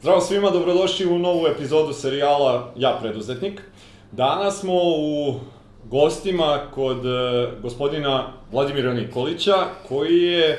Zdravo 0.00 0.20
svima, 0.20 0.50
dobrodošli 0.50 1.06
u 1.06 1.18
novu 1.18 1.46
epizodu 1.46 1.92
serijala 1.92 2.72
Ja 2.76 2.98
preduzetnik. 3.00 3.62
Danas 4.12 4.60
smo 4.60 4.74
u 4.74 5.34
gostima 5.84 6.60
kod 6.74 7.06
e, 7.06 7.48
gospodina 7.62 8.32
Vladimira 8.52 8.92
Nikolića, 8.92 9.54
koji 9.88 10.22
je 10.22 10.48
e, 10.50 10.58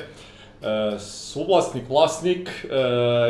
suvlasnik, 0.98 1.84
vlasnik 1.88 2.48
e, 2.48 2.76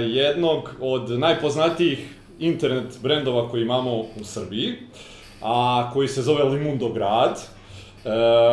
jednog 0.03 0.71
od 0.81 1.11
najpoznatijih 1.11 2.15
internet 2.39 2.99
brendova 3.03 3.49
koji 3.49 3.63
imamo 3.63 3.97
u 3.97 4.25
Srbiji, 4.25 4.75
a 5.43 5.91
koji 5.93 6.09
se 6.09 6.23
zove 6.23 6.45
Limundo 6.45 6.89
Grad. 6.89 7.39
E, 7.39 8.11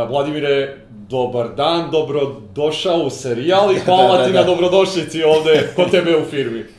Vladimire, 0.09 0.77
dobar 0.89 1.55
dan, 1.55 1.91
dobrodošao 1.91 2.97
u 2.99 3.09
serijal 3.09 3.71
i 3.71 3.79
hvala 3.85 4.11
Da, 4.11 4.17
da, 4.17 4.25
ti 4.25 4.33
da. 4.33 4.39
na 4.39 4.45
dobrodošlici 4.45 5.23
ovde 5.23 5.69
kod 5.75 5.91
tebe 5.91 6.17
u 6.17 6.25
firmi. 6.25 6.76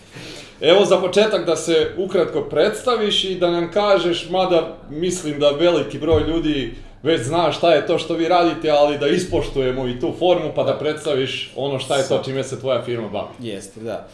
Evo 0.60 0.84
za 0.84 0.96
početak 0.96 1.46
da 1.46 1.56
se 1.56 1.94
ukratko 1.98 2.40
predstaviš 2.40 3.24
i 3.24 3.34
da 3.34 3.50
nam 3.50 3.70
kažeš, 3.70 4.30
mada 4.30 4.76
mislim 4.90 5.40
da 5.40 5.50
veliki 5.50 5.98
broj 5.98 6.22
ljudi 6.28 6.74
već 7.02 7.22
zna 7.22 7.52
šta 7.52 7.74
je 7.74 7.86
to 7.86 7.98
što 7.98 8.14
vi 8.14 8.28
radite, 8.28 8.70
ali 8.70 8.98
da 8.98 9.08
ispoštujemo 9.08 9.88
i 9.88 10.00
tu 10.00 10.12
formu 10.18 10.50
pa 10.54 10.64
da 10.64 10.78
predstaviš 10.78 11.52
ono 11.56 11.78
šta 11.78 11.96
je 11.96 12.08
to 12.08 12.22
čime 12.24 12.44
se 12.44 12.60
tvoja 12.60 12.82
firma 12.82 13.08
bavi. 13.08 13.28
Jeste, 13.40 13.80
da. 13.80 14.08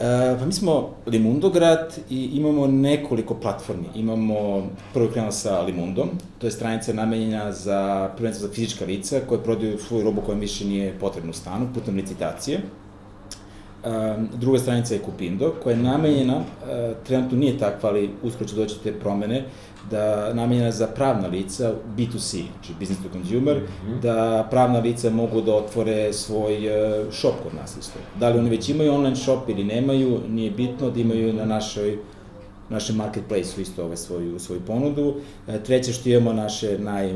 E, 0.00 0.36
pa 0.38 0.46
mi 0.46 0.52
smo 0.52 0.94
Limundo 1.06 1.50
grad 1.50 1.98
i 2.10 2.30
imamo 2.32 2.66
nekoliko 2.66 3.34
platformi. 3.34 3.86
Imamo, 3.94 4.66
prvo 4.94 5.08
krenuo 5.08 5.32
sa 5.32 5.60
Limundom, 5.60 6.08
to 6.38 6.46
je 6.46 6.50
stranica 6.50 6.92
namenjena 6.92 7.52
za, 7.52 8.10
prvenstveno 8.16 8.48
za 8.48 8.54
fizička 8.54 8.84
lica 8.84 9.20
koje 9.28 9.42
prodaju 9.42 9.78
svoju 9.78 10.04
robu 10.04 10.20
koja 10.26 10.38
više 10.38 10.64
nije 10.64 10.98
potrebna 11.00 11.30
u 11.30 11.34
stanu 11.34 11.68
putem 11.74 11.96
licitacije. 11.96 12.60
Um, 13.84 14.28
druga 14.36 14.58
stranica 14.58 14.94
je 14.94 15.00
Kupindo, 15.00 15.54
koja 15.62 15.76
je 15.76 15.82
namenjena, 15.82 16.36
uh, 16.36 16.44
trenutno 17.06 17.38
nije 17.38 17.58
takva, 17.58 17.88
ali 17.88 18.10
uskoro 18.22 18.44
će 18.46 18.56
doći 18.56 18.74
do 18.74 18.80
te 18.82 19.00
promene, 19.00 19.44
da 19.90 20.34
namenjena 20.34 20.70
za 20.70 20.86
pravna 20.86 21.28
lica 21.28 21.72
B2C, 21.96 22.42
znači 22.52 22.74
business 22.78 23.02
to 23.02 23.08
consumer, 23.12 23.56
mm 23.56 23.88
-hmm. 23.88 24.00
da 24.00 24.48
pravna 24.50 24.78
lica 24.78 25.10
mogu 25.10 25.40
da 25.40 25.54
otvore 25.54 26.12
svoj 26.12 26.56
uh, 26.56 27.12
shop 27.12 27.34
kod 27.42 27.54
nas 27.54 27.76
isto. 27.76 27.98
Da 28.20 28.28
li 28.28 28.38
oni 28.38 28.50
već 28.50 28.68
imaju 28.68 28.92
online 28.92 29.16
shop 29.16 29.48
ili 29.48 29.64
nemaju, 29.64 30.20
nije 30.28 30.50
bitno 30.50 30.90
da 30.90 31.00
imaju 31.00 31.32
na 31.32 31.44
našoj 31.44 31.98
našem 32.70 32.96
marketplace-u 32.96 33.60
isto 33.60 33.84
ovaj 33.84 33.96
svoju, 33.96 34.38
svoju 34.38 34.60
ponudu. 34.60 35.14
E, 35.48 35.62
treće 35.62 35.92
što 35.92 36.08
imamo 36.08 36.32
naše 36.32 36.78
naj, 36.78 37.14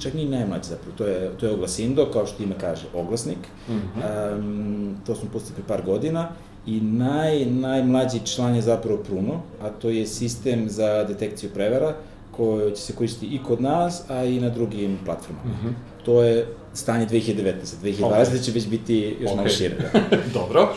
čak 0.00 0.14
nije 0.14 0.28
najmlađe 0.28 0.68
zapravo, 0.68 0.96
to 0.96 1.06
je, 1.06 1.30
to 1.40 1.46
je 1.46 1.52
Oglasindo, 1.52 2.06
kao 2.12 2.26
što 2.26 2.42
ime 2.42 2.54
kaže, 2.60 2.86
oglasnik. 2.94 3.38
Mm 3.68 3.72
-hmm. 3.72 4.38
um, 4.38 4.96
to 5.06 5.14
smo 5.14 5.28
pustili 5.32 5.54
pre 5.54 5.64
par 5.66 5.86
godina. 5.86 6.28
I 6.66 6.80
naj, 6.80 7.44
najmlađi 7.44 8.26
član 8.26 8.54
je 8.54 8.62
zapravo 8.62 8.98
Pruno, 8.98 9.40
a 9.62 9.68
to 9.68 9.88
je 9.88 10.06
sistem 10.06 10.68
za 10.68 11.04
detekciju 11.04 11.50
prevara, 11.54 11.94
koji 12.30 12.70
će 12.70 12.82
se 12.82 12.92
koristiti 12.92 13.34
i 13.34 13.42
kod 13.42 13.60
nas, 13.60 14.10
a 14.10 14.24
i 14.24 14.40
na 14.40 14.48
drugim 14.48 14.98
platformama. 15.04 15.50
Mm 15.50 15.66
-hmm. 15.66 16.04
To 16.04 16.22
je 16.22 16.46
stanje 16.74 17.06
2019. 17.06 17.54
2020. 17.82 18.00
Okay. 18.00 18.44
će 18.44 18.52
već 18.52 18.66
biti 18.66 19.16
još 19.20 19.30
okay. 19.30 19.36
malo 19.36 19.48
šire. 19.48 19.74
Da. 19.92 20.00
Dobro. 20.40 20.68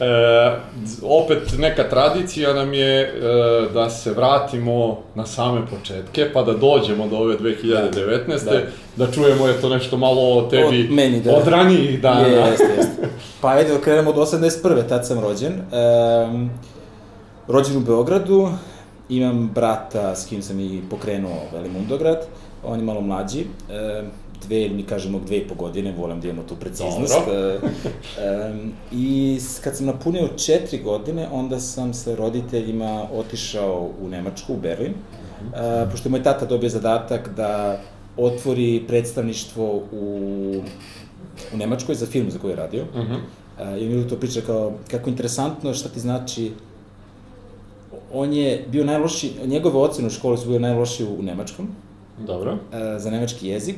E, 0.00 0.56
opet 1.02 1.58
neka 1.58 1.88
tradicija 1.88 2.52
nam 2.52 2.74
je 2.74 3.00
e, 3.00 3.10
da 3.74 3.90
se 3.90 4.12
vratimo 4.12 5.02
na 5.14 5.26
same 5.26 5.60
početke, 5.66 6.30
pa 6.32 6.42
da 6.42 6.52
dođemo 6.52 7.08
do 7.08 7.16
ove 7.16 7.38
2019. 7.38 8.44
Da, 8.44 8.50
da. 8.50 8.60
da 8.96 9.12
čujemo 9.12 9.46
je 9.46 9.60
to 9.60 9.68
nešto 9.68 9.96
malo 9.96 10.38
o 10.38 10.42
tebi 10.42 10.86
od, 10.88 10.90
meni, 10.90 11.20
da. 11.20 11.36
od 11.36 11.48
ranijih 11.48 12.00
dana. 12.00 12.26
Jeste, 12.26 12.64
jeste. 12.76 13.08
Pa 13.40 13.48
ajde 13.48 13.72
da 13.72 13.80
krenemo 13.80 14.10
od 14.10 14.16
81. 14.16 14.88
tad 14.88 15.06
sam 15.06 15.20
rođen. 15.20 15.52
Um, 15.52 16.50
rođen 17.48 17.76
u 17.76 17.80
Beogradu, 17.80 18.48
imam 19.08 19.50
brata 19.54 20.16
s 20.16 20.26
kim 20.26 20.42
sam 20.42 20.60
i 20.60 20.82
pokrenuo 20.90 21.40
Velimundograd, 21.52 22.26
on 22.64 22.78
je 22.78 22.84
malo 22.84 23.00
mlađi. 23.00 23.40
Um, 23.40 24.10
dve, 24.46 24.62
ili 24.62 24.74
mi 24.74 24.82
kažemo 24.82 25.20
dve 25.26 25.36
i 25.36 25.48
po 25.48 25.54
godine, 25.54 25.94
volim 25.98 26.20
da 26.20 26.28
imamo 26.28 26.48
tu 26.48 26.56
preciznost. 26.56 27.14
Dobro. 27.14 27.54
um, 27.60 28.72
I 28.92 29.38
kad 29.64 29.76
sam 29.76 29.86
napunio 29.86 30.28
četiri 30.28 30.82
godine, 30.82 31.28
onda 31.32 31.60
sam 31.60 31.94
sa 31.94 32.14
roditeljima 32.14 33.06
otišao 33.12 33.90
u 34.00 34.08
Nemačku, 34.08 34.52
u 34.54 34.56
Berlin, 34.56 34.92
uh, 34.92 35.90
pošto 35.90 36.08
je 36.08 36.10
moj 36.10 36.22
tata 36.22 36.46
dobio 36.46 36.68
zadatak 36.68 37.30
da 37.36 37.80
otvori 38.16 38.84
predstavništvo 38.88 39.82
u, 39.92 40.62
u 41.54 41.56
Nemačkoj 41.56 41.94
za 41.94 42.06
film 42.06 42.30
za 42.30 42.38
koju 42.38 42.50
je 42.50 42.56
radio. 42.56 42.82
Uh 42.82 43.00
-huh. 43.00 43.18
uh, 43.76 43.82
I 43.82 43.88
mi 43.88 44.08
to 44.08 44.16
priča 44.16 44.40
kao, 44.40 44.72
kako 44.90 45.10
interesantno 45.10 45.74
šta 45.74 45.88
ti 45.88 46.00
znači 46.00 46.52
on 48.12 48.32
je 48.32 48.64
bio 48.72 48.84
najloši, 48.84 49.32
njegove 49.46 49.78
ocene 49.78 50.06
u 50.06 50.10
školi 50.10 50.38
su 50.38 50.46
bile 50.46 50.60
najlošije 50.60 51.08
u 51.08 51.22
nemačkom. 51.22 51.68
Dobro. 52.26 52.52
Uh, 52.52 52.58
za 52.98 53.10
nemački 53.10 53.48
jezik, 53.48 53.76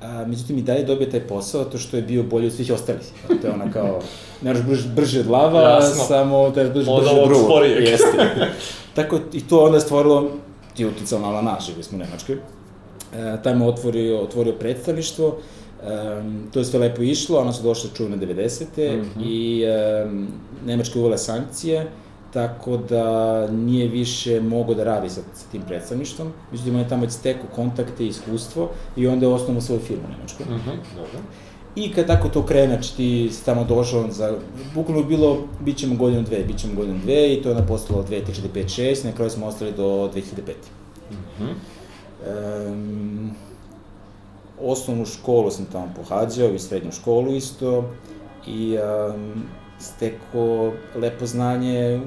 a, 0.00 0.24
međutim 0.26 0.58
i 0.58 0.62
dalje 0.62 0.82
dobije 0.84 1.10
taj 1.10 1.20
posao 1.20 1.64
to 1.64 1.78
što 1.78 1.96
je 1.96 2.02
bio 2.02 2.22
bolji 2.22 2.46
od 2.46 2.52
svih 2.52 2.72
ostalih. 2.72 3.02
To 3.42 3.46
je 3.46 3.52
ona 3.54 3.72
kao, 3.72 4.00
ne 4.42 4.50
možeš 4.50 4.66
brže, 4.66 4.88
brže 4.88 5.20
od 5.20 5.26
lava, 5.26 5.60
Jasno. 5.60 6.04
samo 6.04 6.50
da 6.50 6.64
brže, 6.64 6.90
Od 6.90 7.00
brže 7.00 7.14
ovog 7.14 7.28
drugo. 7.28 7.44
sporijeg. 7.44 7.88
Jeste. 7.88 8.48
Tako 8.94 9.18
i 9.32 9.40
to 9.40 9.64
onda 9.64 9.76
je 9.76 9.80
stvorilo, 9.80 10.30
ti 10.76 10.86
uticalo 10.86 11.32
na 11.32 11.42
nas, 11.42 11.66
živili 11.66 11.84
smo 11.84 11.96
u 11.96 12.00
Nemačkoj. 12.00 12.34
E, 12.34 13.42
tamo 13.42 13.66
otvorio, 13.66 14.20
otvorio 14.20 14.52
predstavništvo, 14.52 15.38
Um, 15.82 16.48
to 16.52 16.58
je 16.58 16.64
sve 16.64 16.78
lepo 16.78 17.02
išlo, 17.02 17.38
ona 17.38 17.52
su 17.52 17.62
došle 17.62 17.90
čuvene 17.96 18.16
90. 18.16 18.64
Mm 18.64 19.02
-hmm. 19.02 19.24
i 19.24 19.64
um, 20.06 20.28
Nemačka 20.66 20.98
je 20.98 21.00
uvela 21.00 21.18
sankcije, 21.18 21.90
tako 22.32 22.76
da 22.76 23.46
nije 23.50 23.88
više 23.88 24.40
mogo 24.40 24.74
da 24.74 24.84
radi 24.84 25.10
sa, 25.10 25.20
sa 25.34 25.46
tim 25.52 25.62
predstavništvom. 25.62 26.32
Međutim, 26.50 26.74
on 26.74 26.80
je 26.80 26.88
tamo 26.88 27.02
već 27.02 27.12
stekao 27.12 27.46
kontakte 27.54 28.04
i 28.04 28.08
iskustvo 28.08 28.70
i 28.96 29.06
onda 29.06 29.26
je 29.26 29.32
osnovno 29.32 29.60
svoju 29.60 29.80
firmu 29.80 30.02
u 30.08 30.10
Nemačkoj. 30.10 30.46
Mm 30.46 30.58
-hmm, 30.58 30.96
dobro. 30.96 31.18
I 31.76 31.92
kad 31.92 32.06
tako 32.06 32.28
to 32.28 32.46
krene, 32.46 32.66
znači 32.66 32.96
ti 32.96 33.30
si 33.32 33.44
tamo 33.44 33.64
došao 33.64 34.10
za, 34.10 34.38
bukvalno 34.74 35.02
bilo, 35.02 35.38
bit 35.60 35.76
ćemo 35.76 35.94
godinu 35.94 36.22
dve, 36.22 36.44
bit 36.44 36.58
ćemo 36.58 36.74
godinu 36.74 36.98
dve 36.98 37.34
i 37.34 37.42
to 37.42 37.48
je 37.48 37.54
napostalo 37.54 38.04
2, 38.04 38.22
3, 38.26 38.42
4, 38.54 38.64
5, 38.66 38.80
6, 38.82 39.04
na 39.04 39.12
kraju 39.12 39.30
smo 39.30 39.46
ostali 39.46 39.72
do 39.72 40.10
2005. 40.14 40.20
Mm 41.10 41.14
-hmm. 41.38 41.52
um, 42.72 43.30
osnovnu 44.60 45.06
školu 45.06 45.50
sam 45.50 45.64
tamo 45.64 45.92
pohađao 45.96 46.48
i 46.48 46.58
srednju 46.58 46.92
školu 46.92 47.34
isto 47.34 47.84
i 48.46 48.76
um, 48.78 49.42
steko 49.80 50.72
lepo 50.94 51.26
znanje 51.26 52.00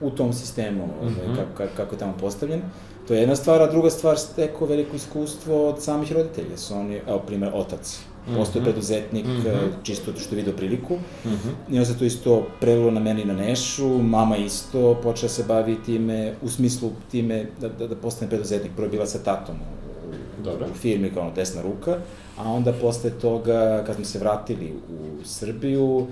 u, 0.00 0.06
u 0.06 0.10
tom 0.10 0.32
sistemu, 0.32 0.86
mm 0.86 1.06
-hmm. 1.06 1.36
kako, 1.56 1.72
kako 1.76 1.94
je 1.94 1.98
tamo 1.98 2.14
postavljen. 2.20 2.62
To 3.08 3.14
je 3.14 3.20
jedna 3.20 3.36
stvar, 3.36 3.62
a 3.62 3.66
druga 3.66 3.90
stvar 3.90 4.18
steko 4.18 4.66
veliko 4.66 4.96
iskustvo 4.96 5.68
od 5.68 5.82
samih 5.82 6.12
roditelja. 6.12 6.56
Su 6.56 6.74
oni, 6.74 7.00
evo, 7.08 7.18
primer, 7.18 7.50
otac. 7.54 8.00
Postoje 8.36 8.60
mm 8.60 8.64
-hmm. 8.64 8.70
preduzetnik, 8.70 9.26
mm 9.26 9.30
-hmm. 9.30 9.70
čisto 9.82 10.12
što 10.18 10.34
je 10.34 10.36
vidio 10.36 10.52
priliku. 10.56 10.94
Mm 10.94 11.28
-hmm. 11.28 11.52
I 11.70 11.72
onda 11.72 11.84
se 11.84 11.98
to 11.98 12.04
isto 12.04 12.46
prelilo 12.60 12.90
na 12.90 13.00
meni 13.00 13.24
na 13.24 13.34
Nešu, 13.34 13.88
mama 13.88 14.36
isto 14.36 14.94
počela 15.02 15.28
se 15.28 15.44
bavi 15.48 15.76
time, 15.86 16.34
u 16.42 16.48
smislu 16.48 16.90
time 17.10 17.46
da, 17.60 17.68
da, 17.68 17.86
da 17.86 17.96
postane 17.96 18.30
preduzetnik. 18.30 18.72
Prvo 18.76 18.86
je 18.86 18.90
bila 18.90 19.06
sa 19.06 19.18
tatom 19.18 19.56
u, 19.56 20.42
Dobro. 20.44 20.66
u 20.66 20.74
firmi 20.74 21.10
kao 21.10 21.22
ono 21.22 21.34
desna 21.34 21.62
ruka, 21.62 21.96
a 22.38 22.52
onda 22.52 22.72
posle 22.72 23.10
toga, 23.10 23.82
kad 23.86 23.96
smo 23.96 24.04
se 24.04 24.18
vratili 24.18 24.72
u 24.72 25.24
Srbiju, 25.24 26.06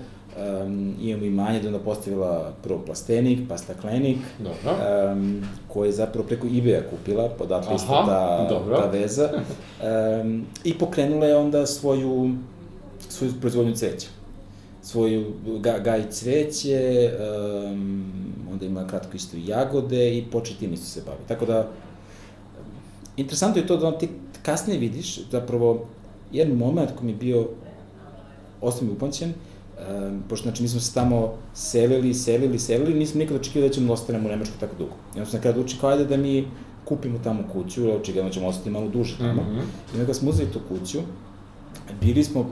um, 0.65 0.95
imamo 1.01 1.25
imanje 1.25 1.59
da 1.59 1.67
onda 1.67 1.79
postavila 1.79 2.53
prvo 2.63 2.79
plastenik, 2.85 3.39
pa 3.49 3.57
staklenik, 3.57 4.17
Dobro. 4.39 4.77
Um, 5.11 5.43
koji 5.67 5.87
je 5.87 5.93
zapravo 5.93 6.27
preko 6.27 6.47
eBay-a 6.47 6.89
kupila, 6.89 7.29
podatle 7.29 7.75
isto 7.75 7.87
ta, 7.87 8.47
dobro. 8.49 8.77
ta 8.77 8.85
veza, 8.85 9.29
um, 9.33 10.45
i 10.63 10.73
pokrenula 10.73 11.25
je 11.25 11.37
onda 11.37 11.65
svoju, 11.65 12.35
svoju 13.09 13.33
proizvodnju 13.39 13.75
cveća 13.75 14.07
svoju 14.81 15.33
ga, 15.59 15.79
gaj 15.79 16.09
cveće, 16.11 17.11
um, 17.19 18.05
onda 18.51 18.65
ima 18.65 18.87
kratko 18.87 19.17
isto 19.17 19.37
i 19.37 19.47
jagode 19.47 20.17
i 20.17 20.25
poče 20.31 20.53
tim 20.59 20.73
isto 20.73 20.85
se 20.85 21.01
bavi. 21.05 21.19
Tako 21.27 21.45
da, 21.45 21.67
interesantno 23.17 23.61
je 23.61 23.67
to 23.67 23.77
da 23.77 23.97
ti 23.97 24.09
kasnije 24.43 24.79
vidiš, 24.79 25.19
zapravo, 25.31 25.85
jedan 26.31 26.57
moment 26.57 26.89
koji 26.95 27.05
mi 27.05 27.11
je 27.11 27.17
bio 27.17 27.47
osnovno 28.61 28.93
upamćen, 28.93 29.33
um, 29.79 30.23
pošto 30.29 30.43
znači 30.43 30.63
mi 30.63 30.69
smo 30.69 30.79
se 30.79 30.93
tamo 30.93 31.33
selili, 31.53 32.13
selili, 32.13 32.59
selili, 32.59 32.93
nismo 32.93 33.19
nikada 33.19 33.39
očekivali 33.39 33.69
da 33.69 33.75
ćemo 33.75 33.93
ostanemo 33.93 34.27
u 34.27 34.31
Nemačkoj 34.31 34.59
tako 34.59 34.75
dugo. 34.77 34.91
I 35.15 35.19
onda 35.19 35.25
sam 35.25 35.37
nekada 35.37 35.59
učin 35.59 35.79
kao 35.79 35.89
ajde 35.89 36.05
da 36.05 36.17
mi 36.17 36.47
kupimo 36.85 37.19
tamo 37.23 37.43
kuću, 37.53 37.81
ili 37.81 37.91
očigledno 37.91 38.31
ćemo 38.31 38.47
ostati 38.47 38.69
malo 38.69 38.87
duže 38.89 39.17
tamo. 39.17 39.41
Mm 39.41 39.45
-hmm. 39.45 39.97
I 39.97 40.01
onda 40.01 40.13
smo 40.13 40.29
uzeli 40.29 40.51
tu 40.51 40.59
kuću, 40.69 40.99
bili 42.01 42.23
smo, 42.23 42.49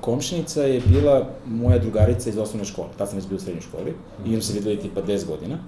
komšinica 0.00 0.62
je 0.62 0.80
bila 0.86 1.28
moja 1.46 1.78
drugarica 1.78 2.30
iz 2.30 2.38
osnovne 2.38 2.64
škole, 2.64 2.88
tad 2.98 3.08
sam 3.08 3.18
već 3.18 3.28
bio 3.28 3.36
u 3.36 3.40
srednjoj 3.40 3.62
školi, 3.62 3.90
mm 3.90 3.94
-hmm. 3.94 4.26
i 4.26 4.28
imam 4.28 4.42
se 4.42 4.52
videli 4.52 4.80
tipa 4.80 5.02
10 5.02 5.26
godina. 5.26 5.58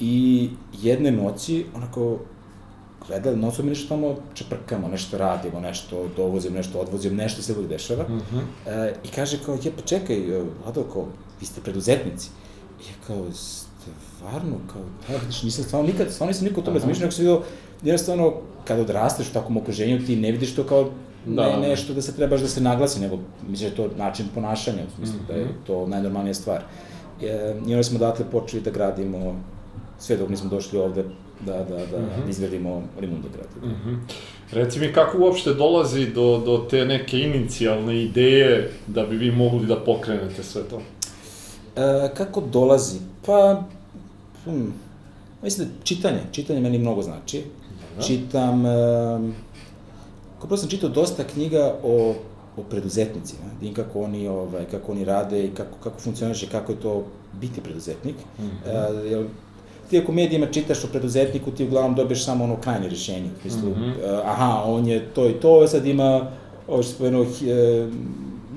I 0.00 0.48
jedne 0.82 1.10
noći, 1.10 1.66
onako, 1.74 2.18
gledali, 3.06 3.36
non 3.36 3.52
mi 3.58 3.68
nešto 3.68 3.88
tamo 3.88 4.16
čeprkamo, 4.34 4.88
nešto 4.88 5.18
radimo, 5.18 5.60
nešto 5.60 6.08
dovozim, 6.16 6.54
nešto 6.54 6.78
odvozim, 6.78 7.16
nešto 7.16 7.42
se 7.42 7.52
uvijek 7.52 7.68
dešava. 7.68 8.08
Mm 8.08 8.20
-hmm. 8.20 8.42
e, 8.66 8.94
I 9.04 9.08
kaže 9.08 9.38
kao, 9.46 9.58
je, 9.62 9.72
pa 9.76 9.82
čekaj, 9.82 10.16
Vlado, 10.64 10.82
kao, 10.92 11.06
vi 11.40 11.46
ste 11.46 11.60
preduzetnici. 11.60 12.30
I 12.80 12.82
je 12.82 12.94
kao, 13.06 13.24
stvarno, 14.16 14.56
kao, 14.72 14.82
ja, 15.10 15.20
vidiš, 15.20 15.42
nisam 15.42 15.64
stvarno 15.64 15.86
nikad, 15.86 16.12
stvarno 16.12 16.30
nisam 16.30 16.44
nikad 16.44 16.58
o 16.58 16.64
tome 16.64 16.78
razmišljao, 16.78 17.00
nego 17.00 17.12
sam 17.12 17.24
vidio, 17.24 17.42
jednostavno, 17.82 18.32
kada 18.64 18.82
odrasteš 18.82 19.30
u 19.30 19.32
takvom 19.32 19.56
okruženju, 19.56 20.06
ti 20.06 20.16
ne 20.16 20.32
vidiš 20.32 20.54
to 20.54 20.64
kao 20.64 20.90
da. 21.26 21.56
ne, 21.56 21.68
nešto 21.68 21.94
da 21.94 22.02
se 22.02 22.16
trebaš 22.16 22.40
da 22.40 22.48
se 22.48 22.60
naglasi, 22.60 23.00
nego 23.00 23.18
mislim 23.48 23.70
da 23.70 23.82
je 23.82 23.88
to 23.88 23.96
način 23.96 24.26
ponašanja, 24.34 24.82
u 24.86 24.96
smislu 24.96 25.16
mm 25.16 25.22
-hmm. 25.22 25.26
da 25.26 25.34
je 25.34 25.44
mhm. 25.44 25.54
to 25.66 25.86
najnormalnija 25.86 26.34
stvar. 26.34 26.62
E, 27.22 27.54
I 27.66 27.72
onda 27.72 27.82
smo 27.82 27.96
odatle 27.96 28.24
počeli 28.30 28.62
da 28.62 28.70
gradimo, 28.70 29.40
sve 29.98 30.16
dok 30.16 30.28
nismo 30.28 30.50
došli 30.50 30.78
ovde, 30.78 31.04
da, 31.46 31.52
da, 31.52 31.86
da 31.86 31.98
mm 31.98 32.04
-hmm. 32.04 32.30
izgradimo 32.30 32.82
Rimundo 33.00 33.28
grad. 33.28 33.72
Mm 33.72 33.76
-hmm. 33.84 33.98
Reci 34.50 34.80
mi 34.80 34.92
kako 34.92 35.18
uopšte 35.18 35.54
dolazi 35.54 36.06
do, 36.06 36.38
do 36.38 36.66
te 36.70 36.84
neke 36.84 37.18
inicijalne 37.18 38.02
ideje 38.02 38.72
da 38.86 39.06
bi 39.06 39.16
vi 39.16 39.30
mogli 39.30 39.66
da 39.66 39.76
pokrenete 39.76 40.42
sve 40.42 40.62
to? 40.62 40.82
E, 41.76 42.14
kako 42.14 42.40
dolazi? 42.40 42.98
Pa, 43.26 43.62
hm, 44.44 44.66
mislim 45.42 45.68
da 45.68 45.74
čitanje, 45.84 46.20
čitanje 46.32 46.60
meni 46.60 46.78
mnogo 46.78 47.02
znači. 47.02 47.42
Da. 47.96 48.02
Čitam, 48.02 48.66
e, 48.66 48.70
kao 50.48 50.56
sam 50.56 50.68
čitao 50.68 50.90
dosta 50.90 51.24
knjiga 51.24 51.74
o, 51.82 52.14
o 52.56 52.62
preduzetnicima, 52.62 53.44
da 53.62 53.74
kako 53.84 54.00
oni, 54.00 54.28
ovaj, 54.28 54.64
kako 54.64 54.92
oni 54.92 55.04
rade 55.04 55.44
i 55.44 55.50
kako, 55.50 55.78
kako 55.82 56.00
funkcioniše, 56.00 56.46
kako 56.48 56.72
je 56.72 56.80
to 56.80 57.04
biti 57.40 57.60
preduzetnik. 57.60 58.16
Mm 58.38 58.42
-hmm. 58.42 59.22
e, 59.22 59.26
ti 59.90 59.98
ako 59.98 60.12
medijima 60.12 60.46
čitaš 60.46 60.84
o 60.84 60.86
preduzetniku, 60.86 61.50
ti 61.50 61.64
uglavnom 61.64 61.94
dobiješ 61.94 62.24
samo 62.24 62.44
ono 62.44 62.56
krajnje 62.56 62.88
rješenje. 62.88 63.30
Mislim, 63.44 63.70
mm 63.70 63.74
-hmm. 63.74 64.20
aha, 64.24 64.62
on 64.66 64.86
je 64.86 65.06
to 65.14 65.28
i 65.28 65.32
to, 65.32 65.68
sad 65.68 65.86
ima, 65.86 66.30
ovo 66.68 66.82
što 66.82 66.92
spomenuo, 66.92 67.26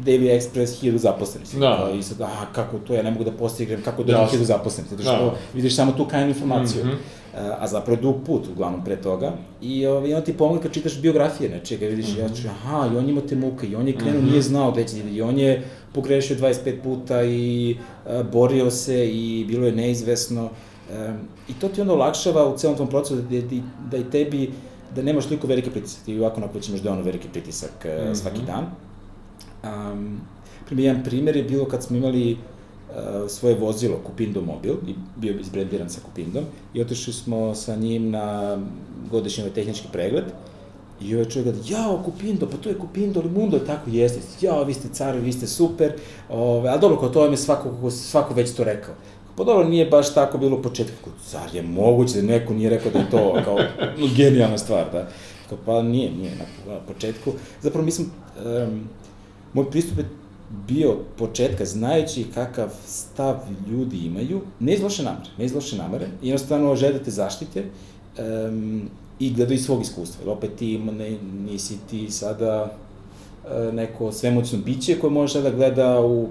Davy 0.05 0.39
Express 0.39 0.79
hiljadu 0.79 0.97
zaposlenih. 0.97 1.55
Da. 1.59 1.91
I 1.99 2.03
sad, 2.03 2.21
aha, 2.21 2.45
kako 2.53 2.77
to, 2.77 2.93
ja 2.93 3.03
ne 3.03 3.11
mogu 3.11 3.23
da 3.23 3.31
postignem, 3.31 3.81
kako 3.81 4.03
dođem 4.03 4.25
hiljadu 4.25 4.45
zaposlenih. 4.45 4.91
Zato 4.91 5.03
što 5.03 5.11
da. 5.11 5.35
vidiš 5.53 5.75
samo 5.75 5.91
tu 5.91 6.05
krajnju 6.05 6.27
informaciju. 6.27 6.85
Mm 6.85 6.89
-hmm. 6.89 7.51
a 7.59 7.67
zapravo 7.67 7.97
je 7.97 8.01
dug 8.01 8.15
put, 8.25 8.47
uglavnom, 8.47 8.83
pre 8.85 8.95
toga. 8.95 9.33
I, 9.61 9.85
ovaj, 9.85 10.13
on 10.13 10.21
ti 10.21 10.33
pomogne 10.33 10.61
kad 10.61 10.73
čitaš 10.73 11.01
biografije 11.01 11.49
nečega, 11.49 11.85
vidiš, 11.85 12.07
mm 12.07 12.15
-hmm. 12.15 12.19
ja 12.19 12.29
ću, 12.29 12.47
aha, 12.47 12.89
i 12.93 12.97
on 12.97 13.09
ima 13.09 13.21
te 13.21 13.35
muke, 13.35 13.67
i 13.67 13.75
on 13.75 13.87
je 13.87 13.95
krenuo, 13.95 14.21
mm 14.21 14.25
-hmm. 14.25 14.29
nije 14.29 14.41
znao 14.41 14.71
gde 14.71 14.87
će, 14.87 14.97
i 15.11 15.21
on 15.21 15.39
je 15.39 15.63
pogrešio 15.93 16.37
25 16.37 16.81
puta 16.83 17.23
i 17.23 17.75
a, 18.05 18.23
borio 18.31 18.71
se 18.71 19.09
i 19.09 19.45
bilo 19.47 19.65
je 19.65 19.71
neizvesno. 19.71 20.49
Um, 20.91 21.17
I 21.47 21.53
to 21.53 21.67
ti 21.67 21.81
onda 21.81 21.93
olakšava 21.93 22.45
u 22.53 22.57
celom 22.57 22.77
tom 22.77 22.87
procesu 22.87 23.15
da, 23.15 23.41
da, 23.41 23.61
da 23.91 23.97
i 23.97 24.03
tebi, 24.03 24.51
da 24.95 25.01
nemaš 25.01 25.25
toliko 25.25 25.47
veliki 25.47 25.69
pritisak. 25.69 26.05
Ti 26.05 26.19
ovako 26.19 26.37
onako 26.37 26.59
ćeš 26.59 26.81
da 26.81 26.91
ono 26.91 27.01
veliki 27.01 27.27
pritisak 27.27 27.85
mm 27.85 27.87
-hmm. 27.87 28.15
svaki 28.15 28.41
dan. 28.41 28.65
Um, 29.63 30.21
primjer, 30.65 30.87
jedan 30.87 31.03
primjer 31.03 31.35
je 31.35 31.43
bilo 31.43 31.65
kad 31.65 31.83
smo 31.83 31.97
imali 31.97 32.31
uh, 32.33 33.29
svoje 33.29 33.55
vozilo, 33.55 33.97
Kupindo 34.03 34.41
Mobil, 34.41 34.73
i 34.87 34.95
bio 35.15 35.39
izbrendiran 35.39 35.89
sa 35.89 36.01
Kupindom, 36.05 36.43
i 36.73 36.81
otišli 36.81 37.13
smo 37.13 37.55
sa 37.55 37.75
njim 37.75 38.09
na 38.09 38.57
godišnji 39.11 39.43
ovaj 39.43 39.53
tehnički 39.53 39.87
pregled, 39.91 40.25
I 41.01 41.15
ovaj 41.15 41.29
čovjek 41.29 41.45
gleda, 41.45 41.67
jao, 41.69 42.03
Kupindo, 42.05 42.45
pa 42.49 42.57
to 42.57 42.69
je 42.69 42.77
Kupindo, 42.77 43.23
Mundo, 43.35 43.59
tako 43.59 43.89
jeste, 43.89 44.19
jao, 44.41 44.63
vi 44.63 44.73
ste 44.73 44.87
cari, 44.93 45.19
vi 45.19 45.33
ste 45.33 45.47
super, 45.47 45.93
ove, 46.29 46.69
ali 46.69 46.81
dobro, 46.81 46.99
kao 46.99 47.09
to 47.09 47.21
vam 47.21 47.31
je 47.31 47.37
svako, 47.37 47.91
svako 47.91 48.33
već 48.33 48.53
to 48.53 48.63
rekao. 48.63 48.93
Pa 49.35 49.43
dobro, 49.43 49.67
nije 49.67 49.85
baš 49.85 50.13
tako 50.13 50.37
bilo 50.37 50.57
u 50.57 50.61
početku. 50.61 51.09
Zar 51.29 51.55
je 51.55 51.61
moguće 51.61 52.21
da 52.21 52.27
neko 52.27 52.53
nije 52.53 52.69
rekao 52.69 52.91
da 52.91 52.99
je 52.99 53.09
to 53.09 53.41
kao 53.45 53.57
no, 53.97 54.07
genijalna 54.15 54.57
stvar, 54.57 54.91
da? 54.91 55.07
Kao, 55.49 55.57
pa 55.65 55.81
nije, 55.81 56.11
nije 56.11 56.31
na, 56.67 56.79
početku. 56.87 57.31
Zapravo, 57.61 57.85
mislim, 57.85 58.11
um, 58.45 58.89
moj 59.53 59.69
pristup 59.71 59.97
je 59.97 60.05
bio 60.67 60.97
početka, 61.17 61.65
znajući 61.65 62.25
kakav 62.33 62.69
stav 62.85 63.35
ljudi 63.69 63.97
imaju, 63.97 64.41
ne 64.59 64.73
iz 64.73 64.81
loše 64.81 65.03
namere, 65.03 65.29
ne 65.37 65.45
iz 65.45 65.53
loše 65.53 65.77
namere, 65.77 66.07
jednostavno 66.21 66.75
žele 66.75 67.03
te 67.03 67.11
zaštite 67.11 67.63
um, 68.19 68.89
i 69.19 69.33
gledaju 69.33 69.55
iz 69.55 69.65
svog 69.65 69.81
iskustva. 69.81 70.21
Jer 70.21 70.29
opet 70.29 70.55
ti 70.55 70.77
ne, 70.77 71.17
nisi 71.21 71.77
ti 71.89 72.11
sada 72.11 72.77
neko 73.73 74.11
svemoćno 74.11 74.59
biće 74.65 74.99
koje 74.99 75.11
može 75.11 75.41
da 75.41 75.49
gleda 75.49 76.01
u, 76.01 76.21
u, 76.21 76.27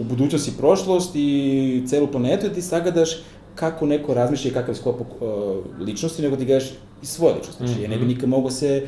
u 0.00 0.04
budućnost 0.04 0.48
i 0.48 0.56
prošlost 0.58 1.10
i 1.14 1.82
celu 1.86 2.06
planetu 2.06 2.46
i 2.46 2.52
ti 2.52 2.62
sagadaš 2.62 3.10
kako 3.54 3.86
neko 3.86 4.14
razmišlja 4.14 4.50
i 4.50 4.54
kakav 4.54 4.74
sklop 4.74 5.00
uh, 5.00 5.80
ličnosti, 5.80 6.22
nego 6.22 6.36
ti 6.36 6.44
gledaš 6.44 6.70
i 7.02 7.06
svoje 7.06 7.34
ličnosti. 7.34 7.64
Znači, 7.66 7.72
mm 7.72 7.76
-hmm. 7.76 7.82
ja 7.82 7.88
ne 7.88 7.98
bi 7.98 8.06
nikad 8.06 8.28
mogao 8.28 8.50
se, 8.50 8.86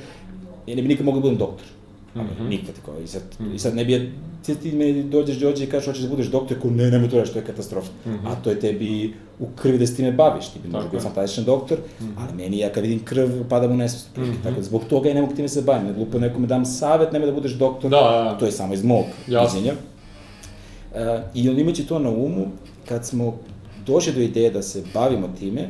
ja 0.67 0.77
ne 0.77 0.83
bi 0.83 0.89
nikad 0.89 1.07
mogao 1.07 1.21
da 1.21 1.23
budem 1.23 1.39
doktor. 1.39 1.67
Mm 2.15 2.21
-hmm. 2.21 2.49
Nikad, 2.49 2.75
kao, 2.85 3.01
i 3.01 3.07
sad, 3.07 3.23
mm 3.39 3.45
-hmm. 3.45 3.55
i 3.55 3.59
sad 3.59 3.77
ne 3.77 3.85
bi, 3.85 4.13
ti, 4.47 4.55
ti 4.55 4.73
me 4.73 5.03
dođeš 5.03 5.37
dođe 5.37 5.65
i 5.65 5.67
kažeš 5.67 5.87
hoćeš 5.87 6.03
da 6.03 6.09
budeš 6.09 6.27
doktor, 6.27 6.59
ko 6.61 6.71
ne, 6.71 6.91
nemoj 6.91 7.11
to 7.11 7.21
reći, 7.21 7.33
to 7.33 7.39
je 7.39 7.45
katastrofa. 7.45 7.91
Mm 8.07 8.11
-hmm. 8.11 8.27
A 8.27 8.35
to 8.35 8.51
je 8.51 8.61
tebi 8.61 9.15
u 9.39 9.47
krvi 9.57 9.79
da 9.79 9.87
se 9.87 9.97
time 9.97 10.13
baviš, 10.13 10.49
ti 10.49 10.59
bi 10.63 10.69
možda 10.69 10.91
bio 10.91 11.01
fantastičan 11.01 11.45
doktor, 11.45 11.79
mm 11.79 12.05
-hmm. 12.05 12.13
ali 12.17 12.43
meni 12.43 12.59
ja 12.59 12.73
kad 12.73 12.83
vidim 12.83 13.05
krv, 13.05 13.29
padam 13.49 13.73
u 13.73 13.77
nesvest. 13.77 14.17
Mm 14.17 14.23
-hmm. 14.23 14.43
Tako 14.43 14.57
da 14.57 14.63
zbog 14.63 14.85
toga 14.89 15.09
ja 15.09 15.15
ne 15.15 15.21
mogu 15.21 15.35
time 15.35 15.49
se 15.49 15.63
bavim, 15.63 15.95
glupo 15.95 16.19
nekome 16.19 16.47
dam 16.47 16.65
savet, 16.65 17.13
nemoj 17.13 17.27
da 17.27 17.33
budeš 17.33 17.53
doktor, 17.53 17.91
da, 17.91 17.97
da, 17.97 18.31
da. 18.31 18.39
to 18.39 18.47
je 18.47 18.53
samo 18.53 18.75
iz 18.75 18.85
mog 18.85 19.05
viđenja. 19.27 19.73
Uh, 19.73 21.01
I 21.35 21.49
on 21.49 21.59
imajući 21.59 21.87
to 21.87 21.99
na 21.99 22.11
umu, 22.11 22.47
kad 22.89 23.07
smo 23.07 23.39
došli 23.87 24.13
do 24.13 24.21
ideje 24.21 24.51
da 24.51 24.63
se 24.63 24.83
bavimo 24.95 25.29
time, 25.39 25.69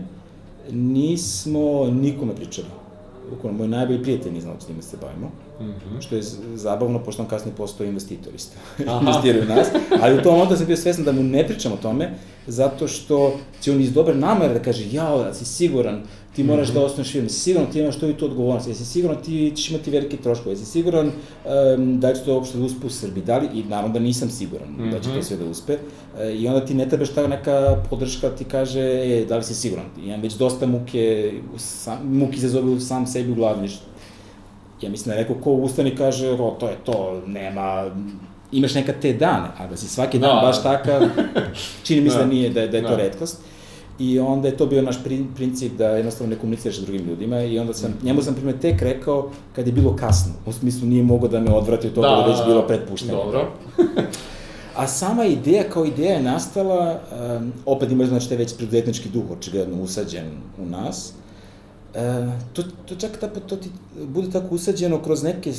nismo 0.70 1.86
nikome 1.90 2.34
pričali 2.34 2.66
bukvalno 3.30 3.58
moj 3.58 3.68
najbolji 3.68 4.02
prijatelj 4.02 4.32
nije 4.32 4.42
znao 4.42 4.54
s 4.60 4.68
njima 4.68 4.82
se 4.82 4.96
bavimo, 5.00 5.26
mm 5.60 5.64
-hmm. 5.64 6.02
što 6.02 6.16
je 6.16 6.22
zabavno, 6.54 6.98
pošto 6.98 7.22
on 7.22 7.28
kasnije 7.28 7.56
postao 7.56 7.86
investitor 7.86 8.34
isto, 8.34 8.56
investiraju 9.00 9.44
nas, 9.44 9.68
ali 10.02 10.18
u 10.18 10.22
tom 10.22 10.32
momentu 10.32 10.56
sam 10.56 10.66
bio 10.66 10.76
svestan 10.76 11.04
da 11.04 11.12
mu 11.12 11.22
ne 11.22 11.46
pričam 11.46 11.72
o 11.72 11.76
tome, 11.76 12.10
zato 12.46 12.88
što 12.88 13.38
će 13.60 13.72
on 13.72 13.80
iz 13.80 13.92
dobre 13.92 14.14
namere 14.14 14.54
da 14.54 14.62
kaže, 14.62 14.84
jao, 14.90 15.22
da 15.22 15.34
si 15.34 15.44
siguran, 15.44 16.02
ti 16.34 16.44
moraš 16.44 16.68
mm 16.68 16.70
-hmm. 16.70 16.74
da 16.74 16.84
osnoviš 16.84 17.12
firmu, 17.12 17.26
jesi 17.26 17.40
siguran 17.40 17.70
ti 17.72 17.80
imaš 17.80 17.98
to 17.98 18.08
i 18.08 18.14
to 18.14 18.26
odgovornost, 18.26 18.68
jesi 18.68 18.84
siguran 18.84 19.22
ti 19.22 19.52
ćeš 19.56 19.70
imati 19.70 19.90
velike 19.90 20.16
troškove, 20.16 20.52
jesi 20.52 20.64
siguran 20.64 21.06
um, 21.06 22.00
da 22.00 22.14
će 22.14 22.22
to 22.22 22.34
uopšte 22.34 22.58
da 22.58 22.64
uspe 22.64 22.86
u 22.86 22.90
Srbiji, 22.90 23.24
da 23.24 23.38
li, 23.38 23.48
i 23.54 23.64
naravno 23.64 23.94
da 23.94 24.00
nisam 24.00 24.30
siguran 24.30 24.68
mm 24.68 24.82
-hmm. 24.82 24.90
da 24.90 25.00
će 25.00 25.08
to 25.08 25.14
mhm. 25.14 25.22
sve 25.22 25.36
da 25.36 25.44
uspe, 25.44 25.78
e, 26.20 26.34
i 26.34 26.48
onda 26.48 26.66
ti 26.66 26.74
ne 26.74 26.88
trebaš 26.88 27.08
ta 27.08 27.26
neka 27.26 27.82
podrška 27.90 28.30
ti 28.30 28.44
kaže, 28.44 28.80
e, 28.80 29.24
da 29.28 29.36
li 29.36 29.44
si 29.44 29.54
siguran, 29.54 29.84
imam 30.04 30.20
već 30.20 30.34
dosta 30.34 30.66
muke, 30.66 31.32
sam, 31.56 31.98
muke 32.18 32.36
izazove 32.36 32.70
u 32.70 32.80
sam 32.80 33.06
sebi 33.06 33.32
u 33.32 33.34
glavi, 33.34 33.62
ništa. 33.62 33.84
Ja 34.82 34.90
mislim 34.90 35.14
da 35.14 35.20
neko 35.20 35.34
ko 35.34 35.52
ustane 35.52 35.90
i 35.90 35.96
kaže, 35.96 36.30
o, 36.30 36.56
to 36.60 36.68
je 36.68 36.76
to, 36.84 37.22
nema, 37.26 37.90
imaš 38.52 38.74
neka 38.74 38.92
te 38.92 39.12
dane, 39.12 39.48
a 39.58 39.66
da 39.66 39.76
si 39.76 39.88
svaki 39.88 40.18
dan 40.18 40.36
da, 40.36 40.42
baš 40.46 40.62
takav, 40.62 41.02
čini 41.84 42.00
mi 42.00 42.10
se 42.10 42.16
da, 42.16 42.22
da 42.22 42.28
nije, 42.28 42.50
da, 42.50 42.66
da 42.66 42.76
je 42.76 42.82
to 42.82 42.88
da. 42.88 42.96
redkost. 42.96 43.40
I 43.98 44.18
onda 44.18 44.48
je 44.48 44.56
to 44.56 44.66
bio 44.66 44.82
naš 44.82 44.96
princip 45.36 45.72
da 45.72 45.88
jednostavno 45.88 46.34
ne 46.34 46.40
komuniciraš 46.40 46.76
sa 46.76 46.82
drugim 46.82 47.06
ljudima 47.06 47.42
i 47.42 47.58
onda 47.58 47.74
sam, 47.74 47.94
njemu 48.02 48.22
sam 48.22 48.34
primjer 48.34 48.58
tek 48.58 48.82
rekao 48.82 49.30
kad 49.54 49.66
je 49.66 49.72
bilo 49.72 49.96
kasno. 49.96 50.32
U 50.46 50.52
smislu 50.52 50.88
nije 50.88 51.02
mogao 51.02 51.28
da 51.28 51.40
me 51.40 51.50
odvrati 51.50 51.86
od 51.86 51.94
toga 51.94 52.08
da, 52.08 52.16
da 52.16 52.26
već 52.26 52.46
bilo 52.46 52.66
pretpušteno. 52.66 53.24
Dobro. 53.24 53.50
A 54.76 54.86
sama 54.86 55.24
ideja 55.24 55.62
kao 55.70 55.84
ideja 55.84 56.14
je 56.14 56.22
nastala, 56.22 57.00
um, 57.38 57.52
opet 57.66 57.90
ima 57.90 58.06
znači 58.06 58.28
te 58.28 58.36
već 58.36 58.56
preduzetnički 58.56 59.08
duh 59.08 59.24
očigledno 59.38 59.82
usađen 59.82 60.26
u 60.58 60.66
nas. 60.66 61.12
Uh, 61.94 62.00
to, 62.52 62.62
to 62.86 62.94
čak 62.94 63.10
da 63.20 63.28
to 63.28 63.56
ti 63.56 63.70
bude 64.06 64.30
tako 64.30 64.54
usađeno 64.54 65.02
kroz 65.02 65.22
neke 65.22 65.52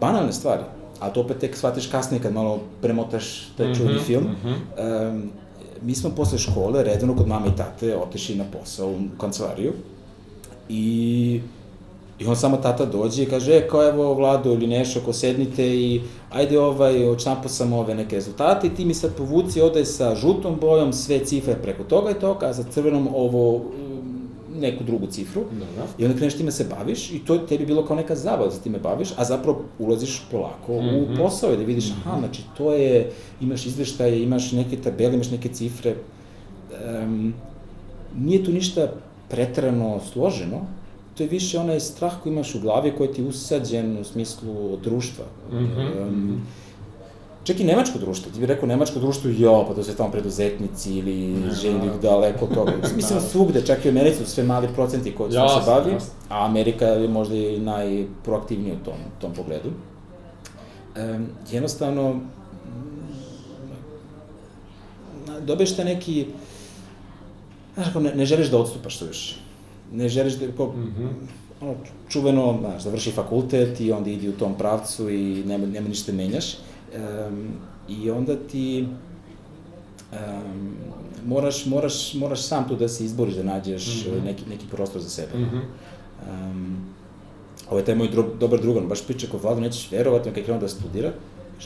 banalne 0.00 0.32
stvari, 0.32 0.62
a 1.00 1.10
to 1.10 1.20
opet 1.20 1.38
tek 1.38 1.56
shvatiš 1.56 1.86
kasnije 1.86 2.22
kad 2.22 2.32
malo 2.32 2.60
premotaš 2.82 3.48
taj 3.56 3.68
mm 3.68 3.72
-hmm, 3.72 4.00
film. 4.06 4.24
Mm 4.24 4.36
-hmm. 4.44 5.08
um, 5.10 5.30
mi 5.84 5.94
smo 5.94 6.10
posle 6.10 6.38
škole, 6.38 6.82
redano 6.82 7.16
kod 7.16 7.28
mame 7.28 7.48
i 7.48 7.56
tate, 7.56 7.96
otešli 7.96 8.34
na 8.34 8.44
posao 8.52 8.90
u 8.90 8.98
kancelariju 9.18 9.72
i 10.68 11.40
I 12.22 12.26
on 12.26 12.36
samo 12.36 12.56
tata 12.56 12.84
dođe 12.86 13.22
i 13.22 13.26
kaže, 13.26 13.52
e, 13.52 13.68
kao 13.68 13.88
evo, 13.88 14.14
Vlado 14.14 14.52
ili 14.52 14.66
Nešo, 14.66 15.00
ako 15.00 15.12
sednite 15.12 15.66
i 15.66 16.00
ajde 16.30 16.60
ovaj, 16.60 17.08
očnampo 17.08 17.48
sam 17.48 17.72
ove 17.72 17.94
neke 17.94 18.16
rezultate 18.16 18.66
i 18.66 18.74
ti 18.74 18.84
mi 18.84 18.94
sad 18.94 19.14
povuci 19.16 19.60
ovde 19.60 19.84
sa 19.84 20.14
žutom 20.14 20.56
bojom 20.60 20.92
sve 20.92 21.24
cifre 21.24 21.56
preko 21.62 21.82
toga 21.82 22.10
i 22.10 22.20
toga, 22.20 22.46
a 22.46 22.52
za 22.52 22.62
crvenom 22.62 23.08
ovo 23.14 23.60
neku 24.54 24.84
drugu 24.84 25.06
cifru 25.06 25.42
Dobro. 25.52 25.88
i 25.98 26.04
onda 26.04 26.16
kreneš 26.16 26.36
time 26.36 26.50
se 26.50 26.66
baviš 26.78 27.10
i 27.10 27.18
to 27.18 27.38
tebi 27.38 27.66
bilo 27.66 27.86
kao 27.86 27.96
neka 27.96 28.16
zabava 28.16 28.44
da 28.44 28.50
se 28.50 28.62
time 28.62 28.78
baviš, 28.78 29.08
a 29.16 29.24
zapravo 29.24 29.64
ulaziš 29.78 30.22
polako 30.30 30.72
mm 30.72 30.84
-hmm. 30.84 30.98
u 30.98 31.02
mhm. 31.02 31.16
posao 31.16 31.52
i 31.52 31.56
da 31.56 31.62
vidiš, 31.62 31.88
mm 31.88 31.92
-hmm. 31.92 32.08
aha, 32.08 32.18
znači 32.18 32.42
to 32.56 32.72
je, 32.72 33.10
imaš 33.40 33.66
izveštaje, 33.66 34.22
imaš 34.22 34.52
neke 34.52 34.76
tabele, 34.76 35.14
imaš 35.14 35.30
neke 35.30 35.48
cifre, 35.48 35.94
um, 37.04 37.34
nije 38.16 38.44
tu 38.44 38.52
ništa 38.52 38.92
pretrano 39.28 40.00
složeno, 40.12 40.60
to 41.16 41.22
je 41.22 41.28
više 41.28 41.58
onaj 41.58 41.80
strah 41.80 42.12
koji 42.22 42.32
imaš 42.32 42.54
u 42.54 42.60
glavi 42.60 42.92
koji 42.98 43.12
ti 43.12 43.22
je 43.22 43.28
usađen 43.28 43.98
u 43.98 44.04
smislu 44.04 44.76
društva. 44.76 45.24
Mm 45.52 45.56
-hmm. 45.56 46.08
um, 46.08 46.42
čak 47.44 47.60
i 47.60 47.64
nemačko 47.64 47.98
društvo, 47.98 48.32
ti 48.32 48.40
bih 48.40 48.48
rekao 48.48 48.68
nemačko 48.68 48.98
društvo, 48.98 49.30
jo, 49.38 49.64
pa 49.68 49.74
to 49.74 49.82
su 49.82 49.96
tamo 49.96 50.10
preduzetnici 50.10 50.94
ili 50.94 51.34
ženi 51.62 51.90
daleko 52.02 52.44
od 52.44 52.54
toga. 52.54 52.72
Mislim, 52.96 53.18
da. 53.18 53.24
svugde, 53.24 53.66
čak 53.66 53.84
i 53.84 53.88
u 53.88 53.90
Americi 53.90 54.24
su 54.24 54.30
sve 54.30 54.44
mali 54.44 54.68
procenti 54.74 55.14
koji 55.14 55.32
jasne, 55.32 55.62
se 55.62 55.70
bavi, 55.70 55.92
jasne. 55.92 56.12
a 56.28 56.44
Amerika 56.44 56.86
je 56.86 57.08
možda 57.08 57.34
i 57.34 57.60
najproaktivnija 57.60 58.74
u 58.74 58.84
tom, 58.84 58.94
tom 59.20 59.32
pogledu. 59.34 59.68
Um, 60.96 61.26
jednostavno, 61.50 62.20
dobiješ 65.40 65.76
te 65.76 65.84
neki, 65.84 66.26
znaš, 67.74 67.88
ako 67.88 68.00
ne, 68.00 68.14
ne 68.14 68.26
želiš 68.26 68.50
da 68.50 68.58
odstupaš 68.58 68.98
suviše. 68.98 69.36
Ne 69.92 70.08
želiš 70.08 70.34
da, 70.34 70.46
kao, 70.56 70.66
mm 70.66 70.94
-hmm. 70.98 71.08
ono, 71.60 71.74
čuveno, 72.08 72.56
znaš, 72.60 72.82
završi 72.82 73.10
fakultet 73.10 73.80
i 73.80 73.92
onda 73.92 74.10
idi 74.10 74.28
u 74.28 74.32
tom 74.32 74.54
pravcu 74.54 75.10
i 75.10 75.44
nema, 75.46 75.66
nema 75.66 75.88
ništa 75.88 76.12
menjaš. 76.12 76.56
Um, 76.96 77.48
I 77.88 78.10
onda 78.10 78.36
ti 78.36 78.86
um, 80.12 80.76
moraš, 81.26 81.66
moraš, 81.66 82.14
moraš 82.14 82.42
sam 82.42 82.68
tu 82.68 82.76
da 82.76 82.88
se 82.88 83.04
izboriš, 83.04 83.34
da 83.34 83.42
nađeš 83.42 84.06
mm 84.06 84.10
-hmm. 84.10 84.24
neki, 84.24 84.42
neki 84.48 84.66
prostor 84.70 85.02
za 85.02 85.08
sebe. 85.08 85.38
Mm 85.38 85.50
-hmm. 85.52 85.60
um, 86.30 86.76
ovo 87.70 87.78
je 87.78 87.84
taj 87.84 87.94
moj 87.94 88.08
dro, 88.08 88.24
dobar 88.40 88.60
drugan, 88.60 88.88
baš 88.88 89.06
priča 89.06 89.26
kod 89.30 89.42
Vlado, 89.42 89.60
nećeš 89.60 89.90
verovati, 89.90 90.28
on 90.28 90.34
kada 90.34 90.40
je 90.40 90.44
krenuo 90.44 90.60
da 90.60 90.68
studira, 90.68 91.12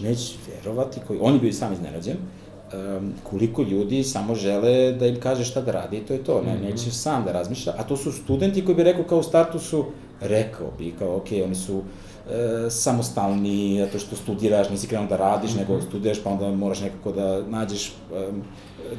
nećeš 0.00 0.36
verovati, 0.48 1.00
koji, 1.06 1.18
on 1.22 1.34
je 1.34 1.40
bio 1.40 1.48
i 1.48 1.52
sam 1.52 1.72
iznenađen, 1.72 2.16
um, 2.16 3.12
koliko 3.22 3.62
ljudi 3.62 4.04
samo 4.04 4.34
žele 4.34 4.92
da 4.92 5.06
im 5.06 5.20
kaže 5.20 5.44
šta 5.44 5.60
da 5.60 5.72
radi 5.72 5.96
i 5.96 6.00
to 6.00 6.12
je 6.12 6.24
to, 6.24 6.42
ne, 6.42 6.54
mm 6.54 6.58
-hmm. 6.58 6.70
neće 6.70 6.90
sam 6.90 7.24
da 7.24 7.32
razmišlja, 7.32 7.74
a 7.78 7.82
to 7.82 7.96
su 7.96 8.12
studenti 8.12 8.64
koji 8.64 8.74
bi 8.74 8.82
rekao 8.82 9.04
kao 9.04 9.18
u 9.18 9.22
startu 9.22 9.58
su, 9.58 9.84
rekao 10.20 10.66
bi 10.78 10.94
kao, 10.98 11.16
ok, 11.16 11.26
oni 11.44 11.54
su 11.54 11.82
e, 12.30 12.70
samostalni, 12.70 13.78
zato 13.84 13.98
što 13.98 14.16
studiraš, 14.16 14.70
nisi 14.70 14.86
krenuo 14.86 15.06
da 15.06 15.16
radiš, 15.16 15.50
mm 15.50 15.54
-hmm. 15.54 15.68
nego 15.68 15.80
studiraš, 15.80 16.22
pa 16.22 16.30
onda 16.30 16.50
moraš 16.50 16.80
nekako 16.80 17.12
da 17.12 17.42
nađeš, 17.48 17.88
e, 17.88 18.30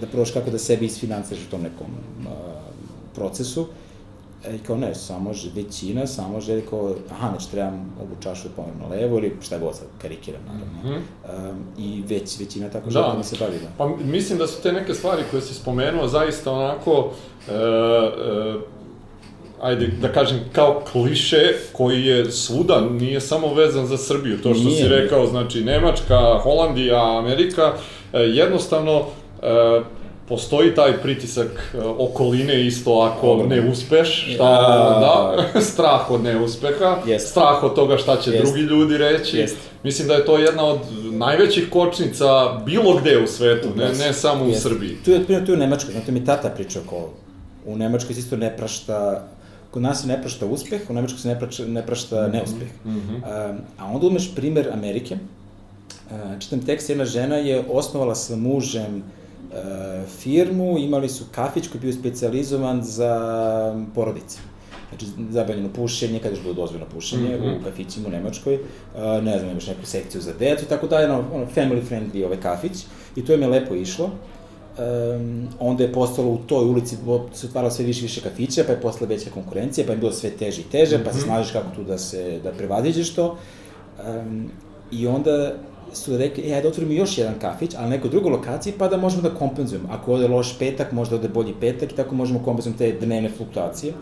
da 0.02 0.08
probaš 0.08 0.32
kako 0.32 0.50
da 0.50 0.60
sebi 0.60 0.86
isfinanciraš 0.86 1.44
u 1.44 1.52
tom 1.52 1.62
nekom 1.62 1.88
e, 1.88 2.30
procesu. 3.16 3.68
E, 4.46 4.56
I 4.56 4.60
kao 4.60 4.78
ne, 4.78 4.96
samo 4.96 5.32
većina, 5.56 6.08
samo 6.08 6.42
želi 6.42 6.66
kao, 6.70 6.96
aha, 7.12 7.30
znači 7.30 7.52
trebam 7.52 7.96
ovu 8.00 8.16
čašu 8.24 8.48
da 8.58 8.64
na 8.82 8.96
levo 8.96 9.18
ili 9.18 9.36
šta 9.42 9.58
god 9.58 9.76
sad, 9.76 9.88
karikiram 10.02 10.42
naravno. 10.46 10.66
Mm 10.84 10.88
-hmm. 10.88 11.50
um, 11.50 11.58
I 11.78 12.04
već, 12.08 12.40
većina 12.40 12.70
tako 12.70 12.90
želi 12.90 13.06
da, 13.06 13.12
da 13.12 13.18
mi 13.18 13.24
se 13.24 13.36
bavi. 13.40 13.60
Da. 13.60 13.68
Pa 13.78 13.88
mislim 13.88 14.40
da 14.40 14.48
su 14.48 14.62
te 14.62 14.72
neke 14.72 14.94
stvari 14.94 15.24
koje 15.32 15.42
si 15.42 15.54
spomenuo 15.54 16.08
zaista 16.08 16.52
onako, 16.52 17.12
e, 17.50 17.54
e, 17.54 18.77
ajde 19.62 19.88
da 20.02 20.12
kažem, 20.12 20.40
kao 20.54 20.82
kliše 20.92 21.54
koji 21.72 22.06
je 22.06 22.32
svuda, 22.32 22.82
nije 22.82 23.22
samo 23.22 23.54
vezan 23.54 23.88
za 23.88 23.98
Srbiju, 23.98 24.38
to 24.42 24.54
što 24.54 24.64
nije, 24.64 24.84
si 24.84 24.88
rekao, 24.88 25.28
znači 25.28 25.62
Nemačka, 25.62 26.40
Holandija, 26.44 27.18
Amerika, 27.18 27.74
e, 28.14 28.20
jednostavno 28.20 29.02
e, 29.42 29.82
postoji 30.28 30.76
taj 30.76 30.98
pritisak 30.98 31.48
e, 31.74 31.78
okoline 31.98 32.66
isto 32.66 32.92
ako 32.92 33.46
ne 33.50 33.70
uspeš, 33.70 34.34
šta 34.34 34.52
ja. 34.52 35.00
da, 35.00 35.62
strah 35.72 36.12
od 36.12 36.24
neuspeha, 36.24 36.98
yes. 37.06 37.20
strah 37.20 37.64
od 37.64 37.76
toga 37.76 37.98
šta 37.98 38.18
će 38.22 38.32
yes. 38.32 38.42
drugi 38.42 38.62
ljudi 38.62 38.98
reći. 38.98 39.38
Yes. 39.38 39.54
Mislim 39.84 40.08
da 40.08 40.14
je 40.14 40.26
to 40.26 40.38
jedna 40.38 40.66
od 40.66 40.80
najvećih 41.12 41.70
kočnica 41.70 42.54
bilo 42.66 42.96
gde 42.96 43.18
u 43.24 43.28
svetu, 43.28 43.68
ne, 43.76 43.86
ne 43.86 44.14
samo 44.14 44.46
yes. 44.46 44.58
u 44.58 44.60
Srbiji. 44.60 44.98
Tu 45.06 45.12
je, 45.12 45.26
tu 45.26 45.52
je 45.52 45.54
u 45.54 45.58
Nemačkoj, 45.58 45.92
znate 45.92 46.12
mi 46.12 46.26
tata 46.26 46.50
priča 46.50 46.80
oko 46.86 47.10
u 47.68 47.76
Nemačkoj 47.76 48.14
se 48.14 48.20
isto 48.20 48.38
ne 48.38 48.58
prašta 48.58 49.28
kod 49.78 49.84
nas 49.84 50.02
se 50.02 50.08
ne 50.08 50.22
prašta 50.22 50.46
uspeh, 50.46 50.90
u 50.90 50.94
Nemačkoj 50.94 51.20
se 51.20 51.28
ne, 51.28 51.40
prašta, 51.40 51.66
ne 51.68 51.86
prašta 51.86 52.16
-hmm. 52.16 52.34
neuspeh. 52.34 52.68
Mm 52.86 52.90
-hmm. 52.90 53.22
a, 53.26 53.58
a 53.78 53.86
onda 53.86 54.08
umeš 54.08 54.36
primer 54.36 54.70
Amerike. 54.74 55.18
A, 56.12 56.40
čitam 56.40 56.60
tekst, 56.66 56.90
jedna 56.90 57.06
žena 57.06 57.36
je 57.36 57.64
osnovala 57.70 58.16
sa 58.16 58.36
mužem 58.36 59.04
a, 59.54 60.04
firmu, 60.20 60.78
imali 60.78 61.10
su 61.10 61.26
kafić 61.32 61.68
koji 61.68 61.80
je 61.80 61.82
bio 61.82 61.94
specializovan 61.94 62.84
za 62.84 63.86
porodice. 63.96 64.40
Znači, 64.90 65.06
zabranjeno 65.30 65.70
pušenje, 65.74 66.20
kada 66.20 66.36
je 66.36 66.42
bilo 66.42 66.54
dozvoljeno 66.54 66.90
pušenje 66.94 67.38
mm 67.38 67.42
-hmm. 67.42 67.60
u 67.60 67.64
kafićima 67.64 68.08
u 68.08 68.12
Nemačkoj, 68.12 68.60
a, 68.96 69.22
ne 69.22 69.40
znam, 69.40 69.52
imaš 69.52 69.68
neku 69.68 69.86
sekciju 69.86 70.22
za 70.22 70.34
decu 70.40 70.66
i 70.66 70.68
tako 70.68 70.88
dalje, 70.88 71.06
ono, 71.06 71.24
ono 71.34 71.46
family 71.56 71.82
friendly 71.90 72.26
ovaj 72.26 72.42
kafić, 72.42 72.86
i 73.16 73.26
to 73.26 73.32
je 73.32 73.38
me 73.38 73.48
lepo 73.48 73.76
išlo 73.76 74.12
um, 74.78 75.48
onda 75.60 75.84
je 75.84 75.94
postalo 75.94 76.30
u 76.30 76.38
toj 76.38 76.66
ulici, 76.66 76.98
se 77.34 77.48
otvaralo 77.48 77.72
sve 77.72 77.86
više 77.86 78.02
više 78.02 78.22
kafića, 78.22 78.64
pa 78.68 78.72
je 78.72 78.82
posle 78.82 79.08
veća 79.08 79.30
konkurencija, 79.30 79.88
pa 79.88 79.94
je 79.94 79.98
bilo 79.98 80.12
sve 80.12 80.30
teže 80.30 80.62
i 80.62 80.72
teže, 80.72 80.98
mm 80.98 81.02
-hmm. 81.02 81.06
pa 81.06 81.12
se 81.12 81.18
mhm. 81.18 81.26
snažiš 81.26 81.52
kako 81.52 81.76
tu 81.76 81.84
da 81.84 81.98
se, 81.98 82.40
da 82.44 82.52
prevaziđeš 82.52 83.14
to. 83.14 83.38
Um, 84.08 84.50
I 84.92 85.08
onda 85.08 85.54
su 85.94 86.18
rekli, 86.18 86.44
e, 86.52 86.56
ajde 86.56 86.68
otvorimo 86.68 86.94
još 86.94 87.18
jedan 87.18 87.40
kafić, 87.42 87.72
ali 87.78 87.84
na 87.84 87.96
nekoj 87.96 88.10
drugoj 88.10 88.32
lokaciji, 88.32 88.74
pa 88.78 88.88
da 88.88 88.98
možemo 88.98 89.22
da 89.22 89.36
kompenzujemo. 89.36 89.90
Ako 89.92 90.14
ode 90.14 90.28
loš 90.28 90.60
petak, 90.60 90.92
možda 90.92 91.16
ode 91.16 91.30
bolji 91.30 91.54
petak 91.60 91.92
i 91.92 91.96
tako 91.96 92.16
možemo 92.16 92.44
kompenzujemo 92.44 92.78
te 92.78 92.92
dnevne 92.92 93.30
fluktuacije. 93.30 93.94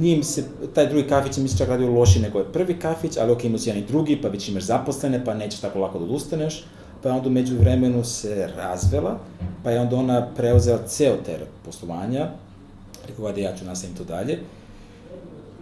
Njim 0.00 0.22
se, 0.22 0.44
taj 0.74 0.86
drugi 0.86 1.08
kafić 1.08 1.36
mi 1.36 1.48
se 1.48 1.58
čak 1.58 1.68
radio 1.68 1.90
loši 1.90 2.20
nego 2.20 2.38
je 2.38 2.52
prvi 2.52 2.78
kafić, 2.78 3.16
ali 3.16 3.32
ok, 3.32 3.44
imao 3.44 3.58
si 3.58 3.68
jedan 3.68 3.82
i 3.82 3.86
drugi, 3.86 4.18
pa 4.22 4.28
već 4.28 4.48
imaš 4.48 4.62
zaposlene, 4.62 5.24
pa 5.24 5.34
nećeš 5.34 5.60
tako 5.60 5.78
lako 5.78 5.98
da 5.98 6.04
odustaneš 6.04 6.64
pa 7.02 7.10
onda 7.10 7.28
umeđu 7.28 7.56
vremenu 7.58 8.04
se 8.04 8.48
razvela, 8.56 9.18
pa 9.64 9.70
je 9.70 9.80
onda 9.80 9.96
ona 9.96 10.26
preuzela 10.36 10.78
ceo 10.86 11.16
teret 11.26 11.48
poslovanja, 11.64 12.28
rekao, 13.08 13.24
vada 13.24 13.40
ja 13.40 13.56
ću 13.56 13.64
nastavim 13.64 13.96
to 13.96 14.04
dalje, 14.04 14.38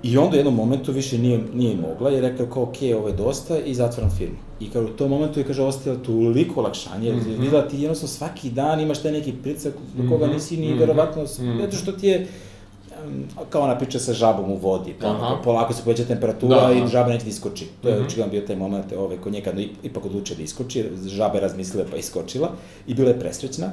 I 0.04 0.18
onda 0.18 0.34
u 0.34 0.38
jednom 0.38 0.54
momentu 0.54 0.92
više 0.92 1.18
nije, 1.18 1.40
nije 1.54 1.76
mogla 1.76 2.10
i 2.10 2.20
rekla 2.20 2.46
kao, 2.46 2.62
ok, 2.62 2.76
ovo 2.96 3.08
je 3.08 3.14
dosta 3.14 3.58
i 3.58 3.74
zatvoram 3.74 4.10
firmu. 4.10 4.36
I 4.60 4.70
kao 4.70 4.82
u 4.82 4.88
tom 4.88 5.10
momentu 5.10 5.40
je, 5.40 5.44
kaže, 5.44 5.62
ostavila 5.62 6.02
toliko 6.02 6.60
olakšanje, 6.60 7.12
mm 7.12 7.20
-hmm. 7.20 7.40
videla 7.40 7.68
ti 7.68 7.76
jednostavno 7.76 8.08
svaki 8.08 8.50
dan 8.50 8.80
imaš 8.80 9.02
taj 9.02 9.12
neki 9.12 9.32
pricak 9.32 9.72
do 9.96 10.08
koga 10.08 10.26
mhm. 10.26 10.34
nisi 10.34 10.56
ni 10.56 10.68
mm 10.68 10.74
-hmm. 10.74 10.80
verovatno, 10.80 11.22
mm 11.22 11.26
-hmm. 11.26 11.60
zato 11.60 11.76
što 11.76 11.92
ti 11.92 12.06
je, 12.06 12.26
kao 13.50 13.62
ona 13.62 13.78
priča 13.78 13.98
sa 13.98 14.12
žabom 14.12 14.50
u 14.50 14.56
vodi, 14.56 14.94
pa 15.00 15.06
Aha. 15.06 15.36
polako 15.44 15.72
se 15.72 15.82
poveća 15.84 16.04
temperatura 16.04 16.68
da, 16.68 16.72
i 16.72 16.88
žaba 16.88 17.08
neće 17.08 17.24
da 17.24 17.30
iskoči. 17.30 17.66
To 17.82 17.88
je 17.88 17.94
mm 17.94 17.98
-hmm. 17.98 18.06
očigledno 18.06 18.30
bio 18.30 18.40
taj 18.40 18.56
moment 18.56 18.92
ovaj, 18.92 19.16
kod 19.16 19.32
nje 19.32 19.40
kad 19.40 19.54
ipak 19.82 20.04
odlučio 20.04 20.36
da 20.36 20.42
iskoči, 20.42 20.84
žaba 21.06 21.34
je 21.34 21.40
razmislila 21.40 21.86
pa 21.90 21.96
iskočila 21.96 22.50
i 22.86 22.94
bila 22.94 23.08
je 23.08 23.20
presrećna. 23.20 23.72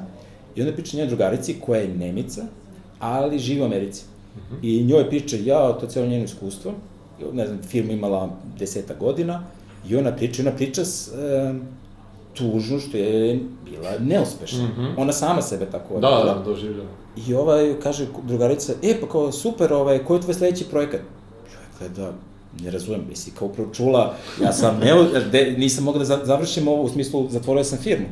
I 0.56 0.62
onda 0.62 0.72
priča 0.72 0.96
njena 0.96 1.08
drugarici 1.08 1.60
koja 1.60 1.80
je 1.80 1.88
Nemica, 1.88 2.42
ali 2.98 3.38
živi 3.38 3.60
u 3.60 3.64
Americi. 3.64 4.04
Mm 4.36 4.40
-hmm. 4.40 4.58
I 4.62 4.84
njoj 4.84 5.08
priča, 5.08 5.36
ja, 5.44 5.72
to 5.72 5.86
je 5.86 5.90
cijelo 5.90 6.08
njeno 6.08 6.24
iskustvo, 6.24 6.72
ne 7.32 7.46
znam, 7.46 7.62
firma 7.62 7.92
imala 7.92 8.30
deseta 8.58 8.94
godina, 8.94 9.44
i 9.88 9.96
ona 9.96 10.12
priča, 10.16 10.42
ona 10.42 10.50
priča 10.50 10.84
s, 10.84 11.08
e, 11.08 11.54
tužno 12.34 12.78
što 12.78 12.96
je 12.96 13.40
bila 13.64 13.90
neuspešna. 13.98 14.64
Mm 14.64 14.74
-hmm. 14.78 14.94
Ona 14.96 15.12
sama 15.12 15.42
sebe 15.42 15.66
tako 15.70 16.00
da, 16.00 16.10
da, 16.10 16.34
da, 16.34 16.42
doživljala. 16.44 16.88
I 17.26 17.34
ovaj, 17.34 17.74
kaže 17.82 18.06
drugarica, 18.22 18.72
e, 18.82 19.00
pa 19.00 19.08
kao, 19.08 19.32
super, 19.32 19.72
ovaj, 19.72 20.04
koji 20.04 20.18
je 20.18 20.22
tvoj 20.22 20.34
sledeći 20.34 20.64
projekat? 20.64 21.00
Čovjek 21.52 21.94
gleda, 21.94 22.12
ne 22.60 22.70
razumem, 22.70 23.04
misli, 23.08 23.32
kao 23.38 23.48
upravo 23.48 23.74
čula, 23.74 24.14
ja 24.42 24.52
sam, 24.52 24.78
ne, 24.78 25.20
de, 25.32 25.54
nisam 25.58 25.84
mogla 25.84 26.04
da 26.04 26.24
završim 26.24 26.68
ovo, 26.68 26.82
u 26.82 26.88
smislu, 26.88 27.28
zatvorio 27.30 27.64
sam 27.64 27.78
firmu. 27.78 28.06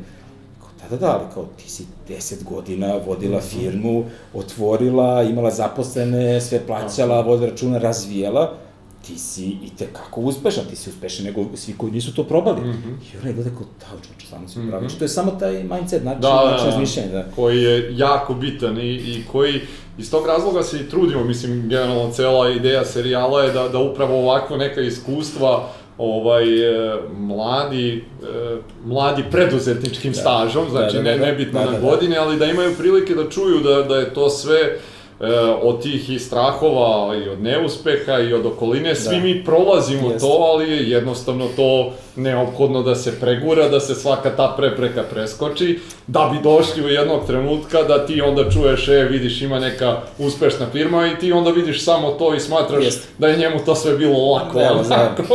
Kao, 0.60 0.68
da, 0.80 0.96
da, 0.96 1.06
da, 1.06 1.12
ali 1.12 1.24
kao, 1.34 1.46
ti 1.56 1.70
si 1.70 1.86
deset 2.08 2.44
godina 2.44 2.94
vodila 3.06 3.38
mhm. 3.38 3.46
firmu, 3.46 4.04
otvorila, 4.34 5.22
imala 5.22 5.50
zaposlene, 5.50 6.40
sve 6.40 6.66
plaćala, 6.66 7.20
vodila 7.20 7.50
računa, 7.50 7.78
razvijela, 7.78 8.54
ti 9.06 9.18
si 9.18 9.44
i 9.44 9.70
te 9.78 9.86
kako 9.92 10.20
uspešan, 10.20 10.64
ti 10.70 10.76
si 10.76 10.90
uspešan 10.90 11.24
nego 11.24 11.44
svi 11.54 11.74
koji 11.76 11.92
nisu 11.92 12.14
to 12.14 12.24
probali. 12.24 12.60
Mm 12.60 12.72
-hmm. 12.72 13.14
I 13.14 13.18
ona 13.18 13.28
je 13.28 13.34
gleda 13.34 13.50
kao, 13.50 13.66
da, 13.80 14.02
čoče, 14.02 14.26
stvarno 14.26 14.48
si 14.48 14.60
upravo. 14.60 14.84
Mm 14.84 14.88
-hmm. 14.88 14.98
To 14.98 15.04
je 15.04 15.08
samo 15.08 15.30
taj 15.30 15.64
mindset, 15.64 16.02
znači, 16.02 16.20
da, 16.20 16.50
način 16.50 16.66
da, 16.66 16.70
razmišljanja. 16.70 17.12
Da. 17.12 17.24
Koji 17.36 17.62
je 17.62 17.96
jako 17.96 18.34
bitan 18.34 18.78
i, 18.78 18.94
i 18.94 19.24
koji, 19.32 19.60
iz 19.98 20.10
tog 20.10 20.26
razloga 20.26 20.62
se 20.62 20.80
i 20.80 20.88
trudimo, 20.88 21.24
mislim, 21.24 21.68
generalno 21.68 22.12
cela 22.12 22.50
ideja 22.50 22.84
serijala 22.84 23.42
je 23.42 23.52
da, 23.52 23.68
da 23.68 23.78
upravo 23.78 24.22
ovakvo 24.22 24.56
neka 24.56 24.80
iskustva 24.80 25.68
ovaj 25.98 26.44
e, 26.44 26.94
mladi 27.18 28.04
e, 28.22 28.56
mladi 28.84 29.24
preduzetničkim 29.30 30.12
da. 30.12 30.18
stažom, 30.18 30.70
znači 30.70 30.96
da, 30.96 31.02
da, 31.02 31.10
da, 31.10 31.16
ne 31.16 31.26
nebitno 31.26 31.60
da, 31.60 31.66
da, 31.66 31.72
na 31.72 31.80
godine, 31.80 32.16
ali 32.16 32.38
da 32.38 32.46
imaju 32.46 32.76
prilike 32.78 33.14
da 33.14 33.30
čuju 33.30 33.60
da 33.60 33.82
da 33.82 33.96
je 33.96 34.14
to 34.14 34.30
sve 34.30 34.78
od 35.62 35.82
tih 35.82 36.10
i 36.10 36.18
strahova 36.18 37.16
i 37.16 37.28
od 37.28 37.42
neuspeha 37.42 38.18
i 38.18 38.32
od 38.32 38.46
okoline, 38.46 38.94
svi 38.94 39.16
da. 39.16 39.22
mi 39.22 39.44
prolazimo 39.44 40.10
Jeste. 40.10 40.20
to, 40.20 40.32
ali 40.32 40.70
je 40.70 40.90
jednostavno 40.90 41.48
to 41.56 41.92
neophodno 42.16 42.82
da 42.82 42.94
se 42.94 43.20
pregura, 43.20 43.68
da 43.68 43.80
se 43.80 43.94
svaka 43.94 44.30
ta 44.36 44.54
prepreka 44.56 45.02
preskoči, 45.02 45.78
da 46.06 46.30
bi 46.32 46.42
došli 46.42 46.84
u 46.84 46.88
jednog 46.88 47.26
trenutka 47.26 47.82
da 47.82 48.06
ti 48.06 48.20
onda 48.20 48.50
čuješ, 48.50 48.88
e, 48.88 49.04
vidiš, 49.10 49.42
ima 49.42 49.58
neka 49.58 50.00
uspešna 50.18 50.66
firma 50.72 51.06
i 51.06 51.18
ti 51.18 51.32
onda 51.32 51.50
vidiš 51.50 51.84
samo 51.84 52.10
to 52.10 52.34
i 52.34 52.40
smatraš 52.40 52.84
Jeste. 52.84 53.08
da 53.18 53.28
je 53.28 53.36
njemu 53.36 53.58
to 53.64 53.74
sve 53.74 53.96
bilo 53.96 54.32
lako. 54.32 54.58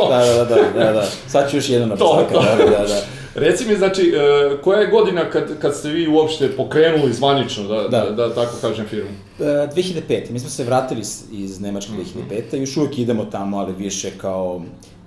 Da, 0.10 0.20
da, 0.20 0.46
da, 0.50 0.56
da, 0.56 0.86
da, 0.86 0.92
da, 0.92 1.06
sad 1.28 1.52
ću 1.52 1.58
još 1.58 1.70
jedan 1.70 1.90
napisaka, 1.90 2.34
da, 2.34 2.66
da, 2.66 2.88
da. 2.88 3.25
Reci 3.36 3.66
mi, 3.68 3.76
znači, 3.76 4.02
e, 4.02 4.62
koja 4.62 4.80
je 4.80 4.88
godina 4.88 5.30
kad, 5.30 5.60
kad 5.60 5.76
ste 5.76 5.90
vi 5.90 6.08
uopšte 6.08 6.56
pokrenuli 6.58 7.14
zvanično, 7.14 7.68
da, 7.68 7.88
da. 7.88 8.10
da, 8.10 8.28
da 8.28 8.36
tako 8.36 8.58
kažem, 8.62 8.86
firmu? 8.86 9.10
E, 9.40 9.44
2005. 9.44 10.32
Mi 10.32 10.40
smo 10.40 10.50
se 10.50 10.64
vratili 10.64 11.02
iz 11.32 11.62
Nemačke 11.62 11.92
2005. 11.92 12.58
Mm 12.58 12.62
Još 12.62 12.78
uvek 12.78 12.98
idemo 12.98 13.26
tamo, 13.26 13.58
ali 13.58 13.74
više 13.74 14.12
kao... 14.18 14.62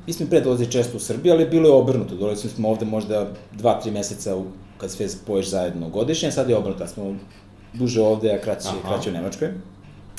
Mi 0.06 0.12
smo 0.12 0.26
pre 0.26 0.40
dolazili 0.40 0.73
često 0.73 0.97
u 0.97 1.00
Srbiji, 1.00 1.32
ali 1.32 1.49
bilo 1.49 1.68
je 1.68 1.75
obrnuto. 1.75 2.14
Dolazili 2.14 2.52
smo 2.52 2.68
ovde 2.68 2.85
možda 2.85 3.30
2-3 3.56 3.92
meseca 3.92 4.37
u, 4.37 4.44
kad 4.78 4.90
sve 4.90 5.08
spoješ 5.08 5.47
zajedno 5.50 5.88
godišnje, 5.88 6.30
sad 6.30 6.50
je 6.50 6.56
obrnuto. 6.56 6.87
Smo 6.87 7.16
duže 7.73 8.02
ovde, 8.02 8.32
a 8.32 8.40
kraće, 8.40 8.68
Aha. 8.68 8.88
kraće 8.88 9.11
u 9.11 9.12
Nemačkoj. 9.12 9.49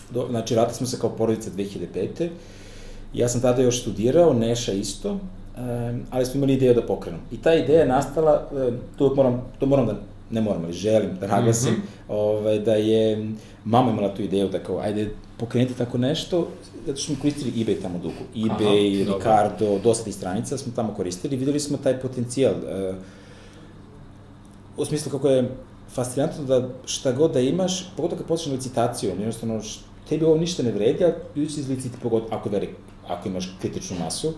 Do, 0.09 0.27
znači, 0.29 0.53
vratili 0.53 0.75
smo 0.75 0.87
se 0.87 0.99
kao 0.99 1.09
porodica 1.09 1.49
2005. 1.57 2.29
Ja 3.13 3.29
sam 3.29 3.41
tada 3.41 3.61
još 3.61 3.81
studirao, 3.81 4.33
Neša 4.33 4.71
isto, 4.71 5.19
ali 6.09 6.25
smo 6.25 6.37
imali 6.37 6.53
ideju 6.53 6.73
da 6.73 6.81
pokrenemo. 6.81 7.23
I 7.31 7.37
ta 7.37 7.53
ideja 7.53 7.79
je 7.79 7.87
nastala, 7.87 8.49
to 8.97 9.15
moram, 9.15 9.41
to 9.59 9.65
moram 9.65 9.85
da 9.85 9.95
ne 10.31 10.41
moram, 10.41 10.63
ali 10.63 10.73
želim 10.73 11.09
da 11.19 11.27
naglasim, 11.27 11.73
mm 11.73 11.77
-hmm. 11.77 12.13
ovaj, 12.13 12.59
da 12.59 12.73
je 12.73 13.31
mama 13.65 13.91
imala 13.91 14.15
tu 14.15 14.21
ideju 14.21 14.49
da 14.49 14.59
kao, 14.59 14.79
ajde, 14.79 15.09
pokrenuti 15.37 15.77
tako 15.77 15.97
nešto, 15.97 16.47
zato 16.85 16.99
što 16.99 17.13
smo 17.13 17.21
koristili 17.21 17.51
eBay 17.51 17.81
tamo 17.81 17.97
dugo. 17.97 18.15
eBay, 18.35 19.03
Aha, 19.03 19.17
Ricardo, 19.17 19.65
dobro. 19.65 19.79
dosta 19.83 20.03
tih 20.03 20.15
stranica 20.15 20.57
smo 20.57 20.71
tamo 20.75 20.93
koristili, 20.93 21.37
videli 21.37 21.59
smo 21.59 21.77
taj 21.77 21.99
potencijal. 21.99 22.53
Uh, 22.53 22.95
u 24.77 24.85
smislu 24.85 25.11
kako 25.11 25.29
je 25.29 25.49
fascinantno 25.89 26.43
da 26.43 26.69
šta 26.85 27.11
god 27.11 27.31
da 27.33 27.39
imaš, 27.39 27.91
pogotovo 27.95 28.19
kad 28.19 28.27
počneš 28.27 28.53
licitaciju, 28.53 29.09
jednostavno 29.09 29.61
tebi 30.09 30.25
ovo 30.25 30.37
ništa 30.37 30.63
ne 30.63 30.71
vredi, 30.71 31.05
a 31.05 31.13
ljudi 31.35 31.51
će 31.51 31.59
izliciti 31.59 31.97
pogotovo 32.03 32.35
ako, 32.35 32.49
velik, 32.49 32.69
ako 33.07 33.27
imaš 33.27 33.55
kritičnu 33.61 33.97
masu, 33.99 34.33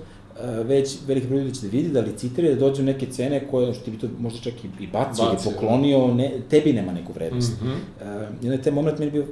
već 0.63 0.97
veliki 1.07 1.27
broj 1.27 1.39
ljudi 1.39 1.55
će 1.55 1.61
da 1.61 1.67
vidi, 1.71 1.89
da 1.89 2.01
licitira, 2.01 2.49
da 2.49 2.55
dođu 2.55 2.83
neke 2.83 3.05
cene 3.05 3.47
koje, 3.47 3.73
što 3.73 3.85
ti 3.85 3.91
bi 3.91 3.97
to 3.97 4.07
možda 4.19 4.39
čak 4.39 4.53
i, 4.63 4.83
i 4.83 4.87
bacio 4.87 5.25
ili 5.25 5.35
da. 5.35 5.51
poklonio, 5.51 6.13
ne, 6.13 6.33
tebi 6.49 6.73
nema 6.73 6.91
neku 6.91 7.13
vrednost. 7.13 7.61
Mm 7.61 7.65
-hmm. 7.65 7.71
uh, 7.71 8.43
I 8.43 8.45
onda 8.45 8.53
je 8.53 8.61
taj 8.61 8.73
moment 8.73 8.99
meni 8.99 9.11
bio 9.11 9.25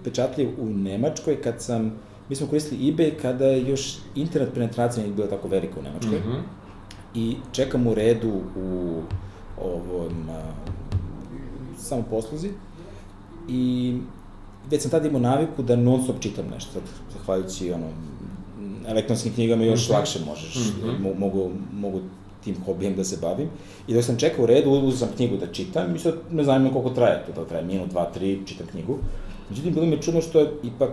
upečatljiv 0.00 0.48
u 0.58 0.66
Nemačkoj, 0.66 1.42
kad 1.42 1.62
sam, 1.62 1.92
mi 2.28 2.36
smo 2.36 2.46
koristili 2.46 2.92
eBay 2.92 3.10
kada 3.22 3.46
je 3.46 3.68
još 3.68 3.98
internet 4.14 4.54
penetracija 4.54 5.04
nije 5.04 5.14
bila 5.14 5.28
tako 5.28 5.48
velika 5.48 5.80
u 5.80 5.82
Nemačkoj. 5.82 6.18
Mm 6.18 6.22
-hmm. 6.22 6.40
I 7.14 7.36
čekam 7.52 7.86
u 7.86 7.94
redu 7.94 8.40
u 8.56 9.00
ovom, 9.60 10.28
uh, 10.28 10.36
samo 11.78 12.02
posluzi 12.10 12.50
i 13.48 13.94
već 14.70 14.82
sam 14.82 14.90
tada 14.90 15.08
imao 15.08 15.20
naviku 15.20 15.62
da 15.62 15.76
non 15.76 16.02
stop 16.02 16.20
čitam 16.20 16.44
nešto, 16.54 16.80
zahvaljujući 17.12 17.72
ono, 17.72 17.86
elektronskim 18.88 19.34
knjigama 19.34 19.64
još 19.64 19.88
mm 19.88 19.92
-hmm. 19.92 19.94
lakše 19.94 20.18
možeš, 20.26 20.54
mm 20.54 20.86
-hmm. 20.86 21.18
mogu, 21.18 21.50
mogu 21.72 22.00
tim 22.44 22.56
hobijem 22.66 22.96
da 22.96 23.04
se 23.04 23.16
bavim. 23.22 23.48
I 23.88 23.94
dok 23.94 24.04
sam 24.04 24.18
čekao 24.18 24.42
u 24.42 24.46
redu, 24.46 24.70
uzeo 24.70 25.06
sam 25.06 25.16
knjigu 25.16 25.36
da 25.36 25.52
čitam, 25.52 25.96
i 25.96 25.98
sad 25.98 26.14
ne 26.30 26.44
znam 26.44 26.72
koliko 26.72 26.90
traje 26.90 27.24
to, 27.26 27.32
da 27.32 27.48
traje 27.48 27.64
minut, 27.64 27.90
dva, 27.90 28.04
tri, 28.04 28.40
čitam 28.46 28.66
knjigu. 28.66 28.98
Međutim, 29.50 29.74
bilo 29.74 29.86
mi 29.86 29.92
je 29.92 30.02
čudno 30.02 30.20
što 30.20 30.40
je 30.40 30.52
ipak 30.62 30.90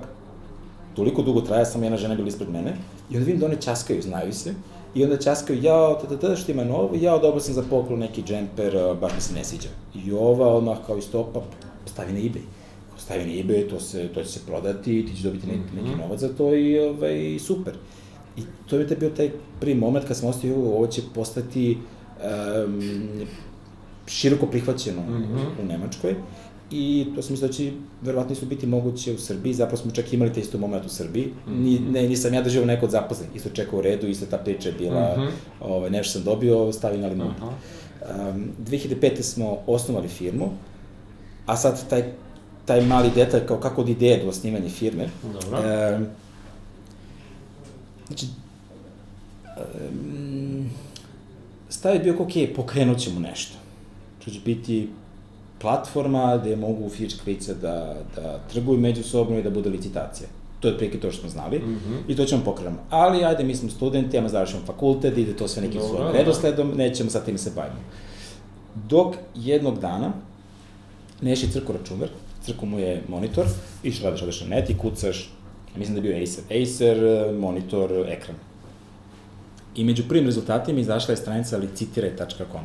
toliko 0.95 1.21
dugo 1.21 1.41
traja, 1.41 1.65
samo 1.65 1.85
jedna 1.85 1.97
žena 1.97 2.15
bila 2.15 2.27
ispred 2.27 2.49
mene, 2.49 2.75
i 3.09 3.15
onda 3.15 3.25
vidim 3.25 3.39
da 3.39 3.45
one 3.45 3.61
časkaju, 3.61 4.01
znaju 4.01 4.33
se, 4.33 4.53
i 4.95 5.03
onda 5.03 5.17
časkaju, 5.17 5.63
jao, 5.63 5.95
tada, 5.95 6.17
tada, 6.17 6.35
što 6.35 6.51
ima 6.51 6.63
novo, 6.63 6.89
jao, 6.95 7.19
dobro 7.19 7.39
sam 7.39 7.53
za 7.53 7.63
poklon 7.69 7.99
neki 7.99 8.23
džemper, 8.23 8.77
baš 9.01 9.11
mi 9.15 9.21
se 9.21 9.33
ne 9.33 9.43
sviđa. 9.43 9.69
I 9.95 10.11
ova 10.11 10.47
odmah 10.47 10.77
kao 10.87 10.97
iz 10.97 11.11
topa 11.11 11.41
stavi 11.85 12.13
na 12.13 12.19
eBay 12.19 12.58
stavi 12.99 13.25
na 13.25 13.31
eBay, 13.31 13.69
to, 13.69 13.79
se, 13.79 14.07
to 14.07 14.23
će 14.23 14.29
se 14.29 14.39
prodati, 14.47 15.05
ti 15.05 15.15
ćeš 15.15 15.23
dobiti 15.23 15.47
neki, 15.47 15.75
neki 15.75 15.89
mhm. 15.89 15.99
novac 15.99 16.19
za 16.19 16.29
to 16.29 16.55
i 16.55 16.79
ovaj, 16.79 17.39
super. 17.39 17.73
I 18.37 18.41
to 18.69 18.77
je 18.77 18.85
bio 18.85 19.09
taj 19.09 19.31
prvi 19.59 19.75
moment 19.75 20.05
kad 20.07 20.17
sam 20.17 20.29
ostavio 20.29 20.55
ovo 20.55 20.87
će 20.87 21.01
postati 21.15 21.77
um, 22.67 22.81
široko 24.07 24.45
prihvaćeno 24.45 25.01
mm 25.01 25.23
-hmm. 25.23 25.63
u 25.63 25.65
Nemačkoj 25.65 26.15
i 26.71 27.05
to 27.15 27.21
sam 27.21 27.33
mislio 27.33 27.47
da 27.47 27.53
će 27.53 27.71
verovatno 28.01 28.33
isto 28.33 28.45
biti 28.45 28.67
moguće 28.67 29.13
u 29.13 29.17
Srbiji, 29.17 29.53
zapravo 29.53 29.77
smo 29.77 29.91
čak 29.91 30.13
imali 30.13 30.33
te 30.33 30.39
isto 30.39 30.57
moment 30.57 30.85
u 30.85 30.89
Srbiji. 30.89 31.33
Ni, 31.47 31.79
ne, 31.79 32.07
nisam 32.07 32.33
ja 32.33 32.41
doživao 32.41 32.67
neko 32.67 32.85
od 32.85 32.91
zaposlenih, 32.91 33.35
isto 33.35 33.49
čekao 33.49 33.79
u 33.79 33.81
redu, 33.81 34.07
isto 34.07 34.25
ta 34.25 34.37
priča 34.37 34.69
je 34.69 34.75
bila, 34.75 35.15
mm 35.17 35.21
-hmm. 35.21 35.29
ovaj, 35.61 35.89
nešto 35.89 36.13
sam 36.13 36.23
dobio, 36.23 36.73
stavim 36.73 37.01
na 37.01 37.07
limun. 37.07 37.27
Uh 37.27 37.33
-huh. 37.33 38.35
um, 38.35 38.51
2005. 38.65 39.21
smo 39.21 39.57
osnovali 39.67 40.07
firmu, 40.07 40.49
a 41.45 41.57
sad 41.57 41.89
taj 41.89 42.03
taj 42.69 42.81
mali 42.85 43.09
detalj 43.15 43.45
kao 43.47 43.57
kako 43.57 43.81
od 43.81 43.89
ideje 43.89 44.23
do 44.23 44.29
osnivanja 44.29 44.69
firme. 44.69 45.09
Dobro. 45.23 45.57
E, 45.57 45.99
znači, 48.07 48.25
e, 49.45 49.59
stav 51.69 51.93
je 51.93 51.99
bio 51.99 52.13
kao, 52.13 52.25
ok, 52.25 52.55
pokrenut 52.55 52.97
ćemo 52.97 53.19
nešto. 53.19 53.57
To 54.25 54.31
će 54.31 54.39
biti 54.45 54.89
platforma 55.61 56.37
gde 56.37 56.55
mogu 56.55 56.89
fizička 56.89 57.21
lica 57.27 57.53
da, 57.53 57.95
da 58.15 58.39
trguju 58.53 58.79
međusobno 58.79 59.39
i 59.39 59.43
da 59.43 59.49
bude 59.49 59.69
licitacija. 59.69 60.29
To 60.59 60.67
je 60.67 60.73
otprilike 60.73 60.99
to 60.99 61.11
što 61.11 61.21
smo 61.21 61.29
znali 61.29 61.59
mm 61.59 61.75
-hmm. 61.75 61.99
i 62.07 62.15
to 62.15 62.25
ćemo 62.25 62.43
pokrenemo. 62.45 62.79
Ali, 62.89 63.23
ajde, 63.23 63.43
mi 63.43 63.55
smo 63.55 63.69
studenti, 63.69 64.17
ajmo 64.17 64.29
završimo 64.29 64.61
fakultet, 64.65 65.17
ide 65.17 65.33
to 65.35 65.47
sve 65.47 65.61
nekim 65.61 65.81
svojim 65.81 66.13
redosledom, 66.13 66.71
nećemo 66.75 67.09
sa 67.09 67.19
tim 67.19 67.37
se 67.37 67.51
bavimo. 67.55 67.79
Dok 68.89 69.15
jednog 69.35 69.79
dana 69.79 70.13
Neši 71.21 71.51
crko 71.51 71.73
računar, 71.73 72.09
crko 72.41 72.65
mu 72.65 72.79
je 72.79 73.03
monitor, 73.07 73.45
i 73.83 73.91
što 73.91 74.05
radiš, 74.05 74.21
radiš 74.21 74.41
na 74.41 74.47
net 74.47 74.69
i 74.69 74.77
kucaš, 74.77 75.31
mislim 75.75 75.95
da 75.95 76.07
je 76.07 76.13
bio 76.13 76.23
Acer, 76.23 76.43
Acer, 76.61 76.97
monitor, 77.39 77.91
ekran. 78.07 78.37
I 79.75 79.83
među 79.83 80.03
prvim 80.07 80.25
rezultatima 80.25 80.79
izašla 80.79 81.11
je 81.11 81.17
stranica 81.17 81.57
licitiraj.com. 81.57 82.61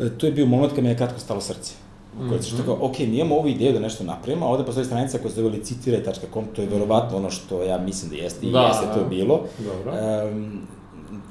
E, 0.00 0.10
to 0.18 0.26
je 0.26 0.32
bio 0.32 0.46
moment 0.46 0.72
kad 0.74 0.84
mi 0.84 0.90
je 0.90 0.96
kratko 0.96 1.20
stalo 1.20 1.40
srce. 1.40 1.74
Mm 2.18 2.28
-hmm. 2.28 2.54
što 2.54 2.62
kao, 2.62 2.78
ok, 2.80 2.98
mi 2.98 3.16
imamo 3.16 3.36
ovu 3.36 3.48
ideju 3.48 3.72
da 3.72 3.80
nešto 3.80 4.04
napravimo, 4.04 4.46
a 4.46 4.48
ovde 4.48 4.64
postoji 4.64 4.86
stranica 4.86 5.18
koja 5.18 5.30
se 5.30 5.36
zove 5.36 5.48
licitiraj.com, 5.48 6.44
to 6.56 6.62
je 6.62 6.68
verovatno 6.68 7.16
ono 7.16 7.30
što 7.30 7.62
ja 7.62 7.78
mislim 7.78 8.10
da 8.10 8.16
jeste 8.16 8.46
i 8.46 8.52
da, 8.52 8.60
jeste 8.60 8.86
to 8.94 9.08
bilo. 9.08 9.44
Dobro. 9.58 9.92
Um, 10.30 10.60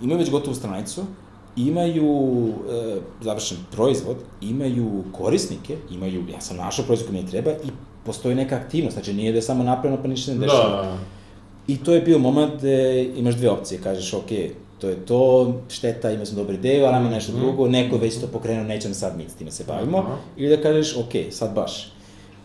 imaju 0.01 0.19
već 0.19 0.31
gotovu 0.31 0.55
stranicu, 0.55 1.01
imaju 1.55 2.47
e, 2.47 2.97
završen 3.21 3.57
proizvod, 3.71 4.15
imaju 4.41 5.03
korisnike, 5.11 5.77
imaju, 5.91 6.23
ja 6.33 6.41
sam 6.41 6.57
našao 6.57 6.85
proizvod 6.85 7.09
koji 7.09 7.23
mi 7.23 7.29
treba 7.29 7.51
i 7.51 7.69
postoji 8.05 8.35
neka 8.35 8.55
aktivnost, 8.55 8.93
znači 8.93 9.13
nije 9.13 9.31
da 9.31 9.37
je 9.37 9.41
samo 9.41 9.63
napravljeno 9.63 10.03
pa 10.03 10.07
ništa 10.07 10.31
ne 10.31 10.37
da. 10.37 10.45
dešava. 10.45 10.81
Da. 10.81 10.97
I 11.67 11.77
to 11.77 11.93
je 11.93 12.01
bio 12.01 12.19
moment 12.19 12.53
gde 12.57 13.03
imaš 13.03 13.35
dve 13.35 13.49
opcije, 13.49 13.81
kažeš, 13.81 14.13
ok, 14.13 14.29
to 14.79 14.89
je 14.89 15.05
to, 15.05 15.53
šteta, 15.69 16.11
ima 16.11 16.25
sam 16.25 16.35
dobru 16.35 16.53
ideju, 16.53 16.85
ali 16.85 16.97
ima 16.97 17.09
nešto 17.09 17.31
mm 17.31 17.35
-hmm. 17.35 17.39
drugo, 17.39 17.67
neko 17.67 17.97
već 17.97 18.15
to 18.21 18.27
pokrenuo, 18.27 18.63
nećem 18.63 18.93
sad 18.93 19.17
mi 19.17 19.29
s 19.29 19.35
time 19.35 19.51
se 19.51 19.63
bavimo, 19.67 19.97
Aha. 19.97 20.17
ili 20.37 20.57
da 20.57 20.63
kažeš, 20.63 20.97
ok, 20.97 21.31
sad 21.31 21.53
baš. 21.53 21.91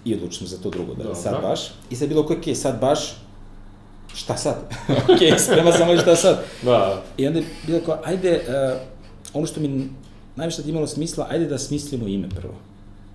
I 0.04 0.14
odlučimo 0.14 0.48
za 0.48 0.58
to 0.58 0.70
drugo, 0.70 0.94
da 0.94 1.02
Dobre. 1.02 1.14
sad 1.14 1.42
baš. 1.42 1.60
I 1.90 1.96
sad 1.96 2.08
bilo, 2.08 2.20
ok, 2.20 2.56
sad 2.56 2.80
baš, 2.80 3.16
šta 4.14 4.36
sad? 4.36 4.56
ok, 5.12 5.38
sprema 5.38 5.72
sam 5.72 5.98
šta 5.98 6.16
sad. 6.16 6.44
Da. 6.62 7.02
I 7.16 7.26
onda 7.26 7.38
je 7.38 7.44
bilo 7.66 7.80
kao, 7.86 7.98
ajde, 8.04 8.40
uh, 8.48 8.99
ono 9.34 9.46
što 9.46 9.60
mi 9.60 9.88
najviše 10.36 10.62
imalo 10.66 10.86
smisla, 10.86 11.26
ajde 11.30 11.46
da 11.46 11.58
smislimo 11.58 12.08
ime 12.08 12.28
prvo. 12.28 12.54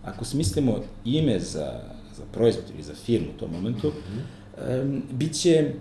Ako 0.04 0.26
smislimo 0.26 0.80
ime 1.06 1.40
za, 1.40 1.82
za 2.18 2.24
proizvod 2.32 2.64
ili 2.74 2.84
za 2.84 2.94
firmu 3.06 3.28
u 3.36 3.40
tom 3.40 3.52
momentu, 3.52 3.88
mm 3.88 3.92
-hmm. 3.92 4.82
um, 4.82 5.04
bit 5.12 5.42
će 5.42 5.74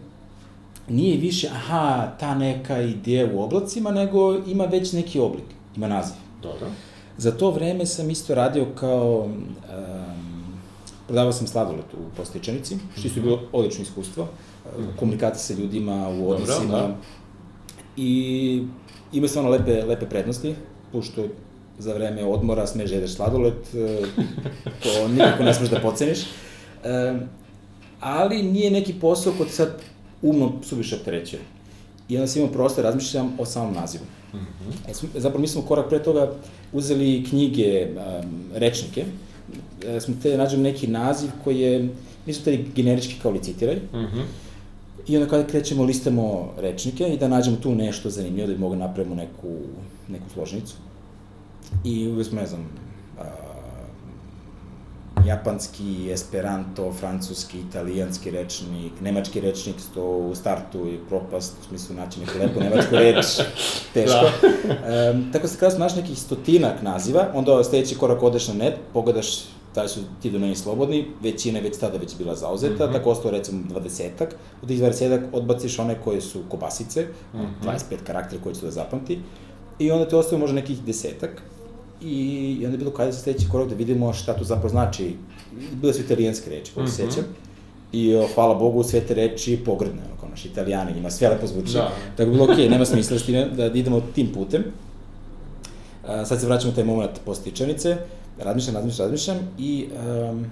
nije 0.88 1.16
više, 1.16 1.48
aha, 1.48 2.12
ta 2.20 2.34
neka 2.34 2.80
ideja 2.80 3.28
u 3.34 3.42
oblacima, 3.42 3.90
nego 3.90 4.36
ima 4.46 4.64
već 4.64 4.92
neki 4.92 5.20
oblik, 5.20 5.44
ima 5.76 5.88
naziv. 5.88 6.16
Dobro. 6.42 6.66
Za 7.18 7.32
to 7.32 7.50
vreme 7.50 7.86
sam 7.86 8.10
isto 8.10 8.34
radio 8.34 8.66
kao, 8.74 9.20
um, 9.20 9.44
prodavao 11.06 11.32
sam 11.32 11.46
sladoled 11.46 11.84
u 11.92 12.16
postičanici, 12.16 12.76
što 12.98 13.08
su 13.08 13.22
bilo 13.22 13.40
odlično 13.52 13.82
iskustvo, 13.82 14.28
-hmm. 14.64 14.96
komunikacija 14.98 15.56
sa 15.56 15.62
ljudima, 15.62 16.08
u 16.08 16.30
odnosima. 16.30 16.72
Dobro, 16.72 16.86
da. 16.86 16.96
I 17.96 18.62
ima 19.12 19.28
stvarno 19.28 19.50
lepe, 19.50 19.84
lepe 19.84 20.06
prednosti, 20.06 20.54
pošto 20.92 21.28
za 21.78 21.94
vreme 21.94 22.24
odmora 22.24 22.66
smeš 22.66 22.90
da 22.90 22.94
jedeš 22.94 23.14
sladoled, 23.14 23.54
e, 23.74 24.02
to 24.82 25.08
nikako 25.08 25.42
ne 25.42 25.54
smeš 25.54 25.70
da 25.70 25.80
poceniš. 25.80 26.18
E, 26.84 27.14
ali 28.00 28.42
nije 28.42 28.70
neki 28.70 28.94
posao 29.00 29.32
koji 29.38 29.50
sad 29.50 29.82
umno 30.22 30.52
suviše 30.62 30.96
opterećuje. 30.96 31.42
I 32.08 32.16
onda 32.16 32.26
sam 32.26 32.42
imao 32.42 32.52
prosto 32.52 32.82
da 32.82 32.88
razmišljam 32.88 33.32
o 33.38 33.46
samom 33.46 33.74
nazivu. 33.74 34.04
Mm 34.34 34.36
-hmm. 34.36 34.90
e, 34.90 35.20
zapravo 35.20 35.40
mi 35.40 35.48
smo 35.48 35.62
korak 35.62 35.88
pre 35.88 36.02
toga 36.02 36.32
uzeli 36.72 37.24
knjige, 37.28 37.88
um, 37.88 38.44
rečnike, 38.54 39.04
e, 39.86 40.00
smo 40.00 40.14
te 40.22 40.38
nađemo 40.38 40.62
neki 40.62 40.86
naziv 40.86 41.30
koji 41.44 41.60
je, 41.60 41.88
nisu 42.26 42.44
te 42.44 42.64
generički 42.74 43.14
kao 43.22 43.32
licitiraj, 43.32 43.76
mm 43.76 43.96
-hmm 43.96 44.24
I 45.06 45.16
onda 45.16 45.30
kada 45.30 45.46
krećemo, 45.46 45.84
listamo 45.84 46.52
rečnike 46.58 47.08
i 47.08 47.18
da 47.18 47.28
nađemo 47.28 47.56
tu 47.56 47.74
nešto 47.74 48.10
zanimljivo, 48.10 48.46
da 48.46 48.54
bi 48.54 48.60
mogli 48.60 48.78
napravimo 48.78 49.14
neku, 49.14 49.48
neku 50.08 50.24
složnicu. 50.32 50.74
I 51.84 52.08
uvijek 52.08 52.28
smo, 52.28 52.40
ne 52.40 52.46
znam, 52.46 52.68
a, 53.18 53.24
japanski, 55.26 56.10
esperanto, 56.10 56.92
francuski, 56.92 57.60
italijanski 57.60 58.30
rečnik, 58.30 58.92
nemački 59.00 59.40
rečnik, 59.40 59.76
sto 59.80 60.04
u 60.04 60.34
startu 60.34 60.88
i 60.88 60.98
propast, 61.08 61.52
u 61.60 61.68
smislu 61.68 61.96
naći 61.96 62.20
neku 62.20 62.32
lepu 62.38 62.60
nemačku 62.60 62.94
reč, 62.94 63.26
teško. 63.94 64.26
Da. 64.64 65.10
Um, 65.10 65.32
tako 65.32 65.48
se 65.48 65.58
kada 65.58 65.70
smo 65.70 65.84
našli 65.84 66.02
nekih 66.02 66.18
stotinak 66.18 66.82
naziva, 66.82 67.30
onda 67.34 67.64
sledeći 67.64 67.94
korak 67.94 68.22
odeš 68.22 68.48
na 68.48 68.54
net, 68.54 68.74
pogledaš 68.92 69.44
da 69.74 69.88
su 69.88 70.00
ti 70.22 70.30
domeni 70.30 70.56
slobodni, 70.56 71.06
većina 71.22 71.58
je 71.58 71.62
već 71.62 71.78
tada 71.78 71.98
već 71.98 72.16
bila 72.18 72.36
zauzeta, 72.36 72.86
mm 72.86 72.88
-hmm. 72.88 72.92
tako 72.92 73.10
ostao 73.10 73.30
recimo 73.30 73.62
dvadesetak, 73.68 74.36
od 74.62 74.68
tih 74.68 74.78
dvadesetak 74.78 75.20
odbaciš 75.32 75.78
one 75.78 75.96
koje 76.04 76.20
su 76.20 76.42
kobasice, 76.48 77.06
mm 77.34 77.38
-hmm. 77.38 77.46
25 77.64 78.04
karaktera 78.06 78.42
koje 78.42 78.54
ću 78.54 78.60
da 78.60 78.70
zapamti, 78.70 79.18
i 79.78 79.90
onda 79.90 80.08
te 80.08 80.16
ostaju 80.16 80.38
možda 80.38 80.54
nekih 80.54 80.82
desetak, 80.82 81.42
i, 82.02 82.56
i 82.60 82.64
onda 82.64 82.74
je 82.74 82.78
bilo 82.78 82.90
kada 82.90 83.12
se 83.12 83.22
sledeći 83.22 83.48
korak 83.48 83.68
da 83.68 83.74
vidimo 83.74 84.12
šta 84.12 84.34
to 84.34 84.44
zapravo 84.44 84.68
znači, 84.68 85.14
bile 85.72 85.92
su 85.92 86.00
italijanske 86.00 86.50
reči, 86.50 86.72
koje 86.74 86.84
mm 86.84 86.88
-hmm. 86.88 87.10
sećam, 87.10 87.24
i 87.92 88.14
o, 88.16 88.28
hvala 88.34 88.54
Bogu 88.54 88.82
sve 88.82 89.00
te 89.00 89.14
reči 89.14 89.60
pogrdne, 89.64 90.02
ono, 90.06 90.20
kao 90.20 90.28
naši 90.28 90.48
italijani, 90.48 90.94
njima 90.94 91.10
sve 91.10 91.28
lepo 91.28 91.46
zvuči, 91.46 91.72
da. 91.72 91.90
tako 92.16 92.30
bilo 92.30 92.44
okej, 92.44 92.56
okay, 92.56 92.70
nema 92.70 92.84
smisla 92.84 93.16
da 93.56 93.66
idemo 93.66 94.00
tim 94.14 94.32
putem. 94.32 94.64
A, 96.06 96.24
sad 96.24 96.40
se 96.40 96.46
vraćamo 96.46 96.72
u 96.72 96.74
taj 96.74 96.84
moment 96.84 97.10
postičanice, 97.24 97.96
razmišljam, 98.38 98.76
razmišljam, 98.76 99.06
razmišljam 99.06 99.38
i 99.58 99.88
um, 100.30 100.44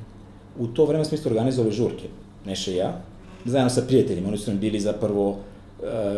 u 0.58 0.66
to 0.66 0.84
vreme 0.84 1.04
smo 1.04 1.14
isto 1.14 1.28
organizovali 1.28 1.74
žurke, 1.74 2.08
Neša 2.46 2.70
i 2.70 2.76
ja, 2.76 3.00
zajedno 3.44 3.70
sa 3.70 3.82
prijateljima, 3.82 4.28
oni 4.28 4.38
su 4.38 4.50
nam 4.50 4.60
bili 4.60 4.80
zapravo 4.80 5.36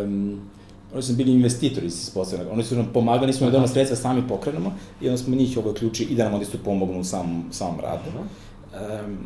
um, 0.03 0.39
oni 0.95 1.03
su 1.03 1.13
bili 1.13 1.31
investitori 1.31 1.87
iz 1.87 1.93
ispostavljena. 1.93 2.51
Oni 2.51 2.63
su 2.63 2.75
nam 2.75 2.89
pomagali, 2.93 3.33
smo 3.33 3.49
da 3.49 3.67
sredstva 3.67 3.97
sami 3.97 4.27
pokrenemo 4.27 4.73
i 5.01 5.09
onda 5.09 5.17
smo 5.17 5.35
njih 5.35 5.57
ovo 5.57 5.73
ključi 5.73 6.03
i 6.03 6.15
da 6.15 6.23
nam 6.23 6.33
oni 6.33 6.45
su 6.45 6.57
pomognu 6.63 6.99
u 6.99 7.03
samom, 7.03 7.43
samom 7.51 7.79
radu. 7.79 8.09
Um, 8.15 9.17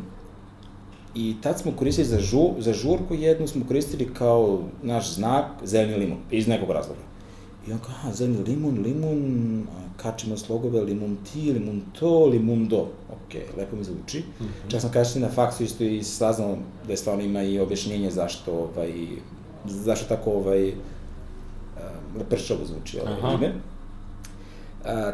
I 1.14 1.36
tad 1.42 1.58
smo 1.58 1.72
koristili 1.72 2.08
za, 2.08 2.20
žu, 2.20 2.50
za 2.58 2.72
žurku 2.72 3.14
jednu, 3.14 3.46
smo 3.46 3.66
koristili 3.66 4.14
kao 4.14 4.62
naš 4.82 5.14
znak 5.14 5.46
zeleni 5.64 5.94
limun, 5.94 6.18
iz 6.30 6.48
nekog 6.48 6.70
razloga. 6.70 7.00
I 7.68 7.72
on 7.72 7.78
kao, 7.78 7.90
aha, 7.90 8.12
zeleni 8.12 8.44
limun, 8.44 8.78
limun, 8.82 9.66
kačimo 9.96 10.36
slogove, 10.36 10.80
limun 10.80 11.16
ti, 11.32 11.52
limun 11.52 11.82
to, 11.98 12.26
limun 12.26 12.68
do. 12.68 12.86
Ok, 13.10 13.34
lepo 13.58 13.76
mi 13.76 13.84
zvuči. 13.84 14.18
Mm 14.18 14.44
-hmm. 14.44 14.70
Čak 14.70 14.80
sam 14.80 15.22
na 15.22 15.28
faksu 15.28 15.64
isto 15.64 15.84
i 15.84 16.02
saznao 16.02 16.56
da 16.86 16.92
je 16.92 16.96
stvarno 16.96 17.24
ima 17.24 17.42
i 17.42 17.58
objašnjenje 17.58 18.10
zašto, 18.10 18.52
ovaj, 18.52 18.92
zašto 19.64 20.08
tako 20.08 20.30
ovaj, 20.30 20.72
lepršavo 22.18 22.60
zvuči 22.64 23.00
ovaj 23.00 23.12
Aha. 23.12 23.34
ime. 23.34 23.52
A, 24.84 25.12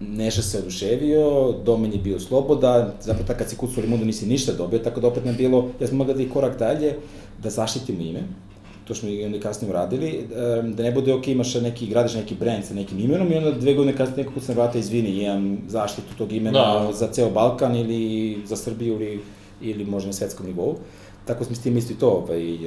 Neša 0.00 0.42
se 0.42 0.58
oduševio, 0.58 1.52
domen 1.64 1.92
je 1.92 1.98
bio 1.98 2.20
slobodan, 2.20 2.90
zapravo 3.00 3.26
tako 3.26 3.38
kad 3.38 3.50
si 3.50 3.56
kucu 3.56 3.80
limundu 3.80 4.04
nisi 4.04 4.26
ništa 4.26 4.52
dobio, 4.52 4.78
tako 4.78 5.00
da 5.00 5.08
opet 5.08 5.24
nam 5.24 5.36
bilo, 5.36 5.70
ja 5.80 5.86
smo 5.86 5.98
mogli 5.98 6.14
da 6.14 6.22
i 6.22 6.28
korak 6.28 6.58
dalje, 6.58 6.96
da 7.42 7.50
zaštitimo 7.50 8.00
ime, 8.02 8.22
to 8.84 8.94
smo 8.94 9.08
i 9.08 9.24
onda 9.24 9.40
kasnije 9.40 9.70
uradili, 9.70 10.26
da 10.74 10.82
ne 10.82 10.92
bude 10.92 11.14
ok, 11.14 11.28
imaš 11.28 11.54
neki, 11.54 11.86
gradiš 11.86 12.14
neki 12.14 12.34
brand 12.34 12.64
sa 12.64 12.74
nekim 12.74 12.98
imenom 12.98 13.32
i 13.32 13.36
onda 13.36 13.50
dve 13.50 13.74
godine 13.74 13.96
kasnije 13.96 14.24
neko 14.24 14.34
kucne 14.34 14.54
vrata 14.54 14.78
izvini, 14.78 15.08
imam 15.08 15.58
zaštitu 15.68 16.16
tog 16.18 16.32
imena 16.32 16.84
da. 16.84 16.92
za 16.92 17.08
ceo 17.12 17.30
Balkan 17.30 17.76
ili 17.76 18.38
za 18.46 18.56
Srbiju 18.56 18.94
ili, 18.94 19.20
ili 19.60 19.84
možda 19.84 20.06
na 20.06 20.12
svetskom 20.12 20.46
nivou. 20.46 20.76
Tako 21.24 21.44
smo 21.44 21.54
s 21.54 21.60
tim 21.62 21.76
isto 21.76 21.92
i 21.92 21.96
to 21.96 22.08
ovaj, 22.08 22.58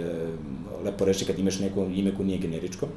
lepo 0.85 1.05
reći 1.05 1.25
kad 1.25 1.39
imaš 1.39 1.59
neko 1.59 1.85
ime 1.95 2.15
koje 2.15 2.25
nije 2.25 2.37
generičko. 2.37 2.87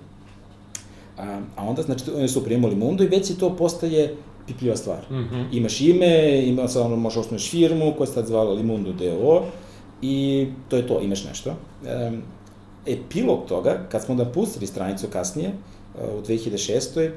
A, 1.19 1.41
a 1.57 1.69
onda, 1.69 1.83
znači, 1.83 2.05
oni 2.17 2.29
su 2.29 2.45
primali 2.45 2.77
mundu 2.77 3.05
i 3.05 3.09
već 3.09 3.31
i 3.31 3.39
to 3.39 3.57
postaje 3.57 4.15
pipljiva 4.47 4.77
stvar. 4.77 4.99
Mm 5.11 5.15
-hmm. 5.15 5.45
Imaš 5.53 5.81
ime, 5.81 6.43
ima, 6.47 6.69
sad 6.69 6.83
ono, 6.83 6.97
možeš 6.97 7.17
osnoveš 7.17 7.51
firmu 7.51 7.95
koja 7.97 8.07
se 8.07 8.15
tad 8.15 8.27
zvala 8.27 8.53
Limundo 8.53 8.93
DO 8.93 9.45
i 10.03 10.47
to 10.69 10.77
je 10.77 10.87
to, 10.87 11.01
imaš 11.01 11.25
nešto. 11.25 11.51
Um, 11.51 12.23
epilog 12.89 13.49
toga, 13.49 13.87
kad 13.93 14.05
smo 14.05 14.15
da 14.15 14.25
pustili 14.25 14.67
stranicu 14.67 15.07
kasnije, 15.13 15.49
uh, 15.49 16.19
u 16.19 16.23
2006. 16.23 17.11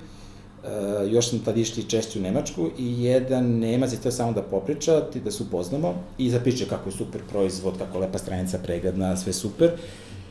Uh, 0.63 0.67
još 1.11 1.29
smo 1.29 1.39
tad 1.45 1.57
išli 1.57 1.89
češće 1.89 2.19
u 2.19 2.21
Nemačku 2.21 2.69
i 2.77 3.03
jedan 3.03 3.45
Nemac 3.45 3.93
je 3.93 4.01
to 4.01 4.11
samo 4.11 4.33
da 4.33 4.41
popriča, 4.41 5.01
da 5.23 5.31
se 5.31 5.43
upoznamo 5.43 5.93
i 6.17 6.29
zapriča 6.29 6.65
kako 6.69 6.89
je 6.89 6.93
super 6.93 7.21
proizvod, 7.29 7.77
kako 7.77 7.99
lepa 7.99 8.17
stranica, 8.17 8.59
pregledna, 8.63 9.17
sve 9.17 9.33
super. 9.33 9.71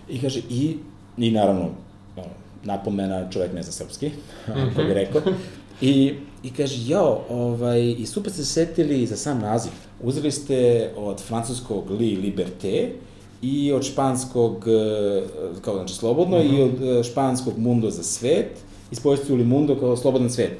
I 0.08 0.20
kaže, 0.20 0.40
i, 0.50 0.76
i 1.18 1.30
naravno, 1.30 1.70
napomena, 2.64 3.30
čovjek 3.30 3.52
ne 3.52 3.62
zna 3.62 3.72
srpski, 3.72 4.08
mm 4.08 4.52
-hmm. 4.52 4.74
ko 4.76 4.82
bi 4.82 4.94
rekao. 4.94 5.22
I, 5.80 6.14
i 6.42 6.50
kaže, 6.50 6.76
jao, 6.86 7.24
ovaj, 7.30 7.94
i 7.98 8.06
super 8.06 8.32
ste 8.32 8.44
se 8.44 8.52
setili 8.52 9.06
za 9.06 9.16
sam 9.16 9.38
naziv. 9.38 9.72
Uzeli 10.02 10.30
ste 10.30 10.90
od 10.96 11.20
francuskog 11.20 11.90
li 11.90 12.16
liberté 12.16 12.90
i 13.42 13.72
od 13.72 13.82
španskog, 13.82 14.64
eh, 14.68 15.22
kao 15.60 15.74
znači 15.74 15.94
slobodno, 15.94 16.38
mm 16.38 16.42
-hmm. 16.42 16.58
i 16.58 16.62
od 16.62 16.82
eh, 16.82 17.02
španskog 17.02 17.58
mundo 17.58 17.90
za 17.90 18.02
svet, 18.02 18.58
i 18.90 18.94
spojili 18.94 19.44
mundo 19.44 19.76
kao 19.80 19.96
slobodan 19.96 20.30
svet. 20.30 20.58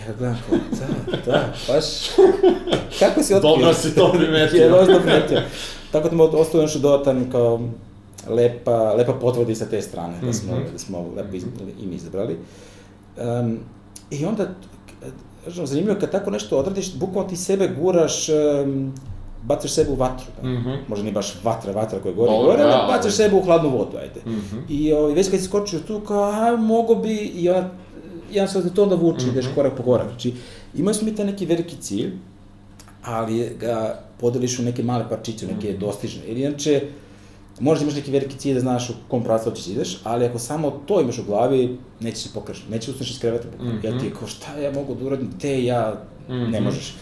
Ja 0.00 0.12
gledam 0.18 0.38
kao, 0.48 0.58
da, 0.70 1.32
da, 1.32 1.52
baš, 1.68 1.84
kako 3.00 3.22
si 3.22 3.34
otkrio? 3.34 3.56
Dobro 3.56 3.74
si 3.74 3.94
to 3.94 4.12
primetio. 4.12 4.62
je, 4.62 4.68
dobro 4.68 5.00
primetio. 5.04 5.42
Tako 5.92 6.08
da 6.08 6.16
mi 6.16 6.22
ostao 6.22 6.62
nešto 6.62 6.78
dodatan 6.78 7.30
kao 7.30 7.60
lepa, 8.28 8.94
lepa 8.94 9.12
potvrda 9.12 9.54
sa 9.54 9.66
te 9.66 9.82
strane, 9.82 10.20
da 10.22 10.32
smo, 10.32 10.52
mm 10.52 10.58
-hmm. 10.58 10.72
da 10.72 10.78
smo 10.78 11.12
lepo 11.16 11.36
iz, 11.36 11.44
im 11.82 11.92
izabrali. 11.92 12.36
Um, 13.16 13.58
I 14.10 14.24
onda, 14.24 14.48
znaš, 15.46 15.68
zanimljivo, 15.68 16.00
kad 16.00 16.10
tako 16.10 16.30
nešto 16.30 16.58
odradiš, 16.58 16.94
bukvalno 16.94 17.30
ti 17.30 17.36
sebe 17.36 17.68
guraš, 17.80 18.28
um, 18.28 18.94
bacaš 19.46 19.72
sebe 19.72 19.90
u 19.90 19.94
vatru. 19.94 20.26
Da? 20.42 20.48
Mm 20.48 20.64
-hmm. 20.64 20.76
Možda 20.88 21.02
nije 21.02 21.12
baš 21.12 21.34
vatra, 21.44 21.72
vatra 21.72 21.98
koja 21.98 22.14
gori, 22.14 22.30
gore, 22.30 22.62
ali 22.62 22.72
ja, 22.72 22.86
bacaš 22.96 23.14
sebe 23.14 23.36
u 23.36 23.42
hladnu 23.42 23.68
vodu, 23.68 23.96
ajde. 23.96 24.20
Mm 24.26 24.30
-hmm. 24.30 24.60
I 24.68 24.92
o, 24.92 24.98
ovaj, 24.98 25.14
već 25.14 25.30
kad 25.30 25.40
si 25.40 25.46
skočio 25.46 25.80
tu, 25.80 26.00
kao, 26.00 26.22
a, 26.22 26.56
mogo 26.56 26.94
bi, 26.94 27.14
i 27.14 27.48
onda, 27.48 27.70
jedan 28.32 28.48
sad 28.48 28.74
to 28.74 28.82
onda 28.82 28.94
vuči, 28.94 29.24
mm 29.24 29.28
-hmm. 29.28 29.32
ideš 29.32 29.46
korak 29.54 29.76
po 29.76 29.82
korak. 29.82 30.08
Znači, 30.08 30.34
imali 30.74 30.94
smo 30.94 31.08
mi 31.08 31.16
taj 31.16 31.26
neki 31.26 31.46
veliki 31.46 31.76
cilj, 31.76 32.12
ali 33.04 33.56
ga 33.60 34.02
podeliš 34.20 34.58
u 34.58 34.62
neke 34.62 34.82
male 34.82 35.08
parčiće, 35.08 35.46
neke 35.46 35.68
mm 35.68 35.74
-hmm. 35.74 35.78
dostižne. 35.78 36.22
Jer 36.26 36.36
inače, 36.36 36.82
možda 37.60 37.82
imaš 37.82 37.94
neki 37.94 38.10
veliki 38.10 38.36
cilj 38.36 38.54
da 38.54 38.60
znaš 38.60 38.90
u 38.90 38.92
kom 39.08 39.24
pravcu 39.24 39.50
hoćeš 39.50 39.64
da 39.64 39.72
ideš, 39.72 40.00
ali 40.04 40.24
ako 40.24 40.38
samo 40.38 40.70
to 40.86 41.00
imaš 41.00 41.18
u 41.18 41.24
glavi, 41.24 41.78
neće 42.00 42.16
se 42.16 42.28
pokrašiti, 42.34 42.70
neće 42.70 42.90
ustaneš 42.90 43.10
iz 43.10 43.18
kreveta, 43.18 43.48
mm 43.48 43.66
-hmm. 43.66 43.84
ja 43.84 43.98
ti 43.98 44.06
je 44.06 44.12
kao 44.18 44.28
šta 44.28 44.58
ja 44.58 44.72
mogu 44.72 44.94
da 44.94 45.04
uradim, 45.04 45.30
te 45.40 45.64
ja, 45.64 46.02
mm 46.28 46.32
-hmm. 46.32 46.50
ne 46.50 46.60
možeš. 46.60 46.94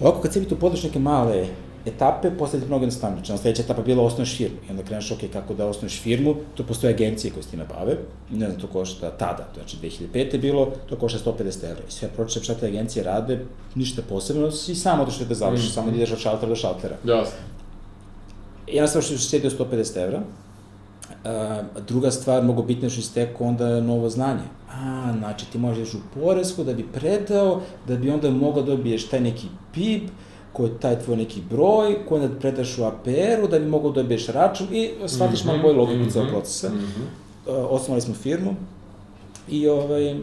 Ovako 0.00 0.20
kad 0.20 0.32
sebi 0.32 0.48
tu 0.48 0.56
podeš 0.56 0.82
neke 0.82 0.98
male 0.98 1.46
etape, 1.86 2.30
postaje 2.30 2.66
mnogo 2.66 2.82
jednostavnije. 2.82 3.24
Znači, 3.24 3.42
sledeća 3.42 3.62
etapa 3.62 3.82
bila 3.82 4.02
osnoveš 4.02 4.36
firmu. 4.36 4.56
I 4.68 4.70
onda 4.70 4.82
kreneš, 4.82 5.10
ok, 5.10 5.18
kako 5.32 5.54
da 5.54 5.66
osnoveš 5.66 6.00
firmu, 6.02 6.34
to 6.54 6.62
postoje 6.62 6.94
agencije 6.94 7.32
koje 7.32 7.42
s 7.42 7.46
time 7.46 7.64
bave. 7.64 7.96
Ne 8.30 8.46
znam, 8.46 8.60
to 8.60 8.66
košta 8.66 9.10
tada, 9.10 9.48
to 9.54 9.60
znači 9.60 9.76
2005. 9.82 10.32
je 10.32 10.38
bilo, 10.38 10.72
to 10.88 10.96
košta 10.96 11.30
150 11.30 11.64
evra. 11.64 11.82
I 11.88 11.92
sve 11.92 12.08
pročitaš 12.08 12.44
šta 12.44 12.54
te 12.54 12.66
agencije 12.66 13.04
rade, 13.04 13.44
ništa 13.74 14.02
posebno, 14.08 14.50
si 14.50 14.74
samo 14.74 15.04
da 15.04 15.10
što 15.10 15.24
da 15.24 15.34
završiš, 15.34 15.70
mm 15.70 15.72
samo 15.72 15.90
da 15.90 15.96
ideš 15.96 16.12
od 16.12 16.18
šaltera 16.18 16.48
do 16.48 16.56
šaltera. 16.56 16.96
Jasno. 17.04 17.38
Jedna 18.66 18.88
stvar 18.88 19.04
što 19.04 19.14
je 19.14 19.18
sjedio 19.18 19.50
150 19.50 20.02
evra, 20.02 20.22
a, 21.24 21.62
druga 21.86 22.10
stvar, 22.10 22.42
mnogo 22.42 22.62
bitna 22.62 22.90
što 22.90 23.00
je 23.00 23.04
stekao 23.04 23.46
onda 23.46 23.80
novo 23.80 24.10
znanje. 24.10 24.42
A, 24.70 25.14
znači 25.18 25.50
ti 25.50 25.58
možeš 25.58 25.94
u 25.94 25.98
poresku 26.14 26.64
da 26.64 26.74
bi 26.74 26.86
predao, 26.92 27.60
da 27.86 27.96
bi 27.96 28.10
onda 28.10 28.30
mogao 28.30 28.62
da 28.62 28.76
dobiješ 28.76 29.08
taj 29.08 29.20
neki 29.20 29.46
PIB, 29.74 30.02
koji 30.52 30.70
je 30.70 30.78
taj 30.80 30.98
tvoj 31.00 31.16
neki 31.16 31.40
broj, 31.50 32.06
koji 32.08 32.22
onda 32.22 32.38
predaš 32.38 32.78
u 32.78 32.84
APR-u, 32.84 33.48
da 33.50 33.58
bi 33.58 33.66
mogao 33.66 33.90
da 33.90 34.02
dobiješ 34.02 34.26
račun 34.26 34.66
i 34.72 34.90
shvatiš 35.06 35.44
mm 35.44 35.48
-hmm, 35.48 35.50
malo 35.50 35.62
bolje 35.62 35.78
logiku 35.78 35.98
mm 35.98 36.06
-hmm, 36.06 36.12
celog 36.12 36.28
procesa. 36.28 36.68
Mm 36.68 36.78
-hmm. 36.78 37.50
uh, 37.50 37.66
osnovali 37.70 38.00
smo 38.00 38.14
firmu 38.14 38.54
i, 39.48 39.68
ovaj, 39.68 40.20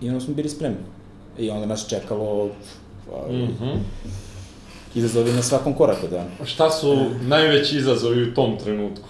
i 0.00 0.08
onda 0.08 0.20
smo 0.20 0.34
bili 0.34 0.48
spremni. 0.48 0.78
I 1.38 1.50
onda 1.50 1.66
nas 1.66 1.88
čekalo 1.88 2.44
uh, 2.44 2.50
mm 3.30 3.48
-hmm 3.60 3.76
izazovi 4.94 5.32
na 5.32 5.42
svakom 5.42 5.74
koraku, 5.74 6.06
da. 6.10 6.26
Šta 6.44 6.70
su 6.70 6.96
najveći 7.22 7.76
izazovi 7.76 8.22
u 8.22 8.34
tom 8.34 8.58
trenutku? 8.58 9.08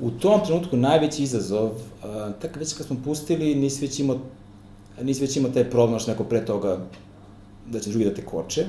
U 0.00 0.10
tom 0.10 0.40
trenutku 0.44 0.76
najveći 0.76 1.22
izazov, 1.22 1.70
uh, 2.04 2.32
tako 2.42 2.58
već 2.58 2.74
kad 2.74 2.86
smo 2.86 2.96
pustili, 3.04 3.54
nisi 3.54 3.86
već 3.86 3.98
imao, 4.00 4.18
nisi 5.02 5.20
već 5.20 5.36
imao 5.36 5.52
taj 5.52 5.70
problem, 5.70 5.98
što 5.98 6.10
neko 6.10 6.24
pre 6.24 6.44
toga 6.44 6.78
da 7.66 7.80
će 7.80 7.90
drugi 7.90 8.04
da 8.04 8.14
te 8.14 8.24
koče. 8.24 8.66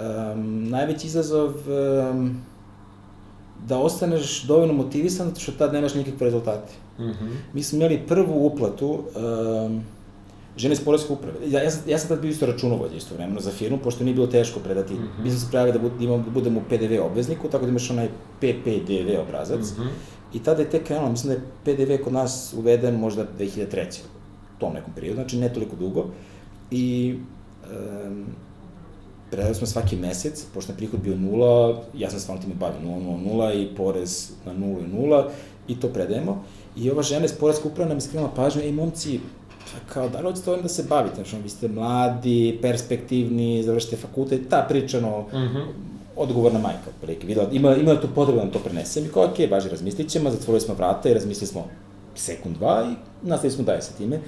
Um, 0.00 0.68
najveći 0.68 1.06
izazov 1.06 1.48
um, 1.50 2.40
da 3.66 3.78
ostaneš 3.78 4.42
dovoljno 4.42 4.74
motivisan, 4.74 5.28
zato 5.28 5.40
što 5.40 5.52
tad 5.52 5.72
nemaš 5.72 5.94
nikakve 5.94 6.24
rezultate. 6.24 6.72
Mm 6.98 7.02
-hmm. 7.02 7.36
Mi 7.52 7.62
smo 7.62 7.78
imali 7.78 8.02
prvu 8.08 8.46
uplatu, 8.46 8.90
um, 9.66 9.82
žene 10.56 10.72
iz 10.72 10.84
poreske 10.84 11.12
uprave. 11.12 11.38
Ja, 11.46 11.62
ja, 11.62 11.70
sam, 11.70 11.82
ja 11.86 11.98
sam 11.98 12.08
tad 12.08 12.20
bio 12.20 12.30
isto 12.30 12.46
računovođa 12.46 12.96
isto 12.96 13.14
vremeno 13.14 13.40
za 13.40 13.50
firmu, 13.50 13.78
pošto 13.78 14.04
nije 14.04 14.14
bilo 14.14 14.26
teško 14.26 14.60
predati. 14.60 14.94
Mm 14.94 14.96
-hmm. 14.96 15.24
Mi 15.24 15.30
smo 15.30 15.40
se 15.40 15.46
prijavili 15.48 15.72
da, 15.72 15.78
bud, 15.78 16.02
imam, 16.02 16.22
da 16.22 16.30
budemo 16.30 16.60
u 16.60 16.62
PDV 16.68 17.02
obvezniku, 17.02 17.48
tako 17.48 17.64
da 17.64 17.70
imaš 17.70 17.90
onaj 17.90 18.08
PPDV 18.40 19.20
obrazac. 19.22 19.60
Mm 19.60 19.82
-hmm. 19.82 19.88
I 20.34 20.38
tada 20.38 20.62
je 20.62 20.70
tek 20.70 20.86
krenulo, 20.86 21.10
mislim 21.10 21.34
da 21.34 21.40
je 21.70 21.76
PDV 21.76 22.04
kod 22.04 22.12
nas 22.12 22.54
uveden 22.58 22.94
možda 22.94 23.26
2003. 23.38 24.00
U 24.56 24.60
tom 24.60 24.74
nekom 24.74 24.92
periodu, 24.94 25.14
znači 25.14 25.36
ne 25.36 25.52
toliko 25.52 25.76
dugo. 25.76 26.06
I 26.70 27.14
um, 28.08 28.26
predali 29.30 29.54
smo 29.54 29.66
svaki 29.66 29.96
mesec, 29.96 30.44
pošto 30.54 30.72
je 30.72 30.76
prihod 30.76 31.00
bio 31.00 31.16
nula, 31.16 31.82
ja 31.94 32.10
sam 32.10 32.20
stvarno 32.20 32.42
time 32.42 32.54
bavio, 32.54 32.80
nula, 32.80 32.98
nula, 32.98 33.18
nula 33.18 33.52
i 33.52 33.68
porez 33.76 34.30
na 34.46 34.52
nulu 34.52 34.80
i 34.80 34.86
nula, 34.86 35.30
i 35.68 35.80
to 35.80 35.88
predajemo. 35.88 36.44
I 36.76 36.90
ova 36.90 37.02
žena 37.02 37.24
iz 37.24 37.32
Poreske 37.32 37.68
uprave 37.68 37.88
nam 37.88 37.98
je 37.98 38.28
pažnju, 38.36 38.62
ej 38.62 38.72
momci, 38.72 39.20
kao, 39.92 40.08
da 40.08 40.18
li 40.18 40.24
hoćete 40.24 40.50
ovim 40.50 40.62
da 40.62 40.68
se 40.68 40.84
bavite? 40.88 41.14
Znači, 41.14 41.36
vi 41.42 41.48
ste 41.48 41.68
mladi, 41.68 42.58
perspektivni, 42.62 43.62
završite 43.62 43.96
fakultet, 43.96 44.48
ta 44.50 44.66
priča, 44.68 45.00
no, 45.00 45.20
mm 45.20 45.36
-hmm. 45.36 45.64
Odgovorna 46.16 46.58
majka, 46.58 46.90
prilike, 47.00 47.26
videla, 47.26 47.48
ima, 47.52 47.76
ima 47.76 48.00
tu 48.00 48.08
potrebu 48.14 48.40
da 48.40 48.50
to 48.50 48.58
prenesem 48.58 49.04
i 49.04 49.08
kao, 49.08 49.24
ok, 49.24 49.50
važi, 49.50 49.68
razmislit 49.68 50.08
ćemo, 50.08 50.30
zatvorili 50.30 50.60
smo 50.60 50.74
vrata 50.74 51.08
i 51.08 51.14
razmislili 51.14 51.46
smo 51.46 51.64
sekund, 52.14 52.56
dva 52.56 52.84
i 52.92 52.94
nastavili 53.28 53.54
smo 53.54 53.64
dalje 53.64 53.82
sa 53.82 53.92
time. 53.92 54.20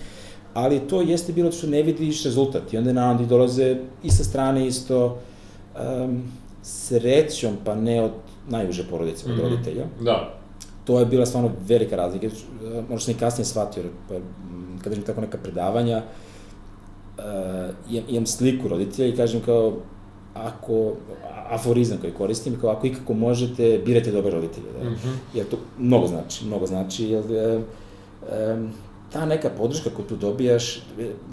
Ali 0.54 0.80
to 0.80 1.02
jeste 1.02 1.32
bilo 1.32 1.52
što 1.52 1.66
ne 1.66 1.82
vidiš 1.82 2.24
rezultat 2.24 2.72
i 2.72 2.78
onda 2.78 2.92
naravno 2.92 3.22
ti 3.22 3.28
dolaze 3.28 3.76
i 4.02 4.10
sa 4.10 4.24
strane 4.24 4.66
isto 4.66 5.18
um, 6.06 6.22
srećom, 6.62 7.56
pa 7.64 7.74
ne 7.74 8.02
od 8.02 8.10
najuže 8.48 8.84
porodice, 8.90 9.26
od 9.26 9.32
mm 9.32 9.38
-hmm. 9.38 9.42
roditelja. 9.42 9.84
Da. 10.00 10.34
To 10.84 11.00
je 11.00 11.06
bila 11.06 11.26
stvarno 11.26 11.50
velika 11.68 11.96
razlika, 11.96 12.28
možda 12.88 13.04
sam 13.04 13.14
i 13.14 13.18
kasnije 13.18 13.44
shvatio, 13.44 13.82
pa 14.08 14.14
kada 14.82 14.94
imam 14.94 15.06
tako 15.06 15.20
neka 15.20 15.38
predavanja, 15.38 16.02
imam, 17.90 18.04
imam 18.08 18.26
sliku 18.26 18.68
roditelja 18.68 19.08
i 19.08 19.16
kažem 19.16 19.40
kao, 19.40 19.72
ako, 20.44 20.92
aforizam 21.50 21.98
koji 22.00 22.12
koristim, 22.12 22.60
kao 22.60 22.70
ako 22.70 22.86
ikako 22.86 23.14
možete, 23.14 23.80
birajte 23.84 24.12
dobre 24.12 24.30
roditelje. 24.30 24.66
Da? 24.82 24.90
Mm 24.90 24.94
-hmm. 24.94 25.14
Jer 25.34 25.46
to 25.48 25.56
mnogo 25.78 26.06
znači, 26.06 26.44
mnogo 26.44 26.66
znači, 26.66 27.04
jer 27.04 27.32
e, 27.32 27.60
e, 28.32 28.56
ta 29.12 29.26
neka 29.26 29.50
podrška 29.58 29.90
koju 29.90 30.06
tu 30.06 30.16
dobijaš, 30.16 30.82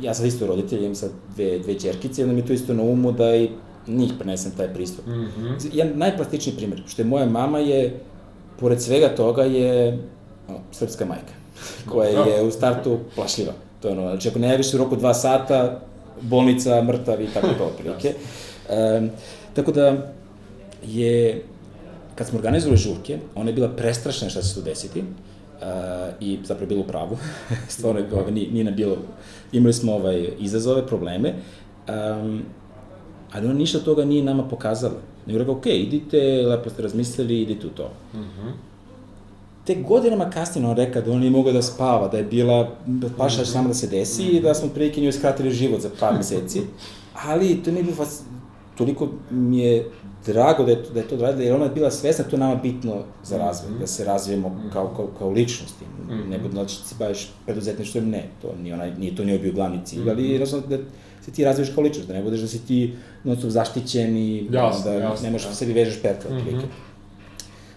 ja 0.02 0.14
sam 0.14 0.26
isto 0.26 0.48
roditelj, 0.48 0.80
imam 0.80 0.96
sad 0.96 1.12
dve, 1.36 1.60
dve 1.60 1.80
čerkice, 1.80 2.24
onda 2.24 2.36
mi 2.36 2.46
to 2.46 2.54
isto 2.54 2.74
na 2.74 2.84
umu 2.84 3.12
da 3.12 3.36
i 3.36 3.50
njih 3.88 4.14
prenesem 4.20 4.52
taj 4.58 4.74
pristup. 4.74 5.08
Mm 5.08 5.12
-hmm. 5.12 5.70
Jedan 5.74 5.98
najplastičniji 5.98 6.56
primjer, 6.56 6.84
što 6.88 7.02
je 7.02 7.06
moja 7.06 7.26
mama 7.26 7.60
je, 7.60 8.00
pored 8.60 8.82
svega 8.82 9.16
toga 9.16 9.44
je 9.44 10.00
o, 10.50 10.54
srpska 10.72 11.06
majka, 11.06 11.34
koja 11.92 12.10
je 12.10 12.44
u 12.44 12.52
startu 12.52 13.00
plašljiva. 13.16 13.54
To 13.82 13.88
je 13.88 13.92
ono, 13.92 14.02
znači 14.02 14.30
ako 14.30 14.40
ne 14.40 14.48
javiš 14.48 14.74
u 14.74 14.78
roku 14.78 14.96
dva 14.96 15.14
sata, 15.14 15.82
bolnica, 16.22 16.84
mrtav 16.84 17.22
i 17.22 17.28
tako 17.34 17.48
to 17.58 17.66
otprilike. 17.66 18.14
Um, 18.70 19.10
tako 19.54 19.72
da 19.72 20.14
je, 20.88 21.44
kad 22.16 22.28
smo 22.28 22.38
organizovali 22.38 22.78
žurke, 22.78 23.20
ona 23.36 23.50
je 23.50 23.54
bila 23.54 23.70
prestrašna 23.70 24.30
šta 24.30 24.42
će 24.42 24.48
se 24.48 24.56
tu 24.56 24.62
desiti, 24.62 25.00
uh, 25.00 26.14
i 26.20 26.40
zapravo 26.44 26.70
bilo 26.70 26.82
u 26.82 26.88
pravu, 26.88 27.18
stvarno 27.76 28.00
je, 28.00 28.08
ovaj, 28.14 28.32
nije, 28.32 28.52
nije 28.52 28.64
na 28.64 28.72
bilo, 28.72 28.98
imali 29.52 29.74
smo 29.74 29.94
ovaj, 29.94 30.30
izazove, 30.40 30.88
probleme, 30.88 31.34
um, 31.88 32.42
ali 33.32 33.46
ona 33.46 33.54
ništa 33.54 33.80
toga 33.80 34.06
nije 34.06 34.24
nama 34.24 34.44
pokazala. 34.44 35.02
Nego 35.26 35.40
rekao, 35.40 35.56
ok, 35.56 35.66
idite, 35.66 36.18
lepo 36.48 36.70
ste 36.70 36.82
razmislili, 36.82 37.42
idite 37.42 37.68
u 37.68 37.70
to. 37.70 37.92
Mm 38.14 38.18
-hmm. 38.18 38.52
Te 39.66 39.76
godinama 39.76 40.30
kasnije 40.30 40.68
on 40.68 40.78
rekao 40.78 41.02
da 41.02 41.12
on 41.12 41.20
nije 41.20 41.32
mogao 41.32 41.54
da 41.54 41.62
spava, 41.62 42.08
da 42.08 42.18
je 42.18 42.24
bila 42.24 42.72
paša 43.18 43.42
mm 43.42 43.46
-hmm. 43.46 43.52
samo 43.52 43.68
da 43.68 43.74
se 43.74 43.88
desi 43.88 44.24
mm 44.24 44.26
-hmm. 44.26 44.38
i 44.38 44.42
da 44.42 44.54
smo 44.54 44.70
prilike 44.70 45.02
njoj 45.02 45.12
skratili 45.12 45.52
život 45.52 45.82
za 45.82 45.90
par 46.00 46.14
meseci. 46.14 46.62
Ali 47.28 47.64
to 47.64 47.72
mi 47.72 47.78
je 47.78 47.84
bilo 47.84 47.96
toliko 48.78 49.08
mi 49.32 49.60
je 49.60 49.86
drago 50.26 50.64
da 50.64 50.72
je 50.72 50.84
to, 50.84 50.94
da 50.94 51.00
je 51.00 51.08
to 51.08 51.18
radila, 51.18 51.44
jer 51.44 51.56
ona 51.56 51.64
je 51.64 51.72
bila 51.72 51.92
svesna 51.92 52.24
da 52.24 52.30
to 52.30 52.38
nama 52.38 52.56
bitno 52.56 53.04
za 53.24 53.38
razvoj, 53.38 53.72
mm 53.72 53.76
-hmm. 53.76 53.80
da 53.80 53.88
se 53.88 54.06
razvijemo 54.06 54.50
-hmm. 54.50 54.74
kao, 54.74 54.94
kao, 54.96 55.08
kao 55.18 55.30
ličnosti. 55.30 55.86
Mm 55.86 56.10
-hmm. 56.10 56.30
Ne 56.30 56.40
budno 56.40 56.62
da 56.62 56.68
će 56.68 56.76
se 56.76 56.96
baviš 57.00 57.30
preduzetništvom, 57.46 58.10
ne, 58.10 58.30
to 58.42 58.56
nije, 58.62 58.74
ona, 58.74 58.86
nije 58.86 59.16
to 59.16 59.24
nije 59.24 59.40
bio 59.40 59.54
glavni 59.54 59.80
cilj, 59.86 60.00
mm 60.00 60.06
-hmm. 60.06 60.10
ali 60.10 60.38
razumno 60.38 60.68
da 60.68 60.78
se 61.26 61.32
ti 61.32 61.44
razvijaš 61.44 61.70
kao 61.76 61.84
ličnost, 61.84 62.08
da 62.08 62.14
ne 62.14 62.24
budeš 62.24 62.40
da 62.40 62.48
si 62.48 62.66
ti 62.66 62.94
non 63.24 63.38
zaštićen 63.42 64.18
i 64.18 64.48
jasne, 64.52 64.92
da 64.92 64.98
jasne, 64.98 65.28
ne 65.28 65.32
možeš 65.32 65.46
jasne. 65.46 65.56
sebi 65.56 65.74
vežeš 65.74 66.02
pertle, 66.02 66.32
mm 66.32 66.40
-hmm. 66.40 66.62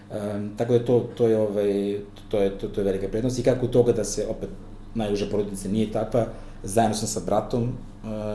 Um, 0.09 0.51
tako 0.57 0.73
da 0.73 0.85
to, 0.85 1.09
to 1.17 1.27
je, 1.27 1.37
ovaj, 1.37 1.99
to 2.29 2.39
je, 2.39 2.57
to, 2.57 2.67
to 2.67 2.81
je 2.81 2.85
velika 2.85 3.07
prednost 3.07 3.39
i 3.39 3.43
kako 3.43 3.67
toga 3.67 3.91
da 3.91 4.03
se 4.03 4.25
opet 4.29 4.49
najuža 4.95 5.25
porodica 5.31 5.69
nije 5.69 5.91
takva, 5.91 6.25
zajedno 6.63 6.95
sam 6.95 7.07
sa 7.07 7.19
bratom 7.25 7.73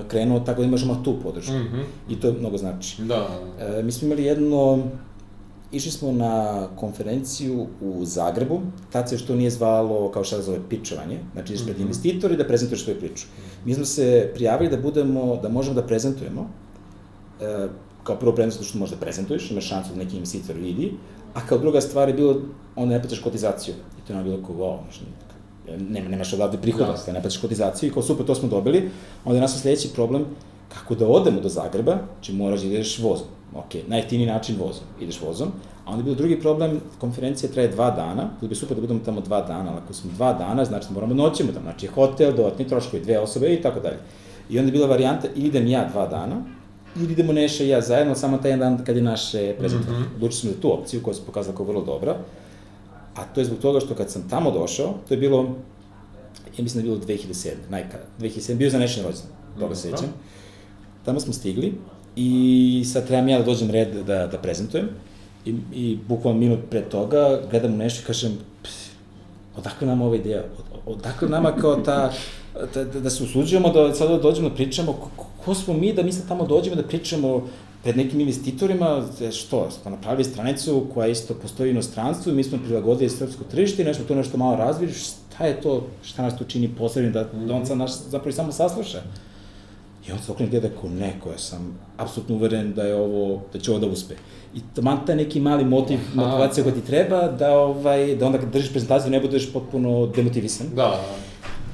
krenuo, 0.08 0.40
tako 0.40 0.60
da 0.60 0.66
imaš 0.66 0.82
tu 1.04 1.20
podršku. 1.22 1.52
Mm 1.52 1.68
-hmm. 1.72 2.12
I 2.12 2.20
to 2.20 2.32
mnogo 2.32 2.58
znači. 2.58 3.02
Da. 3.02 3.28
E, 3.60 3.82
mi 3.82 3.92
smo 3.92 4.06
imali 4.06 4.24
jedno, 4.24 4.82
išli 5.72 5.90
smo 5.90 6.12
na 6.12 6.66
konferenciju 6.76 7.66
u 7.80 8.04
Zagrebu, 8.04 8.60
tad 8.92 9.08
se 9.08 9.18
što 9.18 9.34
nije 9.34 9.50
zvalo, 9.50 10.10
kao 10.10 10.24
šta 10.24 10.42
zove, 10.42 10.58
pičovanje, 10.68 11.18
znači 11.32 11.52
ideš 11.52 11.64
pred 11.64 11.76
mm 11.76 11.80
-hmm. 11.80 11.82
investitori 11.82 12.36
da 12.36 12.46
prezentuješ 12.46 12.84
svoju 12.84 12.98
priču. 12.98 13.26
Mi 13.64 13.74
smo 13.74 13.84
se 13.84 14.30
prijavili 14.34 14.70
da 14.70 14.76
budemo, 14.76 15.36
da 15.36 15.48
možemo 15.48 15.74
da 15.74 15.86
prezentujemo, 15.86 16.50
e, 17.40 17.68
kao 18.02 18.16
prvo 18.16 18.32
prednost 18.32 18.62
što 18.62 18.78
možeš 18.78 18.94
da 18.94 19.00
prezentuješ, 19.00 19.50
imaš 19.50 19.68
šansu 19.68 19.90
da 19.92 19.98
neki 20.04 20.16
investitor 20.16 20.56
vidi, 20.56 20.92
a 21.34 21.46
kao 21.46 21.58
druga 21.58 21.80
stvar 21.80 22.08
je 22.08 22.14
bilo, 22.14 22.40
onda 22.76 22.94
ne 22.94 23.02
plataš 23.02 23.20
kotizaciju. 23.20 23.74
I 23.74 24.06
to 24.06 24.12
je 24.12 24.16
nam 24.16 24.24
bilo 24.24 24.46
kao, 24.46 24.56
wow, 24.56 24.78
znači, 24.82 25.00
nema, 25.78 26.08
nemaš 26.08 26.32
odavde 26.32 26.58
prihoda, 26.58 26.96
da. 27.06 27.12
ne 27.12 27.20
platiš 27.20 27.40
kotizaciju 27.40 27.90
i 27.90 27.92
kao 27.92 28.02
super, 28.02 28.26
to 28.26 28.34
smo 28.34 28.48
dobili. 28.48 28.90
Onda 29.24 29.36
je 29.36 29.40
nas 29.40 29.60
sledeći 29.60 29.88
problem, 29.94 30.24
kako 30.68 30.94
da 30.94 31.08
odemo 31.08 31.40
do 31.40 31.48
Zagreba, 31.48 31.98
znači 32.14 32.32
moraš 32.32 32.60
da 32.60 32.66
ideš 32.66 32.98
vozom. 32.98 33.26
Ok, 33.54 33.74
najjeftiniji 33.88 34.26
način 34.26 34.56
vozom, 34.58 34.84
ideš 35.00 35.20
vozom. 35.20 35.48
A 35.84 35.90
onda 35.90 36.00
je 36.00 36.04
bio 36.04 36.14
drugi 36.14 36.40
problem, 36.40 36.80
konferencija 36.98 37.52
traje 37.52 37.68
dva 37.68 37.90
dana, 37.90 38.30
bilo 38.40 38.48
bi 38.48 38.54
super 38.54 38.76
da 38.76 38.80
budemo 38.80 39.00
tamo 39.04 39.20
dva 39.20 39.40
dana, 39.40 39.70
ali 39.70 39.80
ako 39.84 39.94
smo 39.94 40.10
dva 40.14 40.32
dana, 40.32 40.64
znači 40.64 40.86
da 40.88 40.94
moramo 40.94 41.14
noćemo 41.14 41.52
tamo, 41.52 41.64
znači 41.64 41.86
hotel, 41.86 42.36
dodatni 42.36 42.68
troškovi, 42.68 43.02
dve 43.02 43.18
osobe 43.18 43.54
i 43.54 43.62
tako 43.62 43.80
dalje. 43.80 43.96
I 44.50 44.58
onda 44.58 44.68
je 44.68 44.72
bila 44.72 44.86
varijanta, 44.86 45.28
idem 45.36 45.66
ja 45.66 45.88
dva 45.92 46.06
dana, 46.06 46.42
ili 46.96 47.12
idemo 47.12 47.32
Neša 47.32 47.64
i 47.64 47.68
ja 47.68 47.80
zajedno, 47.80 48.14
samo 48.14 48.38
taj 48.38 48.56
dan 48.56 48.84
kad 48.84 48.96
je 48.96 49.02
naše 49.02 49.54
prezentacije. 49.58 49.98
Mm 49.98 50.02
-hmm. 50.02 50.16
Odlučili 50.16 50.40
smo 50.40 50.50
za 50.50 50.60
tu 50.60 50.74
opciju 50.74 51.02
koja 51.02 51.14
se 51.14 51.22
pokazala 51.26 51.56
kao 51.56 51.66
vrlo 51.66 51.84
dobra. 51.84 52.16
A 53.14 53.24
to 53.24 53.40
je 53.40 53.44
zbog 53.44 53.58
toga 53.58 53.80
što 53.80 53.94
kad 53.94 54.10
sam 54.10 54.28
tamo 54.28 54.50
došao, 54.50 54.94
to 55.08 55.14
je 55.14 55.18
bilo, 55.18 55.38
ja 56.58 56.62
mislim 56.62 56.84
da 56.84 56.90
je 56.90 56.96
bilo 56.96 57.06
2007, 57.06 57.50
najkada, 57.70 58.04
2007, 58.20 58.54
bio 58.54 58.70
za 58.70 58.78
rođendan, 58.78 59.12
dobro 59.58 59.74
se 59.74 59.82
sećam. 59.82 60.08
Tamo 61.04 61.20
smo 61.20 61.32
stigli 61.32 61.74
i 62.16 62.84
sad 62.92 63.06
trebam 63.06 63.28
ja 63.28 63.38
da 63.38 63.44
dođem 63.44 63.70
red 63.70 63.94
da, 63.94 64.26
da 64.26 64.38
prezentujem. 64.38 64.88
I, 65.44 65.54
i 65.72 65.98
bukvalno 66.08 66.40
minut 66.40 66.60
pre 66.70 66.82
toga 66.82 67.40
gledam 67.50 67.76
nešto 67.76 68.02
i 68.02 68.06
kažem, 68.06 68.38
odakle 69.56 69.86
nam 69.86 70.02
ova 70.02 70.16
ideja, 70.16 70.42
od, 70.58 70.96
odakle 70.96 71.28
nama 71.28 71.52
kao 71.52 71.76
ta, 71.76 72.12
da, 72.74 72.84
da 72.84 73.10
se 73.10 73.24
usuđujemo 73.24 73.72
da 73.72 73.94
sada 73.94 74.18
dođemo 74.18 74.48
da 74.48 74.54
pričamo, 74.54 74.92
ko, 74.92 75.26
ko 75.44 75.54
smo 75.54 75.74
mi 75.74 75.92
da 75.92 76.02
mi 76.02 76.12
sad 76.12 76.28
tamo 76.28 76.46
dođemo 76.46 76.76
da 76.76 76.82
pričamo 76.82 77.48
pred 77.84 77.96
nekim 77.96 78.20
investitorima, 78.20 79.02
što, 79.32 79.70
smo 79.70 79.90
napravili 79.90 80.24
stranicu 80.24 80.86
koja 80.94 81.08
isto 81.08 81.34
postoji 81.34 81.68
u 81.68 81.70
inostranstvu 81.70 82.32
i 82.32 82.34
mi 82.34 82.44
smo 82.44 82.58
prilagodili 82.64 83.10
srpsko 83.10 83.44
tržište 83.44 83.82
i 83.82 83.84
nešto 83.84 84.04
to 84.04 84.14
nešto 84.14 84.36
malo 84.36 84.56
razvili, 84.56 84.92
šta 84.92 85.46
je 85.46 85.60
to, 85.60 85.86
šta 86.02 86.22
nas 86.22 86.38
tu 86.38 86.44
čini 86.44 86.70
posebnim, 86.78 87.12
da, 87.12 87.24
da 87.24 87.54
on 87.54 87.66
sad 87.66 87.78
naš 87.78 87.90
zapravo 87.92 88.32
samo 88.32 88.52
sasluša. 88.52 89.02
I 90.08 90.12
on 90.12 90.18
se 90.18 90.32
okrene 90.32 90.50
gleda 90.50 90.68
kao 90.80 90.90
neko, 90.90 91.30
ja 91.30 91.38
sam 91.38 91.78
apsolutno 91.96 92.34
uveren 92.34 92.72
da 92.74 92.82
je 92.82 92.94
ovo, 92.94 93.42
da 93.52 93.58
će 93.58 93.70
ovo 93.70 93.80
da 93.80 93.86
uspe. 93.86 94.14
I 94.54 94.60
taman 94.74 95.06
taj 95.06 95.16
neki 95.16 95.40
mali 95.40 95.64
motiv, 95.64 95.98
Aha. 96.12 96.26
motivacija 96.26 96.64
koja 96.64 96.74
ti 96.74 96.86
treba, 96.86 97.28
da, 97.28 97.58
ovaj, 97.58 98.16
da 98.16 98.26
onda 98.26 98.38
kad 98.38 98.52
držiš 98.52 98.70
prezentaciju 98.70 99.10
ne 99.10 99.20
budeš 99.20 99.52
potpuno 99.52 100.06
demotivisan. 100.06 100.66
Da, 100.68 100.82
da. 100.82 101.04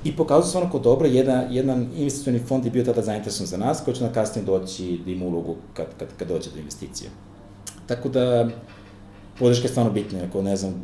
I 0.05 0.17
pokazao 0.17 0.51
se 0.51 0.59
ono 0.59 0.71
kao 0.71 0.81
dobro, 0.81 1.07
jedan, 1.07 1.45
jedan 1.51 1.89
investicioni 1.97 2.39
fond 2.39 2.65
je 2.65 2.71
bio 2.71 2.85
tada 2.85 3.03
zainteresovan 3.03 3.47
za 3.47 3.57
nas, 3.57 3.83
koji 3.85 3.95
će 3.95 4.05
nam 4.05 4.13
kasnije 4.13 4.45
doći 4.45 5.01
da 5.05 5.11
ima 5.11 5.27
ulogu 5.27 5.57
kad, 5.75 5.87
kad, 5.99 6.09
kad 6.19 6.29
dođe 6.29 6.51
do 6.51 6.59
investicije. 6.59 7.11
Tako 7.87 8.09
da, 8.09 8.49
podrška 9.39 9.65
je 9.65 9.71
stvarno 9.71 9.93
bitna, 9.93 10.19
ako 10.29 10.43
ne 10.43 10.57
znam, 10.57 10.75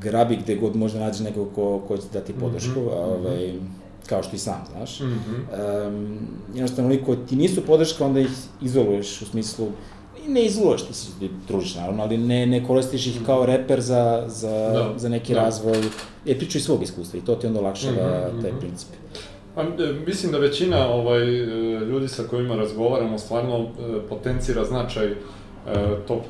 grabi 0.00 0.36
gde 0.36 0.56
god 0.56 0.76
možda 0.76 1.00
nađe 1.00 1.24
nekog 1.24 1.48
ko, 1.54 1.80
ko 1.88 1.96
će 1.96 2.02
dati 2.12 2.32
podršku, 2.32 2.80
mm 2.80 2.84
-hmm. 2.84 3.04
ovaj, 3.04 3.52
kao 4.06 4.22
što 4.22 4.36
i 4.36 4.38
sam, 4.38 4.64
znaš. 4.72 5.00
Mm 5.00 5.04
-hmm. 5.04 5.88
um, 5.88 6.18
jednostavno, 6.54 6.90
oni 6.90 7.04
koji 7.04 7.18
ti 7.28 7.36
nisu 7.36 7.66
podrška, 7.66 8.06
onda 8.06 8.20
ih 8.20 8.30
izoluješ 8.60 9.22
u 9.22 9.26
smislu, 9.26 9.66
ne 10.28 10.44
izoluješ, 10.44 10.82
ti 10.82 10.94
se 10.94 11.08
družiš 11.48 11.74
naravno, 11.74 12.02
ali 12.02 12.18
ne, 12.18 12.46
ne 12.46 12.64
koristiš 12.64 13.06
ih 13.06 13.20
kao 13.26 13.46
reper 13.46 13.80
za, 13.80 14.24
za, 14.26 14.50
da, 14.50 14.92
za 14.96 15.08
neki 15.08 15.34
da. 15.34 15.40
razvoj, 15.40 15.78
e, 16.26 16.38
priču 16.38 16.58
iz 16.58 16.64
svog 16.64 16.82
iskustva 16.82 17.18
i 17.18 17.22
to 17.22 17.34
ti 17.34 17.46
onda 17.46 17.60
olakšava 17.60 17.92
mm 17.92 18.36
-hmm, 18.36 18.42
taj 18.42 18.60
princip. 18.60 18.88
Pa, 19.56 19.62
e, 19.62 19.66
mislim 20.06 20.32
da 20.32 20.38
većina 20.38 20.88
ovaj, 20.88 21.22
e, 21.22 21.46
ljudi 21.80 22.08
sa 22.08 22.22
kojima 22.22 22.56
razgovaramo 22.56 23.18
stvarno 23.18 23.58
e, 23.58 23.66
potencira 24.08 24.64
značaj 24.64 25.14
tog 26.08 26.20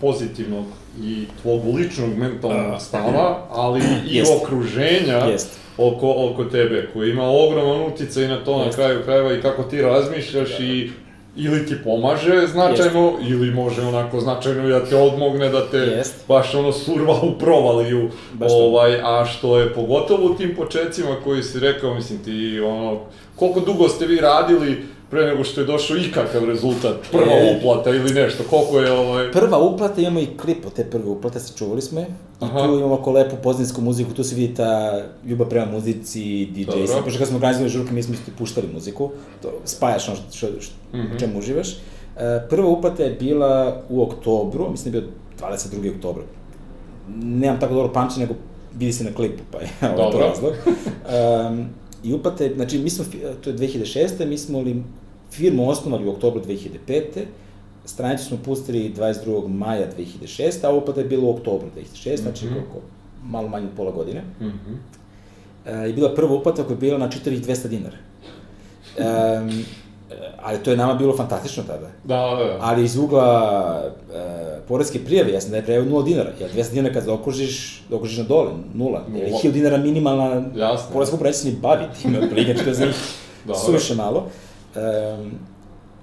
pozitivnog 0.00 0.64
i 1.02 1.24
tvog 1.42 1.74
ličnog 1.74 2.16
mentalnog 2.16 2.80
stava, 2.80 3.46
ali 3.50 3.80
i 4.10 4.16
jest. 4.18 4.32
okruženja 4.42 5.16
jest. 5.16 5.58
oko, 5.76 6.14
oko 6.16 6.44
tebe, 6.44 6.88
koji 6.92 7.10
ima 7.10 7.30
ogroman 7.30 7.82
uticaj 7.92 8.28
na 8.28 8.44
to 8.44 8.64
jest. 8.64 8.78
na 8.78 8.84
kraju 8.84 9.02
krajeva 9.04 9.32
i 9.32 9.42
kako 9.42 9.62
ti 9.62 9.82
razmišljaš 9.82 10.60
i 10.60 10.90
ili 11.36 11.66
ti 11.66 11.74
pomaže 11.84 12.46
značajno, 12.46 13.12
Jest. 13.18 13.30
ili 13.30 13.50
može 13.50 13.82
onako 13.82 14.20
značajno 14.20 14.68
da 14.68 14.84
te 14.84 14.96
odmogne, 14.96 15.48
da 15.48 15.70
te 15.70 15.76
Jest. 15.76 16.24
baš 16.28 16.54
ono 16.54 16.72
surva 16.72 17.20
u 17.22 17.38
provaliju, 17.38 18.10
baš 18.32 18.52
ovaj, 18.54 19.00
a 19.02 19.24
što 19.24 19.58
je 19.58 19.74
pogotovo 19.74 20.26
u 20.26 20.34
tim 20.34 20.54
početcima 20.56 21.16
koji 21.24 21.42
si 21.42 21.60
rekao, 21.60 21.94
mislim 21.94 22.18
ti 22.24 22.60
ono, 22.60 23.00
koliko 23.36 23.60
dugo 23.60 23.88
ste 23.88 24.06
vi 24.06 24.16
radili 24.16 24.84
pre 25.10 25.26
nego 25.26 25.44
što 25.44 25.60
je 25.60 25.66
došao 25.66 25.96
ikakav 25.96 26.44
rezultat, 26.44 26.96
prva 27.12 27.32
e, 27.32 27.56
uplata 27.58 27.90
ili 27.90 28.14
nešto, 28.14 28.44
koliko 28.50 28.80
je 28.80 28.92
ovaj... 28.92 29.32
Prva 29.32 29.58
uplata, 29.58 30.00
imamo 30.00 30.20
i 30.20 30.26
klip 30.36 30.66
od 30.66 30.72
te 30.72 30.84
prve 30.84 31.04
uplate, 31.04 31.38
čuvali 31.58 31.82
smo 31.82 32.00
je, 32.00 32.06
i 32.06 32.44
Aha. 32.44 32.66
tu 32.66 32.78
imamo 32.78 32.94
ako 32.94 33.12
lepu 33.12 33.36
pozdinsku 33.42 33.80
muziku, 33.80 34.14
tu 34.14 34.24
se 34.24 34.34
vidi 34.34 34.54
ta 34.54 35.02
ljubav 35.24 35.48
prema 35.48 35.72
muzici, 35.72 36.46
DJ, 36.46 36.86
sam, 36.86 37.04
pošto 37.04 37.18
kad 37.18 37.28
smo 37.28 37.36
organizovali 37.36 37.70
žurke, 37.70 37.92
mi 37.92 38.02
smo 38.02 38.14
isto 38.14 38.30
puštali 38.38 38.68
muziku, 38.74 39.10
to 39.42 39.52
spajaš 39.64 40.08
ono 40.08 40.16
što, 40.16 40.36
što, 40.36 40.46
što 40.60 40.74
mm 40.92 41.00
-hmm. 41.00 41.20
čemu 41.20 41.38
uživaš. 41.38 41.72
E, 41.72 42.46
prva 42.50 42.68
uplata 42.68 43.02
je 43.02 43.10
bila 43.10 43.82
u 43.88 44.02
oktobru, 44.02 44.70
mislim 44.70 44.92
da 44.92 44.98
je 44.98 45.02
bio 45.02 45.12
22. 45.48 45.96
oktobra. 45.96 46.22
Nemam 47.22 47.60
tako 47.60 47.74
dobro 47.74 47.92
pamćenje, 47.92 48.26
nego 48.26 48.38
vidi 48.78 48.92
se 48.92 49.04
na 49.04 49.12
klipu, 49.14 49.42
pa 49.52 49.58
je 49.58 49.68
ovo 49.98 50.10
to 50.10 50.18
razlog. 50.18 50.52
Um, 50.66 51.68
I 52.06 52.14
uplate, 52.14 52.52
znači 52.54 52.78
mi 52.78 52.90
smo, 52.90 53.04
to 53.40 53.50
je 53.50 53.56
2006. 53.56 54.26
mi 54.26 54.38
smo 54.38 54.60
li 54.60 54.82
firmu 55.32 55.68
osnovali 55.68 56.06
u 56.06 56.10
oktobru 56.10 56.42
2005. 56.88 57.02
Stranicu 57.84 58.24
smo 58.24 58.38
pustili 58.44 58.94
22. 58.96 59.48
maja 59.48 59.86
2006. 59.98 60.66
a 60.66 60.72
uplata 60.72 61.00
je 61.00 61.06
bila 61.06 61.24
u 61.24 61.30
oktobru 61.30 61.68
2006. 61.76 62.10
Mm 62.10 62.12
-hmm. 62.12 62.22
znači 62.22 62.46
mhm. 62.46 62.54
koliko, 62.54 62.86
malo 63.24 63.48
manje 63.48 63.66
od 63.66 63.72
pola 63.76 63.90
godine. 63.90 64.22
Mm 64.40 64.44
-hmm. 64.44 64.76
e, 65.66 65.90
I 65.90 65.92
bila 65.92 66.14
prva 66.14 66.34
uplata 66.34 66.62
koja 66.62 66.74
je 66.74 66.80
bila 66.80 66.98
na 66.98 67.10
čitavih 67.10 67.42
200 67.46 67.68
dinara. 67.68 67.96
Um, 68.98 69.64
ali 70.42 70.58
to 70.58 70.70
je 70.70 70.76
nama 70.76 70.94
bilo 70.94 71.16
fantastično 71.16 71.62
tada. 71.62 71.86
Da, 72.04 72.36
da, 72.36 72.44
da. 72.44 72.58
Ali 72.60 72.84
iz 72.84 72.96
ugla 72.96 73.82
e, 74.14 74.18
poreske 74.68 75.04
prijave, 75.04 75.32
ja 75.32 75.40
sam 75.40 75.50
da 75.50 75.56
je 75.56 75.62
prijavio 75.62 75.90
0 75.92 76.04
dinara, 76.04 76.30
jer 76.40 76.50
200 76.52 76.70
dinara 76.70 76.94
kad 76.94 77.04
zaokružiš, 77.04 77.82
da 77.90 77.96
okružiš 77.96 78.18
na 78.18 78.24
dole, 78.24 78.50
nula. 78.74 79.02
Jer 79.14 79.30
1000 79.30 79.50
dinara 79.50 79.76
minimalna, 79.76 80.42
Jasno. 80.54 80.88
poreska 80.92 81.14
uprava 81.14 81.28
neće 81.28 81.38
se 81.38 81.48
ni 81.48 81.54
baviti, 81.54 82.08
ima 82.08 82.18
otprilike, 82.22 82.54
to 82.54 82.68
je 82.68 82.74
za 82.74 82.84
njih 82.86 82.96
Da, 83.44 83.52
da. 83.52 83.58
suviše 83.58 83.94
malo. 83.94 84.26
Um, 84.76 85.30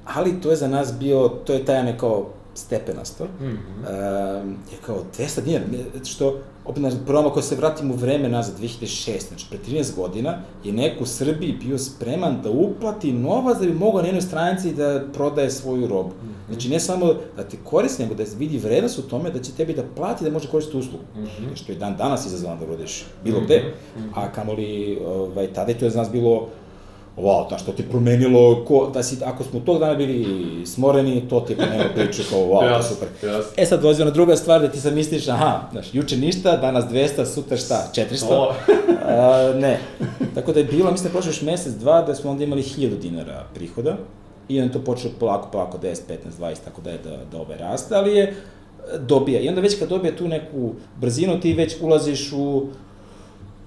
ali 0.05 0.41
to 0.41 0.49
je 0.49 0.55
za 0.55 0.67
nas 0.67 0.93
bio, 0.93 1.27
to 1.27 1.53
je 1.53 1.65
taj 1.65 1.83
neko 1.83 2.29
stepenasto. 2.53 3.25
Mm. 3.25 3.45
-hmm. 3.45 4.55
je 4.71 4.77
kao 4.85 5.03
200 5.17 5.41
dinara, 5.41 5.65
zato 5.93 6.05
što, 6.05 6.39
opet 6.65 6.83
na 6.83 6.91
prvama 7.05 7.27
ako 7.27 7.41
se 7.41 7.55
vratimo 7.55 7.93
u 7.93 7.97
vreme 7.97 8.29
nazad, 8.29 8.59
2006, 8.59 9.27
znači 9.27 9.45
pre 9.49 9.59
13 9.67 9.95
godina, 9.95 10.37
je 10.63 10.73
neko 10.73 11.03
u 11.03 11.07
Srbiji 11.07 11.57
bio 11.63 11.77
spreman 11.77 12.41
da 12.43 12.49
uplati 12.49 13.13
novac 13.13 13.57
da 13.59 13.65
bi 13.65 13.73
mogao 13.73 14.01
na 14.01 14.07
jednoj 14.07 14.21
stranici 14.21 14.73
da 14.73 15.03
prodaje 15.13 15.49
svoju 15.49 15.87
robu. 15.87 16.09
Mm 16.09 16.27
-hmm. 16.27 16.53
Znači 16.53 16.69
ne 16.69 16.79
samo 16.79 17.13
da 17.37 17.43
te 17.43 17.57
koristi, 17.63 18.03
nego 18.03 18.15
da 18.15 18.23
vidi 18.37 18.57
vrednost 18.57 18.99
u 18.99 19.01
tome 19.01 19.31
da 19.31 19.39
će 19.39 19.51
tebi 19.51 19.73
da 19.73 19.83
plati 19.95 20.23
da 20.23 20.31
može 20.31 20.47
koristiti 20.47 20.77
uslugu. 20.77 21.03
Mm 21.15 21.19
-hmm. 21.19 21.55
Što 21.55 21.71
je 21.71 21.77
dan 21.77 21.97
danas 21.97 22.25
izazvano 22.25 22.59
da 22.59 22.65
rodiš 22.65 23.05
bilo 23.23 23.41
gde. 23.41 23.57
Mm 23.57 23.99
-hmm. 23.99 24.09
A 24.15 24.31
kamoli, 24.31 24.99
ovaj, 25.05 25.53
tada 25.53 25.71
je 25.71 25.79
to 25.79 25.89
za 25.89 25.99
nas 25.99 26.11
bilo 26.11 26.49
wow, 27.17 27.47
znaš, 27.47 27.65
to 27.65 27.71
ti 27.71 27.81
je 27.81 27.89
promenilo, 27.89 28.65
ko, 28.65 28.91
da 28.93 29.03
si, 29.03 29.17
ako 29.25 29.43
smo 29.43 29.59
tog 29.59 29.79
dana 29.79 29.95
bili 29.95 30.25
smoreni, 30.65 31.29
to 31.29 31.39
ti 31.39 31.53
je 31.53 31.57
promenilo 31.57 31.89
priču, 31.95 32.21
kao 32.29 32.39
wow, 32.39 32.71
Jasno, 32.71 32.95
super. 32.95 33.07
jasno. 33.29 33.51
E 33.57 33.65
sad 33.65 33.81
dolazi 33.81 34.01
ona 34.01 34.11
druga 34.11 34.35
stvar 34.35 34.61
da 34.61 34.67
ti 34.67 34.79
sad 34.79 34.93
misliš, 34.93 35.27
aha, 35.27 35.61
znaš, 35.71 35.93
juče 35.93 36.17
ništa, 36.17 36.57
danas 36.57 36.85
200, 36.85 37.25
sutra 37.25 37.57
šta, 37.57 37.91
400? 37.95 38.25
O. 38.29 38.53
A, 39.07 39.53
ne. 39.55 39.79
Tako 40.35 40.53
da 40.53 40.59
je 40.59 40.65
bilo, 40.65 40.91
mislim 40.91 41.07
da 41.07 41.11
prošlo 41.11 41.29
još 41.29 41.41
mesec, 41.41 41.73
dva, 41.73 42.01
da 42.01 42.15
smo 42.15 42.31
onda 42.31 42.43
imali 42.43 42.61
1000 42.61 42.99
dinara 42.99 43.43
prihoda 43.53 43.97
i 44.49 44.61
onda 44.61 44.69
je 44.69 44.73
to 44.73 44.85
počelo 44.85 45.13
polako, 45.19 45.49
polako, 45.51 45.77
10, 45.77 45.85
15, 45.85 45.95
20, 46.39 46.55
tako 46.65 46.81
da 46.81 46.89
je 46.89 46.97
da, 46.97 47.17
da 47.31 47.41
ove 47.41 47.57
raste, 47.57 47.95
ali 47.95 48.15
je 48.15 48.35
dobija. 48.99 49.41
I 49.41 49.49
onda 49.49 49.61
već 49.61 49.79
kad 49.79 49.89
dobija 49.89 50.15
tu 50.15 50.27
neku 50.27 50.73
brzinu, 51.01 51.39
ti 51.39 51.53
već 51.53 51.75
ulaziš 51.81 52.31
u 52.33 52.67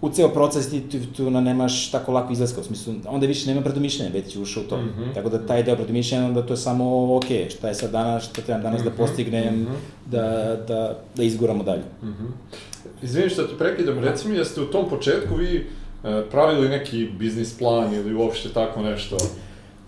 u 0.01 0.11
ceo 0.11 0.29
proces 0.29 0.71
ti 0.71 0.81
tu, 0.81 0.99
tu 1.17 1.31
na, 1.31 1.41
nemaš 1.41 1.91
tako 1.91 2.13
lako 2.13 2.33
izlaska, 2.33 2.61
u 2.61 2.65
smislu, 2.65 2.95
onda 3.09 3.27
više 3.27 3.49
nema 3.49 3.63
predomišljenja, 3.63 4.11
već 4.13 4.33
si 4.33 4.41
ušao 4.41 4.63
u 4.63 4.67
to. 4.67 4.77
Mm 4.77 4.95
-hmm. 4.99 5.15
Tako 5.15 5.29
da 5.29 5.47
taj 5.47 5.63
deo 5.63 5.77
predomišljenja, 5.77 6.27
onda 6.27 6.43
to 6.43 6.53
je 6.53 6.57
samo, 6.57 7.17
ok, 7.17 7.25
šta 7.51 7.69
je 7.69 7.75
sad 7.75 7.91
danas, 7.91 8.25
šta 8.25 8.43
trebam 8.43 8.63
danas 8.63 8.81
mm 8.81 8.85
-hmm. 8.85 8.91
da 8.91 8.97
postignem, 8.97 9.55
mm 9.55 9.67
-hmm. 9.67 10.11
da, 10.11 10.57
da, 10.69 10.99
da 11.15 11.23
izguramo 11.23 11.63
dalje. 11.63 11.83
Mm 12.03 12.07
-hmm. 12.07 12.57
Izvini 13.03 13.31
što 13.31 13.43
te 13.43 13.59
prekidam, 13.59 13.99
reci 13.99 14.29
mi, 14.29 14.37
jeste 14.37 14.61
u 14.61 14.67
tom 14.67 14.89
početku 14.89 15.35
vi 15.35 15.67
e, 16.05 16.23
pravili 16.31 16.69
neki 16.69 17.09
biznis 17.19 17.59
plan 17.59 17.95
ili 17.95 18.15
uopšte 18.15 18.49
tako 18.49 18.83
nešto? 18.83 19.17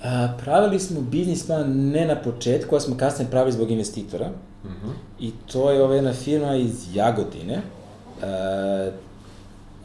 A, 0.02 0.28
pravili 0.42 0.80
smo 0.80 1.00
biznis 1.00 1.46
plan 1.46 1.90
ne 1.90 2.06
na 2.06 2.16
početku, 2.16 2.76
a 2.76 2.80
smo 2.80 2.96
kasnije 2.96 3.30
pravili 3.30 3.52
zbog 3.52 3.70
investitora. 3.70 4.28
Mm 4.64 4.68
-hmm. 4.68 4.92
I 5.20 5.32
to 5.52 5.70
je 5.70 5.82
ova 5.82 5.94
jedna 5.94 6.12
firma 6.12 6.54
iz 6.54 6.94
Jagodine. 6.94 7.54
E, 8.22 8.90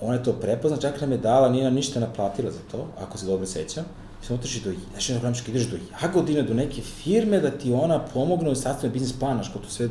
ona 0.03 0.13
je 0.13 0.23
to 0.23 0.33
prepozna, 0.33 0.77
čak 0.77 1.01
nam 1.01 1.11
je 1.11 1.17
dala, 1.17 1.49
nije 1.49 1.63
nam 1.63 1.73
ništa 1.73 1.99
naplatila 1.99 2.51
za 2.51 2.59
to, 2.71 2.87
ako 2.99 3.17
se 3.17 3.25
dobro 3.25 3.45
sećam. 3.45 3.83
Mi 4.19 4.27
smo 4.27 4.35
otišli 4.35 4.61
do, 4.61 4.79
znaš, 4.91 5.09
na 5.09 5.19
Hramički, 5.19 5.51
ideš 5.51 5.63
do 5.63 5.77
Jagodine, 6.01 6.43
do 6.43 6.53
neke 6.53 6.81
firme, 6.81 7.39
da 7.39 7.51
ti 7.51 7.73
ona 7.73 7.99
pomogne 7.99 8.49
u 8.49 8.55
sastavljanju 8.55 8.93
biznis 8.93 9.13
plana, 9.19 9.43
kao 9.53 9.61
to 9.61 9.69
sve, 9.69 9.89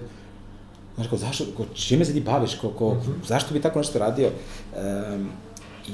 znaš, 0.94 1.08
kao, 1.08 1.18
zašto, 1.18 1.44
kao, 1.56 1.66
čime 1.74 2.04
se 2.04 2.12
ti 2.12 2.20
baviš, 2.20 2.54
kao, 2.54 2.70
kao, 2.70 2.94
mm 2.94 3.00
-hmm. 3.00 3.28
zašto 3.28 3.54
bi 3.54 3.60
tako 3.60 3.78
nešto 3.78 3.98
radio? 3.98 4.28
Um, 4.28 5.28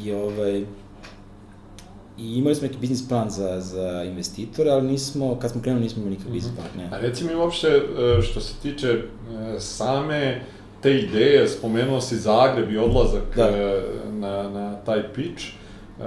I, 0.04 0.12
ovaj, 0.12 0.64
I 2.18 2.36
imali 2.36 2.54
smo 2.54 2.66
neki 2.66 2.78
biznis 2.78 3.08
plan 3.08 3.30
za, 3.30 3.60
za 3.60 4.04
investitore, 4.04 4.70
ali 4.70 4.86
nismo, 4.86 5.38
kad 5.38 5.50
smo 5.50 5.62
krenuli, 5.62 5.82
nismo 5.82 6.00
imali 6.00 6.10
nikakav 6.10 6.32
biznis 6.32 6.54
plan, 6.54 6.68
ne. 6.76 6.96
A 6.96 7.00
reci 7.00 7.24
mi 7.24 7.34
uopšte, 7.34 7.68
e, 7.68 8.22
što 8.22 8.40
se 8.40 8.54
tiče 8.62 8.88
e, 8.88 9.60
same 9.60 10.42
te 10.82 10.98
ideje, 10.98 11.48
spomenuo 11.48 12.00
si 12.00 12.16
Zagreb 12.16 12.72
i 12.72 12.78
odlazak 12.78 13.36
da. 13.36 13.50
na, 14.10 14.50
na 14.50 14.76
taj 14.86 15.12
pitch, 15.14 15.44
Uh, 15.98 16.04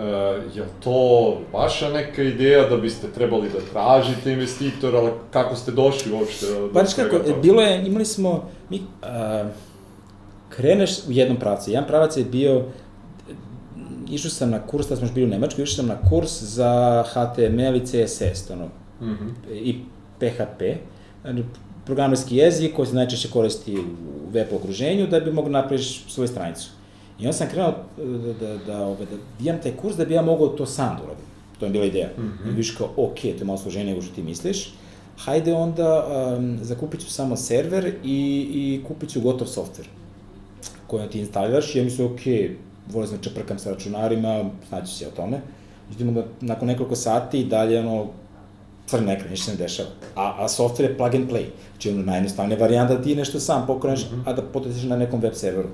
je 0.55 0.63
to 0.83 1.37
vaša 1.53 1.89
neka 1.89 2.23
ideja 2.23 2.69
da 2.69 2.77
biste 2.77 3.07
trebali 3.15 3.49
da 3.49 3.59
tražite 3.71 4.31
investitora, 4.31 4.99
ali 4.99 5.11
kako 5.31 5.55
ste 5.55 5.71
došli 5.71 6.11
uopšte 6.11 6.45
do 6.45 6.69
Baš 6.73 6.93
kako, 6.93 7.19
to? 7.19 7.35
bilo 7.41 7.61
je, 7.61 7.87
imali 7.87 8.05
smo, 8.05 8.49
mi, 8.69 8.77
uh, 8.77 9.47
kreneš 10.49 11.07
u 11.07 11.11
jednom 11.11 11.39
pravcu. 11.39 11.71
Jedan 11.71 11.87
pravac 11.87 12.17
je 12.17 12.23
bio, 12.23 12.65
išao 14.09 14.31
sam 14.31 14.49
na 14.49 14.67
kurs, 14.67 14.87
da 14.87 14.95
smo 14.95 15.05
još 15.05 15.13
bili 15.13 15.27
u 15.27 15.29
Nemačkoj, 15.29 15.63
išao 15.63 15.75
sam 15.75 15.87
na 15.87 16.09
kurs 16.09 16.41
za 16.41 17.03
HTML 17.07 17.75
i 17.75 17.85
CSS, 17.85 18.49
ono, 18.51 18.65
mm 19.01 19.17
-hmm. 19.17 19.53
i 19.53 19.79
PHP, 20.19 20.61
programerski 21.85 22.37
jezik 22.37 22.75
koji 22.75 22.87
se 22.87 22.95
najčešće 22.95 23.29
koristi 23.29 23.77
u 23.77 23.83
web 24.31 24.47
okruženju 24.53 25.07
da 25.07 25.19
bi 25.19 25.31
mogu 25.31 25.49
napraviš 25.49 26.03
svoju 26.07 26.27
stranicu. 26.27 26.69
I 27.19 27.25
onda 27.25 27.33
sam 27.33 27.49
krenuo 27.49 27.73
da, 27.97 28.33
da, 28.33 28.57
da, 28.57 28.57
da, 28.67 28.95
da 28.95 29.17
imam 29.39 29.61
taj 29.61 29.71
kurs 29.71 29.95
da 29.95 30.05
bi 30.05 30.13
ja 30.13 30.21
mogao 30.21 30.47
to 30.47 30.65
sam 30.65 30.97
da 30.97 31.03
uradim. 31.03 31.25
To 31.59 31.65
je 31.65 31.71
bila 31.71 31.85
ideja. 31.85 32.09
Mm 32.17 32.21
-hmm. 32.21 32.49
I 32.49 32.55
viš 32.55 32.71
kao, 32.71 32.87
ok, 32.97 33.19
to 33.21 33.27
je 33.27 33.45
malo 33.45 33.57
složenije 33.57 33.93
nego 33.93 34.01
što 34.01 34.15
ti 34.15 34.23
misliš. 34.23 34.73
Hajde 35.17 35.53
onda, 35.53 36.07
um, 36.37 36.59
zakupit 36.61 37.01
ću 37.01 37.11
samo 37.11 37.35
server 37.35 37.93
i, 38.03 38.47
i 38.53 38.83
kupit 38.87 39.09
ću 39.09 39.21
gotov 39.21 39.47
softver 39.47 39.87
koji 40.87 41.09
ti 41.09 41.19
instaliraš 41.19 41.75
i 41.75 41.77
ja 41.77 41.83
mislim, 41.83 42.07
ok, 42.07 42.19
volim 42.87 43.09
sam 43.09 43.17
čeprkam 43.21 43.59
sa 43.59 43.71
računarima, 43.71 44.49
znaću 44.69 44.93
se 44.95 45.07
o 45.07 45.11
tome. 45.11 45.41
Međutim, 45.87 46.07
onda 46.07 46.23
nakon 46.41 46.67
nekoliko 46.67 46.95
sati 46.95 47.39
i 47.39 47.45
dalje, 47.45 47.79
ono, 47.79 48.07
crn 48.91 49.09
ekran, 49.09 49.29
ništa 49.29 49.51
ne 49.51 49.57
dešava. 49.57 49.89
A, 50.15 50.35
a 50.43 50.47
software 50.47 50.89
je 50.89 50.97
plug 50.97 51.15
and 51.15 51.29
play. 51.29 51.45
Znači, 51.71 51.89
ono, 51.89 52.03
najjednostavnija 52.03 52.59
varijanta 52.59 52.95
da 52.95 53.01
ti 53.01 53.15
nešto 53.15 53.39
sam 53.39 53.67
pokreneš, 53.67 54.05
mm 54.05 54.15
-hmm. 54.15 54.29
a 54.29 54.33
da 54.33 54.41
potretiš 54.41 54.83
na 54.83 54.97
nekom 54.97 55.21
web 55.21 55.33
serveru. 55.33 55.69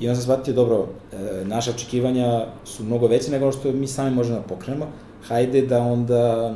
I 0.00 0.08
onda 0.08 0.14
sam 0.14 0.22
shvatio, 0.22 0.54
dobro, 0.54 0.88
e, 1.12 1.44
naše 1.44 1.70
očekivanja 1.70 2.46
su 2.64 2.84
mnogo 2.84 3.06
veće 3.06 3.30
nego 3.30 3.52
što 3.52 3.72
mi 3.72 3.86
sami 3.86 4.10
možemo 4.10 4.38
da 4.38 4.42
pokrenemo. 4.42 4.86
Hajde 5.28 5.62
da 5.62 5.78
onda, 5.78 6.54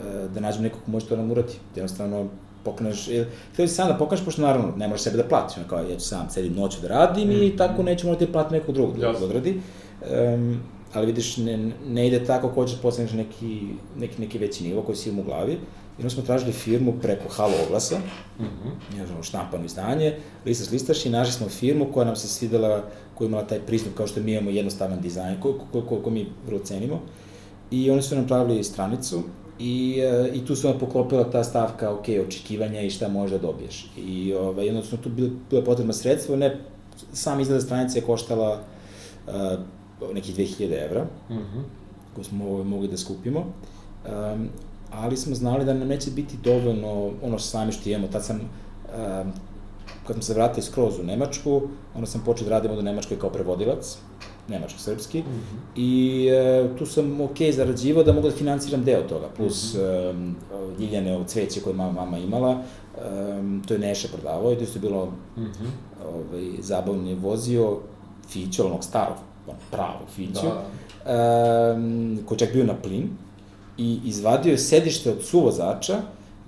e, 0.00 0.28
da 0.34 0.40
nađemo 0.40 0.62
nekog 0.62 0.80
ko 0.84 0.90
može 0.90 1.06
to 1.06 1.16
nam 1.16 1.30
urati. 1.30 1.58
Jednostavno, 1.74 2.26
pokreneš, 2.64 3.08
ili, 3.08 3.26
htio 3.52 3.68
si 3.68 3.74
sam 3.74 3.88
da 3.88 3.94
pokreneš, 3.94 4.24
pošto 4.24 4.42
naravno 4.42 4.72
ne 4.76 4.88
možeš 4.88 5.02
sebe 5.04 5.16
da 5.16 5.28
platiš, 5.28 5.56
ono 5.56 5.68
kao 5.68 5.78
ja 5.78 5.96
ću 5.96 6.06
sam 6.06 6.30
sedim 6.30 6.54
noću 6.54 6.80
da 6.82 6.88
radim 6.88 7.28
mm 7.28 7.42
i 7.42 7.56
tako 7.56 7.82
neću 7.82 8.06
morati 8.06 8.26
da 8.26 8.32
platim 8.32 8.58
nekog 8.58 8.74
drugog 8.74 8.98
da 8.98 9.08
odradi. 9.08 9.60
Um, 10.34 10.60
ali 10.92 11.06
vidiš, 11.06 11.36
ne, 11.36 11.72
ne 11.88 12.06
ide 12.06 12.24
tako, 12.24 12.48
ko 12.48 12.64
ćeš 12.64 12.80
postigneš 12.82 13.12
neki, 13.12 13.60
neki, 13.98 14.20
neki 14.20 14.38
veći 14.38 14.64
nivo 14.64 14.82
koji 14.82 14.96
si 14.96 15.08
im 15.08 15.18
u 15.18 15.22
glavi. 15.22 15.52
I 15.98 16.00
onda 16.00 16.10
smo 16.10 16.22
tražili 16.22 16.52
firmu 16.52 16.94
preko 17.02 17.28
Halo 17.28 17.54
oglasa, 17.66 17.98
mm 17.98 18.44
-hmm. 18.44 19.06
znam, 19.06 19.22
štampano 19.22 19.64
izdanje, 19.64 20.16
listaš, 20.46 20.70
listaš 20.70 21.06
i 21.06 21.10
našli 21.10 21.32
smo 21.32 21.48
firmu 21.48 21.92
koja 21.92 22.06
nam 22.06 22.16
se 22.16 22.28
svidela, 22.28 22.84
koja 23.14 23.26
imala 23.26 23.46
taj 23.46 23.60
pristup 23.60 23.94
kao 23.94 24.06
što 24.06 24.20
mi 24.20 24.32
imamo 24.32 24.50
jednostavan 24.50 25.00
dizajn, 25.00 25.40
ko, 25.40 25.54
ko, 25.72 25.82
ko, 25.82 25.96
ko 25.96 26.10
mi 26.10 26.26
vrlo 26.46 26.58
cenimo. 26.58 27.00
I 27.70 27.90
oni 27.90 28.02
su 28.02 28.14
nam 28.14 28.26
pravili 28.26 28.64
stranicu 28.64 29.22
i, 29.58 30.02
uh, 30.20 30.36
i 30.36 30.46
tu 30.46 30.56
su 30.56 30.68
nam 30.68 30.78
poklopila 30.78 31.30
ta 31.30 31.44
stavka, 31.44 31.92
ok, 31.92 32.04
očekivanja 32.26 32.80
i 32.80 32.90
šta 32.90 33.08
možeš 33.08 33.30
da 33.30 33.38
dobiješ. 33.38 33.90
I 33.96 34.34
ovaj, 34.34 34.82
su 34.82 34.96
tu 34.96 35.08
bile, 35.08 35.30
bile 35.50 35.64
potrebna 35.64 35.92
sredstva, 35.92 36.36
ne, 36.36 36.56
sam 37.12 37.40
izgleda 37.40 37.60
stranice 37.60 37.98
je 37.98 38.02
koštala 38.02 38.60
uh, 39.26 39.32
nekih 40.14 40.36
2000 40.36 40.84
evra, 40.84 41.04
mm 41.30 41.34
-hmm. 41.34 41.62
koje 42.14 42.24
smo 42.24 42.64
mogli 42.64 42.88
da 42.88 42.96
skupimo. 42.96 43.40
Um, 43.40 44.48
ali 44.92 45.16
smo 45.16 45.34
znali 45.34 45.64
da 45.64 45.74
nam 45.74 45.88
neće 45.88 46.10
biti 46.10 46.36
dovoljno 46.44 47.10
ono 47.22 47.38
sami 47.38 47.72
što 47.72 47.88
imamo. 47.88 48.06
Tad 48.06 48.24
sam, 48.24 48.36
um, 48.36 49.32
kad 50.06 50.16
smo 50.16 50.22
se 50.22 50.34
vratili 50.34 50.62
skroz 50.62 50.98
u 50.98 51.02
Nemačku, 51.02 51.62
onda 51.94 52.06
sam 52.06 52.22
počeo 52.24 52.48
da 52.48 52.50
radim 52.50 52.70
u 52.70 52.82
Nemačkoj 52.82 53.18
kao 53.18 53.30
prevodilac, 53.30 53.98
nemačko-srpski, 54.48 55.18
mm 55.18 55.24
-hmm. 55.24 55.80
i 55.80 56.28
uh, 56.70 56.78
tu 56.78 56.86
sam 56.86 57.20
ok 57.20 57.36
zarađivao 57.52 58.04
da 58.04 58.12
mogu 58.12 58.28
da 58.28 58.36
financiram 58.36 58.84
deo 58.84 59.02
toga, 59.02 59.28
plus 59.36 59.74
mm 59.74 59.78
-hmm. 59.78 60.10
um, 60.10 60.36
ljiljane 60.78 61.16
od 61.16 61.26
cveće 61.26 61.60
koje 61.60 61.74
mama, 61.74 61.92
mama 61.92 62.18
imala, 62.18 62.62
um, 63.38 63.62
to 63.68 63.74
je 63.74 63.80
Neša 63.80 64.08
prodavao 64.08 64.52
i 64.52 64.56
to 64.56 64.62
je 64.62 64.80
bilo 64.80 65.06
mm 65.36 65.40
-hmm. 65.40 65.68
ovaj, 66.06 66.50
zabavno 66.58 67.08
je 67.08 67.14
vozio 67.14 67.78
Fićo, 68.28 68.66
onog 68.66 68.84
starog 68.84 69.16
pravo 69.70 70.06
Fiću, 70.14 70.46
da. 71.04 71.72
um, 71.74 72.18
koji 72.26 72.38
čak 72.38 72.52
bio 72.52 72.64
na 72.64 72.74
plin, 72.74 73.08
i 73.78 73.98
izvadio 74.04 74.50
je 74.50 74.58
sedište 74.58 75.10
od 75.10 75.24
suvozača 75.24 76.02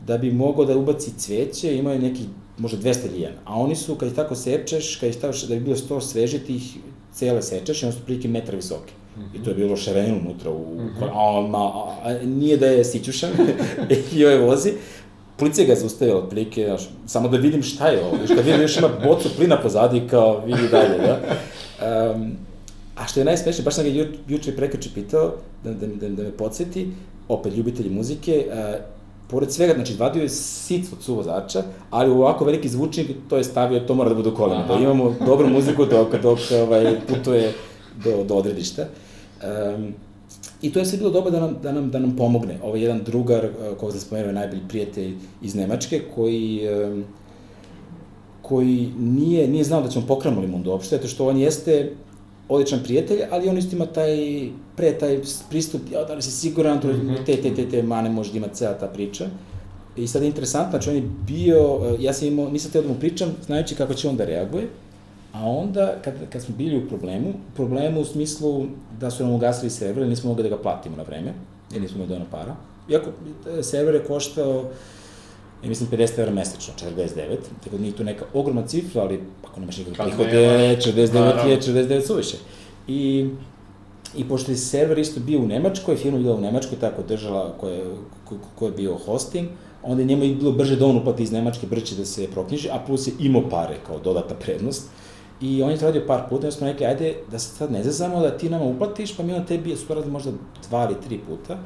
da 0.06 0.18
bi 0.18 0.32
mogao 0.32 0.64
da 0.64 0.76
ubaci 0.76 1.10
cveće, 1.18 1.76
imao 1.76 1.92
je 1.92 1.98
neki 1.98 2.22
možda 2.58 2.78
200 2.78 3.12
lijena. 3.12 3.36
A 3.44 3.60
oni 3.60 3.76
su, 3.76 3.94
kad 3.94 4.08
ih 4.08 4.14
tako 4.14 4.34
sečeš, 4.34 4.96
kad 4.96 5.08
ih 5.08 5.14
staveš 5.14 5.42
da 5.42 5.54
bi 5.54 5.60
bilo 5.60 5.76
sto 5.76 6.00
sveže, 6.00 6.38
ti 6.38 6.56
ih 6.56 6.76
cele 7.12 7.42
sečeš 7.42 7.82
i 7.82 7.92
su 7.92 7.98
prilike 8.04 8.28
metra 8.28 8.56
visoke. 8.56 8.92
Mm 9.16 9.20
-hmm. 9.20 9.40
I 9.40 9.44
to 9.44 9.50
je 9.50 9.56
bilo 9.56 9.76
šarenilo 9.76 10.18
unutra, 10.18 10.50
u, 10.50 10.74
mm 10.74 10.90
-hmm. 11.00 11.10
a, 11.12 11.48
ma, 11.48 11.58
a, 11.58 11.96
a, 12.04 12.18
nije 12.24 12.56
da 12.56 12.66
je 12.66 12.84
sićušan, 12.84 13.30
i 14.16 14.24
ovaj 14.24 14.38
vozi. 14.38 14.72
Policija 15.36 15.66
ga 15.66 15.72
je 15.72 15.78
zaustavila 15.78 16.18
otprilike, 16.18 16.64
znaš, 16.66 16.88
samo 17.06 17.28
da 17.28 17.36
vidim 17.36 17.62
šta 17.62 17.88
je 17.88 18.04
ovo. 18.04 18.16
Viš, 18.22 18.28
kad 18.28 18.44
vidim 18.44 18.60
još 18.60 18.76
ima 18.76 18.88
bocu 19.04 19.28
plina 19.36 19.62
pozadi, 19.62 20.02
kao 20.10 20.42
vidi 20.46 20.68
dalje, 20.70 20.98
da. 20.98 21.20
Um, 22.10 22.36
A 23.00 23.06
što 23.06 23.20
je 23.20 23.24
najsmešnije, 23.24 23.64
baš 23.64 23.74
sam 23.74 23.84
ga 23.84 23.90
ju, 23.90 24.06
juče 24.28 24.50
i 24.50 24.56
prekoče 24.56 24.90
pitao, 24.94 25.32
da, 25.64 25.72
da, 25.72 25.86
da, 25.86 26.08
da 26.08 26.22
me 26.22 26.32
podsjeti, 26.32 26.88
opet 27.28 27.56
ljubitelji 27.56 27.90
muzike, 27.90 28.46
uh, 28.48 28.84
pored 29.30 29.52
svega, 29.52 29.74
znači, 29.74 29.94
vadio 29.98 30.22
je 30.22 30.28
sic 30.28 30.92
od 30.92 31.02
suvozača, 31.02 31.62
ali 31.90 32.10
u 32.10 32.18
ovako 32.18 32.44
veliki 32.44 32.68
zvučnik 32.68 33.06
to 33.28 33.36
je 33.36 33.44
stavio, 33.44 33.80
to 33.80 33.94
mora 33.94 34.08
da 34.08 34.14
bude 34.14 34.28
u 34.28 34.34
kolima, 34.34 34.66
da 34.68 34.74
imamo 34.74 35.14
dobru 35.26 35.48
muziku 35.48 35.84
dok, 35.84 36.22
dok 36.22 36.38
ovaj, 36.62 37.00
putuje 37.08 37.52
do, 38.04 38.24
do 38.24 38.34
odredišta. 38.34 38.86
Um, 39.76 39.94
I 40.62 40.72
to 40.72 40.78
je 40.78 40.86
sve 40.86 40.98
bilo 40.98 41.10
dobro 41.10 41.30
da 41.30 41.40
nam, 41.40 41.56
da 41.62 41.72
nam, 41.72 41.90
da 41.90 41.98
nam 41.98 42.16
pomogne. 42.16 42.58
Ovo 42.62 42.76
je 42.76 42.82
jedan 42.82 43.00
drugar, 43.04 43.48
koga 43.80 43.92
sam 43.92 44.00
spomenuo, 44.00 44.32
najbolji 44.32 44.62
prijatelj 44.68 45.14
iz 45.42 45.54
Nemačke, 45.54 46.02
koji, 46.14 46.68
um, 46.68 47.04
koji 48.42 48.92
nije, 48.98 49.48
nije 49.48 49.64
znao 49.64 49.82
da 49.82 49.88
ćemo 49.88 50.06
pokrenuli 50.06 50.46
mundu 50.46 50.70
uopšte, 50.70 50.96
zato 50.96 51.08
što 51.08 51.28
on 51.28 51.38
jeste 51.38 51.92
odličan 52.50 52.80
prijatelj, 52.82 53.20
ali 53.30 53.48
on 53.48 53.58
isto 53.58 53.76
ima 53.76 53.86
taj, 53.86 54.16
pre 54.76 54.98
taj 54.98 55.20
pristup, 55.50 55.80
ja, 55.92 56.04
da 56.04 56.14
li 56.14 56.22
si 56.22 56.30
siguran, 56.30 56.78
mm 56.78 56.80
-hmm. 56.82 57.26
te, 57.26 57.36
te, 57.36 57.54
te, 57.54 57.68
te 57.68 57.82
mane 57.82 58.10
može 58.10 58.32
da 58.32 58.38
ima 58.38 58.48
cela 58.48 58.74
ta 58.74 58.86
priča. 58.86 59.26
I 59.96 60.06
sad 60.06 60.22
je 60.22 60.28
interesantno, 60.28 60.70
znači 60.70 60.90
on 60.90 60.96
je 60.96 61.02
bio, 61.26 61.80
ja 61.98 62.12
sam 62.12 62.28
imao, 62.28 62.50
nisam 62.50 62.70
teo 62.70 62.82
da 62.82 62.88
mu 62.88 62.94
pričam, 62.94 63.36
znajući 63.46 63.74
kako 63.74 63.94
će 63.94 64.08
on 64.08 64.16
da 64.16 64.24
reaguje, 64.24 64.68
a 65.32 65.48
onda, 65.48 65.94
kad, 66.04 66.14
kad 66.32 66.42
smo 66.42 66.54
bili 66.56 66.76
u 66.76 66.88
problemu, 66.88 67.32
problemu 67.54 68.00
u 68.00 68.04
smislu 68.04 68.66
da 69.00 69.10
su 69.10 69.24
nam 69.24 69.32
ugasili 69.32 69.70
server, 69.70 70.08
nismo 70.08 70.28
mogli 70.28 70.42
da 70.42 70.48
ga 70.48 70.62
platimo 70.62 70.96
na 70.96 71.02
vreme, 71.02 71.34
jer 71.72 71.82
nismo 71.82 71.96
imali 71.96 72.08
dovoljno 72.08 72.30
para. 72.30 72.56
Iako 72.88 73.10
e, 73.58 73.62
server 73.62 73.94
je 73.94 74.04
koštao, 74.04 74.64
ja 75.62 75.68
mislim, 75.68 75.90
50 75.90 76.18
evra 76.18 76.32
mesečno, 76.32 76.74
49, 76.90 77.36
tako 77.64 77.76
da 77.76 77.82
nije 77.82 77.92
to 77.92 78.04
neka 78.04 78.24
ogromna 78.34 78.66
cifra, 78.66 79.02
ali 79.02 79.20
ako 79.44 79.60
nemaš 79.60 79.78
nikakve 79.78 80.04
prihode, 80.04 80.76
49 80.76 81.12
da, 81.12 81.48
je 81.48 81.60
49 81.60 82.06
suviše. 82.06 82.36
I, 82.88 83.30
I 84.16 84.28
pošto 84.28 84.50
je 84.50 84.56
server 84.56 84.98
isto 84.98 85.20
bio 85.20 85.40
u 85.40 85.46
Nemačkoj, 85.46 85.96
firma 85.96 86.18
bila 86.18 86.34
u 86.34 86.40
Nemačkoj, 86.40 86.78
tako 86.78 87.02
držala 87.02 87.54
koja, 87.60 87.84
ko, 88.24 88.34
ko 88.54 88.66
je 88.66 88.72
bio 88.72 88.94
hosting, 88.94 89.48
onda 89.82 90.02
njemu 90.02 90.24
je 90.24 90.34
bilo 90.34 90.52
brže 90.52 90.76
da 90.76 90.86
on 90.86 90.96
uplati 90.96 91.22
iz 91.22 91.32
Nemačke, 91.32 91.66
brže 91.66 91.96
da 91.96 92.04
se 92.04 92.30
proknjiži, 92.30 92.68
a 92.70 92.80
plus 92.86 93.06
je 93.06 93.12
imao 93.18 93.48
pare 93.50 93.76
kao 93.86 93.98
dodata 93.98 94.34
prednost. 94.34 94.88
I 95.40 95.62
on 95.62 95.70
je 95.70 95.78
to 95.78 95.86
radio 95.86 96.02
par 96.06 96.22
puta, 96.28 96.48
i 96.48 96.52
smo 96.52 96.66
rekli, 96.66 96.86
ajde 96.86 97.14
da 97.30 97.38
se 97.38 97.56
sad 97.56 97.72
ne 97.72 97.82
zazamo, 97.82 98.20
da 98.20 98.36
ti 98.38 98.50
nama 98.50 98.64
uplatiš, 98.64 99.16
pa 99.16 99.22
mi 99.22 99.32
na 99.32 99.44
tebi 99.44 99.76
su 99.76 99.94
radili 99.94 100.12
možda 100.12 100.32
dva 100.68 100.84
ili 100.84 101.00
tri 101.00 101.18
puta, 101.18 101.58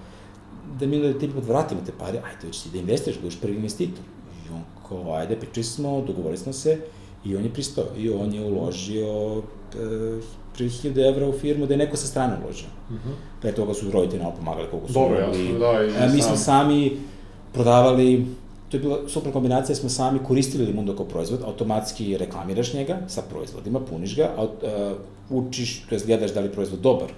da 0.80 0.86
mi 0.86 0.98
da 0.98 1.18
tebi 1.18 1.32
vratimo 1.46 1.80
te 1.86 1.92
pare, 1.98 2.18
ajde, 2.18 2.46
hoćeš 2.46 2.62
ti 2.62 2.68
da 2.72 2.78
investiš, 2.78 3.20
budeš 3.20 3.40
prvi 3.40 3.56
investitor. 3.56 4.04
I 4.46 4.52
on 4.54 4.62
kao, 4.88 5.14
ajde, 5.14 5.36
pričali 5.36 5.64
smo, 5.64 6.00
dogovorili 6.06 6.38
smo 6.38 6.52
se, 6.52 6.78
i 7.24 7.36
on 7.36 7.44
je 7.44 7.52
pristao. 7.52 7.84
I 7.98 8.10
on 8.10 8.34
je 8.34 8.44
uložio 8.44 9.42
e, 9.74 10.20
3000 10.58 11.08
evra 11.08 11.28
u 11.28 11.32
firmu 11.32 11.66
da 11.66 11.74
je 11.74 11.78
neko 11.78 11.96
sa 11.96 12.06
strane 12.06 12.36
uložio. 12.44 12.68
Uh 12.88 12.94
mhm. 12.94 13.08
-huh. 13.08 13.40
Pre 13.40 13.52
toga 13.52 13.74
su 13.74 13.90
roditelji 13.90 14.22
nam 14.22 14.32
pomagali 14.36 14.68
koliko 14.70 14.88
su 14.88 14.94
Dobro, 14.94 15.26
mogli. 15.26 15.44
jasno, 15.44 15.58
da. 15.58 15.84
I 16.06 16.10
e, 16.10 16.14
mi 16.14 16.22
smo 16.22 16.36
sami 16.36 16.96
prodavali 17.52 18.26
to 18.74 18.76
je 18.76 18.80
bila 18.80 19.08
super 19.08 19.32
kombinacija, 19.32 19.76
smo 19.76 19.88
sami 19.88 20.18
koristili 20.26 20.66
Limundo 20.66 20.96
kao 20.96 21.06
proizvod, 21.06 21.42
automatski 21.46 22.16
reklamiraš 22.16 22.72
njega 22.74 22.98
sa 23.08 23.22
proizvodima, 23.22 23.80
puniš 23.80 24.16
ga, 24.16 24.30
a, 24.36 24.44
uh, 24.44 25.38
učiš, 25.44 25.86
to 25.88 25.94
je 25.94 26.00
gledaš 26.06 26.34
da 26.34 26.40
li 26.40 26.46
je 26.46 26.52
proizvod 26.52 26.80
dobar. 26.80 27.08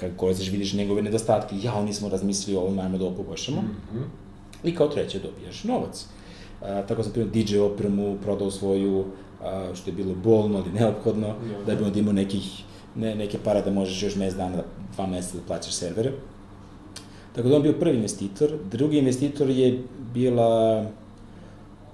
Kad 0.00 0.16
koristiš, 0.16 0.50
vidiš 0.50 0.72
njegove 0.72 1.02
nedostatke, 1.02 1.56
ja, 1.62 1.82
nismo 1.82 2.08
razmislili 2.08 2.56
o 2.58 2.60
ovom, 2.60 2.76
najmo 2.76 2.98
da 2.98 3.04
ovo 3.04 3.16
poboljšamo. 3.16 3.62
Mm 3.62 3.76
-hmm. 3.92 4.04
I 4.64 4.74
kao 4.74 4.88
treće 4.88 5.18
dobijaš 5.18 5.64
novac. 5.64 6.06
Uh, 6.60 6.68
tako 6.88 7.02
sam 7.02 7.12
primio 7.12 7.32
DJ 7.32 7.58
opremu, 7.58 8.16
prodao 8.22 8.50
svoju, 8.50 8.98
uh, 8.98 9.06
što 9.74 9.90
je 9.90 9.94
bilo 9.94 10.14
bolno, 10.14 10.58
ali 10.58 10.72
neophodno, 10.72 11.26
yeah. 11.26 11.66
da 11.66 11.74
bi 11.74 11.84
onda 11.84 11.98
imao 11.98 12.12
nekih, 12.12 12.62
ne, 12.96 13.14
neke 13.14 13.38
para 13.38 13.60
da 13.60 13.70
možeš 13.70 14.02
još 14.02 14.16
mesec 14.16 14.36
dana, 14.36 14.62
dva 14.94 15.06
meseca 15.06 15.36
da 15.36 15.42
plaćaš 15.46 15.74
servere. 15.74 16.12
Tako 17.34 17.48
da 17.48 17.56
on 17.56 17.62
bio 17.62 17.72
prvi 17.72 17.96
investitor. 17.96 18.58
Drugi 18.70 18.98
investitor 18.98 19.50
je 19.50 19.82
bila 20.14 20.84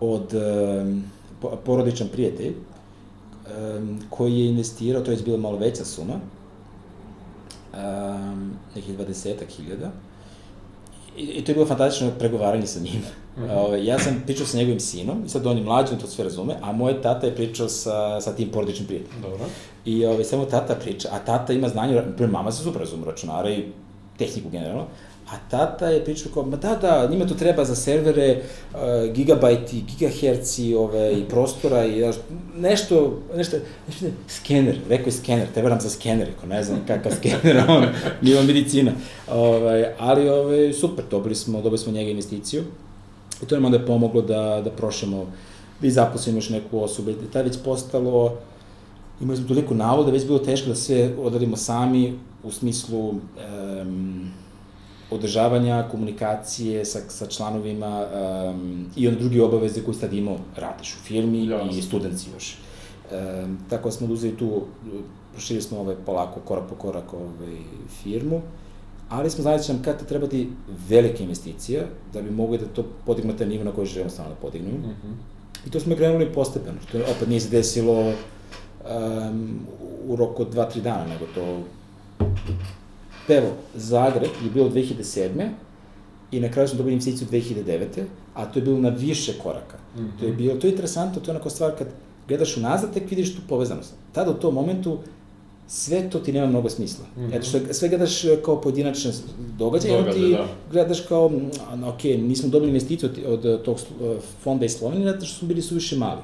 od 0.01 0.35
um, 0.35 1.05
porodičan 1.65 2.09
prijatelj 2.13 2.53
um, 2.53 4.01
koji 4.11 4.39
je 4.39 4.47
investirao, 4.47 5.03
to 5.03 5.11
je 5.11 5.17
bila 5.25 5.39
malo 5.39 5.59
veća 5.59 5.85
suma, 5.85 6.15
um, 7.77 8.53
nekih 8.75 8.99
20 8.99 9.35
hiljada. 9.57 9.91
I, 11.17 11.23
I 11.23 11.45
to 11.45 11.51
je 11.51 11.55
bilo 11.55 11.67
fantastično 11.67 12.11
pregovaranje 12.19 12.67
sa 12.67 12.81
njim. 12.81 13.03
Mm 13.37 13.43
-hmm. 13.43 13.85
ja 13.85 13.99
sam 13.99 14.23
pričao 14.25 14.47
sa 14.47 14.57
njegovim 14.57 14.81
sinom, 14.81 15.25
i 15.27 15.29
sad 15.29 15.47
on 15.47 15.59
je 15.59 15.65
mlađi, 15.65 15.93
on 15.93 15.99
to 15.99 16.07
sve 16.07 16.25
razume, 16.25 16.55
a 16.63 16.73
moj 16.73 17.03
tata 17.03 17.27
je 17.27 17.35
pričao 17.35 17.69
sa, 17.69 18.21
sa 18.21 18.33
tim 18.33 18.51
porodičnim 18.51 18.87
prijateljem. 18.87 19.23
Dobro. 19.23 19.45
I 19.85 20.07
ovaj, 20.07 20.25
samo 20.25 20.45
tata 20.45 20.75
priča, 20.75 21.09
a 21.13 21.19
tata 21.19 21.53
ima 21.53 21.69
znanje, 21.69 22.03
mama 22.31 22.53
se 22.53 22.63
super 22.63 22.81
razume 22.81 23.07
računara 23.07 23.51
i 23.51 23.65
tehniku 24.19 24.51
generalno, 24.51 24.87
A 25.31 25.37
tata 25.51 25.89
je 25.89 26.05
pričao 26.05 26.33
kao, 26.35 26.43
ma 26.43 26.57
da, 26.57 26.75
da, 26.75 27.09
njima 27.11 27.27
to 27.27 27.35
treba 27.35 27.65
za 27.65 27.75
servere, 27.75 28.43
uh, 28.73 28.79
gigabajti, 29.15 29.85
gigaherci, 29.89 30.75
ove, 30.75 31.13
i 31.13 31.25
prostora, 31.33 31.85
i 31.85 32.01
daš, 32.01 32.17
nešto, 32.57 33.21
nešto, 33.37 33.57
nešto, 33.89 34.07
skener, 34.29 34.79
rekao 34.89 35.07
je 35.07 35.13
skener, 35.13 35.47
treba 35.55 35.69
nam 35.69 35.81
za 35.81 35.91
skener, 35.91 36.27
rekao, 36.27 36.49
ne 36.49 36.65
znam 36.65 36.81
kakav 36.87 37.13
skener, 37.19 37.65
on, 37.69 37.87
nije 38.23 38.43
medicina. 38.43 38.93
Ovaj, 39.31 39.85
ali, 39.99 40.29
ove, 40.29 40.73
super, 40.73 41.05
dobili 41.11 41.35
smo, 41.35 41.63
dobili 41.63 41.79
smo 41.79 41.93
njega 41.93 42.11
investiciju, 42.11 42.65
i 43.43 43.47
to 43.47 43.55
nam 43.55 43.65
onda 43.65 43.79
je 43.79 43.87
pomoglo 43.87 44.23
da, 44.23 44.61
da 44.65 44.71
prošemo, 44.71 45.33
vi 45.81 45.91
zaposlimo 45.91 46.39
još 46.39 46.49
neku 46.49 46.81
osobu, 46.81 47.13
da 47.33 47.39
je 47.39 47.45
već 47.45 47.57
postalo, 47.65 48.37
imali 49.21 49.37
smo 49.37 49.49
toliko 49.49 49.75
navoda, 49.75 50.11
već 50.11 50.27
bilo 50.27 50.39
teško 50.39 50.69
da 50.69 50.75
sve 50.75 51.11
odradimo 51.19 51.57
sami, 51.57 52.19
u 52.43 52.51
smislu, 52.51 53.09
um, 53.09 54.31
održavanja 55.15 55.89
komunikacije 55.91 56.85
sa, 56.85 57.01
sa 57.09 57.27
članovima 57.27 58.07
um, 58.07 58.87
i 58.97 59.09
on 59.09 59.15
drugi 59.15 59.41
obaveze 59.41 59.83
koji 59.83 59.95
sad 59.95 60.13
imao, 60.13 60.39
radiš 60.57 60.95
u 60.95 60.99
firmi 61.05 61.47
Jasne. 61.47 61.79
i 61.79 61.83
studenti 61.83 62.25
još. 62.35 62.57
Um, 63.13 63.59
tako 63.71 63.89
da 63.89 63.93
smo 63.93 64.07
uzeli 64.07 64.37
tu, 64.37 64.63
prošili 65.33 65.63
smo 65.63 65.79
ove 65.79 65.97
polako, 66.07 66.41
korak 66.41 66.69
po 66.69 66.75
korak 66.75 67.15
ovaj, 67.15 67.57
firmu, 68.03 68.41
ali 69.09 69.31
smo 69.31 69.43
znali 69.43 69.59
da 69.59 69.63
će 69.63 69.73
nam 69.73 69.83
kada 69.83 69.99
trebati 69.99 70.49
velike 70.89 71.23
investicije 71.23 71.87
da 72.13 72.23
bi 72.23 72.31
mogli 72.31 72.59
da 72.59 72.67
to 72.67 72.85
podignemo 73.07 73.39
taj 73.39 73.47
nivo 73.47 73.65
na 73.65 73.73
koji 73.73 73.87
želimo 73.87 74.11
stvarno 74.11 74.35
da 74.35 74.41
podignemo. 74.41 74.79
Mm 74.79 74.91
-hmm. 74.91 75.35
I 75.67 75.71
to 75.71 75.81
smo 75.81 75.97
krenuli 75.97 76.33
postepeno, 76.33 76.79
što 76.89 76.99
opet 76.99 77.29
nije 77.29 77.41
se 77.41 77.51
desilo 77.51 78.01
um, 78.09 79.61
u 80.09 80.17
roku 80.17 80.43
od 80.43 80.55
2-3 80.55 80.81
dana, 80.81 81.07
nego 81.07 81.27
to 81.35 81.63
Evo, 83.29 83.49
Zagreb 83.75 84.31
je 84.45 84.51
bilo 84.51 84.69
2007. 84.71 85.49
i 86.31 86.41
na 86.41 86.51
kraju 86.51 86.69
smo 86.69 86.79
dobili 86.79 86.93
investiciju 86.93 87.29
2009. 87.31 87.87
A 88.35 88.47
to 88.47 88.59
je 88.59 88.63
bilo 88.63 88.79
na 88.79 88.89
više 88.89 89.33
koraka. 89.43 89.77
Mm 89.97 90.01
-hmm. 90.01 90.21
To 90.21 90.27
je 90.27 90.33
bilo, 90.33 90.55
to 90.55 90.67
je 90.67 90.71
interesantno, 90.71 91.21
to 91.21 91.31
je 91.31 91.35
onako 91.35 91.51
stvar 91.51 91.73
kad 91.79 91.87
gledaš 92.29 92.57
unazad, 92.57 92.95
tek 92.95 93.11
vidiš 93.11 93.35
tu 93.35 93.43
povezanost. 93.49 93.95
Tada 94.13 94.31
u 94.31 94.35
tom 94.35 94.55
momentu 94.55 94.99
sve 95.69 96.11
to 96.11 96.19
ti 96.19 96.33
nema 96.33 96.47
mnogo 96.47 96.69
smisla. 96.71 97.05
Mm 97.17 97.21
-hmm. 97.21 97.37
Eto 97.37 97.47
što 97.47 97.75
sve 97.75 97.89
gledaš 97.89 98.23
kao 98.45 98.61
pojedinačne 98.61 99.13
događaje, 99.59 99.99
Događaj, 99.99 100.23
ti 100.23 100.31
da. 100.31 100.47
gledaš 100.73 101.01
kao, 101.01 101.31
ok, 101.95 102.05
nismo 102.05 102.49
dobili 102.49 102.71
investiciju 102.71 103.11
od, 103.27 103.45
od 103.45 103.63
tog 103.63 103.79
fonda 104.43 104.65
iz 104.65 104.73
Slovenije, 104.73 105.13
zato 105.13 105.27
što 105.27 105.39
smo 105.39 105.49
bili 105.49 105.63
suviše 105.63 105.97
mali. 105.97 106.21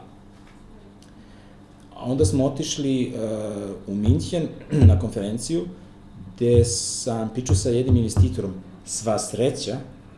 A 1.96 2.04
onda 2.04 2.24
smo 2.24 2.44
otišli 2.44 3.12
uh, 3.14 3.70
u 3.86 3.94
Minchen 3.94 4.48
na 4.90 4.98
konferenciju, 4.98 5.64
gde 6.40 6.64
sam 6.64 7.28
pričao 7.28 7.56
sa 7.56 7.68
jednim 7.68 7.96
investitorom, 7.96 8.54
sva 8.84 9.18
sreća, 9.18 9.76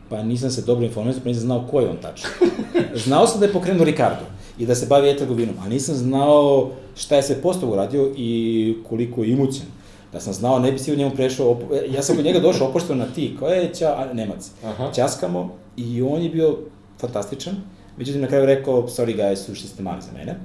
pa 0.09 0.23
nisam 0.23 0.51
se 0.51 0.61
dobro 0.61 0.85
informisao, 0.85 1.23
pa 1.23 1.29
nisam 1.29 1.43
znao 1.43 1.67
ko 1.71 1.79
je 1.79 1.89
on 1.89 1.97
tačno. 2.01 2.29
Znao 3.05 3.27
sam 3.27 3.39
da 3.39 3.45
je 3.45 3.53
pokrenuo 3.53 3.85
Ricardo 3.85 4.25
i 4.57 4.65
da 4.65 4.75
se 4.75 4.85
bavi 4.85 5.09
e-trgovinom, 5.09 5.55
ali 5.61 5.69
nisam 5.69 5.95
znao 5.95 6.69
šta 6.95 7.15
je 7.15 7.23
sve 7.23 7.41
postav 7.41 7.71
uradio 7.71 8.13
i 8.17 8.75
koliko 8.89 9.23
je 9.23 9.29
imućen. 9.29 9.65
Da 10.13 10.19
sam 10.19 10.33
znao, 10.33 10.59
ne 10.59 10.71
bi 10.71 10.79
si 10.79 10.93
u 10.93 10.95
njemu 10.95 11.15
prešao, 11.15 11.59
ja 11.89 12.03
sam 12.03 12.15
kod 12.15 12.25
njega 12.25 12.39
došao 12.39 12.67
opošteno 12.67 13.05
na 13.05 13.13
ti, 13.13 13.35
koja 13.39 13.55
je 13.55 13.73
ća, 13.73 14.09
Nemac. 14.13 14.51
Aha. 14.63 14.91
Ćaskamo 14.91 15.55
i 15.77 16.01
on 16.01 16.21
je 16.21 16.29
bio 16.29 16.57
fantastičan, 16.99 17.55
međutim 17.97 18.21
na 18.21 18.27
kraju 18.27 18.45
rekao, 18.45 18.87
sorry 18.87 19.17
guys, 19.17 19.35
sušli 19.35 19.67
ste 19.67 19.83
mali 19.83 20.01
za 20.01 20.17
mene. 20.17 20.39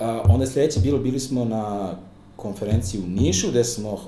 A, 0.00 0.22
onda 0.28 0.44
je 0.44 0.50
sledeće 0.50 0.80
bilo, 0.80 0.98
bili 0.98 1.20
smo 1.20 1.44
na 1.44 1.94
konferenciji 2.44 3.00
u 3.00 3.08
Nišu, 3.08 3.48
gde 3.50 3.64
smo, 3.64 3.92
uh, 3.92 3.98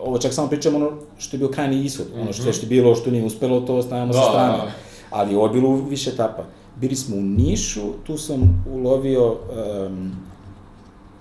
ovo 0.00 0.18
čak 0.18 0.32
samo 0.32 0.48
pričamo 0.48 0.76
ono 0.76 0.90
što 1.18 1.36
je 1.36 1.38
bio 1.38 1.48
krajni 1.48 1.84
ishod, 1.84 2.06
mm 2.06 2.16
-hmm. 2.16 2.22
ono 2.22 2.32
što, 2.32 2.42
mhm. 2.42 2.52
što 2.52 2.66
je 2.66 2.68
bilo, 2.68 2.94
što 2.94 3.10
nije 3.10 3.24
uspelo, 3.24 3.60
to 3.60 3.76
ostavljamo 3.76 4.12
da, 4.12 4.18
sa 4.18 4.30
strane. 4.30 4.56
Da, 4.58 4.64
da. 4.64 4.72
Ali 5.10 5.34
ovo 5.34 5.46
je 5.46 5.52
bilo 5.52 5.76
više 5.76 6.10
etapa. 6.10 6.44
Bili 6.76 6.96
smo 6.96 7.16
u 7.16 7.20
Nišu, 7.20 7.82
tu 8.06 8.16
sam 8.18 8.64
ulovio 8.72 9.26
um, 9.28 10.12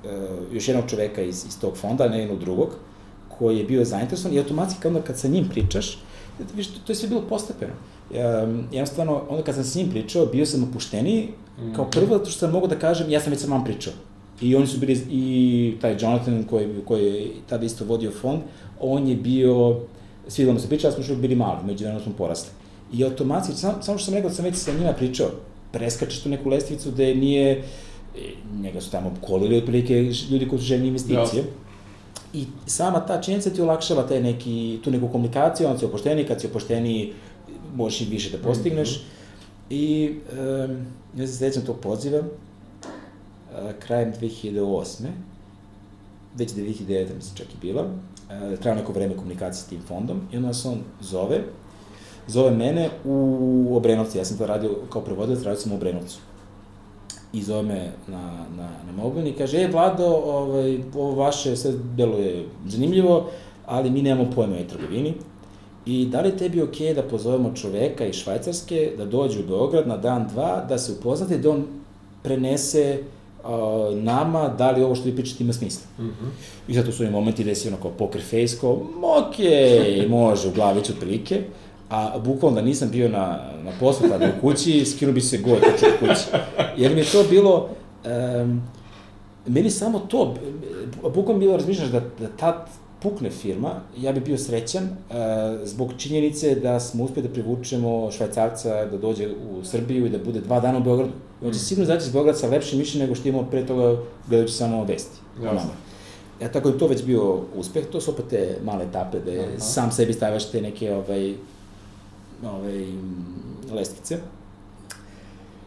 uh, 0.04 0.10
još 0.54 0.68
jednog 0.68 0.90
čoveka 0.90 1.22
iz, 1.22 1.46
iz 1.48 1.60
tog 1.60 1.78
fonda, 1.78 2.08
ne 2.10 2.20
jednog 2.20 2.40
drugog, 2.40 2.70
koji 3.38 3.58
je 3.58 3.64
bio 3.64 3.86
zainteresovan 3.86 4.36
i 4.36 4.40
automatski 4.40 4.88
onda 4.88 5.02
kad 5.02 5.20
sa 5.20 5.28
njim 5.28 5.50
pričaš, 5.50 6.00
viš, 6.56 6.68
to, 6.68 6.80
to 6.86 6.92
je 6.92 6.96
sve 6.96 7.10
bilo 7.10 7.22
postepeno. 7.30 7.74
Um, 7.74 8.64
jednostavno, 8.72 9.22
onda 9.30 9.44
kad 9.44 9.56
sam 9.56 9.64
s 9.64 9.76
njim 9.76 9.90
pričao, 9.90 10.26
bio 10.26 10.46
sam 10.46 10.64
opušteniji, 10.64 11.28
mm 11.28 11.62
-hmm. 11.62 11.76
kao 11.76 11.86
prvo, 11.92 12.18
zato 12.18 12.30
što 12.30 12.40
sam 12.40 12.52
mogu 12.52 12.68
da 12.68 12.80
kažem, 12.80 13.10
ja 13.10 13.20
sam 13.20 13.32
već 13.32 13.42
sa 13.42 13.48
vam 13.48 13.64
pričao 13.64 13.94
I 14.42 14.56
oni 14.56 14.68
su 14.68 14.80
bili, 14.80 15.02
i 15.10 15.74
taj 15.82 15.98
Jonathan 16.00 16.44
koji, 16.44 16.68
koji 16.86 17.06
je 17.06 17.28
tada 17.50 17.66
isto 17.66 17.86
vodio 17.86 18.12
fond, 18.12 18.42
on 18.80 19.08
je 19.08 19.16
bio, 19.16 19.80
svidilo 20.28 20.54
mu 20.54 20.60
se 20.60 20.68
priča, 20.68 20.88
ali 20.88 20.94
smo 20.94 21.04
što 21.04 21.16
bili 21.16 21.36
mali, 21.36 21.66
među 21.66 21.84
vremenu 21.84 22.04
smo 22.04 22.14
porasli. 22.18 22.50
I 22.94 23.04
automatski, 23.04 23.54
sam, 23.54 23.74
samo 23.82 23.98
što 23.98 24.06
sam 24.06 24.14
rekao 24.14 24.30
da 24.30 24.36
sam 24.36 24.46
već 24.46 24.56
sa 24.56 24.74
njima 24.74 24.94
pričao, 24.94 25.30
preskačeš 25.72 26.24
tu 26.24 26.30
neku 26.30 26.50
lestvicu 26.50 26.92
da 26.92 27.04
nije, 27.04 27.52
e, 27.52 27.64
njega 28.62 28.82
su 28.82 28.92
tamo 28.92 29.14
kolili 29.22 29.58
otprilike 29.58 30.12
ljudi 30.32 30.48
koji 30.48 30.60
su 30.60 30.66
željni 30.66 30.88
investicije. 30.88 31.44
Ja. 31.44 31.44
I 32.34 32.46
sama 32.66 33.06
ta 33.06 33.22
činjenica 33.22 33.50
ti 33.50 33.62
olakšava 33.62 34.08
taj 34.08 34.22
neki, 34.22 34.80
tu 34.84 34.92
neku 34.92 35.08
komunikaciju, 35.08 35.68
on 35.68 35.80
si 35.80 35.86
opošteni, 35.86 36.24
kad 36.24 36.42
si 36.42 36.48
opošteni, 36.48 37.14
možeš 37.76 38.02
i 38.02 38.06
više 38.06 38.30
da 38.30 38.44
postigneš. 38.44 38.90
Mm 38.90 39.02
-hmm. 39.02 39.22
I 39.70 40.10
um, 40.10 40.86
ja 41.18 41.28
se 41.28 41.34
sećam 41.34 41.66
tog 41.66 41.80
poziva, 41.80 42.24
krajem 43.80 44.14
2008. 44.22 45.06
Već 46.36 46.52
2009. 46.52 47.16
mislim 47.16 47.36
čak 47.36 47.48
i 47.54 47.58
bila. 47.62 47.82
Uh, 47.84 48.60
treba 48.60 48.76
neko 48.76 48.92
vreme 48.92 49.18
komunikacije 49.18 49.64
s 49.64 49.66
tim 49.66 49.82
fondom 49.88 50.22
i 50.32 50.36
onda 50.38 50.48
nas 50.48 50.66
on 50.66 50.78
zove, 51.02 51.44
zove 52.28 52.52
mene 52.52 52.90
u 53.06 53.78
Obrenovcu, 53.78 54.18
ja 54.18 54.26
sam 54.26 54.38
to 54.38 54.46
radio 54.46 54.76
kao 54.90 55.02
prevodilac, 55.02 55.44
radio 55.44 55.62
sam 55.62 55.72
u 55.72 55.76
Obrenovcu. 55.76 56.20
I 57.34 57.42
zove 57.44 57.64
me 57.64 57.92
na, 58.08 58.46
na, 58.58 58.70
na 58.86 58.92
mobilni 59.04 59.30
i 59.30 59.34
kaže, 59.34 59.58
e, 59.58 59.68
Vlado, 59.68 60.06
ovaj, 60.08 60.80
ovo 60.96 61.16
vaše 61.16 61.56
sve 61.56 61.72
deluje 61.96 62.46
zanimljivo, 62.68 63.30
ali 63.66 63.90
mi 63.90 64.02
nemamo 64.02 64.32
pojma 64.36 64.56
o 64.56 64.70
trgovini. 64.70 65.14
I 65.86 66.06
da 66.06 66.22
li 66.22 66.38
tebi 66.38 66.62
ok 66.62 66.78
da 66.96 67.04
pozovemo 67.04 67.54
čoveka 67.56 68.06
iz 68.06 68.16
Švajcarske 68.16 68.94
da 68.98 69.06
dođe 69.06 69.40
u 69.40 69.48
Beograd 69.48 69.88
na 69.88 69.98
dan, 69.98 70.28
dva, 70.28 70.66
da 70.70 70.78
se 70.78 70.92
upoznate, 70.92 71.38
da 71.38 71.50
on 71.50 71.66
prenese 72.24 73.00
uh, 73.02 73.21
nama 73.94 74.48
da 74.48 74.72
li 74.72 74.84
ovo 74.84 74.96
što 74.96 75.06
vi 75.06 75.16
pričate 75.16 75.44
ima 75.44 75.54
smisla. 75.54 75.84
Mm 76.00 76.04
-hmm. 76.04 76.30
I 76.68 76.74
zato 76.74 76.92
su 76.92 77.04
oni 77.04 77.12
momenti 77.12 77.44
gde 77.44 77.56
si 77.56 77.68
ono 77.68 77.78
kao 77.78 77.92
poker 77.92 78.22
face, 78.22 78.58
kao, 78.62 78.72
ok, 79.04 79.36
može, 80.10 80.48
u 80.48 80.52
glaviću 80.52 80.94
otprilike, 80.94 81.42
a 81.90 82.20
bukvalno 82.20 82.56
da 82.56 82.66
nisam 82.66 82.90
bio 82.92 83.10
na, 83.10 83.40
na 83.64 83.72
poslu 83.80 84.10
tada 84.10 84.26
u 84.26 84.42
kući, 84.42 84.86
skinuo 84.86 85.14
bi 85.14 85.22
se 85.22 85.38
god 85.38 85.60
tačno 85.60 85.88
u 85.88 86.00
kući. 86.00 86.26
Jer 86.78 86.94
mi 86.94 87.00
je 87.00 87.06
to 87.06 87.24
bilo, 87.30 87.70
um, 88.42 88.62
meni 89.48 89.70
samo 89.70 90.00
to, 90.00 90.36
bukvalno 91.14 91.40
bilo 91.40 91.58
razmišljaš 91.58 91.90
da, 91.90 92.00
da 92.00 92.28
ta 92.40 92.66
pukne 93.02 93.30
firma, 93.30 93.70
ja 93.98 94.12
bih 94.12 94.24
bio 94.24 94.38
srećan 94.38 94.84
uh, 94.84 94.90
zbog 95.64 95.94
činjenice 95.98 96.56
da 96.56 96.80
smo 96.80 97.04
uspeli 97.04 97.28
da 97.28 97.34
privučemo 97.34 98.12
švajcarca 98.12 98.86
da 98.86 98.98
dođe 98.98 99.28
u 99.28 99.64
Srbiju 99.64 100.06
i 100.06 100.10
da 100.10 100.18
bude 100.18 100.42
dva 100.42 100.60
dana 100.60 100.78
u 100.78 100.84
Beogradu. 100.84 101.12
I 101.42 101.46
on 101.46 101.52
će 101.52 101.58
mm. 101.58 101.60
sigurno 101.60 101.86
zaći 101.86 102.06
iz 102.06 102.12
Beograda 102.12 102.38
sa 102.38 102.48
lepšim 102.48 102.80
mišljenjem 102.80 103.10
nego 103.10 103.20
što 103.20 103.30
imamo 103.30 103.50
pre 103.50 103.66
toga 103.66 104.02
gledajući 104.28 104.54
samo 104.54 104.84
vesti. 104.84 105.20
Jasno. 105.44 105.72
Ja, 106.42 106.52
tako 106.52 106.70
je 106.70 106.78
to 106.78 106.88
već 106.88 107.04
bio 107.04 107.40
uspeh, 107.56 107.86
to 107.92 108.02
su 108.02 108.12
opet 108.12 108.26
te 108.30 108.58
male 108.64 108.86
etape, 108.86 109.20
da 109.20 109.32
je 109.32 109.60
sam 109.60 109.92
sebi 109.92 110.14
stavljaš 110.14 110.52
te 110.52 110.62
neke 110.62 110.96
ovaj, 110.96 111.36
ovaj, 112.46 112.86
lestvice. 113.72 114.18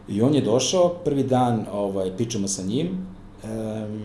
I 0.07 0.21
on 0.21 0.35
je 0.35 0.41
došao, 0.41 0.89
prvi 0.89 1.23
dan 1.23 1.65
ovaj, 1.71 2.11
pričamo 2.15 2.47
sa 2.47 2.63
njim 2.63 2.87
um, 3.43 4.01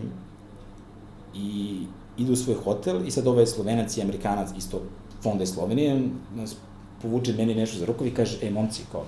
i 1.35 1.79
ide 2.17 2.31
u 2.31 2.35
svoj 2.35 2.55
hotel 2.63 3.07
i 3.07 3.11
sad 3.11 3.27
ovaj 3.27 3.45
slovenac 3.45 3.97
i 3.97 4.01
amerikanac 4.01 4.49
isto 4.57 4.81
fonda 5.23 5.43
iz 5.43 5.49
Slovenije 5.49 6.01
nas 6.35 6.55
povuče 7.01 7.33
meni 7.33 7.55
nešto 7.55 7.79
za 7.79 7.85
rukovi 7.85 8.09
i 8.09 8.13
kaže, 8.13 8.37
ej 8.41 8.51
momci, 8.51 8.81
kao, 8.91 9.03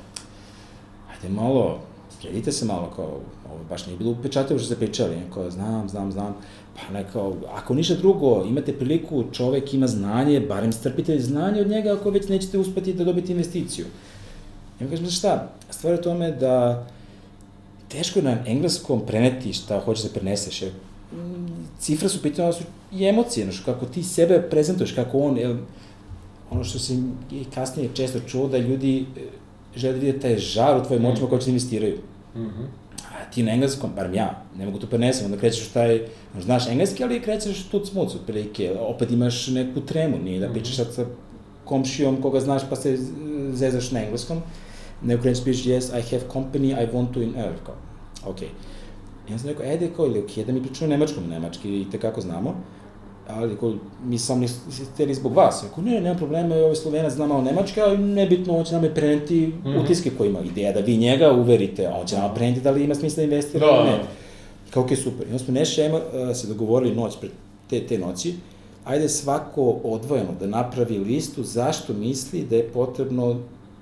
ajde 1.11 1.30
malo, 1.36 1.80
sredite 2.24 2.52
se 2.52 2.66
malo, 2.66 2.92
kao, 2.96 3.20
ovo 3.52 3.64
baš 3.70 3.86
nije 3.86 3.98
bilo 3.98 4.12
upečatio 4.12 4.60
što 4.60 4.68
se 4.68 4.80
pričali, 4.80 5.16
kao, 5.34 5.52
znam, 5.52 5.90
znam, 5.90 6.12
znam, 6.12 6.36
pa 6.76 6.94
nekao, 6.94 7.36
ako 7.54 7.74
ništa 7.74 7.96
drugo, 7.96 8.46
imate 8.46 8.74
priliku, 8.74 9.24
čovek 9.32 9.74
ima 9.74 9.88
znanje, 9.88 10.40
barem 10.40 10.72
strpite 10.72 11.20
znanje 11.20 11.62
od 11.62 11.68
njega 11.68 11.94
ako 11.94 12.10
već 12.10 12.30
nećete 12.30 12.58
uspeti 12.58 12.94
da 12.94 13.04
dobite 13.04 13.32
investiciju. 13.32 13.86
Ja 14.80 14.88
kažem, 14.88 15.06
znaš 15.06 15.18
šta, 15.18 15.52
stvar 15.70 15.94
je 15.94 16.02
tome 16.02 16.32
da 16.32 16.86
teško 17.88 18.20
je 18.20 18.24
na 18.24 18.38
engleskom 18.48 19.02
preneti 19.06 19.54
šta 19.54 19.80
hoćeš 19.80 20.04
da 20.04 20.20
preneseš, 20.20 20.62
jer 20.62 20.72
cifre 21.80 22.10
su 22.10 22.22
pitanje, 22.22 22.54
su 22.54 22.64
i 22.92 23.06
emocije, 23.06 23.44
znaš, 23.44 23.60
kako 23.60 23.86
ti 23.86 24.04
sebe 24.04 24.42
prezentuješ, 24.50 24.92
kako 24.92 25.20
on, 25.20 25.38
jel, 25.38 25.58
ono 26.52 26.64
što 26.64 26.80
se 26.80 26.94
i 27.32 27.46
kasnije 27.56 27.90
često 27.94 28.20
čuo 28.20 28.48
da 28.48 28.58
ljudi 28.58 29.06
e, 29.18 29.22
žele 29.76 29.94
da 29.94 30.00
vide 30.00 30.20
taj 30.20 30.38
žar 30.38 30.82
u 30.82 30.84
tvojim 30.84 31.06
očima 31.06 31.28
mm. 31.28 31.30
koji 31.30 31.42
će 31.42 31.46
da 31.46 31.52
investiraju. 31.52 31.98
Mm 32.36 32.42
-hmm. 32.42 32.68
A 33.12 33.32
ti 33.32 33.44
na 33.44 33.52
engleskom, 33.52 33.92
barem 33.96 34.14
ja, 34.14 34.44
ne 34.58 34.66
mogu 34.66 34.80
to 34.80 34.88
prenesem, 34.88 35.26
onda 35.26 35.38
krećeš 35.38 35.68
taj, 35.68 36.02
znaš 36.40 36.68
engleski, 36.68 37.04
ali 37.04 37.22
krećeš 37.22 37.64
tu 37.64 37.86
smuc, 37.86 38.16
otprilike, 38.16 38.76
opet 38.80 39.12
imaš 39.12 39.48
neku 39.48 39.82
tremu, 39.82 40.18
nije 40.18 40.40
da 40.40 40.50
pričaš 40.50 40.76
sad 40.76 40.94
sa 40.94 41.06
komšijom 41.66 42.22
koga 42.22 42.40
znaš 42.40 42.62
pa 42.70 42.76
se 42.76 42.98
zezaš 43.54 43.92
na 43.92 44.04
engleskom, 44.04 44.42
nego 45.04 45.22
krećeš 45.22 45.44
pišeš, 45.44 45.66
yes, 45.66 46.00
I 46.00 46.02
have 46.02 46.24
company, 46.34 46.84
I 46.84 46.88
want 46.94 47.14
to 47.14 47.22
in 47.22 47.36
earth, 47.36 47.64
kao, 47.66 47.76
okej. 48.26 48.48
Okay 48.48 48.74
I 49.30 49.32
ja 49.32 49.38
sam 49.38 49.50
rekao, 49.50 49.66
ajde, 49.66 49.90
kao, 49.96 50.06
ili 50.06 50.20
okej, 50.20 50.44
okay, 50.44 50.48
da 50.48 50.54
mi 50.54 50.64
pričamo 50.64 50.90
nemačkom, 50.90 51.28
nemački 51.30 51.82
i 51.82 51.88
tekako 51.92 52.22
znamo, 52.22 52.56
ali 53.28 53.58
ko, 53.58 53.74
mi 54.06 54.20
sam 54.20 54.40
ne 54.40 54.48
hteli 54.94 55.14
zbog 55.14 55.36
vas. 55.36 55.64
Ako 55.72 55.82
ne, 55.82 56.02
nema 56.02 56.16
problema, 56.16 56.56
ovaj 56.56 56.76
Slovenac 56.76 57.14
zna 57.14 57.28
malo 57.28 57.42
nemački, 57.42 57.82
ali 57.82 57.98
nebitno, 57.98 58.58
on 58.58 58.66
će 58.66 58.74
nam 58.74 58.90
preneti 58.96 59.48
mm 59.48 59.64
-hmm. 59.66 59.84
utiske 59.84 60.12
koje 60.18 60.30
ima. 60.30 60.40
Ideja 60.40 60.72
da 60.72 60.80
vi 60.80 60.98
njega 60.98 61.32
uverite, 61.32 61.88
a 61.88 61.98
on 62.02 62.08
će 62.08 62.18
nam 62.18 62.34
preneti 62.36 62.62
da 62.62 62.72
li 62.72 62.84
ima 62.84 62.96
smisla 62.96 63.22
da 63.22 63.24
investira 63.24 63.66
ili 63.66 63.78
da, 63.78 63.84
ne. 63.84 63.98
Da. 63.98 64.08
Kao, 64.70 64.84
okej, 64.84 64.98
okay, 64.98 65.04
super. 65.04 65.28
I 65.28 65.32
onda 65.32 65.40
smo 65.40 65.66
šema 65.66 65.98
uh, 65.98 66.36
se 66.36 66.48
dogovorili 66.48 66.96
noć 66.96 67.14
pred 67.20 67.32
te, 67.70 67.88
te 67.88 67.98
noći, 67.98 68.34
ajde 68.86 69.10
svako 69.10 69.80
odvojeno 69.84 70.30
da 70.40 70.48
napravi 70.48 70.98
listu 70.98 71.44
zašto 71.44 71.94
misli 71.94 72.44
da 72.50 72.56
je 72.56 72.68
potrebno 72.68 73.40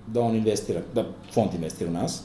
da 0.07 0.21
on 0.21 0.35
investira, 0.35 0.81
da 0.95 1.05
fond 1.33 1.49
investira 1.53 1.89
u 1.89 1.93
nas, 1.93 2.23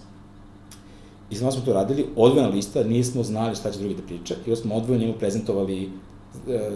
I 1.31 1.37
znam 1.37 1.53
smo 1.53 1.63
to 1.65 1.73
radili, 1.73 2.07
odvojena 2.17 2.49
lista, 2.49 2.85
nismo 2.85 3.23
znali 3.23 3.57
šta 3.57 3.73
će 3.73 3.79
drugi 3.79 3.95
da 3.95 4.03
priča, 4.03 4.35
i 4.35 4.51
onda 4.51 4.57
smo 4.57 4.75
odvojeno 4.75 5.05
njemu 5.05 5.19
prezentovali 5.19 5.91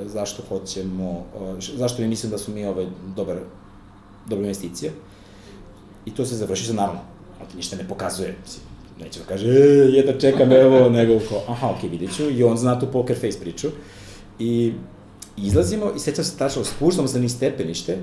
zašto 0.06 0.42
hoćemo, 0.48 1.24
e, 1.58 1.76
zašto 1.76 2.02
mi 2.02 2.08
mislim 2.08 2.32
da 2.32 2.38
su 2.38 2.52
mi 2.52 2.66
ovaj, 2.66 2.86
dobar, 3.16 3.36
dobra 4.26 4.44
investicija. 4.44 4.92
I 6.06 6.10
to 6.10 6.24
se 6.24 6.36
završi 6.36 6.66
sa 6.66 6.72
naravno, 6.72 7.00
on 7.40 7.46
ti 7.46 7.56
ništa 7.56 7.76
ne 7.76 7.88
pokazuje, 7.88 8.36
neće 9.00 9.20
da 9.20 9.26
kaže, 9.26 9.46
e, 9.46 9.90
jedna 9.92 10.20
čekam, 10.20 10.52
evo, 10.52 10.88
nego 10.98 11.18
kao, 11.28 11.40
aha, 11.48 11.70
okej, 11.70 11.88
okay, 11.88 11.92
vidit 11.92 12.16
ću, 12.16 12.30
i 12.30 12.44
on 12.44 12.56
zna 12.56 12.80
tu 12.80 12.86
poker 12.92 13.16
face 13.16 13.40
priču. 13.40 13.68
I 14.38 14.72
izlazimo 15.36 15.92
i 15.96 15.98
sećam 15.98 16.24
se 16.24 16.38
tačno, 16.38 16.64
spuštamo 16.64 17.08
se 17.08 17.20
ni 17.20 17.28
stepenište, 17.28 17.98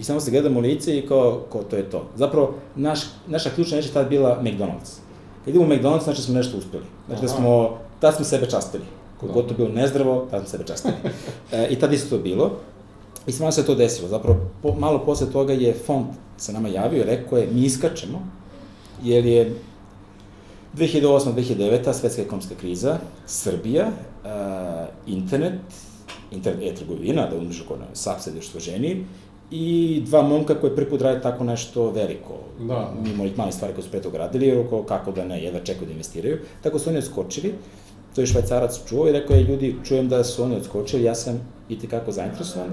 i 0.00 0.04
samo 0.04 0.20
se 0.20 0.30
gledamo 0.30 0.60
lice 0.60 0.98
i 0.98 1.06
kao, 1.06 1.42
kao 1.52 1.62
to 1.62 1.76
je 1.76 1.90
to. 1.90 2.08
Zapravo, 2.16 2.54
naš, 2.76 3.00
naša 3.26 3.50
ključna 3.50 3.76
reč 3.76 3.86
je 3.86 3.92
tada 3.92 4.08
bila 4.08 4.40
McDonald's. 4.42 4.98
Kad 5.44 5.54
idemo 5.54 5.64
u 5.64 5.68
McDonald's, 5.68 6.04
znači 6.04 6.22
smo 6.22 6.34
nešto 6.34 6.58
uspeli. 6.58 6.84
Znači 7.06 7.22
da 7.22 7.28
smo, 7.28 7.78
tad 8.00 8.16
smo 8.16 8.24
sebe 8.24 8.46
častili. 8.50 8.84
Kod 9.20 9.32
god 9.32 9.48
to 9.48 9.54
bilo 9.54 9.68
nezdravo, 9.68 10.26
tad 10.30 10.40
smo 10.40 10.48
sebe 10.48 10.64
častili. 10.66 10.94
e, 11.52 11.68
I 11.70 11.76
tad 11.76 11.92
isto 11.92 12.16
to 12.16 12.22
bilo. 12.22 12.50
I 13.26 13.32
samo 13.32 13.52
se 13.52 13.66
to 13.66 13.74
desilo. 13.74 14.08
Zapravo, 14.08 14.38
po, 14.62 14.74
malo 14.74 14.98
posle 14.98 15.32
toga 15.32 15.52
je 15.52 15.74
fond 15.86 16.06
se 16.40 16.52
nama 16.52 16.68
javio 16.68 17.00
i 17.00 17.06
rekao 17.06 17.38
je, 17.38 17.48
mi 17.52 17.60
iskačemo, 17.60 18.22
jer 19.02 19.26
je 19.26 19.54
2008-2009. 20.76 21.92
svetska 21.92 22.22
ekonomska 22.22 22.54
kriza, 22.54 22.98
Srbija, 23.26 23.86
uh, 23.88 24.30
internet, 25.06 25.60
internet 26.30 26.72
e-trgovina, 26.72 27.26
da 27.26 27.36
umiš 27.36 27.62
oko 27.62 27.78
SAP 27.92 28.18
što 28.40 28.58
ženi, 28.58 29.04
i 29.50 30.02
dva 30.06 30.22
momka 30.22 30.54
koji 30.54 30.76
prvi 30.76 30.90
put 30.90 31.02
rade 31.02 31.20
tako 31.20 31.44
nešto 31.44 31.90
veliko. 31.90 32.34
Da. 32.60 32.94
Mimo 33.02 33.24
ih 33.24 33.38
mali 33.38 33.52
stvari 33.52 33.74
koje 33.74 33.84
su 33.84 33.90
pre 33.90 34.02
toga 34.02 34.18
radili, 34.18 34.46
jer 34.46 34.66
kako 34.88 35.12
da 35.12 35.24
ne, 35.24 35.42
jedva 35.42 35.60
čekaju 35.60 35.86
da 35.86 35.92
investiraju. 35.92 36.38
Tako 36.62 36.78
su 36.78 36.90
oni 36.90 36.98
odskočili, 36.98 37.54
to 38.14 38.20
je 38.20 38.26
švajcarac 38.26 38.80
čuo 38.88 39.08
i 39.08 39.12
rekao 39.12 39.36
je, 39.36 39.42
ljudi, 39.42 39.76
čujem 39.84 40.08
da 40.08 40.24
su 40.24 40.42
oni 40.42 40.56
odskočili, 40.56 41.04
ja 41.04 41.14
sam 41.14 41.40
i 41.68 41.78
tekako 41.78 42.12
zainteresovan. 42.12 42.68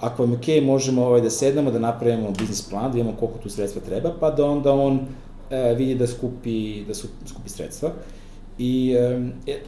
Ako 0.00 0.22
vam 0.22 0.32
je 0.32 0.38
okej, 0.38 0.60
okay, 0.60 0.66
možemo 0.66 1.04
ovaj, 1.04 1.20
da 1.20 1.30
sednemo, 1.30 1.70
da 1.70 1.78
napravimo 1.78 2.30
biznis 2.30 2.62
plan, 2.62 2.90
da 2.90 2.96
vidimo 2.96 3.16
koliko 3.20 3.38
tu 3.38 3.50
sredstva 3.50 3.82
treba, 3.86 4.12
pa 4.20 4.30
da 4.30 4.44
onda 4.44 4.72
on 4.72 5.00
e, 5.50 5.74
vidi 5.74 5.94
da 5.94 6.06
skupi, 6.06 6.84
da 6.84 6.94
su, 6.94 7.08
skupi 7.26 7.48
sredstva. 7.48 7.90
I 8.58 8.96
e, 8.98 9.30
e, 9.46 9.60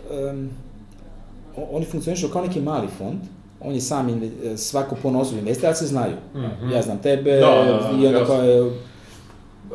oni 1.71 1.85
funkcionišu 1.85 2.29
kao 2.29 2.43
neki 2.43 2.61
mali 2.61 2.89
fond, 2.99 3.19
on 3.61 3.75
je 3.75 3.81
sam, 3.81 4.21
svako 4.57 4.97
ponosu 5.03 5.39
investira, 5.39 5.69
ali 5.69 5.77
se 5.77 5.87
znaju. 5.87 6.17
Mm 6.35 6.39
-hmm. 6.39 6.75
Ja 6.75 6.83
znam 6.83 6.99
tebe, 6.99 7.33
da, 7.33 7.47
da, 7.47 7.91
da, 7.93 8.03
i 8.03 8.07
onda 8.07 8.25
kao 8.25 8.43
je, 8.43 8.73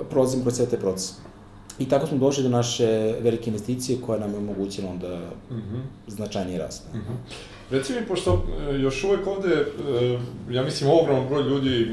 prolazim 0.10 0.42
kroz 0.42 0.56
sve 0.56 0.66
te 0.66 0.78
procese. 0.78 1.14
I 1.80 1.90
tako 1.90 2.08
smo 2.08 2.18
došli 2.18 2.44
do 2.44 2.50
naše 2.50 3.14
velike 3.22 3.50
investicije 3.50 3.98
koja 4.06 4.20
nam 4.20 4.32
je 4.32 4.38
omogućila 4.38 4.90
onda 4.90 5.20
mm 5.52 5.56
-hmm. 5.56 5.82
značajniji 6.08 6.58
rast. 6.58 6.84
Mm 6.94 6.98
-hmm. 6.98 7.16
Reci 7.72 7.94
mi, 7.94 8.08
pošto 8.08 8.46
e, 8.70 8.74
još 8.74 9.04
uvek 9.04 9.28
ovde, 9.28 9.54
e, 9.54 10.20
ja 10.50 10.64
mislim, 10.64 10.90
ogromno 10.90 11.30
broj 11.30 11.44
ljudi 11.44 11.88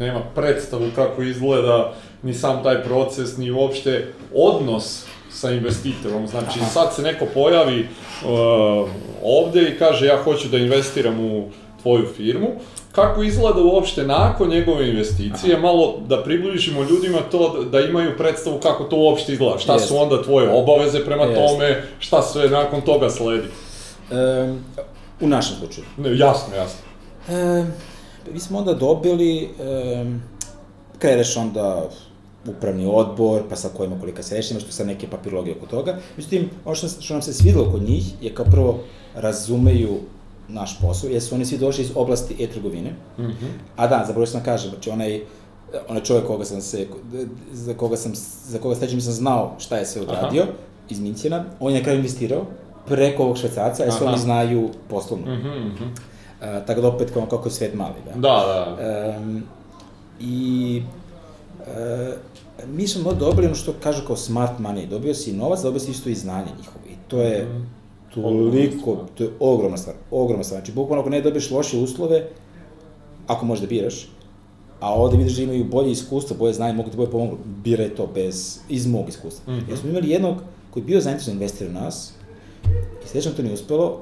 nema 0.00 0.20
predstavu 0.34 0.84
kako 0.94 1.22
izgleda 1.22 1.94
ni 2.22 2.34
sam 2.34 2.62
taj 2.62 2.84
proces, 2.84 3.36
ni 3.36 3.50
uopšte 3.50 4.12
odnos 4.34 5.06
sa 5.30 5.50
investitorom. 5.50 6.26
Znači, 6.26 6.58
sad 6.72 6.94
se 6.94 7.02
neko 7.02 7.26
pojavi 7.34 7.80
uh, 7.80 8.88
ovde 9.22 9.62
i 9.62 9.78
kaže 9.78 10.06
ja 10.06 10.22
hoću 10.22 10.48
da 10.48 10.58
investiram 10.58 11.20
u 11.20 11.48
tvoju 11.82 12.06
firmu, 12.16 12.48
kako 12.96 13.22
izgleda 13.22 13.62
uopšte 13.62 14.06
nakon 14.06 14.48
njegove 14.48 14.88
investicije, 14.88 15.54
Aha. 15.54 15.62
malo 15.62 15.98
da 16.08 16.22
približimo 16.22 16.82
ljudima 16.82 17.18
to 17.30 17.64
da 17.64 17.80
imaju 17.80 18.16
predstavu 18.18 18.60
kako 18.60 18.84
to 18.84 18.96
uopšte 18.96 19.32
izgleda, 19.32 19.58
šta 19.58 19.72
Jest. 19.72 19.88
su 19.88 19.96
onda 19.96 20.22
tvoje 20.22 20.50
obaveze 20.50 21.04
prema 21.04 21.24
Jest. 21.24 21.40
tome, 21.40 21.82
šta 21.98 22.22
sve 22.22 22.48
nakon 22.48 22.80
toga 22.80 23.10
sledi. 23.10 23.48
E, 24.10 24.54
u 25.20 25.28
našem 25.28 25.56
slučaju. 25.58 25.86
Ne, 25.96 26.18
jasno, 26.18 26.56
jasno. 26.56 26.80
E, 27.28 27.64
mi 28.32 28.40
smo 28.40 28.58
onda 28.58 28.74
dobili, 28.74 29.42
e, 29.42 29.48
kreneš 30.98 31.36
onda 31.36 31.88
upravni 32.48 32.86
odbor, 32.92 33.42
pa 33.48 33.56
sa 33.56 33.68
kojima 33.68 34.00
kolika 34.00 34.22
srećima, 34.22 34.60
što 34.60 34.72
sad 34.72 34.86
neke 34.86 35.10
papirologije 35.10 35.56
oko 35.56 35.66
toga. 35.66 35.98
Međutim, 36.16 36.50
ono 36.64 36.74
što, 36.74 36.88
što 37.00 37.14
nam 37.14 37.22
se 37.22 37.32
svidilo 37.32 37.70
kod 37.72 37.82
njih 37.82 38.04
je 38.20 38.34
kao 38.34 38.44
prvo 38.44 38.78
razumeju 39.14 39.98
naš 40.48 40.80
posao, 40.80 41.10
jer 41.10 41.22
su 41.22 41.34
oni 41.34 41.44
svi 41.44 41.58
došli 41.58 41.84
iz 41.84 41.90
oblasti 41.94 42.44
e-trgovine. 42.44 42.90
Mm 43.18 43.22
-hmm. 43.22 43.50
A 43.76 43.86
da, 43.86 44.04
zaboravio 44.06 44.26
sam 44.26 44.40
da 44.40 44.44
kažem, 44.44 44.70
znači 44.70 44.90
onaj, 44.90 45.20
onaj 45.88 46.02
čovjek 46.02 46.26
koga 46.26 46.44
sam 46.44 46.60
se, 46.60 46.86
za 47.52 47.74
koga 47.74 47.96
sam, 47.96 48.12
za 48.44 48.58
koga 48.58 48.74
steđem 48.74 49.00
sam 49.00 49.12
znao 49.12 49.54
šta 49.58 49.76
je 49.76 49.86
sve 49.86 50.02
odradio, 50.02 50.42
Aha. 50.42 50.52
iz 50.88 51.00
Mincijena, 51.00 51.44
on 51.60 51.72
je 51.72 51.78
na 51.78 51.84
kraju 51.84 51.98
investirao 51.98 52.46
preko 52.86 53.22
ovog 53.22 53.38
švecarca, 53.38 53.82
jer 53.82 53.92
su 53.92 54.06
oni 54.06 54.18
znaju 54.18 54.70
poslovno. 54.88 55.34
Mm 55.34 55.38
-hmm. 55.38 55.70
Uh, 56.40 56.66
tako 56.66 56.80
da 56.80 56.88
opet 56.88 57.10
kao 57.10 57.26
kako 57.26 57.48
je 57.48 57.52
svet 57.52 57.74
mali, 57.74 57.94
da. 58.04 58.20
Da, 58.20 58.44
da. 58.46 59.16
Um, 59.18 59.42
I 60.20 60.82
uh, 61.60 62.14
mi 62.66 62.88
smo 62.88 63.12
dobili 63.12 63.46
ono 63.46 63.54
što 63.54 63.72
kažu 63.82 64.06
kao 64.06 64.16
smart 64.16 64.58
money, 64.58 64.88
dobio 64.88 65.14
si 65.14 65.32
novac, 65.32 65.62
dobio 65.62 65.80
si 65.80 65.90
isto 65.90 66.08
i 66.08 66.14
znanje 66.14 66.50
njihovo. 66.58 66.84
I 66.88 66.94
to 67.08 67.20
je, 67.20 67.44
mm 67.44 67.48
-hmm 67.48 67.75
toliko, 68.22 69.06
to 69.14 69.24
je 69.24 69.30
ogromna 69.40 69.76
stvar, 69.76 69.96
ogromna 70.10 70.44
stvar. 70.44 70.60
Znači, 70.60 70.72
bukvalno 70.72 71.00
ako 71.00 71.10
ne 71.10 71.20
dobiješ 71.20 71.50
loše 71.50 71.78
uslove, 71.78 72.28
ako 73.26 73.46
možeš 73.46 73.60
da 73.60 73.66
biraš, 73.66 74.08
a 74.80 74.94
ovde 74.94 75.16
vidiš 75.16 75.36
da 75.36 75.42
imaju 75.42 75.64
bolje 75.64 75.90
iskustva, 75.90 76.36
bolje 76.36 76.52
znanje, 76.52 76.74
mogu 76.74 76.90
ti 76.90 76.96
bolje 76.96 77.10
pomogu, 77.10 77.36
biraj 77.64 77.88
to 77.88 78.06
bez, 78.14 78.58
iz 78.68 78.86
mog 78.86 79.08
iskustva. 79.08 79.52
Mm 79.52 79.56
-hmm. 79.56 79.68
Jer 79.68 79.78
smo 79.78 79.90
imali 79.90 80.10
jednog 80.10 80.36
koji 80.70 80.82
je 80.82 80.86
bio 80.86 81.00
zainteresovan 81.00 81.38
da 81.38 81.44
investira 81.44 81.70
u 81.70 81.74
nas, 81.74 82.12
i 83.04 83.08
svećam 83.08 83.32
to 83.32 83.42
nije 83.42 83.54
uspelo, 83.54 84.00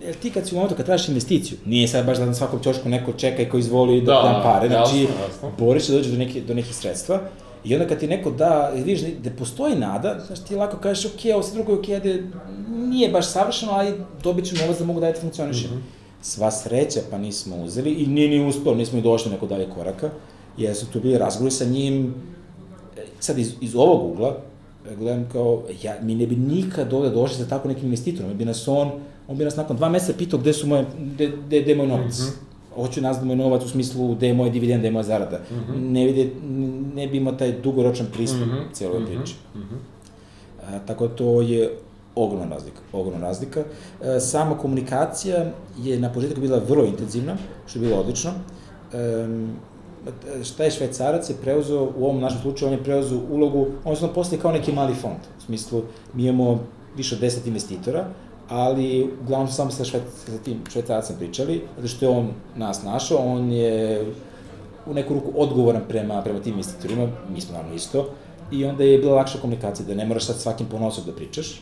Jer 0.00 0.14
ti 0.22 0.30
kad 0.30 0.48
si 0.48 0.54
u 0.54 0.56
momentu 0.56 0.74
kad 0.76 0.86
tražiš 0.86 1.08
investiciju, 1.08 1.58
nije 1.64 1.88
sad 1.88 2.06
baš 2.06 2.18
da 2.18 2.26
na 2.26 2.34
svakom 2.34 2.62
čošku 2.62 2.88
neko 2.88 3.12
čeka 3.12 3.42
i 3.42 3.48
ko 3.48 3.58
izvoli 3.58 4.00
da, 4.00 4.12
da 4.12 4.22
da 4.22 4.40
pare, 4.42 4.68
znači 4.68 5.00
jasno, 5.00 5.16
jasno. 5.26 5.52
boriš 5.58 5.84
se 5.84 5.92
da 5.92 5.98
dođe 5.98 6.10
do, 6.10 6.18
neke, 6.18 6.40
do 6.40 6.54
nekih 6.54 6.76
sredstva, 6.76 7.20
I 7.66 7.74
onda 7.74 7.88
kad 7.88 7.98
ti 8.00 8.06
neko 8.06 8.30
da, 8.30 8.72
vidiš 8.74 9.00
da 9.00 9.30
postoji 9.30 9.74
nada, 9.74 10.18
znaš 10.26 10.44
ti 10.44 10.54
lako 10.54 10.76
kažeš, 10.76 11.06
ok, 11.06 11.20
ovo 11.34 11.42
sve 11.42 11.54
drugo 11.54 11.72
je 11.72 11.78
ok, 11.78 11.88
ajde, 11.88 12.22
nije 12.68 13.08
baš 13.10 13.30
savršeno, 13.30 13.72
ali 13.72 13.94
dobit 14.22 14.46
ću 14.46 14.56
novac 14.56 14.78
da 14.78 14.84
mogu 14.84 15.00
da 15.00 15.06
ajde 15.06 15.20
funkcionišem. 15.20 15.70
Mm 15.70 15.74
-hmm. 15.74 16.22
Sva 16.22 16.50
sreća, 16.50 17.00
pa 17.10 17.18
nismo 17.18 17.56
uzeli 17.56 17.92
i 17.92 18.06
nije 18.06 18.28
ni 18.28 18.48
uspelo, 18.48 18.76
nismo 18.76 18.98
i 18.98 19.02
došli 19.02 19.30
neko 19.32 19.46
dalje 19.46 19.68
koraka, 19.74 20.10
jer 20.56 20.74
su 20.74 20.86
tu 20.86 21.00
bili 21.00 21.18
razgovori 21.18 21.50
sa 21.50 21.64
njim, 21.64 22.14
sad 23.20 23.38
iz, 23.38 23.52
iz 23.60 23.74
ovog 23.74 24.12
ugla, 24.12 24.36
gledam 24.98 25.28
kao, 25.32 25.62
ja, 25.82 25.96
mi 26.02 26.14
ne 26.14 26.26
bi 26.26 26.36
nikad 26.36 26.92
ovde 26.92 27.10
došli 27.10 27.36
sa 27.36 27.48
tako 27.48 27.68
nekim 27.68 27.84
investitorom, 27.84 28.36
bi 28.36 28.44
nas 28.44 28.68
on, 28.68 28.90
on 29.28 29.36
bi 29.36 29.44
nas 29.44 29.56
nakon 29.56 29.76
dva 29.76 29.88
meseca 29.88 30.18
pitao 30.18 30.38
gde 30.38 30.52
su 30.52 30.66
moje, 30.66 30.86
gde, 31.00 31.26
gde, 31.26 31.62
gde 31.62 31.70
je 31.70 31.76
moj 31.76 31.86
novac. 31.86 32.18
Mm 32.18 32.22
-hmm 32.22 32.45
hoću 32.76 33.00
nazad 33.00 33.26
moj 33.26 33.36
novac 33.36 33.64
u 33.64 33.68
smislu 33.68 34.14
gde 34.14 34.26
je 34.26 34.34
moje 34.34 34.50
dividend, 34.50 34.80
gde 34.80 34.88
je 34.88 34.92
moja 34.92 35.02
zarada. 35.02 35.38
Mm 35.50 35.54
-hmm. 35.54 35.92
ne, 35.92 36.06
vide, 36.06 36.30
ne 36.94 37.06
bi 37.06 37.16
imao 37.16 37.32
taj 37.32 37.52
dugoročan 37.52 38.06
pristup 38.12 38.40
mm 38.40 38.50
-hmm. 38.50 38.72
cijeloj 38.72 39.00
mm 39.00 39.06
-hmm. 39.06 39.16
priči. 39.16 39.34
Mm 39.54 39.58
-hmm. 39.58 39.78
A, 40.66 40.78
tako 40.86 41.08
da 41.08 41.14
to 41.14 41.40
je 41.40 41.70
ogromna 42.14 42.54
razlika, 42.54 42.80
ogromna 42.92 43.26
razlika. 43.26 43.64
E, 44.02 44.20
sama 44.20 44.58
komunikacija 44.58 45.52
je 45.78 46.00
na 46.00 46.12
početku 46.12 46.40
bila 46.40 46.58
vrlo 46.68 46.84
intenzivna, 46.84 47.36
što 47.66 47.78
je 47.78 47.86
bilo 47.86 48.00
odlično. 48.00 48.30
E, 48.92 49.26
šta 50.44 50.64
je 50.64 50.70
švajcarac 50.70 51.30
je 51.30 51.36
preuzeo, 51.42 51.82
u 51.96 52.04
ovom 52.04 52.20
našem 52.20 52.40
slučaju, 52.40 52.72
on 52.72 52.78
je 52.78 52.84
preuzeo 52.84 53.20
ulogu, 53.30 53.66
on 53.84 53.96
je 54.02 54.14
postali 54.14 54.42
kao 54.42 54.52
neki 54.52 54.72
mali 54.72 54.94
fond. 54.94 55.20
U 55.38 55.40
smislu, 55.40 55.82
mi 56.14 56.26
imamo 56.26 56.60
više 56.96 57.14
od 57.14 57.20
10 57.20 57.46
investitora, 57.46 58.06
ali 58.48 59.10
uglavnom 59.22 59.48
samo 59.48 59.70
sa, 59.70 59.84
šved, 59.84 60.02
sa 60.26 60.38
tim 60.38 60.60
švajcarcem 60.72 61.16
pričali, 61.16 61.62
zato 61.76 61.88
što 61.88 62.04
je 62.04 62.10
on 62.10 62.30
nas 62.56 62.82
našao, 62.82 63.18
on 63.18 63.52
je 63.52 64.04
u 64.86 64.94
neku 64.94 65.14
ruku 65.14 65.32
odgovoran 65.34 65.82
prema, 65.88 66.22
prema 66.22 66.40
tim 66.40 66.52
investitorima, 66.52 67.08
mi 67.34 67.40
smo 67.40 67.52
naravno 67.52 67.74
isto, 67.74 68.08
i 68.52 68.64
onda 68.64 68.84
je 68.84 68.98
bila 68.98 69.14
lakša 69.14 69.38
komunikacija, 69.38 69.86
da 69.86 69.94
ne 69.94 70.06
moraš 70.06 70.24
sad 70.24 70.36
svakim 70.40 70.66
ponosom 70.66 71.04
da 71.06 71.12
pričaš. 71.12 71.60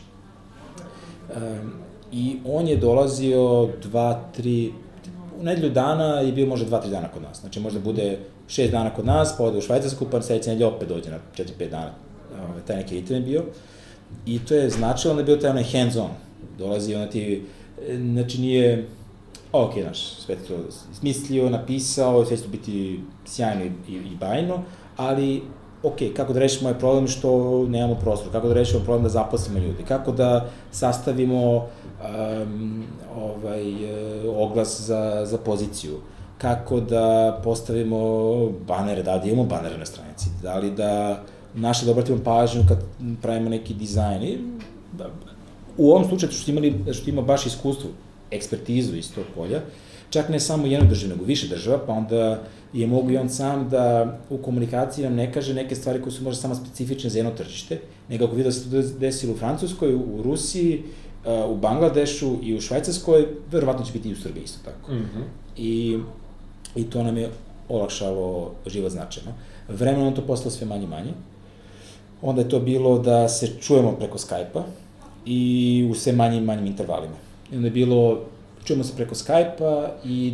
Um, 1.35 1.73
I 2.11 2.37
on 2.45 2.67
je 2.67 2.77
dolazio 2.77 3.69
dva, 3.81 4.21
tri, 4.35 4.73
u 5.39 5.43
nedelju 5.43 5.69
dana 5.69 6.19
je 6.19 6.31
bio 6.31 6.45
možda 6.47 6.65
dva, 6.65 6.81
tri 6.81 6.89
dana 6.89 7.07
kod 7.07 7.21
nas. 7.21 7.39
Znači 7.41 7.59
možda 7.59 7.79
bude 7.79 8.19
šest 8.47 8.71
dana 8.71 8.93
kod 8.93 9.05
nas, 9.05 9.35
pa 9.37 9.43
ode 9.43 9.57
u 9.57 9.61
Švajcarsku, 9.61 10.05
pa 10.11 10.21
sledeće 10.21 10.49
nedelje 10.49 10.65
opet 10.65 10.89
dođe 10.89 11.09
na 11.09 11.17
četiri, 11.33 11.55
pet 11.57 11.71
dana. 11.71 11.91
Ovaj, 12.49 12.61
taj 12.61 12.77
neki 12.77 12.95
ritem 12.95 13.15
je 13.15 13.21
bio. 13.21 13.43
I 14.25 14.39
to 14.39 14.53
je 14.53 14.69
značilo 14.69 15.13
da 15.13 15.19
je 15.19 15.25
bio 15.25 15.37
taj 15.37 15.49
onaj 15.49 15.63
hands 15.63 15.95
on 15.95 16.24
dolazi, 16.57 16.95
ona 16.95 17.07
ti, 17.07 17.43
znači 18.13 18.41
nije, 18.41 18.87
ok, 19.51 19.71
znaš, 19.81 20.13
sve 20.13 20.35
to 20.35 20.53
smislio, 20.99 21.49
napisao, 21.49 22.25
sve 22.25 22.37
će 22.37 22.47
biti 22.47 22.99
sjajno 23.25 23.65
i, 23.65 23.71
i, 23.87 23.93
i 23.95 24.15
bajno, 24.19 24.63
ali 24.97 25.41
ok, 25.83 25.97
kako 26.15 26.33
da 26.33 26.39
rešimo 26.39 26.69
ovaj 26.69 26.79
problem 26.79 27.07
što 27.07 27.65
nemamo 27.67 27.95
prostor, 27.95 28.31
kako 28.31 28.47
da 28.47 28.53
rešimo 28.53 28.83
problem 28.83 29.03
da 29.03 29.09
zaposlimo 29.09 29.59
ljudi, 29.59 29.83
kako 29.87 30.11
da 30.11 30.49
sastavimo 30.71 31.55
um, 31.55 32.83
ovaj, 33.17 33.73
oglas 34.35 34.81
za, 34.81 35.25
za 35.25 35.37
poziciju, 35.37 35.97
kako 36.37 36.79
da 36.79 37.39
postavimo 37.43 37.99
banere, 38.67 39.03
da, 39.03 39.17
da 39.17 39.25
imamo 39.25 39.43
banere 39.43 39.77
na 39.77 39.85
stranici, 39.85 40.29
da 40.43 40.57
li 40.57 40.71
da 40.71 41.23
naše 41.53 41.85
da 41.85 41.91
obratimo 41.91 42.17
pažnju 42.23 42.63
kad 42.67 42.83
pravimo 43.21 43.49
neki 43.49 43.73
dizajn. 43.73 44.23
I, 44.23 44.39
u 45.77 45.91
ovom 45.91 46.07
slučaju 46.07 46.31
što 46.31 46.51
imali, 46.51 46.73
što 46.93 47.09
ima 47.09 47.21
baš 47.21 47.45
iskustvo, 47.45 47.89
ekspertizu 48.31 48.95
iz 48.95 49.13
tog 49.13 49.23
polja, 49.35 49.61
čak 50.09 50.29
ne 50.29 50.39
samo 50.39 50.67
jednu 50.67 50.89
državu, 50.89 51.13
nego 51.13 51.25
više 51.25 51.47
država, 51.47 51.79
pa 51.87 51.93
onda 51.93 52.41
je 52.73 52.87
mogu 52.87 53.11
i 53.11 53.17
on 53.17 53.29
sam 53.29 53.69
da 53.69 54.17
u 54.29 54.37
komunikaciji 54.37 55.03
nam 55.03 55.15
ne 55.15 55.33
kaže 55.33 55.53
neke 55.53 55.75
stvari 55.75 56.01
koje 56.01 56.11
su 56.11 56.23
možda 56.23 56.41
samo 56.41 56.55
specifične 56.55 57.09
za 57.09 57.19
jedno 57.19 57.31
tržište, 57.31 57.79
nego 58.09 58.25
ako 58.25 58.35
vidio 58.35 58.51
da 58.51 58.55
se 58.55 58.71
to 58.71 58.99
desilo 58.99 59.33
u 59.33 59.37
Francuskoj, 59.37 59.95
u 59.95 60.21
Rusiji, 60.23 60.83
uh, 61.25 61.51
u 61.51 61.55
Bangladešu 61.55 62.37
i 62.43 62.55
u 62.55 62.61
Švajcarskoj, 62.61 63.27
verovatno 63.51 63.85
će 63.85 63.93
biti 63.93 64.09
i 64.09 64.13
u 64.13 64.21
Srbiji 64.21 64.43
isto 64.43 64.59
tako. 64.65 64.91
Mm 64.91 64.95
-hmm. 64.95 65.23
I, 65.57 65.99
I 66.75 66.83
to 66.83 67.03
nam 67.03 67.17
je 67.17 67.29
olakšalo 67.69 68.51
život 68.65 68.91
značajno. 68.91 69.31
Vremenom 69.67 70.15
to 70.15 70.21
postalo 70.21 70.51
sve 70.51 70.67
manje 70.67 70.87
manje. 70.87 71.13
Onda 72.21 72.41
je 72.41 72.49
to 72.49 72.59
bilo 72.59 72.99
da 72.99 73.29
se 73.29 73.47
čujemo 73.61 73.91
preko 73.91 74.17
Skype-a, 74.17 74.63
i 75.25 75.87
u 75.91 75.95
sve 75.95 76.13
manjim 76.13 76.43
i 76.43 76.45
manjim 76.45 76.65
intervalima. 76.65 77.15
I 77.51 77.55
onda 77.55 77.67
je 77.67 77.71
bilo, 77.71 78.19
čujemo 78.63 78.83
se 78.83 78.95
preko 78.95 79.15
Skype-a 79.15 79.89
i 80.05 80.33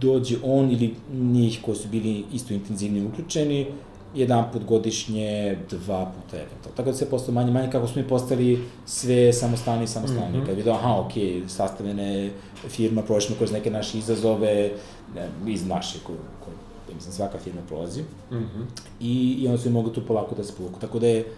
dođe 0.00 0.36
on 0.44 0.70
ili 0.70 0.94
njih 1.12 1.58
koji 1.62 1.76
su 1.76 1.88
bili 1.88 2.24
isto 2.32 2.54
intenzivni 2.54 3.06
uključeni, 3.06 3.66
jedan 4.14 4.44
put 4.52 4.64
godišnje, 4.64 5.58
dva 5.70 6.04
puta 6.04 6.36
eventualno. 6.36 6.76
Tako 6.76 6.90
da 6.90 6.96
se 6.96 7.10
postao 7.10 7.34
manje 7.34 7.52
manje 7.52 7.70
kako 7.70 7.86
smo 7.86 8.02
mi 8.02 8.08
postali 8.08 8.64
sve 8.86 9.32
samostalni 9.32 9.84
i 9.84 9.86
samostalni. 9.86 10.38
Mm 10.38 10.40
-hmm. 10.40 10.46
Kad 10.46 10.56
vidio, 10.56 10.72
aha, 10.72 11.00
ok, 11.00 11.12
sastavljene 11.48 12.30
firma, 12.68 13.02
prošli 13.02 13.36
kroz 13.36 13.52
neke 13.52 13.70
naše 13.70 13.98
izazove, 13.98 14.70
ne, 15.14 15.52
iz 15.52 15.66
naše, 15.66 15.98
ko, 15.98 16.12
ko, 16.12 16.50
ja 16.88 16.94
mislim, 16.94 17.12
svaka 17.12 17.38
firma 17.38 17.60
prolazi. 17.68 18.02
Mm 18.02 18.36
-hmm. 18.36 18.64
I, 19.00 19.36
I 19.42 19.46
onda 19.46 19.58
su 19.58 19.70
mogu 19.70 19.90
tu 19.90 20.06
polako 20.06 20.34
da 20.34 20.44
se 20.44 20.52
povuku. 20.56 20.80
Tako 20.80 20.98
da 20.98 21.06
je 21.06 21.32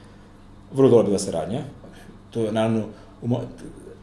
vrlo 0.74 0.90
dobra 0.90 1.06
bila 1.06 1.18
saradnja 1.18 1.60
to 2.32 2.44
je 2.44 2.52
naravno, 2.52 2.84
u 3.22 3.28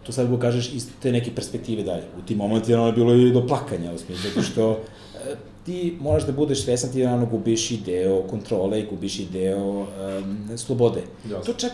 to 0.03 0.11
sad 0.11 0.39
kažeš 0.41 0.73
iz 0.73 0.88
te 1.01 1.11
neke 1.11 1.36
perspektive 1.36 1.84
dalje. 1.84 2.03
U 2.17 2.21
tim 2.27 2.38
momentima 2.38 2.80
ono 2.80 2.88
je 2.88 2.93
bilo 2.93 3.13
i 3.13 3.32
do 3.32 3.47
plakanja, 3.47 3.93
u 3.93 3.97
smislu, 3.97 4.30
zato 4.30 4.41
što 4.41 4.71
e, 4.71 5.36
ti 5.65 5.97
moraš 6.01 6.25
da 6.25 6.32
budeš 6.32 6.63
svesan, 6.63 6.91
ti 6.91 7.03
naravno 7.03 7.25
gubiš 7.25 7.71
i 7.71 7.77
deo 7.86 8.21
kontrole 8.21 8.80
i 8.80 8.86
gubiš 8.86 9.19
i 9.19 9.25
deo 9.25 9.80
um, 9.80 10.57
slobode. 10.57 11.01
Jasne. 11.30 11.53
To 11.53 11.59
čak, 11.59 11.71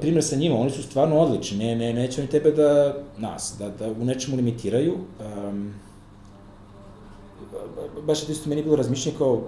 primjer 0.00 0.24
sa 0.24 0.36
njima, 0.36 0.56
oni 0.56 0.70
su 0.70 0.82
stvarno 0.82 1.18
odlični, 1.18 1.58
ne, 1.58 1.76
ne, 1.76 1.92
neće 1.92 2.20
oni 2.20 2.30
tebe 2.30 2.50
da, 2.50 2.96
nas, 3.18 3.54
da, 3.58 3.68
da 3.68 3.90
u 3.90 4.04
nečemu 4.04 4.36
limitiraju. 4.36 4.94
Um, 5.48 5.74
baš 8.06 8.22
je 8.22 8.26
to 8.26 8.32
isto 8.32 8.48
meni 8.48 8.62
bilo 8.62 8.76
razmišljanje 8.76 9.18
kao, 9.18 9.42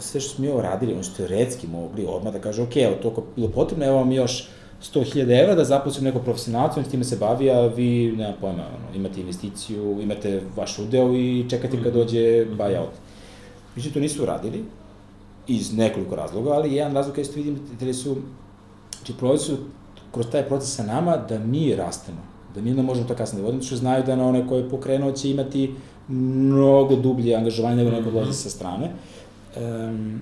sve 0.00 0.20
što 0.20 0.34
smo 0.34 0.44
mi 0.44 0.50
ovo 0.50 0.62
radili, 0.62 0.92
ono 0.92 1.02
što 1.02 1.22
je 1.22 1.28
redski 1.28 1.66
mogli 1.66 2.06
odmah 2.08 2.32
da 2.32 2.40
kaže, 2.40 2.62
ok, 2.62 2.76
evo, 2.76 2.94
toliko 3.02 3.24
bilo 3.36 3.48
potrebno, 3.48 3.86
evo 3.86 3.96
vam 3.96 4.12
još 4.12 4.48
100.000 4.82 5.42
evra 5.42 5.54
da 5.54 5.64
zaposlim 5.64 6.04
nekog 6.04 6.22
profesionalca, 6.24 6.80
on 6.80 6.86
s 6.86 6.88
time 6.88 7.04
se 7.04 7.16
bavi, 7.16 7.50
a 7.50 7.66
vi, 7.66 8.14
nema 8.16 8.34
pojma, 8.40 8.62
ono, 8.62 8.96
imate 8.96 9.20
investiciju, 9.20 9.98
imate 10.02 10.42
vaš 10.56 10.78
udeo 10.78 11.14
i 11.14 11.46
čekate 11.50 11.82
kad 11.82 11.94
dođe 11.94 12.46
buyout. 12.46 12.94
Mislim, 13.76 13.94
to 13.94 14.00
nisu 14.00 14.22
uradili, 14.22 14.64
iz 15.46 15.76
nekoliko 15.76 16.16
razloga, 16.16 16.50
ali 16.50 16.74
jedan 16.74 16.94
razlog 16.94 17.18
je 17.18 17.24
što 17.24 17.34
vidim 17.34 17.58
da 17.80 17.92
su 17.92 18.16
Znači, 19.08 19.18
provodi 19.18 19.40
su 19.40 19.56
kroz 20.12 20.26
taj 20.32 20.42
proces 20.42 20.74
sa 20.74 20.82
nama 20.82 21.16
da 21.16 21.38
mi 21.38 21.74
rastemo, 21.74 22.18
da 22.54 22.60
mi 22.60 22.70
onda 22.70 22.82
možemo 22.82 23.08
to 23.08 23.14
kasnije 23.14 23.42
da 23.42 23.46
vodimo, 23.46 23.62
što 23.62 23.76
znaju 23.76 24.04
da 24.06 24.16
na 24.16 24.26
one 24.26 24.48
koje 24.48 24.62
je 24.62 24.70
pokrenuo 24.70 25.12
će 25.12 25.30
imati 25.30 25.74
mnogo 26.08 26.96
dublje 26.96 27.34
angažovanje 27.34 27.76
nego 27.76 27.90
neko 27.90 28.10
dolazi 28.10 28.32
sa 28.32 28.50
strane. 28.50 28.90
Um, 29.56 30.20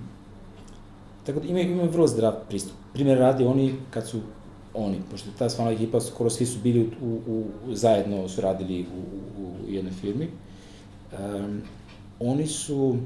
tako 1.25 1.39
da 1.39 1.47
ima, 1.47 1.59
ima 1.59 1.83
vrlo 1.83 2.07
zdrav 2.07 2.33
pristup. 2.49 2.75
Primjer 2.93 3.17
radi 3.17 3.45
oni 3.45 3.73
kad 3.89 4.07
su 4.07 4.19
oni, 4.77 4.97
pošto 5.11 5.29
ta 5.39 5.49
sva 5.49 5.71
ekipa, 5.71 6.01
skoro 6.01 6.29
svi 6.29 6.45
su 6.45 6.59
bili 6.63 6.89
u, 7.01 7.05
u, 7.27 7.43
u 7.67 7.75
zajedno 7.75 8.29
su 8.29 8.41
radili 8.41 8.81
u, 8.81 8.99
u, 9.41 9.45
u 9.45 9.71
jednoj 9.71 9.93
firmi, 9.93 10.27
um, 11.11 11.61
oni 12.19 12.47
su 12.47 12.97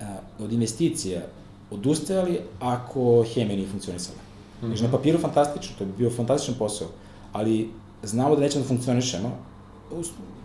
a, 0.00 0.16
od 0.38 0.52
investicija 0.52 1.20
odustajali 1.70 2.40
ako 2.60 3.24
hemija 3.34 3.56
nije 3.56 3.68
funkcionisala. 3.68 4.18
Mm 4.18 4.64
-hmm. 4.64 4.66
Znači, 4.66 4.82
na 4.82 4.90
papiru 4.90 5.18
fantastično, 5.18 5.76
to 5.78 5.84
bi 5.84 5.92
bio 5.98 6.10
fantastičan 6.10 6.54
posao, 6.58 6.88
ali 7.32 7.68
znamo 8.02 8.34
da 8.34 8.40
nećemo 8.40 8.62
da 8.62 8.68
funkcionišemo, 8.68 9.36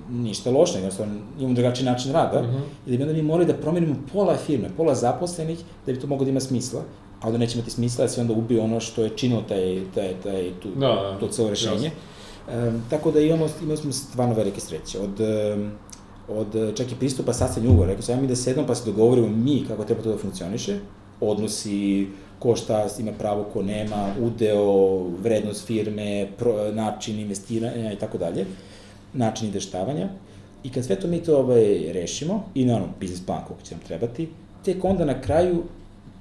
ništa 0.10 0.52
loše, 0.52 0.78
jednostavno 0.78 1.16
imamo 1.40 1.54
drugačiji 1.54 1.86
način 1.86 2.12
rada, 2.12 2.42
mm 2.42 2.46
-hmm. 2.46 2.62
i 2.88 2.92
da 2.92 2.98
bi 2.98 3.04
onda 3.04 3.14
mi 3.14 3.22
morali 3.22 3.46
da 3.46 3.54
promenimo 3.54 3.96
pola 4.14 4.38
firme, 4.38 4.70
pola 4.78 4.96
zaposlenih, 4.96 5.60
da 5.86 5.94
bi 5.94 6.00
to 6.00 6.08
moglo 6.08 6.26
da 6.26 6.32
ima 6.32 6.40
smisla, 6.40 6.84
a 7.22 7.32
da 7.32 7.38
neće 7.38 7.58
imati 7.58 7.72
smisla, 7.72 8.06
da 8.06 8.10
se 8.10 8.22
onda 8.22 8.34
ubije 8.34 8.62
ono 8.62 8.80
što 8.80 9.04
je 9.04 9.10
činilo 9.10 9.42
taj, 9.42 9.82
taj, 9.96 10.14
taj, 10.24 10.52
tu, 10.62 10.70
da, 10.76 10.88
da, 10.88 11.18
to 11.20 11.28
celo 11.28 11.50
rešenje. 11.50 11.92
Um, 12.48 12.84
tako 12.90 13.12
da 13.12 13.20
imamo, 13.20 13.48
imamo 13.62 13.78
smo 13.78 13.92
stvarno 13.92 14.36
velike 14.36 14.62
sreće. 14.62 15.00
Od, 15.00 15.20
um, 15.20 15.72
od 16.30 16.78
čak 16.78 16.92
i 16.92 16.96
pristupa 16.96 17.34
sastavljanju 17.34 17.74
ugovora, 17.74 17.90
rekao 17.90 18.04
sam 18.04 18.22
mi 18.22 18.28
da 18.28 18.36
sedom 18.36 18.68
pa 18.68 18.76
se 18.76 18.86
dogovorimo 18.86 19.28
mi 19.28 19.66
kako 19.68 19.84
treba 19.84 20.02
to 20.02 20.12
da 20.12 20.18
funkcioniše, 20.18 20.80
odnosi, 21.20 22.08
ko 22.40 22.56
šta 22.56 22.88
ima 23.00 23.12
pravo, 23.12 23.44
ko 23.54 23.64
nema, 23.64 24.14
udeo, 24.22 24.98
vrednost 25.04 25.68
firme, 25.68 26.28
pro, 26.38 26.72
način 26.72 27.20
investiranja 27.20 27.94
i 27.94 27.96
tako 27.96 28.18
dalje, 28.18 28.46
način 29.14 29.48
izveštavanja. 29.48 30.10
I 30.64 30.72
kad 30.72 30.86
sve 30.86 31.00
to 31.00 31.08
mi 31.08 31.24
to 31.24 31.38
ovaj, 31.38 31.94
rešimo, 31.94 32.44
i 32.56 32.66
naravno 32.66 32.94
biznis 33.00 33.26
plan 33.26 33.44
koliko 33.48 33.66
će 33.66 33.76
nam 33.76 33.84
trebati, 33.84 34.30
tek 34.66 34.84
onda 34.84 35.06
na 35.06 35.22
kraju 35.22 35.64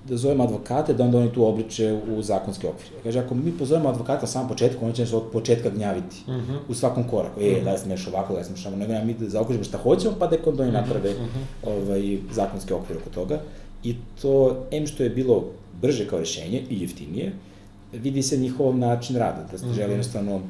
da 0.09 0.16
zovemo 0.16 0.44
advokate, 0.44 0.94
da 0.94 1.05
onda 1.05 1.18
oni 1.18 1.32
tu 1.32 1.44
obliče 1.46 2.01
u 2.16 2.22
zakonski 2.22 2.66
okvir. 2.66 2.88
Kaže, 3.03 3.18
ako 3.18 3.34
mi 3.34 3.53
pozovemo 3.59 3.88
advokata 3.88 4.26
sam 4.26 4.48
početku, 4.48 4.86
on 4.86 4.92
će 4.92 5.03
nas 5.03 5.12
od 5.12 5.22
početka 5.32 5.70
gnjaviti 5.70 6.16
uh 6.26 6.34
mhm. 6.34 6.53
-huh. 6.53 6.59
u 6.68 6.74
svakom 6.74 7.05
koraku. 7.05 7.40
E, 7.40 7.44
uh 7.44 7.57
-huh. 7.57 7.64
da 7.64 7.72
li 7.72 7.78
smeš 7.78 8.07
ovako, 8.07 8.32
da 8.32 8.38
li 8.38 8.44
smeš 8.44 8.66
ovako, 8.66 8.78
nego 8.78 9.05
mi 9.05 9.14
da 9.14 9.28
zaokružimo 9.28 9.64
šta 9.64 9.78
hoćemo, 9.78 10.14
pa 10.18 10.26
da 10.26 10.36
onda 10.46 10.62
oni 10.62 10.72
naprave 10.72 11.11
uh 11.11 11.16
-huh. 11.16 11.68
ovaj, 11.68 12.18
zakonski 12.32 12.72
okvir 12.72 12.98
oko 12.98 13.11
toga. 13.11 13.40
I 13.84 13.96
to, 14.22 14.66
em 14.70 14.86
što 14.86 15.03
je 15.03 15.11
bilo 15.11 15.44
brže 15.82 16.09
kao 16.09 16.18
rešenje 16.18 16.62
i 16.70 16.80
jeftinije, 16.80 17.32
vidi 17.92 18.22
se 18.22 18.36
njihov 18.36 18.78
način 18.78 19.16
rada, 19.16 19.46
da 19.53 19.59
ste 19.59 19.66
-hmm. 19.66 19.74
želi 19.74 19.92
jednostavno 19.92 20.40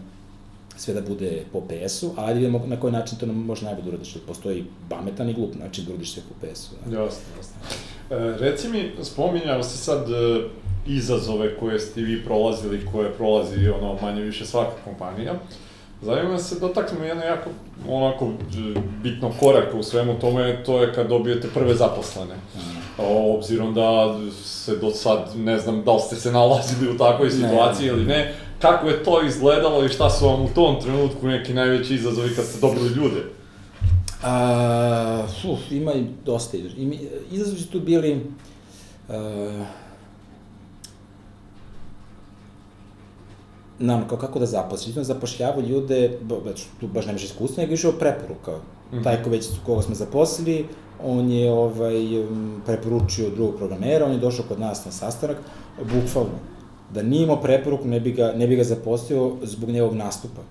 sve 0.76 0.94
da 0.94 1.00
bude 1.00 1.42
po 1.52 1.60
PS-u, 1.60 2.10
ali 2.16 2.34
vidimo 2.34 2.62
na 2.66 2.80
koji 2.80 2.92
način 2.92 3.18
to 3.18 3.26
nam 3.26 3.36
može 3.36 3.64
najbolje 3.64 3.84
da 3.84 3.90
uradiš, 3.90 4.16
postoji 4.26 4.64
pametan 4.88 5.30
i 5.30 5.34
glup 5.34 5.54
način 5.54 5.84
da 5.84 5.90
uradiš 5.90 6.12
sve 6.12 6.22
po 6.28 6.46
PS-u. 6.46 6.74
Jasno, 6.90 7.22
jasno. 7.36 7.54
E, 8.10 8.36
reci 8.38 8.68
mi, 8.68 8.92
spominjao 9.02 9.62
si 9.62 9.78
sad 9.78 10.10
e, 10.10 10.42
izazove 10.86 11.56
koje 11.56 11.78
ste 11.78 12.00
vi 12.00 12.24
prolazili, 12.24 12.86
koje 12.92 13.12
prolazi 13.12 13.68
ono 13.68 13.96
manje 14.02 14.22
više 14.22 14.46
svaka 14.46 14.72
kompanija. 14.84 15.34
Zanima 16.02 16.38
se, 16.38 16.60
dotaknemo 16.60 17.04
jedno 17.04 17.24
jako 17.24 17.50
onako 17.88 18.32
bitno 19.02 19.32
koraka 19.40 19.76
u 19.76 19.82
svemu 19.82 20.18
tome, 20.20 20.62
to 20.64 20.82
je 20.82 20.94
kad 20.94 21.08
dobijete 21.08 21.48
prve 21.54 21.74
zaposlene. 21.74 22.34
Mm 22.34 22.80
obzirom 23.40 23.74
da 23.74 24.18
se 24.44 24.76
do 24.76 24.90
sad, 24.90 25.30
ne 25.36 25.58
znam 25.58 25.82
da 25.84 25.92
li 25.92 26.00
ste 26.00 26.16
se 26.16 26.32
nalazili 26.32 26.90
u 26.90 26.98
takvoj 26.98 27.30
situaciji 27.30 27.86
ne. 27.86 27.92
ili 27.92 28.04
ne, 28.04 28.34
kako 28.58 28.88
je 28.88 29.04
to 29.04 29.22
izgledalo 29.22 29.84
i 29.84 29.88
šta 29.88 30.10
su 30.10 30.26
vam 30.26 30.42
u 30.42 30.48
tom 30.48 30.80
trenutku 30.80 31.26
neki 31.26 31.54
najveći 31.54 31.94
izazovi 31.94 32.34
kad 32.36 32.44
ste 32.44 32.60
dobili 32.60 32.88
ljude? 32.88 33.24
A, 34.22 35.24
uf, 35.52 35.70
ima 35.70 35.92
i 35.92 36.04
dosta 36.24 36.56
izazova. 36.56 36.82
Izazovi 37.30 37.60
su 37.60 37.70
tu 37.70 37.80
bili... 37.80 38.26
Uh, 39.08 39.14
nam, 43.80 44.08
kao 44.08 44.18
kako 44.18 44.38
da 44.38 44.46
zaposli. 44.46 44.92
Smo 44.92 45.04
zapošljavao 45.04 45.60
ljude, 45.60 46.18
već 46.44 46.66
tu 46.80 46.88
baš 46.88 47.06
nemaš 47.06 47.24
iskustva, 47.24 47.62
nego 47.62 47.74
išao 47.74 47.92
preporuka. 47.92 48.52
Mm 48.52 48.96
-hmm. 48.96 49.04
Taj 49.04 49.22
ko 49.22 49.30
već 49.30 49.46
koga 49.66 49.82
smo 49.82 49.94
zaposlili, 49.94 50.66
on 51.04 51.30
je 51.30 51.52
ovaj, 51.52 51.94
preporučio 52.66 53.30
drugog 53.30 53.56
programera, 53.56 54.06
on 54.06 54.12
je 54.12 54.18
došao 54.18 54.44
kod 54.48 54.60
nas 54.60 54.84
na 54.84 54.92
sastanak, 54.92 55.36
bukvalno. 55.78 56.38
Da 56.94 57.02
nije 57.02 57.22
imao 57.22 57.40
preporuku, 57.40 57.88
ne 57.88 58.00
bi 58.00 58.12
ga, 58.12 58.32
ne 58.36 58.46
bi 58.46 58.56
ga 58.56 58.64
zaposlio 58.64 59.36
zbog 59.42 59.70
njegovog 59.70 59.96
nastupa. 59.96 60.42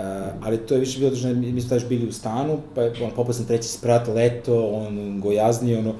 Uh, 0.00 0.06
ali 0.40 0.58
to 0.58 0.74
je 0.74 0.80
više 0.80 0.98
bilo, 0.98 1.10
da 1.10 1.32
mi 1.32 1.60
smo 1.60 1.76
bili 1.88 2.08
u 2.08 2.12
stanu, 2.12 2.58
pa 2.74 2.82
je 2.82 2.92
on 3.04 3.10
popao 3.16 3.32
sam 3.32 3.46
treći 3.46 3.68
sprat, 3.68 4.08
leto, 4.08 4.66
on 4.66 5.20
gojazni, 5.20 5.76
ono, 5.76 5.94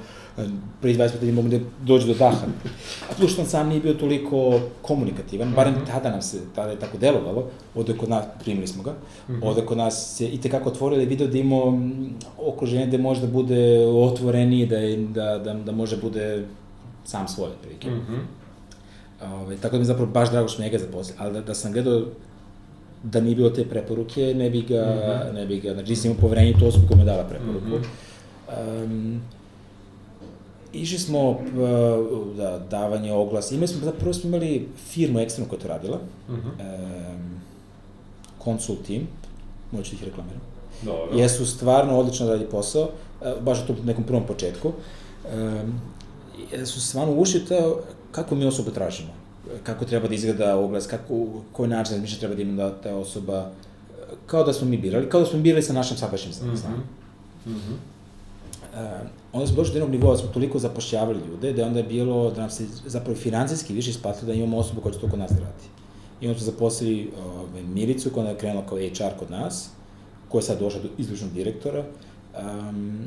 pre 0.81 0.93
20 0.93 1.21
minuta 1.21 1.41
mogu 1.41 1.49
da 1.49 1.59
dođe 1.85 2.07
do 2.07 2.13
daha. 2.13 2.37
A 3.09 3.13
plus 3.17 3.31
što 3.31 3.41
on 3.41 3.47
sam 3.47 3.67
nije 3.67 3.81
bio 3.81 3.93
toliko 3.93 4.59
komunikativan, 4.81 5.47
mm 5.47 5.51
-hmm. 5.51 5.55
barem 5.55 5.75
tada 5.87 6.09
nam 6.09 6.21
se, 6.21 6.37
tada 6.55 6.71
je 6.71 6.79
tako 6.79 6.97
delovalo, 6.97 7.49
ovde 7.75 7.97
kod 7.97 8.09
nas, 8.09 8.25
primili 8.39 8.67
smo 8.67 8.83
ga, 8.83 8.91
mm 8.91 9.33
-hmm. 9.33 9.47
ovde 9.47 9.65
kod 9.65 9.77
nas 9.77 10.17
se 10.17 10.27
i 10.27 10.41
tekako 10.41 10.69
otvorili 10.69 11.05
video 11.05 11.27
da 11.27 11.37
imamo 11.37 11.79
okruženje 12.37 12.87
gde 12.87 12.97
može 12.97 13.21
da 13.21 13.27
bude 13.27 13.87
otvoreniji, 13.87 14.65
da, 14.65 14.77
je, 14.77 14.97
da, 14.97 15.37
da, 15.37 15.53
da 15.53 15.71
može 15.71 15.97
bude 15.97 16.45
sam 17.05 17.27
svoj, 17.27 17.49
prilike. 17.61 17.89
Mm 17.89 18.05
-hmm. 18.09 18.41
Ove, 19.41 19.57
tako 19.57 19.75
da 19.75 19.79
mi 19.79 19.85
zapravo 19.85 20.11
baš 20.11 20.31
drago 20.31 20.47
što 20.47 20.61
njega 20.61 20.77
zaposli, 20.77 21.15
ali 21.17 21.33
da, 21.33 21.41
da 21.41 21.53
sam 21.53 21.71
gledao 21.71 22.01
da 23.03 23.21
nije 23.21 23.35
bilo 23.35 23.49
te 23.49 23.65
preporuke, 23.65 24.33
ne 24.35 24.49
bi 24.49 24.61
ga, 24.61 24.81
mm 24.81 24.99
-hmm. 24.99 25.33
ne 25.33 25.45
bi 25.45 25.59
ga, 25.59 25.73
znači 25.73 25.89
nisam 25.89 26.11
imao 26.11 26.21
poverenje 26.21 26.53
to 26.59 26.67
osobu 26.67 26.87
koja 26.87 26.97
me 26.97 27.05
dala 27.05 27.23
preporuku. 27.23 27.67
Mm 27.67 27.81
-hmm. 27.81 28.83
um, 28.83 29.21
išli 30.73 30.99
smo 30.99 31.29
uh, 31.29 31.37
da, 32.37 32.59
davanje 32.69 33.13
oglasa, 33.13 33.55
imali 33.55 33.67
smo, 33.67 33.85
da 33.85 33.91
prvo 33.91 34.13
smo 34.13 34.27
imali 34.27 34.67
firmu 34.89 35.19
eksternu 35.19 35.49
koja 35.49 35.59
to 35.59 35.67
radila, 35.67 35.99
uh 36.29 36.35
-huh. 36.35 37.13
um, 37.13 37.41
Consult 38.43 38.87
Team, 38.87 39.07
moću 39.71 39.91
da 39.91 39.95
ih 39.95 40.03
reklamiram. 40.03 40.41
Dobro. 40.81 41.17
Jesu 41.17 41.45
stvarno 41.45 41.99
odlično 41.99 42.27
radi 42.27 42.45
posao, 42.51 42.83
uh, 42.83 43.43
baš 43.43 43.63
u 43.63 43.67
tom 43.67 43.75
nekom 43.85 44.03
prvom 44.03 44.23
početku. 44.27 44.71
Um, 45.33 45.81
jesu 46.51 46.81
stvarno 46.81 47.13
ušli 47.13 47.45
to 47.45 47.81
kako 48.11 48.35
mi 48.35 48.45
osobu 48.45 48.71
tražimo, 48.71 49.09
kako 49.63 49.85
treba 49.85 50.07
da 50.07 50.15
izgleda 50.15 50.57
oglas, 50.57 50.87
kako, 50.87 51.27
koji 51.51 51.69
način 51.69 51.93
razmišlja 51.93 52.19
treba 52.19 52.35
da 52.35 52.41
ima 52.41 52.63
da 52.63 52.81
ta 52.81 52.95
osoba, 52.95 53.51
kao 54.25 54.43
da 54.43 54.53
smo 54.53 54.67
mi 54.67 54.77
birali, 54.77 55.09
kao 55.09 55.21
da 55.21 55.25
smo 55.25 55.39
birali 55.39 55.63
sa 55.63 55.73
našim 55.73 55.97
sadašnjim 55.97 56.33
znanjem. 56.33 56.55
Mm 56.55 57.49
-hmm. 57.49 57.51
Mm 57.51 57.55
-hmm 57.55 57.91
uh, 58.73 59.07
onda 59.33 59.47
smo 59.47 59.55
došli 59.55 59.73
do 59.73 59.77
jednog 59.77 59.91
nivoa, 59.91 60.11
da 60.11 60.17
smo 60.17 60.29
toliko 60.29 60.59
zapošljavali 60.59 61.19
ljude, 61.27 61.53
da 61.53 61.61
je 61.61 61.67
onda 61.67 61.83
bilo, 61.83 62.31
da 62.31 62.41
nam 62.41 62.49
se 62.49 62.65
zapravo 62.85 63.17
financijski 63.17 63.73
više 63.73 63.89
isplatilo 63.89 64.27
da 64.27 64.33
imamo 64.33 64.57
osobu 64.57 64.81
koja 64.81 64.93
će 64.93 64.99
to 64.99 65.09
kod 65.09 65.19
nas 65.19 65.31
da 65.31 65.39
radi. 65.39 65.67
I 66.21 66.27
onda 66.27 66.39
smo 66.39 66.51
zaposlili 66.51 67.07
uh, 67.07 67.69
Milicu 67.69 68.09
koja 68.09 68.29
je 68.29 68.37
krenula 68.37 68.65
kao 68.65 68.77
HR 68.77 69.19
kod 69.19 69.31
nas, 69.31 69.69
koja 70.29 70.39
je 70.39 70.43
sad 70.43 70.59
došla 70.59 70.81
do 70.81 70.89
izvršnog 70.97 71.31
direktora, 71.31 71.83
um, 72.41 72.99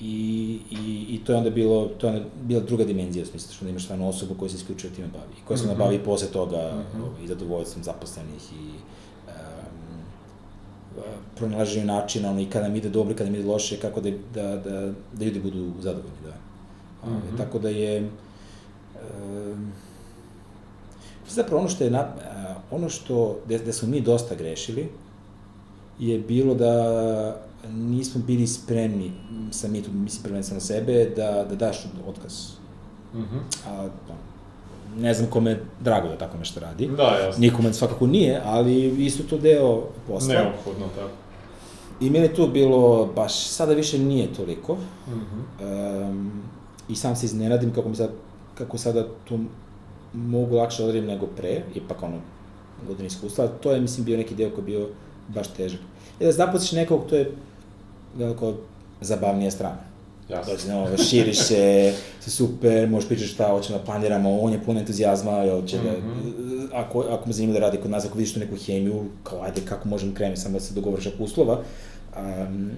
I, 0.00 0.58
i, 0.70 1.06
I 1.08 1.20
to 1.24 1.32
je 1.32 1.38
onda 1.38 1.50
bilo, 1.50 1.86
to 1.98 2.06
je 2.06 2.12
onda 2.12 2.28
bila 2.42 2.60
druga 2.60 2.84
dimenzija, 2.84 3.22
u 3.22 3.26
smislu 3.26 3.52
što 3.52 3.68
imaš 3.68 3.84
stvarno 3.84 4.08
osobu 4.08 4.34
koja 4.34 4.48
se 4.48 4.56
isključuje 4.56 4.92
time 4.92 5.08
bavi, 5.08 5.36
koja 5.44 5.56
se 5.56 5.66
mm 5.66 5.70
-hmm. 5.70 5.78
bavi 5.78 5.98
posle 5.98 6.28
toga 6.28 6.72
mm 6.74 6.98
-hmm. 6.98 7.24
i 7.24 7.28
zadovoljstvom 7.28 7.84
zaposlenih 7.84 8.52
i 8.52 8.70
pronalaženju 11.36 11.86
načina, 11.86 12.30
ono, 12.30 12.40
i 12.40 12.46
kada 12.46 12.68
mi 12.68 12.78
ide 12.78 12.88
dobro, 12.88 13.12
i 13.12 13.16
kada 13.16 13.30
mi 13.30 13.38
ide 13.38 13.48
loše, 13.48 13.76
kako 13.80 14.00
da, 14.00 14.10
da, 14.34 14.56
da, 14.56 14.92
da 15.12 15.24
ljudi 15.24 15.40
budu 15.40 15.72
zadovoljni, 15.80 16.16
da. 16.24 16.34
Mm 17.10 17.12
-hmm. 17.12 17.36
Tako 17.36 17.58
da 17.58 17.68
je, 17.68 17.96
e, 17.96 18.06
zapravo 21.28 21.60
ono 21.60 21.68
što 21.68 21.84
je, 21.84 21.90
na, 21.90 22.08
ono 22.70 22.88
što, 22.88 23.38
gde, 23.46 23.58
gde 23.58 23.72
smo 23.72 23.88
mi 23.88 24.00
dosta 24.00 24.34
grešili, 24.34 24.88
je 25.98 26.18
bilo 26.18 26.54
da 26.54 27.42
nismo 27.68 28.20
bili 28.26 28.46
spremni, 28.46 29.12
sa 29.50 29.68
mi 29.68 29.82
tu 29.82 29.92
mislim 29.92 30.22
prvenstveno 30.22 30.56
na 30.56 30.60
sebe, 30.60 31.12
da, 31.16 31.44
da 31.48 31.54
daš 31.56 31.86
otkaz. 32.08 32.34
Mm 33.14 33.18
-hmm. 33.18 33.68
A, 33.68 33.88
da, 34.08 34.14
ne 34.96 35.14
znam 35.14 35.30
kome 35.30 35.50
je 35.50 35.64
drago 35.80 36.08
da 36.08 36.18
tako 36.18 36.38
nešto 36.38 36.60
radi. 36.60 36.86
Da, 36.96 37.02
jasno. 37.02 37.40
Nikome 37.40 37.72
svakako 37.72 38.06
nije, 38.06 38.42
ali 38.44 39.04
isto 39.06 39.22
to 39.22 39.38
deo 39.38 39.82
posla. 40.06 40.34
Neophodno, 40.34 40.86
tako. 40.96 41.10
I 42.00 42.10
meni 42.10 42.34
tu 42.34 42.48
bilo, 42.48 43.06
baš 43.16 43.46
sada 43.46 43.72
više 43.72 43.98
nije 43.98 44.34
toliko. 44.34 44.74
Mm 44.74 45.10
-hmm. 45.10 46.10
um, 46.10 46.42
I 46.88 46.96
sam 46.96 47.16
se 47.16 47.26
iznenadim 47.26 47.74
kako 47.74 47.88
mi 47.88 47.96
sad, 47.96 48.10
kako 48.54 48.78
sada 48.78 49.08
tu 49.28 49.38
mogu 50.14 50.56
lakše 50.56 50.82
odradim 50.82 51.06
nego 51.06 51.26
pre, 51.26 51.62
ipak 51.74 52.02
ono, 52.02 52.20
godin 52.86 53.06
iskustva, 53.06 53.48
to 53.48 53.72
je, 53.72 53.80
mislim, 53.80 54.04
bio 54.04 54.16
neki 54.16 54.34
deo 54.34 54.50
koji 54.50 54.62
je 54.62 54.66
bio 54.66 54.88
baš 55.28 55.48
težak. 55.48 55.80
I 56.20 56.24
da 56.24 56.32
zaposliš 56.32 56.72
nekog, 56.72 57.06
to 57.08 57.16
je 57.16 57.32
veliko 58.16 58.54
zabavnija 59.00 59.50
strana. 59.50 59.90
Jasno. 60.30 60.52
Dođe, 60.52 60.68
no, 60.68 60.96
širiš 60.96 61.38
se, 61.38 61.94
se 62.22 62.30
super, 62.30 62.88
možeš 62.88 63.08
pričati 63.08 63.28
šta 63.28 63.48
hoćemo 63.48 63.78
da 63.78 63.84
planiramo, 63.84 64.40
on 64.40 64.52
je 64.52 64.62
pun 64.64 64.78
entuzijazma, 64.78 65.46
hoće 65.50 65.76
mm 65.76 65.80
-hmm. 65.80 65.84
da 65.84 65.98
mhm. 65.98 66.66
ako, 66.74 67.00
ako 67.00 67.26
me 67.26 67.32
zanima 67.32 67.52
da 67.52 67.58
radi 67.58 67.78
kod 67.78 67.90
nas, 67.90 68.04
ako 68.04 68.18
vidiš 68.18 68.34
tu 68.34 68.40
neku 68.40 68.56
hemiju, 68.56 69.04
kao 69.22 69.42
ajde 69.42 69.60
kako 69.64 69.88
možem 69.88 70.14
krenuti, 70.14 70.40
samo 70.40 70.58
da 70.58 70.64
se 70.64 70.74
dogovoriš 70.74 71.06
oko 71.06 71.24
uslova, 71.24 71.60
um, 72.16 72.70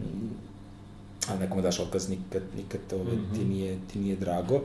a 1.29 1.37
nekome 1.41 1.63
daš 1.63 1.81
otkaz, 1.81 2.09
nikad, 2.09 2.43
nikad 2.57 2.81
ove, 2.93 3.13
mm 3.13 3.27
-hmm. 3.31 3.35
ti, 3.35 3.45
nije, 3.45 3.79
ti 3.93 3.99
nije 3.99 4.17
drago. 4.17 4.61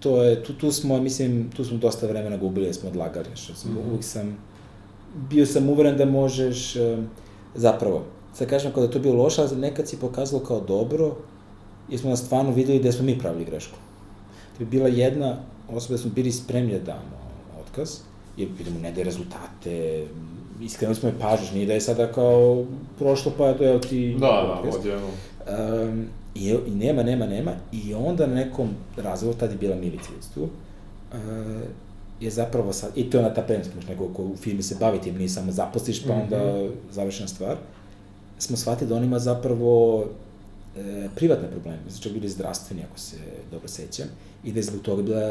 To 0.00 0.22
je, 0.22 0.44
tu, 0.44 0.52
tu 0.54 0.72
smo, 0.72 1.00
mislim, 1.00 1.50
tu 1.56 1.64
smo 1.64 1.78
dosta 1.78 2.06
vremena 2.06 2.36
gubili, 2.36 2.66
jer 2.66 2.74
smo 2.74 2.88
odlagali, 2.88 3.26
što 3.34 3.54
sam, 3.54 3.70
mm. 3.70 3.76
-hmm. 3.76 3.88
uvijek 3.88 4.04
sam, 4.04 4.36
bio 5.30 5.46
sam 5.46 5.70
uveren 5.70 5.96
da 5.96 6.04
možeš, 6.04 6.76
zapravo, 7.54 8.04
sad 8.34 8.48
kažem 8.48 8.72
kao 8.72 8.80
da 8.82 8.86
je 8.86 8.92
to 8.92 8.98
bilo 8.98 9.22
loše, 9.22 9.42
ali 9.42 9.56
nekad 9.56 9.88
si 9.88 10.00
pokazalo 10.00 10.42
kao 10.42 10.60
dobro, 10.60 11.16
jer 11.90 12.00
smo 12.00 12.10
nas 12.10 12.20
stvarno 12.24 12.50
videli 12.50 12.78
da 12.78 12.92
smo 12.92 13.04
mi 13.04 13.18
pravili 13.18 13.44
grešku. 13.44 13.76
To 14.52 14.58
bi 14.58 14.64
bila 14.64 14.88
jedna 14.88 15.36
osoba 15.70 15.92
da 15.94 15.98
smo 15.98 16.10
bili 16.10 16.32
spremni 16.32 16.72
da 16.72 16.78
damo 16.78 17.16
otkaz, 17.60 17.98
jer 18.36 18.48
vidimo 18.58 18.80
ne 18.80 18.92
daje 18.92 19.04
rezultate, 19.04 20.06
iskreno 20.62 20.94
smo 20.94 21.08
je 21.08 21.14
pažnju, 21.20 21.46
nije 21.54 21.66
da 21.66 21.72
je 21.72 21.80
sada 21.80 22.12
kao 22.12 22.64
prošlo 22.98 23.32
pa 23.38 23.52
to 23.52 23.64
je 23.64 23.80
ti 23.80 24.16
Da, 24.20 24.26
da, 24.26 24.58
otkaz. 24.58 24.74
odjedno. 24.76 25.06
Um, 25.88 26.06
i, 26.34 26.56
I 26.66 26.70
nema, 26.70 27.02
nema, 27.02 27.26
nema. 27.26 27.52
I 27.72 27.94
onda 27.94 28.26
na 28.26 28.34
nekom 28.34 28.68
razgovoru, 28.96 29.38
tad 29.38 29.50
je 29.50 29.56
bila 29.56 29.76
Milica 29.76 30.10
isto, 30.20 30.40
uh, 30.42 30.48
je 32.20 32.30
zapravo 32.30 32.72
sad, 32.72 32.90
i 32.94 33.10
to 33.10 33.18
je 33.18 33.24
ona 33.24 33.34
ta 33.34 33.42
prednost, 33.42 33.70
neko 33.88 34.08
ko 34.08 34.22
u 34.22 34.36
firmi 34.36 34.62
se 34.62 34.76
bavi 34.80 35.00
tim, 35.00 35.16
nije 35.16 35.28
samo 35.28 35.52
zaposliš, 35.52 36.06
pa 36.06 36.12
onda 36.12 36.68
završena 36.90 37.28
stvar, 37.28 37.56
smo 38.38 38.56
shvatili 38.56 38.88
da 38.88 38.96
on 38.96 39.04
ima 39.04 39.18
zapravo 39.18 40.04
e, 40.76 41.08
privatne 41.14 41.50
probleme, 41.50 41.78
znači 41.88 42.10
bili 42.10 42.28
zdravstveni, 42.28 42.82
ako 42.90 42.98
se 42.98 43.16
dobro 43.50 43.68
sećam, 43.68 44.06
i 44.44 44.52
da 44.52 44.58
je 44.58 44.62
zbog 44.62 44.82
toga 44.82 45.02
bila, 45.02 45.22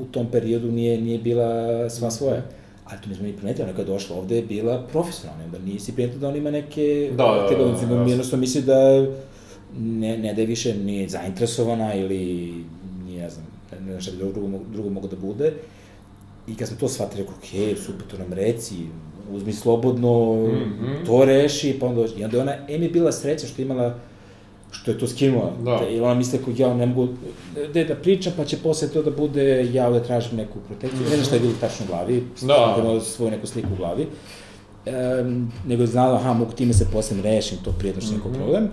u 0.00 0.04
tom 0.04 0.26
periodu 0.30 0.72
nije, 0.72 1.00
nije 1.00 1.18
bila 1.18 1.90
sva 1.90 2.10
svoja. 2.10 2.42
Ali 2.84 3.00
to 3.02 3.08
nismo 3.08 3.26
ni 3.26 3.36
primetili, 3.36 3.64
ona 3.64 3.72
kada 3.72 3.82
je 3.82 3.94
došla 3.94 4.16
ovde 4.16 4.36
je 4.36 4.42
bila 4.42 4.86
profesionalna, 4.92 5.44
onda 5.44 5.58
nisi 5.58 5.92
primetio 5.92 6.18
da 6.18 6.28
on 6.28 6.36
ima 6.36 6.50
neke 6.50 7.10
Da, 7.16 7.24
da, 7.24 7.56
da, 7.56 7.64
da, 7.64 7.80
nego 7.80 7.94
jasno. 7.94 8.08
jednostavno 8.08 8.40
misli 8.40 8.62
da 8.62 9.06
ne, 9.78 10.18
ne 10.18 10.34
da 10.34 10.40
je 10.40 10.46
više 10.46 10.74
nije 10.74 11.08
zainteresovana 11.08 11.94
ili 11.94 12.54
nije, 13.04 13.22
ne 13.22 13.30
znam, 13.30 13.46
ne, 13.72 13.80
ne 13.80 13.90
znam 13.90 14.00
šta 14.00 14.10
bi 14.10 14.16
drugo, 14.16 14.58
drugo 14.72 14.90
mogo 14.90 15.08
da 15.08 15.16
bude. 15.16 15.52
I 16.46 16.54
kad 16.54 16.68
smo 16.68 16.76
to 16.76 16.88
shvatili, 16.88 17.22
rekao, 17.22 17.36
okej, 17.38 17.60
okay, 17.60 17.76
super, 17.86 18.06
to 18.06 18.18
nam 18.18 18.32
reci, 18.32 18.74
uzmi 19.32 19.52
slobodno, 19.52 20.34
mm. 20.34 20.48
-hmm. 20.48 21.06
to 21.06 21.24
reši, 21.24 21.76
pa 21.80 21.86
onda, 21.86 22.04
i 22.16 22.24
onda 22.24 22.36
je 22.36 22.42
ona, 22.42 22.54
em 22.68 22.82
je 22.82 22.88
bila 22.88 23.12
sreća 23.12 23.46
što 23.46 23.62
je 23.62 23.66
imala, 23.66 23.94
što 24.70 24.90
je 24.90 24.98
to 24.98 25.06
skinula, 25.06 25.52
Da. 25.64 25.70
da. 25.70 25.84
jer 25.84 26.02
ona 26.02 26.14
misle 26.14 26.38
kako 26.38 26.50
ja 26.56 26.74
ne 26.74 26.86
mogu, 26.86 27.08
da, 27.74 27.84
da 27.84 27.94
pričam, 27.94 28.32
pa 28.36 28.44
će 28.44 28.56
posle 28.56 28.88
to 28.88 29.02
da 29.02 29.10
bude, 29.10 29.72
ja 29.72 29.86
ovde 29.88 30.02
tražim 30.02 30.36
neku 30.36 30.58
protekciju, 30.66 31.00
mm 31.00 31.04
-hmm. 31.04 31.10
ne 31.10 31.16
znam 31.16 31.24
šta 31.24 31.34
je 31.34 31.40
bilo 31.40 31.52
tačno 31.60 31.86
u 31.86 31.88
glavi, 31.88 32.24
Da. 32.42 32.76
imala 32.78 33.00
svoju 33.00 33.30
neku 33.30 33.46
sliku 33.46 33.68
u 33.72 33.76
glavi, 33.76 34.06
um, 35.22 35.52
nego 35.66 35.82
je 35.82 35.86
znala, 35.86 36.14
aha, 36.14 36.32
mogu 36.32 36.52
time 36.52 36.72
se 36.72 36.86
posle 36.92 37.22
rešim 37.22 37.58
to 37.64 37.72
prijetno 37.78 38.02
što 38.02 38.12
mm 38.12 38.20
-hmm. 38.24 38.36
problem, 38.36 38.68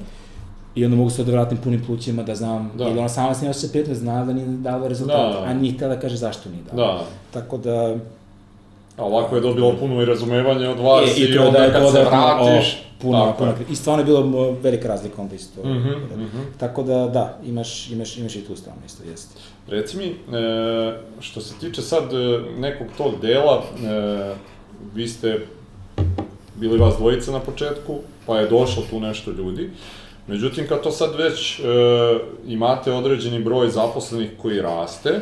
I 0.76 0.86
onda 0.86 0.98
mogu 0.98 1.10
se 1.10 1.24
da 1.24 1.32
vratim 1.32 1.58
punim 1.58 1.82
plućima 1.86 2.24
da 2.24 2.36
znam, 2.36 2.72
Da. 2.78 2.84
da. 2.84 2.90
ili 2.90 3.00
ona 3.00 3.10
sama 3.10 3.34
s 3.34 3.42
njima 3.42 3.54
se 3.54 3.72
prijetno 3.72 3.96
zna 3.96 4.26
da 4.26 4.34
nije 4.34 4.48
dala 4.48 4.88
rezultat, 4.88 5.34
Da. 5.34 5.44
a 5.44 5.54
nije 5.54 5.74
htjela 5.74 5.96
da 5.96 6.02
kaže 6.02 6.16
zašto 6.16 6.50
nije 6.50 6.64
dala. 6.72 6.94
Da. 6.94 7.06
Tako 7.32 7.58
da, 7.58 7.96
A 8.98 9.04
ovako 9.04 9.36
je 9.36 9.42
dobilo 9.42 9.76
puno 9.80 10.02
i 10.02 10.06
razumevanje 10.06 10.70
od 10.70 10.80
vas 10.80 11.18
E, 11.18 11.22
i, 11.22 11.36
to 11.36 11.46
onda 11.46 11.60
da 11.60 11.66
je 11.66 11.72
kad 11.72 11.92
se 11.92 12.04
vratiš... 12.04 12.74
O, 12.74 12.86
puno, 13.02 13.20
tako 13.20 13.38
puno. 13.38 13.54
I 13.70 13.76
stvarno 13.76 14.02
je 14.02 14.06
bilo 14.06 14.52
velika 14.62 14.88
razlika 14.88 15.22
onda 15.22 15.36
isto. 15.36 15.62
Mhm, 15.64 16.24
mhm. 16.24 16.42
Tako 16.58 16.84
da, 16.84 17.08
da, 17.08 17.40
imaš, 17.46 17.90
imaš, 17.90 18.18
imaš 18.18 18.36
i 18.36 18.42
tu 18.42 18.56
stranu 18.56 18.80
isto, 18.86 19.04
jeste. 19.10 19.40
Reci 19.68 19.98
mi, 19.98 20.06
e, 20.06 20.14
što 21.20 21.42
se 21.42 21.54
tiče 21.60 21.82
sad 21.82 22.14
e, 22.14 22.40
nekog 22.58 22.88
tog 22.98 23.22
dela, 23.22 23.64
vi 24.94 25.08
ste 25.08 25.40
bili 26.56 26.78
vas 26.78 26.96
dvojica 26.98 27.32
na 27.32 27.40
početku, 27.40 28.00
pa 28.26 28.40
je 28.40 28.48
došlo 28.48 28.84
tu 28.90 29.00
nešto 29.00 29.32
ljudi. 29.32 29.70
Međutim, 30.28 30.68
kad 30.68 30.84
to 30.84 30.92
sad 30.92 31.16
već 31.16 31.60
e, 31.60 31.64
imate 32.48 32.92
određeni 32.92 33.44
broj 33.44 33.70
zaposlenih 33.70 34.30
koji 34.42 34.62
raste, 34.62 35.10
e, 35.10 35.22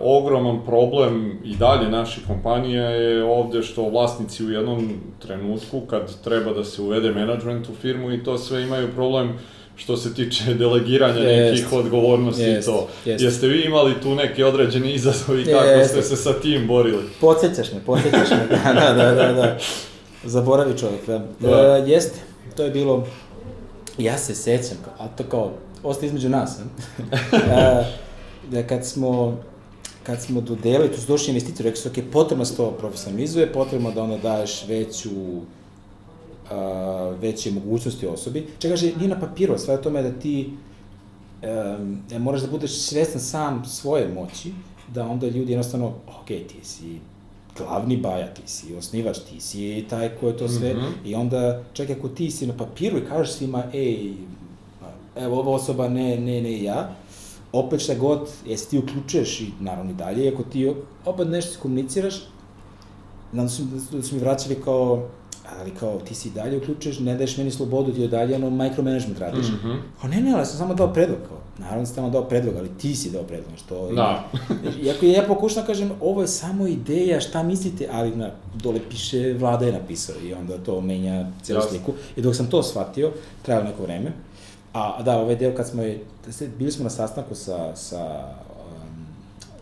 ogroman 0.00 0.64
problem 0.66 1.40
i 1.44 1.56
dalje 1.56 1.88
naših 1.88 2.26
kompanija 2.26 2.84
je 2.84 3.24
ovde 3.24 3.62
što 3.62 3.88
vlasnici 3.88 4.44
u 4.44 4.50
jednom 4.50 4.92
trenutku, 5.18 5.80
kad 5.80 6.22
treba 6.24 6.52
da 6.52 6.64
se 6.64 6.82
uvede 6.82 7.10
menadžment 7.10 7.68
u 7.68 7.74
firmu 7.74 8.12
i 8.12 8.24
to 8.24 8.38
sve 8.38 8.62
imaju 8.62 8.88
problem 8.94 9.38
što 9.76 9.96
se 9.96 10.14
tiče 10.14 10.54
delegiranja 10.64 11.20
Jest. 11.20 11.62
nekih 11.62 11.72
odgovornosti 11.78 12.42
Jest, 12.42 12.68
i 12.68 12.72
to. 12.72 12.88
jest. 13.04 13.24
Jeste 13.24 13.46
vi 13.46 13.62
imali 13.62 14.00
tu 14.02 14.14
neke 14.14 14.44
određene 14.44 14.94
izazove 14.94 15.42
i 15.42 15.44
kako 15.44 15.64
Jeste. 15.64 16.02
ste 16.02 16.16
se 16.16 16.22
sa 16.22 16.32
tim 16.32 16.66
borili? 16.66 17.02
Podsjećaš 17.20 17.72
me, 17.72 17.80
podsjećaš 17.86 18.30
me, 18.30 18.46
da, 18.64 18.72
da, 18.72 18.92
da, 18.92 19.12
da, 19.12 19.32
da. 19.32 19.58
Zaboravi 20.24 20.78
čovjek, 20.78 21.06
da. 21.06 21.26
Da. 21.40 21.76
E, 21.76 21.90
jeste, 21.90 22.18
to 22.56 22.62
je 22.64 22.70
bilo, 22.70 23.06
ja 23.98 24.18
se 24.18 24.34
sećam, 24.34 24.76
a 24.98 25.08
to 25.08 25.24
kao, 25.24 25.52
ostaje 25.82 26.06
između 26.06 26.28
nas, 26.28 26.58
e, 27.32 27.84
da 28.50 28.62
kad 28.66 28.86
smo, 28.86 29.38
kad 30.02 30.22
smo 30.22 30.40
dodelili, 30.40 30.92
tu 30.92 31.00
su 31.00 31.06
došli 31.06 31.28
investitori, 31.28 31.68
rekli 31.68 31.82
su, 31.82 31.88
ok, 31.88 31.94
potrebno 32.12 32.44
se 32.44 32.56
to 32.56 32.70
profesionalizuje, 32.70 33.52
potrebno 33.52 33.90
da 33.90 34.02
onda 34.02 34.18
daješ 34.18 34.64
veću, 34.68 35.10
a, 36.50 37.14
veće 37.20 37.50
mogućnosti 37.50 38.06
osobi. 38.06 38.46
Čak 38.58 38.70
kaže, 38.70 38.92
nije 38.96 39.08
na 39.08 39.20
papiru, 39.20 39.58
sve 39.58 39.74
je 39.74 39.82
tome 39.82 40.02
da 40.02 40.12
ti 40.12 40.50
um, 41.42 42.22
moraš 42.22 42.40
da 42.40 42.50
budeš 42.50 42.78
svestan 42.78 43.20
sam 43.20 43.64
svoje 43.64 44.08
moći, 44.08 44.52
da 44.94 45.06
onda 45.06 45.26
ljudi 45.26 45.52
jednostavno, 45.52 45.86
ok, 46.20 46.26
ti 46.26 46.58
si 46.62 46.98
glavni 47.58 47.96
baja, 47.96 48.34
ti 48.34 48.42
si 48.46 48.74
osnivač, 48.74 49.18
ti 49.18 49.40
si 49.40 49.84
taj 49.90 50.08
ko 50.08 50.26
je 50.26 50.36
to 50.36 50.48
sve, 50.48 50.74
mm. 50.74 50.76
-hmm. 50.76 51.10
i 51.10 51.14
onda, 51.14 51.62
čak 51.72 51.90
ako 51.90 52.08
ti 52.08 52.30
si 52.30 52.46
na 52.46 52.56
papiru 52.56 52.98
i 52.98 53.06
kažeš 53.08 53.32
svima, 53.32 53.64
ej, 53.72 54.12
evo 55.16 55.38
ova 55.38 55.52
osoba, 55.52 55.88
ne, 55.88 56.16
ne, 56.16 56.40
ne, 56.40 56.62
ja, 56.62 56.96
opet 57.52 57.80
šta 57.80 57.94
god, 57.94 58.28
jesi 58.46 58.70
ti 58.70 58.78
uključuješ 58.78 59.40
i 59.40 59.50
naravno 59.60 59.90
i 59.90 59.94
dalje, 59.94 60.32
ako 60.32 60.42
ti 60.42 60.74
opet 61.04 61.28
nešto 61.28 61.60
komuniciraš, 61.62 62.14
onda 63.32 63.48
su, 63.48 63.62
da 63.92 64.02
su 64.02 64.14
mi 64.14 64.20
vraćali 64.20 64.54
kao, 64.64 65.08
ali 65.60 65.70
kao 65.70 65.98
ti 65.98 66.14
si 66.14 66.30
dalje 66.30 66.56
uključuješ, 66.56 66.98
ne 66.98 67.14
daješ 67.14 67.36
meni 67.36 67.50
slobodu, 67.50 67.92
ti 67.92 68.04
i 68.04 68.08
dalje 68.08 68.36
ono 68.36 68.50
micromanagement 68.50 69.18
radiš. 69.18 69.46
Mm. 69.48 69.66
-hmm. 69.66 69.78
Kao 70.00 70.10
ne, 70.10 70.20
ne, 70.20 70.32
ali 70.32 70.46
sam 70.46 70.58
samo 70.58 70.74
dao 70.74 70.92
predlog, 70.92 71.18
kao, 71.28 71.38
naravno 71.58 71.86
sam 71.86 71.94
samo 71.94 72.10
dao 72.10 72.24
predlog, 72.24 72.54
ali 72.58 72.68
ti 72.78 72.94
si 72.94 73.10
dao 73.10 73.22
predlog, 73.22 73.52
što 73.56 73.92
Da. 73.92 74.30
Iako 74.84 75.06
ja 75.06 75.22
pokušam 75.28 75.62
da 75.62 75.66
kažem, 75.66 75.90
ovo 76.00 76.20
je 76.20 76.28
samo 76.28 76.66
ideja, 76.66 77.20
šta 77.20 77.42
mislite, 77.42 77.88
ali 77.92 78.16
na, 78.16 78.30
dole 78.62 78.80
piše, 78.90 79.34
vlada 79.38 79.66
je 79.66 79.72
napisao 79.72 80.16
i 80.24 80.34
onda 80.34 80.58
to 80.58 80.80
menja 80.80 81.26
celu 81.42 81.60
sliku. 81.68 81.92
I 82.16 82.22
dok 82.22 82.36
sam 82.36 82.46
to 82.46 82.62
shvatio, 82.62 83.12
trajalo 83.42 83.66
neko 83.66 83.82
vreme. 83.82 84.12
A, 84.72 85.02
da, 85.02 85.18
ovaj 85.18 85.36
deo 85.36 85.54
kad 85.54 85.68
smo, 85.68 85.82
je- 85.82 86.00
se- 86.30 86.48
bili 86.48 86.72
smo 86.72 86.84
na 86.84 86.90
sastanku 86.90 87.34
sa, 87.34 87.76
sa, 87.76 88.24
um, 88.66 89.06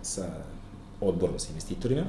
sa 0.02 0.22
odborom, 1.00 1.38
sa 1.38 1.48
investitorima, 1.48 2.02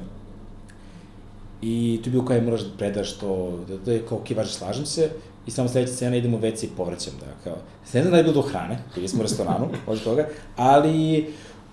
I 1.62 2.00
tu 2.02 2.08
je 2.08 2.12
bilo 2.12 2.24
kao 2.24 2.36
je 2.36 2.42
moraš 2.42 2.60
da 2.60 2.76
predaš 2.78 3.10
to, 3.12 3.32
da, 3.68 3.76
da 3.76 3.92
je 3.92 4.02
kao, 4.08 4.18
važno, 4.30 4.52
slažem 4.52 4.86
se, 4.86 5.10
i 5.46 5.50
samo 5.50 5.68
sledeća 5.68 5.92
scena 5.92 6.16
idemo 6.16 6.36
u 6.36 6.40
WC 6.40 6.64
i 6.64 6.70
povraćam, 6.76 7.12
da, 7.20 7.26
kao, 7.44 7.56
ne 7.92 8.00
znam 8.00 8.10
da 8.10 8.16
je 8.16 8.22
bilo 8.22 8.34
do 8.34 8.42
hrane, 8.42 8.78
bili 8.94 9.08
smo 9.08 9.20
u 9.20 9.22
restoranu, 9.22 9.68
od 9.86 10.04
toga, 10.04 10.26
ali 10.56 11.26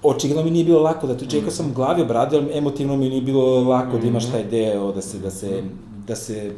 očigledno 0.03 0.43
mi 0.43 0.51
nije 0.51 0.65
bilo 0.65 0.81
lako, 0.81 1.07
da 1.07 1.17
to 1.17 1.25
čekao 1.25 1.51
sam 1.51 1.69
u 1.69 1.73
glavi 1.73 2.01
obradio, 2.01 2.39
ali 2.39 2.57
emotivno 2.57 2.97
mi 2.97 3.09
nije 3.09 3.21
bilo 3.21 3.63
lako 3.63 3.97
da 3.97 4.07
imaš 4.07 4.31
taj 4.31 4.43
deo, 4.43 4.91
da 4.91 5.01
se, 5.01 5.19
da 5.19 5.31
se, 5.31 5.63
da 6.07 6.15
se, 6.15 6.51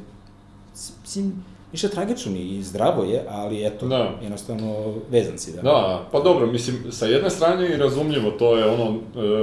mislim, 1.01 1.43
ništa 1.71 1.87
tragično 1.87 2.31
mi 2.31 2.39
i 2.39 2.63
zdravo 2.63 3.03
je, 3.03 3.23
ali 3.29 3.65
eto, 3.65 3.87
Da. 3.87 4.11
jednostavno 4.21 4.75
vezan 5.09 5.37
si, 5.37 5.51
da. 5.53 5.61
Da, 5.61 6.07
pa 6.11 6.19
dobro, 6.19 6.47
mislim, 6.47 6.77
sa 6.91 7.05
jedne 7.05 7.29
strane 7.29 7.63
je 7.63 7.73
i 7.73 7.77
razumljivo, 7.77 8.31
to 8.31 8.57
je 8.57 8.65
ono, 8.67 8.95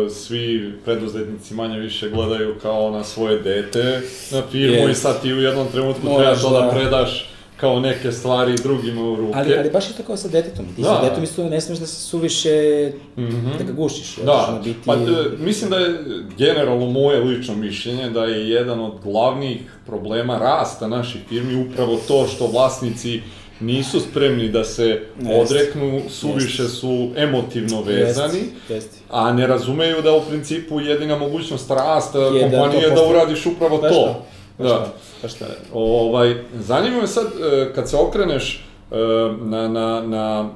e, 0.06 0.10
svi 0.10 0.72
preduzetnici 0.84 1.54
manje 1.54 1.78
više 1.78 2.10
gledaju 2.10 2.54
kao 2.62 2.90
na 2.90 3.04
svoje 3.04 3.38
dete, 3.38 4.00
na 4.32 4.42
firmu 4.42 4.76
Yes. 4.78 4.90
i 4.90 4.94
sad 4.94 5.22
ti 5.22 5.32
u 5.32 5.40
jednom 5.40 5.66
trenutku 5.68 6.00
Moraš 6.04 6.40
treba 6.40 6.54
to 6.54 6.60
da 6.60 6.66
da- 6.66 6.72
predaš 6.72 7.30
kao 7.56 7.80
neke 7.80 8.12
stvari 8.12 8.54
drugima 8.54 9.02
u 9.02 9.16
ruke. 9.16 9.32
Ali, 9.34 9.54
ali 9.54 9.70
baš 9.70 9.84
je 9.84 9.94
to 9.94 10.02
kao 10.02 10.16
sa 10.16 10.28
detetom. 10.28 10.66
Ti 10.66 10.82
Da. 10.82 10.88
sa 10.88 11.02
detetom 11.02 11.24
isto 11.24 11.44
ne 11.44 11.60
smeš 11.60 11.78
da 11.78 11.86
se 11.86 12.00
suviše, 12.00 12.50
Mhm. 13.16 13.48
da 13.58 13.64
ga 13.64 13.72
gušiš. 13.72 14.16
Da, 14.16 14.60
biti... 14.64 14.78
pa 14.86 14.94
e, 14.94 14.98
mislim 15.38 15.70
da 15.70 15.76
je 15.76 15.94
generalno 16.38 16.86
moje 16.86 17.20
lično 17.20 17.54
mišljenje 17.56 18.10
da 18.10 18.24
je 18.24 18.50
jedan 18.50 18.80
od 18.80 18.92
glavnih 19.02 19.56
problema 19.86 20.38
rasta 20.38 20.88
naših 20.88 21.20
firmi 21.28 21.54
upravo 21.62 21.98
to 21.98 22.26
što 22.26 22.46
vlasnici 22.46 23.20
nisu 23.60 24.00
spremni 24.00 24.48
da 24.48 24.64
se 24.64 24.84
Jest. 24.84 25.02
odreknu, 25.42 26.00
suviše 26.10 26.64
su 26.64 27.10
emotivno 27.16 27.82
vezani. 27.82 28.38
Jeste, 28.38 28.74
jeste. 28.74 28.96
A 29.10 29.32
ne 29.32 29.46
razumeju 29.46 30.02
da 30.02 30.12
u 30.12 30.20
principu 30.20 30.80
jedina 30.80 31.18
mogućnost 31.18 31.70
rasta 31.70 32.18
Je 32.18 32.24
da 32.24 32.30
kompanije 32.40 32.80
je 32.80 32.88
da 32.88 32.94
postane- 32.94 33.10
uradiš 33.12 33.46
upravo 33.46 33.78
Baš 33.78 33.92
to. 33.92 34.06
baš 34.06 34.35
Da. 34.58 34.92
baš 35.22 35.34
to. 35.34 35.44
Ovaj, 35.72 36.44
zanima 36.54 37.00
me 37.00 37.06
sad, 37.06 37.26
e, 37.26 37.72
kad 37.74 37.90
se 37.90 37.96
okreneš 37.96 38.64
e, 38.90 38.96
na, 39.40 39.68
na, 39.68 40.00
na 40.00 40.50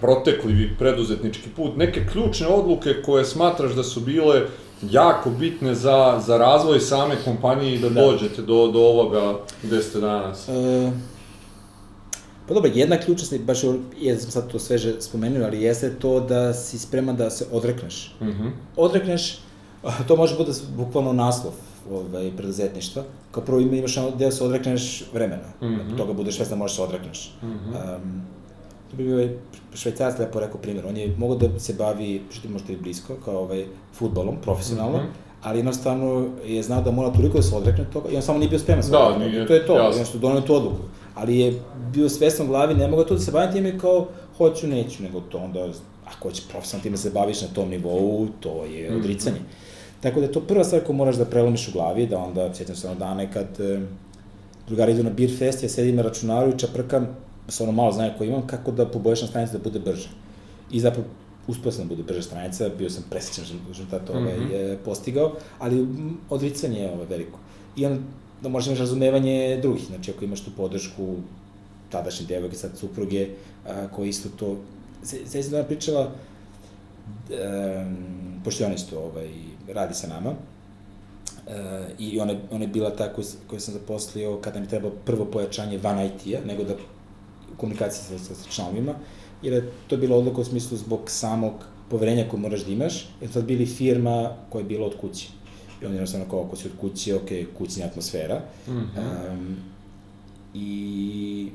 protekli 0.00 0.70
preduzetnički 0.78 1.48
put, 1.56 1.76
neke 1.76 2.06
ključne 2.12 2.46
odluke 2.46 3.02
koje 3.04 3.24
smatraš 3.24 3.72
da 3.72 3.82
su 3.82 4.00
bile 4.00 4.42
jako 4.82 5.30
bitne 5.30 5.74
za, 5.74 6.22
za 6.26 6.36
razvoj 6.38 6.80
same 6.80 7.14
kompanije 7.24 7.74
i 7.74 7.78
da, 7.78 7.88
Da. 7.88 8.00
dođete 8.00 8.42
do, 8.42 8.66
do 8.66 8.78
ovoga 8.78 9.34
gde 9.62 9.82
ste 9.82 10.00
danas? 10.00 10.48
E, 10.48 10.90
pa 12.48 12.54
dobro, 12.54 12.70
jedna 12.74 12.98
ključna 12.98 13.38
baš 13.40 13.58
je, 14.00 14.18
sam 14.18 14.30
sad 14.30 14.52
to 14.52 14.58
sveže 14.58 15.00
spomenuo, 15.00 15.46
ali 15.46 15.62
jeste 15.62 15.94
to 15.98 16.20
da 16.20 16.54
si 16.54 16.78
spreman 16.78 17.16
da 17.16 17.30
se 17.30 17.46
odrekneš. 17.52 18.14
Mhm. 18.22 18.46
Odrekneš, 18.76 19.38
to 20.08 20.16
može 20.16 20.36
biti 20.38 20.50
bukvalno 20.76 21.12
naslov 21.12 21.52
ovaj, 21.90 22.30
preduzetništva. 22.36 23.02
Kao 23.30 23.42
prvo 23.44 23.60
ima, 23.60 23.76
imaš 23.76 23.96
ono 23.96 24.10
gde 24.10 24.32
se 24.32 24.44
odrekneš 24.44 25.04
vremena. 25.12 25.48
Mm. 25.60 25.66
-hmm. 25.66 25.96
Toga 25.96 26.12
budeš 26.12 26.36
svestan 26.36 26.58
da 26.58 26.62
možeš 26.62 26.76
se 26.76 26.82
odrekneš. 26.82 27.34
Mm. 27.42 27.46
-hmm. 27.46 27.96
um, 27.96 28.22
to 28.90 28.96
bi 28.96 29.04
bio 29.04 29.14
ovaj 29.14 29.28
švajcarac 29.74 30.18
lepo 30.18 30.40
rekao 30.40 30.60
primjer. 30.60 30.86
On 30.86 30.96
je 30.96 31.14
mogao 31.18 31.36
da 31.38 31.58
se 31.60 31.74
bavi, 31.74 32.22
što 32.30 32.42
ti 32.42 32.48
možete 32.48 32.72
i 32.72 32.76
blisko, 32.76 33.14
kao 33.24 33.38
ovaj, 33.38 33.64
futbolom, 33.92 34.36
profesionalno, 34.42 34.98
Mhm. 34.98 35.06
ali 35.42 35.58
jednostavno 35.58 36.26
je 36.46 36.62
znao 36.62 36.82
da 36.82 36.90
mora 36.90 37.10
toliko 37.10 37.36
da 37.36 37.42
se 37.42 37.56
odrekne 37.56 37.84
toga 37.84 38.08
i 38.08 38.16
on 38.16 38.22
samo 38.22 38.38
nije 38.38 38.48
bio 38.48 38.58
spreman. 38.58 38.84
Da, 38.90 39.18
nije, 39.18 39.46
to 39.46 39.54
je 39.54 39.66
to, 39.66 39.72
jasno. 39.74 39.88
jednostavno 39.88 40.20
donio 40.20 40.40
tu 40.40 40.54
odluku. 40.54 40.82
Ali 41.14 41.38
je 41.38 41.60
bio 41.92 42.08
svestan 42.08 42.46
u 42.46 42.48
glavi, 42.48 42.74
ne 42.74 42.88
mogu 42.88 43.04
to 43.04 43.14
da 43.14 43.20
se 43.20 43.32
bavim 43.32 43.52
time 43.52 43.78
kao 43.78 44.06
hoću, 44.36 44.66
neću, 44.66 45.02
nego 45.02 45.20
to 45.20 45.38
onda, 45.38 45.68
ako 46.06 46.28
hoće 46.28 46.42
profesionalno 46.50 46.82
time 46.82 46.96
se 46.96 47.10
baviš 47.10 47.42
na 47.42 47.48
tom 47.48 47.68
nivou, 47.68 48.26
to 48.40 48.64
je 48.64 48.90
Mhm. 48.90 48.98
odricanje. 49.00 49.36
Tako 50.00 50.20
da 50.20 50.26
je 50.26 50.32
to 50.32 50.40
prva 50.40 50.64
stvar 50.64 50.84
koju 50.84 50.96
moraš 50.96 51.16
da 51.16 51.24
prelomiš 51.24 51.68
u 51.68 51.72
glavi, 51.72 52.06
da 52.06 52.18
onda, 52.18 52.54
sjećam 52.54 52.76
se 52.76 52.88
ono 52.88 52.98
dane 52.98 53.32
kad 53.32 53.60
e, 53.60 53.80
drugari 54.68 54.92
idu 54.92 55.02
na 55.02 55.10
beer 55.10 55.30
fest, 55.38 55.62
ja 55.62 55.68
sedim 55.68 55.96
na 55.96 56.02
računaru 56.02 56.50
i 56.50 56.58
čaprkam, 56.58 57.06
sa 57.48 57.62
ono 57.64 57.72
malo 57.72 57.92
znanja 57.92 58.14
koje 58.18 58.28
imam, 58.28 58.46
kako 58.46 58.70
da 58.70 58.86
poboljšam 58.86 59.28
stranicu 59.28 59.52
da 59.52 59.58
bude 59.58 59.78
brže. 59.78 60.08
I 60.70 60.80
zapravo 60.80 61.08
uspeo 61.48 61.72
sam 61.72 61.88
da 61.88 61.94
bude 61.94 62.02
brža 62.02 62.22
stranica, 62.22 62.68
bio 62.78 62.90
sam 62.90 63.04
presjećan 63.10 63.44
što 63.44 63.54
rezultat 63.68 64.10
ovaj, 64.10 64.38
Mhm. 64.38 64.52
je 64.52 64.78
postigao, 64.84 65.32
ali 65.58 65.76
mm, 65.76 66.18
odricanje 66.30 66.80
je 66.80 66.92
ovaj, 66.92 67.06
veliko. 67.06 67.38
I 67.76 67.86
onda 67.86 68.00
da 68.42 68.48
možeš 68.48 68.66
imaš 68.66 68.78
razumevanje 68.78 69.58
drugih, 69.62 69.84
znači 69.86 70.10
ako 70.10 70.24
imaš 70.24 70.40
tu 70.40 70.50
podršku 70.56 71.14
tadašnje 71.90 72.26
devojke, 72.26 72.56
sad 72.56 72.70
supruge, 72.78 73.28
a, 73.68 73.88
koji 73.88 74.08
isto 74.08 74.28
to... 74.36 74.56
Se, 75.02 75.42
se 75.42 75.50
da 75.50 75.56
ona 75.56 75.66
pričala, 75.66 76.10
um, 77.30 77.96
pošto 78.44 78.62
je 78.62 78.66
ona 78.66 78.74
isto 78.74 78.98
ovaj, 79.00 79.28
radi 79.68 79.94
sa 79.94 80.06
nama, 80.06 80.34
Uh, 81.46 81.52
I 81.98 82.20
ona, 82.20 82.34
ona 82.50 82.64
je 82.64 82.68
bila 82.68 82.90
ta 82.90 83.12
koju, 83.12 83.26
koju 83.46 83.60
sam 83.60 83.74
zaposlio 83.74 84.40
kada 84.40 84.60
mi 84.60 84.68
treba 84.68 84.90
prvo 85.04 85.24
pojačanje 85.24 85.78
van 85.78 86.06
IT-a, 86.06 86.40
nego 86.46 86.64
da 86.64 86.74
u 87.52 87.56
komunikaciji 87.56 88.18
sa, 88.18 88.24
sa, 88.24 88.34
sa 88.34 88.50
članovima, 88.50 88.94
jer 89.42 89.52
je 89.52 89.70
to 89.88 89.96
bila 89.96 90.16
odluka 90.16 90.40
u 90.40 90.44
smislu 90.44 90.76
zbog 90.76 91.00
samog 91.06 91.52
poverenja 91.90 92.28
koje 92.30 92.40
moraš 92.40 92.64
da 92.64 92.72
imaš, 92.72 93.08
jer 93.20 93.32
sad 93.32 93.44
bili 93.44 93.66
firma 93.66 94.36
koja 94.50 94.60
je 94.60 94.68
bila 94.68 94.86
od 94.86 94.96
kuće. 95.00 95.28
I 95.82 95.84
on 95.84 95.92
je 95.92 95.96
jednostavno 95.96 96.26
kao, 96.30 96.44
ako 96.44 96.56
si 96.56 96.68
od 96.68 96.74
kuće, 96.80 97.14
ok, 97.14 97.58
kućna 97.58 97.84
atmosfera. 97.86 98.40
Mhm. 98.68 98.78
Um, 98.78 99.56
I, 100.54 101.50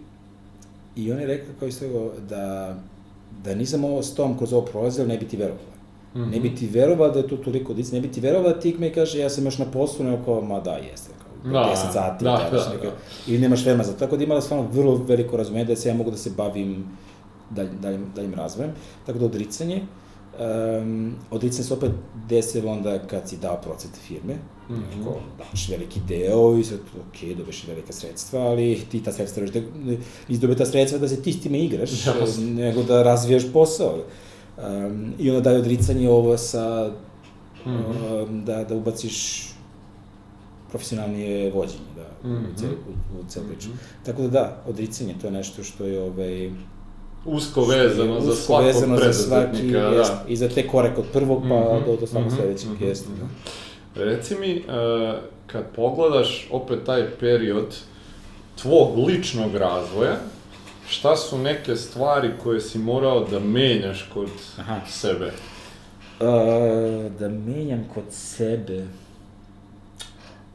I 0.95 1.11
on 1.11 1.19
je 1.19 1.27
rekao 1.27 1.53
kao 1.59 1.67
isto 1.67 2.13
da, 2.29 2.75
da 3.43 3.55
nisam 3.55 3.83
ovo 3.83 4.03
s 4.03 4.15
tom 4.15 4.37
kroz 4.37 4.53
ovo 4.53 4.65
prolazio, 4.65 5.07
ne 5.07 5.17
bi 5.17 5.27
ti 5.27 5.37
verovao. 5.37 5.70
Mhm. 6.15 6.29
Ne 6.29 6.39
bi 6.39 6.55
ti 6.55 6.67
verovao 6.67 7.09
da 7.09 7.19
je 7.19 7.27
to 7.27 7.37
toliko 7.37 7.73
dic, 7.73 7.91
ne 7.91 8.01
bi 8.01 8.11
ti 8.11 8.21
verovao 8.21 8.53
da 8.53 8.59
ti 8.59 8.75
me 8.79 8.93
kaže 8.93 9.19
ja 9.19 9.29
sam 9.29 9.45
još 9.45 9.57
na 9.57 9.65
poslu, 9.65 10.05
nego 10.05 10.23
kao, 10.25 10.41
ma 10.41 10.59
da, 10.59 10.71
jeste, 10.71 11.09
kao, 11.17 11.51
Da, 11.51 11.59
10 11.59 11.93
sati, 11.93 12.23
da, 12.23 12.31
da, 12.51 12.69
neke- 12.73 12.85
da. 12.85 12.91
ili 13.27 13.39
nemaš 13.39 13.63
vremena 13.63 13.83
za 13.83 13.91
to, 13.93 13.99
tako 13.99 14.17
da 14.17 14.23
imala 14.23 14.41
stvarno 14.41 14.67
vrlo 14.71 14.95
veliko 14.95 15.37
razumenje 15.37 15.65
da 15.65 15.75
se 15.75 15.89
ja 15.89 15.95
mogu 15.95 16.11
da 16.11 16.17
se 16.17 16.29
bavim 16.37 16.83
dalj, 17.49 17.67
daljim, 17.81 18.05
daljim 18.15 18.33
razvojem, 18.33 18.71
tako 19.05 19.19
da 19.19 19.25
odricanje, 19.25 19.81
um, 20.39 21.15
odricanje 21.31 21.63
se 21.63 21.73
opet 21.73 21.91
desilo 22.29 22.71
onda 22.71 22.99
kad 22.99 23.29
si 23.29 23.37
dao 23.37 23.57
procente 23.61 23.99
firme, 24.07 24.33
mm. 24.69 24.73
-hmm. 24.73 25.13
daš 25.37 25.69
veliki 25.69 25.99
deo 26.07 26.57
i 26.57 26.63
sad, 26.63 26.79
ok, 26.79 27.37
dobiješ 27.37 27.67
velika 27.67 27.93
sredstva, 27.93 28.39
ali 28.39 28.81
ti 28.91 29.03
ta 29.03 29.11
sredstva 29.11 29.43
da, 29.45 29.59
nisi 30.27 30.41
dobio 30.41 30.55
ta 30.55 30.65
sredstva 30.65 30.99
da 30.99 31.07
se 31.07 31.21
ti 31.21 31.33
s 31.33 31.41
time 31.41 31.59
igraš, 31.59 32.05
Jasno. 32.05 32.45
nego 32.45 32.83
da 32.83 33.03
razvijaš 33.03 33.43
posao. 33.53 33.97
Um, 34.63 35.13
I 35.19 35.29
onda 35.29 35.41
daje 35.41 35.59
odricanje 35.59 36.09
ovo 36.09 36.37
sa, 36.37 36.91
Mhm. 37.65 37.75
um, 37.75 38.45
da, 38.45 38.63
da 38.63 38.75
ubaciš 38.75 39.47
profesionalnije 40.69 41.51
vođenje, 41.51 41.79
da, 41.95 42.29
Mhm. 42.29 42.45
u, 42.45 42.57
celu, 42.57 42.71
u, 42.71 43.19
u 43.19 43.29
celu 43.29 43.45
priču. 43.45 43.69
Tako 44.05 44.21
da 44.21 44.27
da, 44.29 44.63
odricanje, 44.67 45.15
to 45.21 45.27
je 45.27 45.31
nešto 45.31 45.63
što 45.63 45.85
je 45.85 46.01
ovaj, 46.01 46.51
Usko 47.25 47.63
vezano 47.63 48.21
za 48.21 48.35
svakog 48.35 48.65
vezano 48.65 48.97
za 48.97 49.13
svaki, 49.13 49.45
preduzetnika, 49.47 49.77
jest, 49.79 50.11
da. 50.11 50.23
I 50.27 50.35
za 50.35 50.49
te 50.49 50.67
korek 50.67 50.97
od 50.97 51.05
prvog 51.13 51.41
pa 51.41 51.75
Mhm, 51.75 51.85
do, 51.85 51.97
do 51.97 52.07
svakog 52.07 52.27
mhm, 52.27 52.35
sledećeg, 52.35 52.69
mhm, 52.71 52.83
jeste. 52.83 53.09
mhm. 53.09 53.21
Da. 53.95 54.03
Reci 54.03 54.35
mi, 54.35 54.51
e, 54.51 54.61
kad 55.47 55.63
pogledaš 55.75 56.47
opet 56.51 56.79
taj 56.85 57.09
period 57.11 57.75
tvog 58.55 58.97
ličnog 58.97 59.55
razvoja, 59.55 60.15
šta 60.91 61.15
su 61.15 61.37
neke 61.37 61.75
stvari 61.75 62.31
koje 62.43 62.61
si 62.61 62.79
morao 62.79 63.27
da 63.27 63.39
menjaš 63.39 64.09
kod 64.13 64.29
Aha. 64.57 64.79
sebe? 64.87 65.25
Uh, 66.19 67.11
da 67.19 67.29
menjam 67.29 67.87
kod 67.93 68.03
sebe... 68.09 68.87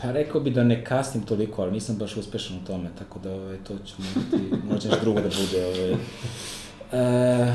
Pa 0.03 0.13
rekao 0.13 0.41
bi 0.41 0.51
da 0.51 0.65
ne 0.65 0.85
kasnim 0.85 1.25
toliko, 1.25 1.63
ali 1.63 1.73
nisam 1.73 1.97
baš 1.97 2.17
uspešan 2.17 2.57
u 2.57 2.67
tome, 2.67 2.91
tako 2.99 3.19
da 3.19 3.33
ovaj, 3.33 3.57
to 3.57 3.75
ću 3.87 3.95
morati, 3.99 4.67
možda 4.69 4.89
nešto 4.89 5.01
drugo 5.01 5.21
da 5.21 5.29
bude. 5.29 5.67
Ovaj. 5.67 5.93
Uh, 5.93 7.55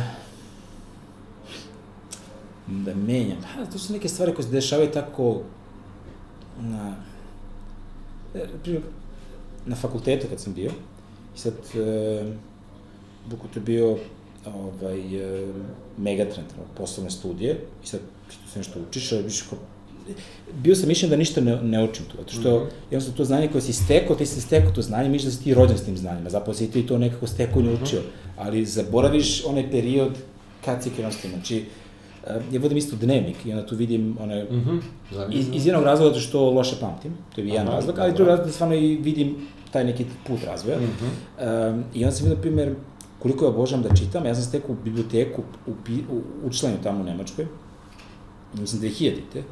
da 2.67 2.95
menjam. 2.95 3.41
Ha, 3.41 3.65
to 3.65 3.79
su 3.79 3.93
neke 3.93 4.09
stvari 4.09 4.33
koje 4.35 4.43
se 4.45 4.51
dešavaju 4.51 4.91
tako 4.91 5.41
na... 6.61 6.95
e, 8.35 8.79
na 9.65 9.75
fakultetu 9.75 10.27
kad 10.29 10.39
sam 10.39 10.53
bio, 10.53 10.71
i 11.35 11.39
sad, 11.39 11.53
e, 11.75 12.33
Buku 13.25 13.47
to 13.47 13.59
je 13.59 13.63
bio 13.63 13.97
ovaj, 14.45 14.99
e, 15.39 15.47
megatrend, 15.97 16.47
poslovne 16.77 17.11
studije, 17.11 17.51
i 17.83 17.87
sad 17.87 17.99
što 18.29 18.49
se 18.49 18.59
nešto 18.59 18.79
učiš, 18.81 19.11
ali 19.11 19.23
viš 19.23 19.41
kao, 19.41 19.57
bio 20.53 20.75
sam 20.75 20.87
mišljen 20.87 21.09
da 21.09 21.15
ništa 21.15 21.41
ne, 21.41 21.55
ne 21.57 21.83
učim 21.83 22.05
tu, 22.05 22.17
zato 22.17 22.31
što 22.31 22.49
mm 22.49 22.55
Mhm. 22.55 22.63
-hmm. 22.63 22.91
jednostavno 22.91 23.17
to 23.17 23.25
znanje 23.25 23.47
koje 23.47 23.61
si 23.61 23.73
stekao, 23.73 24.15
ti 24.15 24.25
si 24.25 24.41
stekao 24.41 24.71
to 24.71 24.81
znanje, 24.81 25.09
misliš 25.09 25.25
da 25.25 25.37
si 25.37 25.43
ti 25.43 25.53
rođen 25.53 25.77
s 25.77 25.83
tim 25.83 25.97
znanjima, 25.97 26.29
zapravo 26.29 26.53
si 26.53 26.71
ti 26.71 26.87
to 26.87 26.97
nekako 26.97 27.27
stekao 27.27 27.61
i 27.61 27.65
naučio, 27.65 28.01
ali 28.37 28.65
zaboraviš 28.65 29.45
onaj 29.45 29.71
period 29.71 30.11
kad 30.65 30.83
si 30.83 30.89
krenuo 30.89 31.11
s 31.11 31.17
tim, 31.17 31.31
znači, 31.31 31.65
e, 32.27 32.39
ja 32.51 32.59
vodim 32.59 32.77
isto 32.77 32.95
dnevnik 32.95 33.45
i 33.45 33.51
onda 33.51 33.65
tu 33.65 33.75
vidim 33.75 34.17
one, 34.19 34.43
Mhm, 34.43 34.77
iz, 34.77 34.83
zanimljivo. 35.11 35.55
iz 35.55 35.65
jednog 35.65 35.83
razloga 35.83 36.19
što 36.19 36.49
loše 36.51 36.75
pamtim, 36.79 37.13
to 37.35 37.41
je 37.41 37.47
jedan 37.47 37.67
Aha, 37.67 37.75
razlog, 37.75 37.99
ali 37.99 38.13
drugi 38.13 38.29
razlog 38.29 38.47
da 38.47 38.53
stvarno 38.53 38.75
i 38.75 38.95
vidim 38.95 39.35
taj 39.71 39.83
neki 39.83 40.05
put 40.27 40.39
razvoja. 40.45 40.77
Mhm. 40.77 41.05
Um, 41.69 41.83
I 41.93 42.03
onda 42.03 42.11
sam 42.11 42.23
vidio, 42.23 42.35
na 42.35 42.41
primjer, 42.41 42.75
koliko 43.21 43.45
ja 43.45 43.49
obožavam 43.49 43.83
da 43.83 43.95
čitam, 43.95 44.25
ja 44.25 44.35
sam 44.35 44.43
stekao 44.43 44.71
u 44.71 44.83
biblioteku 44.83 45.41
u, 45.67 45.71
u, 46.11 46.21
u 46.43 46.49
članju 46.49 46.77
tamo 46.83 47.01
u 47.01 47.03
Nemačkoj, 47.03 47.47
mislim 48.53 48.81
2000-te, 48.81 49.43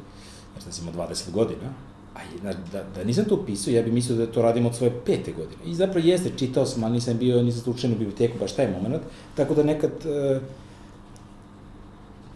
jer 0.54 0.74
sam 0.74 0.88
imao 0.88 1.08
20 1.08 1.30
godina, 1.30 1.72
a 2.14 2.18
da, 2.42 2.52
da, 2.72 2.84
da 2.94 3.04
nisam 3.04 3.24
to 3.24 3.34
upisao, 3.34 3.72
ja 3.72 3.82
bih 3.82 3.92
mislio 3.92 4.18
da 4.18 4.32
to 4.32 4.42
radim 4.42 4.66
od 4.66 4.76
svoje 4.76 5.00
pete 5.06 5.32
godine. 5.32 5.62
I 5.64 5.74
zapravo 5.74 6.06
jeste, 6.06 6.30
čitao 6.36 6.66
sam, 6.66 6.84
ali 6.84 6.92
nisam 6.92 7.18
bio, 7.18 7.42
nisam 7.42 7.72
učen 7.72 7.92
u 7.92 7.96
biblioteku 7.96 8.38
baš 8.38 8.52
taj 8.52 8.70
moment, 8.72 9.02
tako 9.34 9.54
da 9.54 9.62
nekad, 9.62 9.92
uh, 9.92 10.42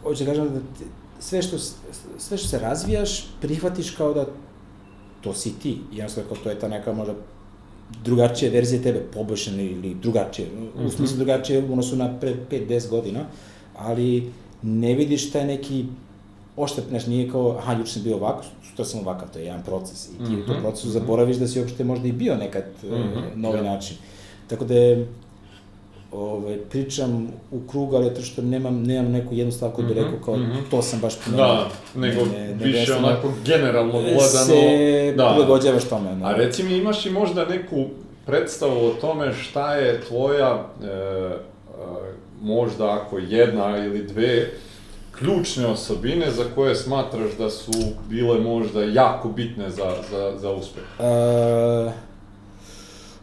hoću 0.02 0.24
da 0.24 0.30
kažem 0.30 0.44
da 0.44 0.60
te, 0.60 0.84
sve 1.20 1.42
što, 1.42 1.58
sve 2.18 2.38
što 2.38 2.48
se 2.48 2.58
razvijaš, 2.58 3.26
prihvatiš 3.40 3.90
kao 3.90 4.14
da 4.14 4.26
to 5.20 5.34
si 5.34 5.58
ti. 5.58 5.78
Jednostavno 5.92 6.28
kao 6.28 6.44
to 6.44 6.50
je 6.50 6.58
ta 6.58 6.68
neka 6.68 6.92
možda 6.92 7.14
drugačija 8.04 8.50
verzija 8.50 8.82
tebe, 8.82 9.00
poboljšana 9.14 9.62
ili 9.62 9.94
drugačije, 9.94 10.48
u 10.86 10.90
smislu 10.90 11.16
drugačije 11.16 11.58
u 11.60 11.72
odnosu 11.72 11.96
na 11.96 12.18
pre 12.20 12.34
5-10 12.50 12.88
godina, 12.90 13.20
ali 13.76 14.32
ne 14.62 14.94
vidiš 14.94 15.30
taj 15.30 15.46
neki 15.46 15.84
oštap, 16.56 16.84
znaš, 16.88 17.06
nije 17.06 17.30
kao, 17.30 17.56
aha, 17.58 17.72
juče 17.72 17.92
sam 17.92 18.02
bio 18.02 18.16
ovako, 18.16 18.42
sutra 18.70 18.84
sam 18.84 19.00
ovakav, 19.00 19.28
to 19.32 19.38
je 19.38 19.44
jedan 19.44 19.62
proces. 19.62 20.08
I 20.08 20.24
ti 20.26 20.36
u 20.36 20.46
tom 20.46 20.54
Mhm, 20.54 20.62
procesu 20.62 20.86
mhm. 20.88 20.92
zaboraviš 20.92 21.36
da 21.36 21.48
si 21.48 21.60
uopšte 21.60 21.84
možda 21.84 22.08
i 22.08 22.12
bio 22.12 22.36
nekad 22.36 22.64
mm 22.82 22.86
Mhm, 22.86 23.40
na 23.40 23.48
ovaj 23.48 23.62
da. 23.62 23.68
način. 23.68 23.96
Tako 24.46 24.64
da 24.64 24.74
je, 24.74 25.08
ovaj, 26.14 26.58
pričam 26.70 27.28
u 27.50 27.60
krug, 27.70 27.94
ali 27.94 28.14
to 28.14 28.22
što 28.22 28.42
nemam, 28.42 28.82
nemam 28.82 29.12
neku 29.12 29.34
jednu 29.34 29.52
stavku 29.52 29.82
da 29.82 29.88
bi 29.88 29.94
Mhm, 29.94 30.04
rekao 30.04 30.24
kao, 30.24 30.36
mhm. 30.36 30.58
to 30.70 30.82
sam 30.82 31.00
baš 31.00 31.20
promenio. 31.20 31.46
Da, 31.46 31.68
nego 31.94 32.24
Ne, 32.24 32.54
ne, 32.54 32.64
više 32.64 32.78
jednostavno, 32.78 33.08
onako 33.08 33.32
generalno 33.44 33.92
gledano... 33.92 34.18
se 34.20 35.14
da. 35.16 35.28
prilagođavaš 35.28 35.84
tome. 35.84 36.14
Da. 36.14 36.26
A 36.26 36.32
reci 36.32 36.62
mi, 36.62 36.76
imaš 36.76 37.06
i 37.06 37.10
možda 37.10 37.44
neku 37.44 37.84
predstavu 38.26 38.86
o 38.86 38.94
tome 39.00 39.32
šta 39.32 39.74
je 39.74 40.00
tvoja, 40.00 40.66
e, 40.82 40.86
e, 40.86 41.36
možda 42.42 42.92
ako 42.92 43.18
jedna 43.18 43.84
ili 43.84 44.02
dve, 44.02 44.50
ključne 45.18 45.66
osobine 45.66 46.30
za 46.30 46.44
koje 46.54 46.74
smatraš 46.74 47.32
da 47.38 47.50
su 47.50 47.72
bile 48.08 48.38
možda 48.38 48.84
jako 48.84 49.28
bitne 49.28 49.70
za, 49.70 49.94
za, 50.10 50.32
za 50.38 50.50
uspeh? 50.50 50.84
Uh, 50.98 51.92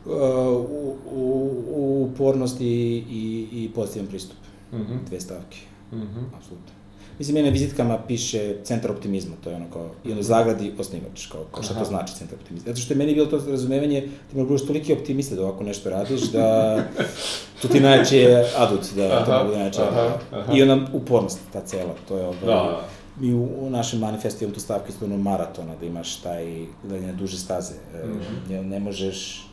u, 0.05 0.95
u, 1.11 2.09
upornost 2.11 2.61
i, 2.61 2.65
i, 3.09 3.47
i 3.51 3.69
pozitivan 3.75 4.07
pristup. 4.07 4.37
Mhm, 4.73 4.93
Dve 5.09 5.19
stavke, 5.19 5.57
mhm. 5.91 6.19
apsolutno. 6.37 6.81
Mislim, 7.19 7.35
mene 7.35 7.47
na 7.47 7.53
vizitkama 7.53 7.97
piše 8.07 8.55
centar 8.63 8.91
optimizma, 8.91 9.35
to 9.43 9.49
je 9.49 9.55
ono 9.55 9.65
kao, 9.73 9.89
i 10.05 10.11
ono 10.11 10.21
zagradi 10.21 10.73
osnivač, 10.79 11.25
kao, 11.25 11.43
kao 11.51 11.63
šta 11.63 11.73
to 11.73 11.85
znači 11.85 12.15
centar 12.15 12.37
optimizma. 12.41 12.71
Zato 12.71 12.81
što 12.81 12.93
je 12.93 12.97
meni 12.97 13.13
bilo 13.13 13.25
to 13.25 13.41
razumevanje, 13.47 14.01
ti 14.01 14.37
mogu 14.37 14.47
budeš 14.47 14.67
toliki 14.67 14.93
optimista 14.93 15.35
da 15.35 15.41
ovako 15.41 15.63
nešto 15.63 15.89
radiš, 15.89 16.21
da 16.21 16.77
to 17.61 17.67
ti 17.67 17.79
najjači 17.79 18.17
je 18.17 18.45
adut, 18.57 18.79
da 18.95 19.05
aha, 19.05 19.25
to 19.25 19.43
mogu 19.43 19.55
da 19.77 20.17
aha. 20.31 20.53
I 20.53 20.61
onda 20.61 20.87
upornost, 20.93 21.39
ta 21.53 21.61
cela, 21.61 21.95
to 22.07 22.17
je 22.17 22.25
ovaj, 22.25 22.45
da. 22.45 22.87
Mi 23.19 23.33
u, 23.33 23.43
u 23.59 23.69
našem 23.69 23.99
manifestu 23.99 24.43
imamo 24.43 24.55
tu 24.55 24.61
stavku 24.61 24.89
isto 24.89 25.05
ono 25.05 25.17
maratona, 25.17 25.75
da 25.79 25.85
imaš 25.85 26.15
taj, 26.15 26.65
gledanje 26.83 27.13
duže 27.13 27.37
staze. 27.37 27.73
Mm 27.73 28.07
-hmm. 28.07 28.49
ne, 28.49 28.63
ne 28.63 28.79
možeš, 28.79 29.47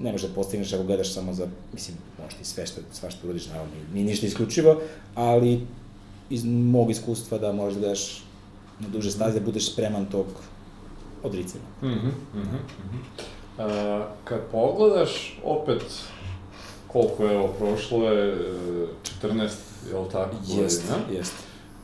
ne 0.00 0.12
možeš 0.12 0.28
da 0.28 0.34
postigneš 0.34 0.72
ako 0.72 0.82
gledaš 0.82 1.14
samo 1.14 1.34
za, 1.34 1.46
mislim, 1.72 1.96
možeš 2.22 2.38
ti 2.38 2.44
sve 2.44 2.66
što, 2.66 2.80
sva 2.92 3.10
što 3.10 3.26
uradiš, 3.26 3.46
naravno, 3.46 3.72
nije 3.94 4.06
ništa 4.06 4.26
isključivo, 4.26 4.80
ali 5.14 5.66
iz 6.30 6.44
mog 6.44 6.90
iskustva 6.90 7.38
da 7.38 7.52
možeš 7.52 7.74
da 7.74 7.80
gledaš 7.80 8.22
na 8.80 8.88
duže 8.88 9.10
staze, 9.10 9.40
da 9.40 9.44
budeš 9.44 9.72
spreman 9.72 10.06
tog 10.06 10.26
odricanja. 11.22 11.64
Mm 11.82 11.86
-hmm, 11.86 12.12
mm 12.34 12.42
-hmm. 12.42 13.32
Uh, 13.58 14.04
kad 14.24 14.40
pogledaš, 14.52 15.38
opet, 15.44 15.82
koliko 16.86 17.24
je 17.24 17.38
ovo 17.38 17.48
prošlo 17.48 18.12
je, 18.12 18.36
14, 19.22 19.48
je 19.90 19.98
li 19.98 20.08
tako? 20.12 20.36
Jest, 20.48 20.92
jest. 21.12 21.34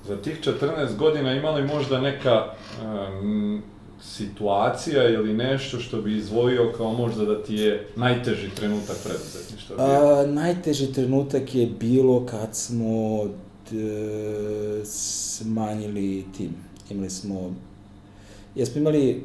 Za 0.06 0.16
tih 0.16 0.40
14 0.44 0.96
godina 0.96 1.32
imali 1.32 1.62
možda 1.66 2.00
neka 2.00 2.46
um, 2.82 3.62
situacija 4.02 5.08
ili 5.08 5.34
nešto 5.34 5.78
što 5.78 6.00
bi 6.02 6.16
izvojio 6.16 6.72
kao 6.76 6.92
možda 6.92 7.24
da 7.24 7.42
ti 7.42 7.54
je 7.54 7.86
najteži 7.96 8.50
trenutak 8.50 8.96
preduzetništva? 9.04 9.76
A, 9.78 10.26
najteži 10.26 10.92
trenutak 10.92 11.54
je 11.54 11.66
bilo 11.66 12.26
kad 12.26 12.56
smo 12.56 13.24
d, 13.70 14.84
smanjili 14.84 16.24
tim. 16.36 16.54
Imali 16.90 17.10
smo, 17.10 17.54
jesmo 18.54 18.80
imali 18.80 19.24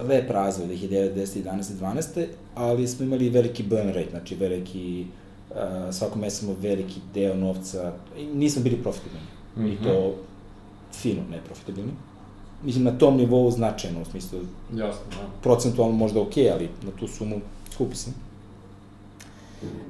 lep 0.00 0.30
razvoj 0.30 0.68
2009, 0.68 1.14
10, 1.14 1.42
11, 1.44 1.62
12, 1.80 2.26
ali 2.54 2.88
smo 2.88 3.04
imali 3.04 3.28
veliki 3.28 3.62
burn 3.62 3.88
rate, 3.88 4.10
znači 4.10 4.34
veliki, 4.34 5.06
uh, 5.50 5.56
svako 5.94 6.18
mesec 6.18 6.38
smo 6.40 6.56
veliki 6.60 7.00
deo 7.14 7.34
novca, 7.34 7.92
nismo 8.34 8.62
bili 8.62 8.76
profitabilni. 8.76 9.26
Mm 9.56 9.62
-hmm. 9.62 9.72
I 9.72 9.84
to 9.84 10.08
mhm. 10.08 10.18
fino 10.92 11.22
neprofitabilni 11.30 11.92
mislim, 12.62 12.84
na 12.84 12.98
tom 12.98 13.16
nivou 13.16 13.50
značajno, 13.50 14.02
u 14.02 14.04
smislu, 14.04 14.38
Jasno, 14.74 15.02
da. 15.10 15.28
procentualno 15.42 15.96
možda 15.96 16.20
okay, 16.20 16.52
ali 16.52 16.68
na 16.82 16.90
tu 17.00 17.08
sumu 17.08 17.40
skupi 17.72 17.96
se. 17.96 18.10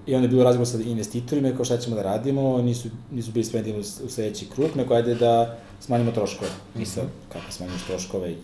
I 0.06 0.14
onda 0.14 0.24
je 0.24 0.28
bilo 0.28 0.44
razgovor 0.44 0.68
sa 0.68 0.78
investitorima, 0.82 1.52
kao 1.56 1.64
šta 1.64 1.78
ćemo 1.78 1.96
da 1.96 2.02
radimo, 2.02 2.62
nisu, 2.62 2.88
nisu 3.10 3.32
bili 3.32 3.44
spremni 3.44 3.72
u, 3.72 3.80
u 3.80 4.08
sledeći 4.08 4.46
krug, 4.54 4.70
nego 4.76 4.94
ajde 4.94 5.14
da 5.14 5.58
smanjimo 5.80 6.12
troškove. 6.12 6.50
-hmm. 6.50 6.82
I 6.82 6.86
sad, 6.86 7.04
kako 7.28 7.52
smanjimo 7.52 7.78
troškove, 7.86 8.34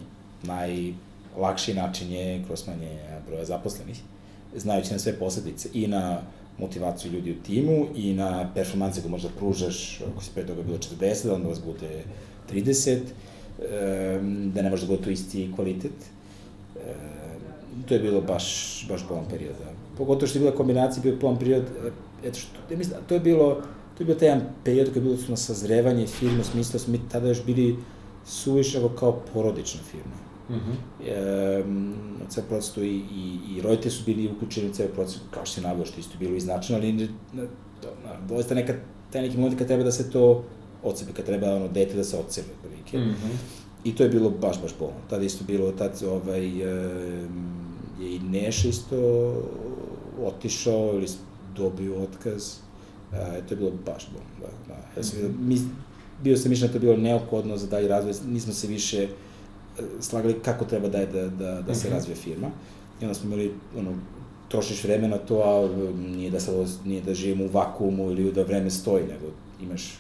najlakši 0.43 1.74
način 1.74 2.12
je 2.12 2.45
kroz 2.47 2.61
smanjenje 2.61 3.01
broja 3.27 3.45
zaposlenih, 3.45 4.01
znajući 4.57 4.93
na 4.93 4.99
sve 4.99 5.18
posledice 5.18 5.68
i 5.74 5.87
na 5.87 6.20
motivaciju 6.59 7.12
ljudi 7.12 7.31
u 7.31 7.43
timu 7.43 7.87
i 7.95 8.14
na 8.14 8.51
performanse 8.55 9.01
koje 9.01 9.11
možda 9.11 9.29
pružaš, 9.39 10.01
ako 10.12 10.24
si 10.24 10.31
pre 10.35 10.47
toga 10.47 10.62
bilo 10.62 10.79
40, 10.79 11.35
onda 11.35 11.49
vas 11.49 11.61
bude 11.64 12.05
30, 12.53 12.99
da 14.54 14.62
ne 14.62 14.70
može 14.70 14.86
da 14.86 14.96
to 14.96 15.11
isti 15.11 15.52
kvalitet. 15.54 15.92
To 17.88 17.94
je 17.94 18.00
bilo 18.00 18.20
baš, 18.20 18.86
baš 18.88 19.09
bolan 19.09 19.24
period. 19.30 19.54
Da. 19.59 19.70
Pogotovo 19.98 20.26
što 20.26 20.38
je 20.38 20.40
bila 20.40 20.57
kombinacija, 20.57 21.02
bio 21.02 21.16
bolan 21.20 21.38
period, 21.38 21.64
eto 22.24 22.38
što, 22.38 22.59
ja 22.70 22.78
mislim, 22.78 22.98
to 23.09 23.14
je 23.14 23.20
bilo, 23.20 23.54
to 23.96 24.02
je 24.02 24.04
bio 24.04 24.14
taj 24.14 24.28
jedan 24.28 24.42
period 24.64 24.92
koji 24.92 25.02
je 25.02 25.04
bilo 25.04 25.16
na 25.28 25.36
sazrevanje 25.36 26.07
firme, 26.07 26.40
u 26.40 26.44
smislu 26.44 26.72
da 26.72 26.78
smo 26.78 26.92
mi 26.92 27.00
tada 27.09 27.28
još 27.28 27.44
bili 27.44 27.76
suviše 28.26 28.80
kao 28.98 29.20
porodična 29.32 29.80
firma. 29.90 30.16
Mm 30.50 30.54
-hmm. 30.54 31.07
e, 31.07 31.64
ceo 32.28 32.44
procesu 32.48 32.84
i, 32.84 32.96
i, 32.96 33.38
i 33.57 33.61
roditelji 33.61 33.90
su 33.90 34.02
bili 34.07 34.30
uključeni 34.36 34.70
u 34.70 34.72
ceo 34.72 34.88
proces, 34.88 35.20
kao 35.30 35.46
što 35.46 35.54
se 35.54 35.61
navio, 35.61 35.86
što 35.86 36.00
isto 36.00 36.18
bilo 36.18 36.36
iznačeno, 36.36 36.78
ali 36.78 36.92
na, 36.92 37.09
na, 37.32 38.26
doista 38.28 38.54
neka, 38.54 38.74
taj 39.12 39.22
neki 39.22 39.36
moment 39.36 39.59
kad 39.59 39.66
treba 39.66 39.84
da 39.84 39.92
se 39.92 40.11
to 40.11 40.44
od 40.83 41.05
kad 41.12 41.24
treba 41.24 41.55
ono 41.55 41.68
dete 41.68 41.95
da 41.95 42.05
se 42.05 42.18
odsebe 42.18 42.49
otprilike. 42.57 42.99
Mm 42.99 43.14
-hmm. 43.14 43.37
I 43.85 43.95
to 43.95 44.03
je 44.03 44.09
bilo 44.09 44.31
baš, 44.31 44.62
baš 44.62 44.72
bolno. 44.79 44.97
Tada 45.11 45.24
isto 45.24 45.45
bilo, 45.45 45.72
tad 45.72 46.03
ovaj, 46.07 46.59
je 46.59 47.29
i 48.01 48.18
Neša 48.18 48.68
isto 48.68 48.97
otišao 50.24 50.91
ili 50.95 51.07
dobio 51.57 52.03
otkaz. 52.03 52.55
E, 53.12 53.43
to 53.49 53.55
je 53.55 53.57
bilo 53.57 53.70
baš 53.87 54.09
bolno, 54.12 54.29
da. 54.41 54.74
da. 54.74 54.81
Ja 54.97 55.03
sam, 55.03 55.18
mm 55.18 55.22
-hmm. 55.22 55.49
mi, 55.49 55.59
bio 56.22 56.37
sam 56.37 56.51
mišljen 56.51 56.68
da 56.68 56.72
to 56.72 56.77
je 56.77 56.81
bilo 56.81 56.97
neophodno 56.97 57.57
za 57.57 57.66
dalje 57.66 57.89
razvoj, 57.89 58.14
nismo 58.29 58.53
se 58.53 58.66
više 58.66 59.03
e, 59.03 59.09
slagali 60.01 60.41
kako 60.45 60.64
treba 60.64 60.89
da, 60.89 61.07
da, 61.07 61.29
da, 61.29 61.62
da 61.62 61.74
se 61.74 61.89
mm 61.89 61.91
-hmm. 61.91 61.95
razvije 61.95 62.16
firma. 62.16 62.51
I 63.01 63.05
onda 63.05 63.14
smo 63.14 63.27
imali, 63.27 63.53
ono, 63.79 63.95
trošiš 64.49 64.85
vreme 64.85 65.09
na 65.09 65.18
to, 65.18 65.43
a 65.43 65.68
nije 65.99 66.31
da, 66.31 66.41
sad, 66.41 66.55
nije 66.85 67.03
da 67.03 67.14
živimo 67.14 67.45
u 67.45 67.49
vakuumu 67.49 68.11
ili 68.11 68.33
da 68.33 68.43
vreme 68.43 68.70
stoji, 68.70 69.03
nego 69.03 69.27
imaš 69.62 69.99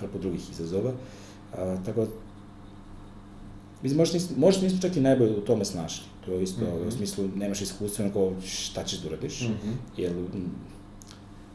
hrpu 0.00 0.18
drugih 0.18 0.50
izazova. 0.50 0.92
A, 1.52 1.76
tako 1.84 2.00
da, 2.00 2.10
Mislim, 3.82 3.98
možda 3.98 4.14
nismo, 4.14 4.36
možda 4.38 4.62
nismo 4.62 4.80
čak 4.80 4.96
i 4.96 5.00
najbolje 5.00 5.36
u 5.36 5.40
tome 5.40 5.64
snašli. 5.64 6.04
To 6.24 6.32
je 6.32 6.42
isto, 6.42 6.60
mm 6.60 6.68
-hmm. 6.68 6.88
u 6.88 6.90
smislu, 6.90 7.28
nemaš 7.36 7.60
iskustva, 7.60 8.04
onako, 8.04 8.32
šta 8.46 8.84
ćeš 8.84 8.98
da 8.98 9.08
uradiš, 9.08 9.40
mm 9.40 9.44
-hmm. 9.46 9.74
jer, 9.96 10.12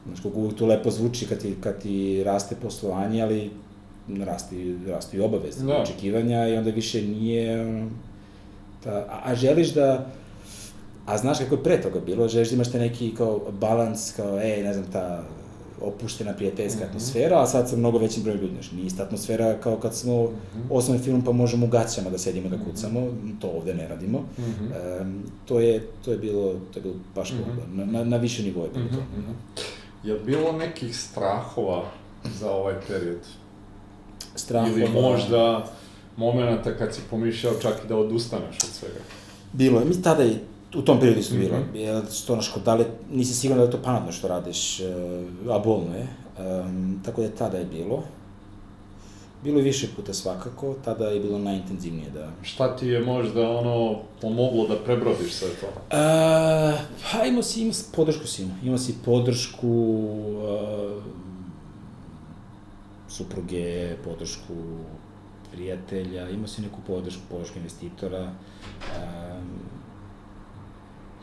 znaš, 0.06 0.20
kako 0.20 0.52
to 0.58 0.66
lepo 0.66 0.92
zvuči 0.92 1.26
kad 1.26 1.42
ti, 1.42 1.56
kad 1.62 1.82
ti 1.82 2.24
raste 2.24 2.56
poslovanje, 2.62 3.22
ali 3.22 3.52
rasti, 4.20 4.78
rastu 4.88 5.18
i 5.18 5.22
obaveze, 5.22 5.66
da. 5.66 5.82
očekivanja 5.82 6.48
i 6.48 6.58
onda 6.58 6.72
više 6.72 7.02
nije, 7.02 7.88
ta, 8.84 8.92
a, 8.92 9.22
a 9.24 9.36
želiš 9.36 9.74
da, 9.74 10.08
a 11.06 11.18
znaš 11.18 11.40
kako 11.40 11.56
je 11.56 11.64
pre 11.64 11.82
toga 11.82 12.00
bilo, 12.00 12.28
želiš 12.28 12.50
da 12.50 12.56
imaš 12.56 12.72
te 12.72 12.80
neki 12.80 13.16
kao 13.16 13.42
balans, 13.60 14.12
kao, 14.16 14.42
ej, 14.42 14.64
ne 14.64 14.74
znam, 14.74 14.86
ta 14.92 15.24
opuštena 15.82 16.34
prijateljska 16.34 16.80
mm 16.80 16.84
-hmm. 16.84 16.90
atmosfera, 16.90 17.42
a 17.42 17.48
sad 17.48 17.70
sam 17.70 17.80
mnogo 17.80 17.98
većim 17.98 18.24
broj 18.24 18.36
ljudi, 18.36 18.54
znači 18.54 18.76
nije 18.76 18.88
ista 18.88 19.04
atmosfera 19.04 19.58
kao 19.60 19.78
kad 19.78 19.96
smo 19.96 20.24
mm 20.24 20.28
-hmm. 20.28 20.62
osnovni 20.70 21.04
film 21.04 21.22
pa 21.22 21.32
možemo 21.32 21.66
u 21.66 21.70
gaćama 21.70 22.10
da 22.10 22.18
sedimo 22.18 22.50
da 22.50 22.56
mhm. 22.56 22.66
kucamo, 22.70 23.00
mm 23.00 23.04
-hmm. 23.04 23.42
to 23.42 23.48
ovde 23.48 23.74
ne 23.74 23.88
radimo. 23.88 24.20
Mm 24.20 24.42
-hmm. 24.42 25.02
um, 25.02 25.24
to 25.46 25.60
je 25.60 25.88
to 26.06 26.12
je 26.12 26.18
bilo 26.18 26.54
to 26.74 26.80
je 26.80 26.84
bilo 26.84 26.96
baš 27.16 27.32
mm 27.32 27.36
-hmm. 27.36 27.78
na, 27.78 27.86
na, 27.86 28.04
na 28.04 28.18
više 28.18 28.44
nivoje 28.44 28.70
bilo 28.74 28.86
mm 28.86 28.90
-hmm. 28.90 28.96
to. 28.96 29.02
Mm 29.02 29.24
-hmm. 29.24 30.08
Je 30.08 30.20
bilo 30.20 30.52
nekih 30.52 30.98
strahova 30.98 31.84
za 32.40 32.52
ovaj 32.52 32.76
period? 32.88 33.20
Strahova. 34.36 34.78
Ili 34.78 34.90
možda 34.90 35.70
momenata 36.18 36.78
kad 36.78 36.96
si 36.96 37.02
pomišljao 37.10 37.54
čak 37.62 37.74
i 37.86 37.88
da 37.88 37.98
odustaneš 37.98 38.56
od 38.64 38.70
svega? 38.70 39.00
Bilo 39.54 39.80
je, 39.80 39.86
mi 39.86 40.02
tada 40.02 40.26
i 40.26 40.36
u 40.76 40.82
tom 40.82 41.00
periodu 41.00 41.20
isto 41.20 41.36
bilo. 41.36 41.58
Mm 41.58 41.70
-hmm. 41.74 42.22
Što 42.22 42.36
naš, 42.36 42.54
da 42.66 42.76
li, 42.76 42.86
nisi 43.12 43.34
siguran 43.34 43.60
da 43.60 43.66
je 43.66 43.72
to 43.72 43.82
pametno 43.82 44.12
što 44.12 44.28
radiš, 44.28 44.80
uh, 44.80 45.56
a 45.56 45.60
bolno 45.60 45.96
je. 45.96 46.08
Um, 46.40 47.02
tako 47.06 47.22
da 47.22 47.30
tada 47.30 47.58
je 47.58 47.66
bilo. 47.66 48.04
Bilo 49.44 49.58
je 49.58 49.64
više 49.64 49.88
puta 49.96 50.14
svakako, 50.14 50.76
tada 50.86 51.08
je 51.08 51.20
bilo 51.20 51.40
najintenzivnije 51.40 52.10
da... 52.10 52.32
Šta 52.42 52.76
ti 52.76 52.88
je 52.88 53.00
možda 53.06 53.50
ono 53.50 54.00
pomoglo 54.22 54.68
da 54.68 54.76
prebrodiš 54.76 55.34
sve 55.34 55.50
to? 55.62 55.68
Uh, 55.68 56.80
pa 57.12 57.26
imao 57.26 57.44
si, 57.44 57.62
imao 57.62 57.74
si 57.74 57.86
podršku 57.96 58.28
si 58.28 58.44
imao. 58.44 58.58
Imao 58.64 58.78
si 58.78 58.96
podršku 59.06 59.68
uh, 59.68 61.04
supruge, 63.08 63.96
podršku 64.04 64.54
prijatelja, 65.52 66.30
imao 66.30 66.48
si 66.48 66.62
neku 66.62 66.80
podršku, 66.88 67.22
podršku 67.30 67.58
investitora. 67.58 68.24
Um, 68.24 69.65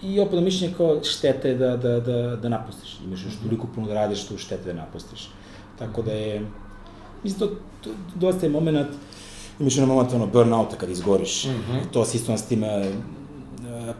I 0.02 0.20
opet 0.20 0.44
mišljenje 0.44 0.74
kao 0.76 1.04
štete 1.04 1.48
je 1.48 1.54
da, 1.54 1.76
da, 1.76 2.00
da, 2.00 2.36
da 2.36 2.48
napustiš. 2.48 2.98
Imaš 3.04 3.24
još 3.24 3.34
toliko 3.42 3.66
puno 3.74 3.86
da 3.86 3.94
radiš 3.94 4.24
tu 4.24 4.38
štete 4.38 4.72
da 4.72 4.80
napustiš. 4.80 5.28
Tako 5.78 6.02
da 6.02 6.12
je, 6.12 6.46
mislim, 7.24 7.40
to, 7.40 7.56
to 7.80 7.90
dosta 8.14 8.46
je 8.46 8.52
moment, 8.52 8.88
imaš 9.60 9.78
ono 9.78 9.86
moment 9.86 10.12
ono 10.12 10.26
burnouta 10.26 10.76
kad 10.76 10.90
izgoriš. 10.90 11.44
Mm 11.44 11.48
-hmm. 11.48 11.80
To 11.92 12.04
se 12.04 12.16
isto 12.16 12.36
s 12.36 12.46
time 12.46 12.66
e, 12.66 12.92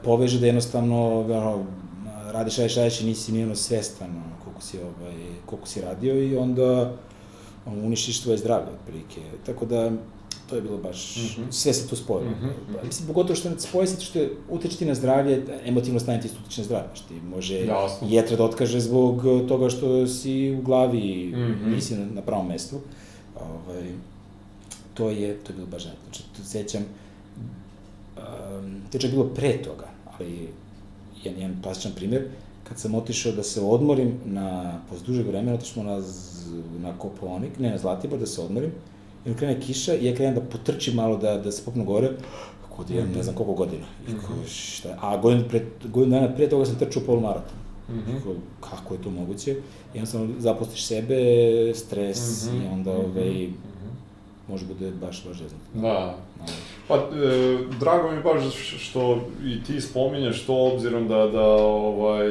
poveže 0.04 0.40
da 0.40 0.46
jednostavno 0.46 1.20
ono, 1.20 1.64
radiš, 2.32 2.56
radiš, 2.56 2.76
radiš 2.76 3.00
i 3.00 3.06
nisi 3.06 3.32
ni 3.32 3.44
ono 3.44 3.54
svestan 3.54 4.10
ono, 4.10 4.36
koliko 4.44 4.60
si, 4.60 4.78
ovaj, 4.78 5.14
koliko 5.46 5.68
si 5.68 5.80
radio 5.80 6.22
i 6.22 6.36
onda 6.36 6.92
ono, 7.66 7.86
uništiš 7.86 8.22
tvoje 8.22 8.38
zdravlje, 8.38 8.68
otprilike. 8.80 9.20
Tako 9.46 9.66
da, 9.66 9.90
to 10.50 10.56
je 10.56 10.62
bilo 10.62 10.78
baš, 10.78 11.16
mm 11.16 11.20
-hmm. 11.20 11.50
sve 11.50 11.72
se 11.72 11.88
tu 11.88 11.96
spojilo. 11.96 12.30
Mm 12.30 12.34
-hmm. 12.34 12.86
Mislim, 12.86 13.06
pogotovo 13.06 13.36
što 13.36 13.58
spoje 13.58 13.86
se 13.86 14.00
što 14.00 14.18
utiče 14.50 14.76
ti 14.76 14.84
na 14.84 14.94
zdravlje, 14.94 15.42
emotivno 15.64 16.00
stanje 16.00 16.20
ti 16.20 16.28
utiče 16.44 16.60
na 16.60 16.64
zdravlje. 16.64 16.88
Što 16.94 17.08
ti 17.08 17.14
može 17.14 17.60
Jasno. 17.60 18.08
jetra 18.10 18.36
da 18.36 18.44
otkaže 18.44 18.80
zbog 18.80 19.22
toga 19.48 19.70
što 19.70 20.06
si 20.06 20.56
u 20.58 20.62
glavi, 20.62 21.32
mm 21.34 21.36
-hmm. 21.36 21.74
nisi 21.74 21.96
na, 21.96 22.06
na 22.06 22.22
pravom 22.22 22.48
mestu. 22.48 22.76
Ovaj, 23.40 23.92
to 24.94 25.10
je, 25.10 25.34
to 25.34 25.52
je 25.52 25.56
bilo 25.56 25.66
baš 25.66 25.82
Znači, 25.82 26.22
to 26.36 26.44
sećam, 26.44 26.82
um, 28.16 28.80
to 28.90 28.96
je 28.96 29.00
čak 29.00 29.10
bilo 29.10 29.24
pre 29.24 29.62
toga, 29.62 29.88
ali 30.18 30.48
jedan, 31.24 31.40
jedan 31.40 31.62
plastičan 31.62 31.92
primer, 31.92 32.28
kad 32.68 32.78
sam 32.78 32.94
otišao 32.94 33.32
da 33.32 33.42
se 33.42 33.60
odmorim 33.60 34.20
na, 34.24 34.78
posle 34.90 35.06
dužeg 35.06 35.26
vremena, 35.26 35.54
otišao 35.54 35.82
na, 35.82 36.02
na 36.78 36.98
Koponik, 36.98 37.58
ne 37.58 37.70
na 37.70 37.78
Zlatibor, 37.78 38.18
da 38.18 38.26
se 38.26 38.40
odmorim, 38.40 38.72
I 39.24 39.28
onda 39.28 39.38
krene 39.38 39.60
kiša 39.60 39.94
i 39.94 40.06
ja 40.06 40.14
krenem 40.14 40.34
da 40.34 40.40
potrčim 40.40 40.94
malo 40.94 41.16
da, 41.16 41.38
da 41.38 41.52
se 41.52 41.64
popnu 41.64 41.84
gore, 41.84 42.10
kod 42.76 42.90
imam 42.90 43.12
ne 43.16 43.22
znam 43.22 43.34
koliko 43.34 43.54
godina. 43.54 43.84
I 44.08 44.10
kao, 44.12 44.36
šta, 44.48 44.88
je? 44.88 44.94
a 45.00 45.16
godinu, 45.16 45.44
pre, 45.48 45.64
godinu 45.84 46.16
dana 46.20 46.34
pre 46.34 46.48
toga 46.48 46.64
sam 46.64 46.78
trčao 46.78 47.02
polumaraton. 47.06 47.56
Mhm. 47.90 48.12
Kao, 48.24 48.34
kako 48.60 48.94
je 48.94 49.02
to 49.02 49.10
moguće? 49.10 49.50
I 49.50 49.58
jednostavno 49.94 50.28
zaposliš 50.38 50.84
sebe, 50.86 51.16
stres 51.74 52.46
Mhm, 52.46 52.56
i 52.62 52.66
onda 52.72 52.92
mhm, 52.92 53.00
ovaj, 53.00 53.30
mhm. 53.46 53.88
može 54.48 54.64
bude 54.66 54.90
baš, 54.90 55.24
baš 55.28 55.36
zeznuto. 55.36 55.64
Da. 55.74 56.18
Pa, 56.88 56.94
e, 56.96 56.98
drago 57.80 58.10
mi 58.10 58.22
baš 58.22 58.42
što 58.78 59.20
i 59.44 59.64
ti 59.64 59.80
spominješ 59.80 60.46
to, 60.46 60.54
obzirom 60.74 61.08
da, 61.08 61.26
da 61.26 61.42
ovaj, 61.64 62.26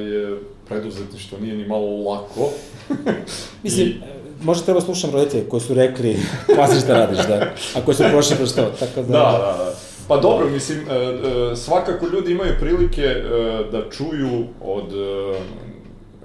preduzetništvo 0.67 1.39
nije 1.39 1.57
ni 1.57 1.67
malo 1.67 2.11
lako. 2.11 2.49
Mislim, 3.63 3.87
I- 3.87 4.20
možda 4.41 4.65
treba 4.65 4.81
slušam 4.81 5.11
roditelje 5.11 5.49
koji 5.49 5.61
su 5.61 5.73
rekli, 5.73 6.19
pazi 6.57 6.79
šta 6.79 6.93
radiš, 6.93 7.27
da, 7.27 7.53
a 7.75 7.81
koji 7.85 7.95
su 7.95 8.03
prošli 8.11 8.35
kroz 8.35 8.55
to, 8.55 8.71
tako 8.79 9.01
da... 9.01 9.07
Da, 9.07 9.31
da, 9.31 9.63
da. 9.63 9.73
Pa 10.11 10.17
dobro, 10.17 10.49
mislim, 10.49 10.79
e, 10.79 10.93
e, 10.93 11.55
svakako 11.55 12.07
ljudi 12.07 12.31
imaju 12.31 12.53
prilike 12.59 13.01
e, 13.01 13.23
da 13.71 13.89
čuju 13.89 14.43
od 14.61 14.93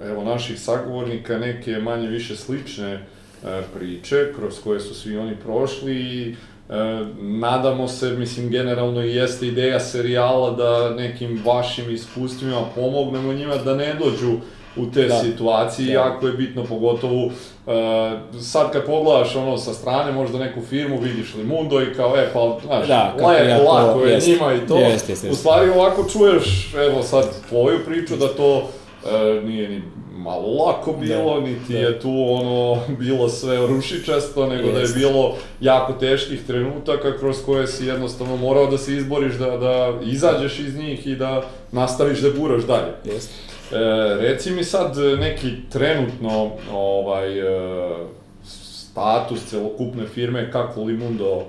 evo 0.03 0.23
naših 0.23 0.59
sagovornika 0.59 1.37
neke 1.37 1.71
manje 1.71 2.07
više 2.07 2.35
slične 2.35 3.05
priče 3.73 4.33
kroz 4.35 4.59
koje 4.63 4.79
su 4.79 4.93
svi 4.93 5.17
oni 5.17 5.35
prošli 5.35 5.95
i 5.95 6.35
nadamo 7.19 7.87
se, 7.87 8.11
mislim, 8.11 8.49
generalno 8.49 9.03
i 9.03 9.15
jeste 9.15 9.47
ideja 9.47 9.79
serijala 9.79 10.51
da 10.51 10.89
nekim 10.95 11.41
vašim 11.45 11.93
iskustvima 11.93 12.61
pomognemo 12.75 13.33
njima 13.33 13.55
da 13.55 13.75
ne 13.75 13.93
dođu 13.93 14.37
u 14.79 14.91
te 14.91 15.07
Da. 15.07 15.19
situacije, 15.19 15.85
Da. 15.87 15.93
jako 15.93 16.27
je 16.27 16.33
bitno, 16.33 16.63
pogotovo 16.63 17.25
uh, 17.25 17.31
sad 18.41 18.71
kad 18.71 18.85
pogledaš 18.85 19.35
ono 19.35 19.57
sa 19.57 19.73
strane, 19.73 20.11
možda 20.11 20.37
neku 20.39 20.61
firmu, 20.61 20.99
vidiš 20.99 21.35
Limundo 21.35 21.81
i 21.81 21.93
kao, 21.95 22.17
e, 22.17 22.29
pa, 22.33 22.57
znaš, 22.65 22.87
Da, 22.87 23.13
lepo, 23.17 23.31
ja 23.31 23.57
lako 23.61 24.01
je 24.05 24.13
jest. 24.13 24.27
njima 24.27 24.53
i 24.53 24.67
to. 24.67 24.77
Jest, 24.77 25.09
jest, 25.09 25.23
U 25.23 25.27
jest. 25.27 25.39
stvari 25.39 25.69
ovako 25.69 26.05
čuješ, 26.11 26.73
evo 26.89 27.03
sad, 27.03 27.25
tvoju 27.49 27.79
priču 27.85 28.15
da 28.15 28.27
to 28.27 28.67
e, 29.05 29.41
nije 29.43 29.69
ni 29.69 29.81
malo 30.17 30.65
lako 30.65 30.93
bilo, 30.93 31.39
niti 31.41 31.73
da. 31.73 31.79
je 31.79 31.99
tu 31.99 32.25
ono 32.29 32.77
bilo 32.99 33.29
sve 33.29 33.67
rušičasto, 33.67 34.47
nego 34.47 34.71
da 34.71 34.79
je 34.79 34.87
bilo 34.95 35.35
jako 35.61 35.93
teških 35.93 36.43
trenutaka 36.47 37.17
kroz 37.17 37.37
koje 37.45 37.67
si 37.67 37.85
jednostavno 37.85 38.35
morao 38.35 38.65
da 38.67 38.77
se 38.77 38.93
izboriš, 38.93 39.33
da, 39.33 39.57
da 39.57 39.93
izađeš 40.03 40.59
iz 40.59 40.77
njih 40.77 41.07
i 41.07 41.15
da 41.15 41.41
nastaviš 41.71 42.19
da 42.19 42.29
guraš 42.29 42.63
dalje. 42.63 42.91
Jeste. 43.05 43.33
E, 43.71 43.77
reci 44.21 44.51
mi 44.51 44.63
sad 44.63 44.97
neki 45.19 45.51
trenutno 45.69 46.51
ovaj 46.73 47.39
e, 47.39 48.07
status 48.43 49.45
celokupne 49.49 50.07
firme 50.07 50.51
kako 50.51 50.83
Limundo 50.83 51.41
e, 51.41 51.43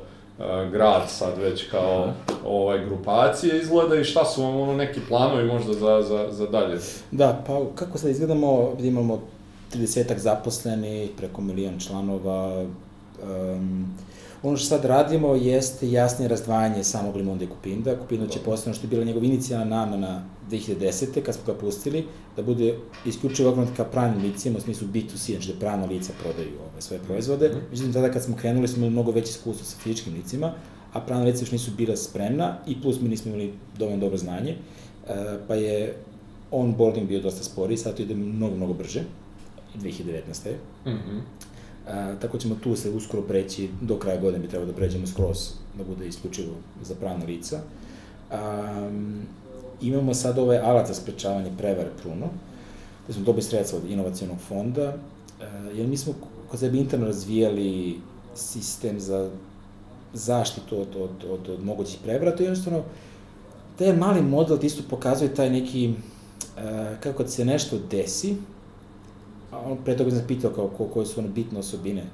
grad 0.70 1.02
sad 1.08 1.38
već 1.38 1.70
kao 1.70 2.12
ovaj 2.44 2.84
grupacije 2.84 3.58
izgleda 3.60 3.96
i 3.96 4.04
šta 4.04 4.24
su 4.24 4.42
vam 4.42 4.56
ono 4.56 4.72
neki 4.72 5.00
planovi 5.08 5.44
možda 5.44 5.72
za, 5.72 6.02
za, 6.02 6.26
za 6.30 6.46
dalje? 6.46 6.78
Da, 7.10 7.42
pa 7.46 7.60
kako 7.74 7.98
sad 7.98 8.10
izgledamo, 8.10 8.76
imamo 8.78 9.22
30 9.74 10.16
zaposlenih, 10.16 11.10
preko 11.16 11.40
milion 11.40 11.80
članova. 11.80 12.64
Um, 13.22 13.94
ono 14.42 14.56
što 14.56 14.66
sad 14.66 14.84
radimo 14.84 15.34
jeste 15.34 15.90
jasnije 15.90 16.28
razdvajanje 16.28 16.84
samog 16.84 17.16
Limonda 17.16 17.44
i 17.44 17.48
Kupinda. 17.48 17.98
Kupindo 17.98 18.26
će 18.26 18.38
postane 18.44 18.74
što 18.74 18.86
je 18.86 18.90
bila 18.90 19.04
njegova 19.04 19.26
inicijalna 19.26 19.64
namena 19.64 20.24
2010. 20.50 21.22
kad 21.22 21.34
smo 21.34 21.44
ga 21.46 21.54
pustili, 21.54 22.04
da 22.36 22.42
bude 22.42 22.74
isključivo 23.06 23.50
okrenut 23.50 23.76
ka 23.76 23.84
pravnim 23.84 24.22
licima, 24.22 24.58
u 24.58 24.60
smislu 24.60 24.88
B2C, 24.88 25.32
znači 25.32 25.52
da 25.52 25.58
pravna 25.58 25.86
lica 25.86 26.12
prodaju 26.22 26.54
ove 26.72 26.82
svoje 26.82 27.00
proizvode. 27.02 27.50
Međutim, 27.70 27.92
tada 27.92 28.12
kad 28.12 28.22
smo 28.22 28.36
krenuli 28.36 28.68
smo 28.68 28.76
imali 28.76 28.92
mnogo 28.92 29.10
veće 29.10 29.30
iskustvo 29.30 29.64
sa 29.66 29.76
fizičkim 29.78 30.14
licima, 30.14 30.52
a 30.92 31.00
pravna 31.00 31.24
lica 31.24 31.42
još 31.42 31.52
nisu 31.52 31.70
bila 31.76 31.96
spremna 31.96 32.58
i 32.66 32.82
plus 32.82 33.00
mi 33.00 33.08
nismo 33.08 33.28
imali 33.28 33.52
dovoljno 33.78 34.00
dobro 34.00 34.18
znanje, 34.18 34.50
e, 34.50 35.14
pa 35.48 35.54
je 35.54 35.96
onboarding 36.50 37.08
bio 37.08 37.20
dosta 37.20 37.44
sporiji, 37.44 37.76
sad 37.76 37.96
to 37.96 38.02
ide 38.02 38.14
mnogo, 38.14 38.56
mnogo 38.56 38.72
brže, 38.72 39.02
2019. 39.74 40.52
Mhm. 40.86 41.18
A, 41.88 42.14
tako 42.20 42.38
ćemo 42.38 42.54
tu 42.54 42.76
se 42.76 42.90
uskoro 42.90 43.22
preći, 43.22 43.68
do 43.80 43.98
kraja 43.98 44.20
godine 44.20 44.38
bi 44.38 44.48
trebalo 44.48 44.72
da 44.72 44.76
pređemo 44.76 45.06
skroz, 45.06 45.38
da 45.78 45.84
bude 45.84 46.06
isključivo 46.06 46.54
za 46.82 46.94
pravna 46.94 47.24
lica. 47.24 47.60
A, 48.30 48.90
imamo 49.80 50.14
sad 50.14 50.38
ovaj 50.38 50.58
alat 50.58 50.88
za 50.88 50.94
sprečavanje 50.94 51.50
prevare 51.58 51.90
pruno, 52.02 52.26
gde 53.04 53.14
smo 53.14 53.24
dobili 53.24 53.42
sredstva 53.42 53.78
od 53.78 53.90
inovacijonog 53.90 54.38
fonda, 54.48 54.96
jer 55.74 55.86
mi 55.86 55.96
smo 55.96 56.14
kod 56.50 56.60
sebe 56.60 56.78
interno 56.78 57.06
razvijali 57.06 58.00
sistem 58.34 59.00
za 59.00 59.30
zaštitu 60.12 60.80
od, 60.80 60.96
od, 60.96 61.30
od, 61.30 61.48
od 61.48 61.64
mogućih 61.64 61.98
prevara, 62.04 62.36
to 62.36 62.42
je 62.42 62.46
jednostavno, 62.46 62.82
taj 63.78 63.96
mali 63.96 64.22
model 64.22 64.58
isto 64.62 64.82
pokazuje 64.90 65.34
taj 65.34 65.50
neki, 65.50 65.92
kako 67.00 67.24
ti 67.24 67.30
se 67.30 67.44
nešto 67.44 67.78
desi, 67.90 68.36
a 69.50 69.58
on 69.58 69.78
pre 69.84 69.96
toga 69.96 70.10
sam 70.10 70.24
pitao 70.28 70.50
kao 70.50 70.68
ko, 70.68 70.84
koje 70.84 71.06
su 71.06 71.20
one 71.20 71.28
bitne 71.28 71.58
osobine. 71.58 72.04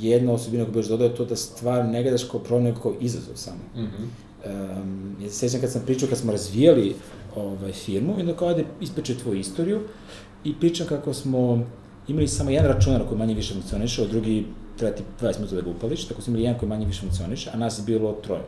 Jedna 0.00 0.32
osobina 0.32 0.64
koju 0.64 0.72
bi 0.72 0.78
još 0.78 0.88
dodao 0.88 1.06
je 1.06 1.14
to 1.14 1.24
da 1.24 1.36
stvar 1.36 1.84
ne 1.84 2.02
gledaš 2.02 2.24
kao 2.24 2.40
problem, 2.40 2.64
nego 2.64 2.80
kao 2.80 2.94
izazov 3.00 3.36
samo. 3.36 3.58
Mhm. 3.76 4.02
Um, 4.46 5.16
ja 5.22 5.28
se 5.28 5.34
sećam 5.34 5.60
kad 5.60 5.72
sam 5.72 5.82
pričao, 5.86 6.08
kad 6.08 6.18
smo 6.18 6.32
razvijali 6.32 6.94
ovaj, 7.36 7.72
firmu, 7.72 8.14
onda 8.20 8.36
kao 8.36 8.48
ajde 8.48 8.64
ispeče 8.80 9.14
tvoju 9.14 9.38
istoriju 9.40 9.80
i 10.44 10.54
pričam 10.60 10.86
kako 10.86 11.14
smo 11.14 11.66
imali 12.08 12.28
samo 12.28 12.50
jedan 12.50 12.72
računar 12.72 13.02
koji 13.08 13.18
manje 13.18 13.34
više 13.34 13.54
funkcioniše, 13.54 14.02
a 14.02 14.06
drugi 14.06 14.46
treba 14.76 14.96
ti 14.96 15.02
20 15.20 15.36
minuta 15.36 15.54
da 15.54 15.62
ga 15.62 15.70
upališ, 15.70 16.04
tako 16.04 16.22
smo 16.22 16.30
imali 16.30 16.44
jedan 16.44 16.58
koji 16.58 16.68
manje 16.68 16.86
više 16.86 17.00
funkcioniše, 17.00 17.50
a 17.54 17.56
nas 17.56 17.78
je 17.78 17.82
bilo 17.86 18.12
troje. 18.12 18.42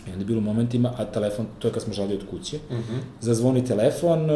I 0.00 0.12
onda 0.12 0.18
je 0.18 0.26
bilo 0.26 0.38
u 0.38 0.42
momentima, 0.42 0.92
a 0.96 1.04
telefon, 1.04 1.46
to 1.58 1.68
je 1.68 1.72
kad 1.72 1.82
smo 1.82 1.92
žalili 1.92 2.14
od 2.14 2.24
kuće, 2.30 2.58
Mhm. 2.70 2.96
zazvoni 3.20 3.64
telefon, 3.64 4.30
e, 4.30 4.34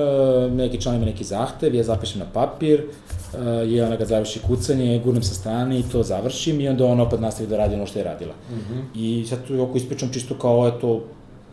neki 0.51 0.81
član 0.81 0.97
ima 0.97 1.05
neki 1.05 1.25
zahtev, 1.25 1.75
ja 1.75 1.83
zapišem 1.85 2.19
na 2.19 2.27
papir, 2.27 2.81
e, 2.81 3.39
je 3.45 3.85
ona 3.87 3.97
ga 3.97 4.05
završi 4.05 4.41
kucanje, 4.41 5.01
gurnem 5.05 5.23
sa 5.23 5.35
strane 5.35 5.79
i 5.79 5.85
to 5.85 6.03
završim 6.03 6.61
i 6.61 6.69
onda 6.69 6.87
ona 6.87 7.03
opet 7.03 7.21
nastavi 7.21 7.49
da 7.49 7.57
radi 7.57 7.75
ono 7.75 7.87
što 7.87 7.99
je 7.99 8.05
radila. 8.05 8.35
Mhm. 8.51 8.79
I 8.95 9.27
sad 9.29 9.47
tu 9.47 9.63
oko 9.63 9.77
ispričam 9.77 10.09
čisto 10.11 10.35
kao 10.35 10.69
eto 10.69 11.03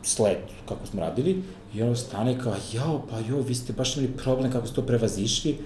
sled 0.03 0.37
kako 0.65 0.87
smo 0.87 1.01
radili 1.01 1.41
i 1.73 1.81
ona 1.81 1.95
stane 1.95 2.39
kao 2.39 2.53
jao 2.73 3.01
pa 3.09 3.19
jo 3.19 3.41
vi 3.41 3.55
ste 3.55 3.73
baš 3.73 3.97
imali 3.97 4.11
problem 4.13 4.51
kako 4.51 4.67
ste 4.67 4.75
to 4.75 4.81
prevazišli. 4.81 5.51
I 5.51 5.57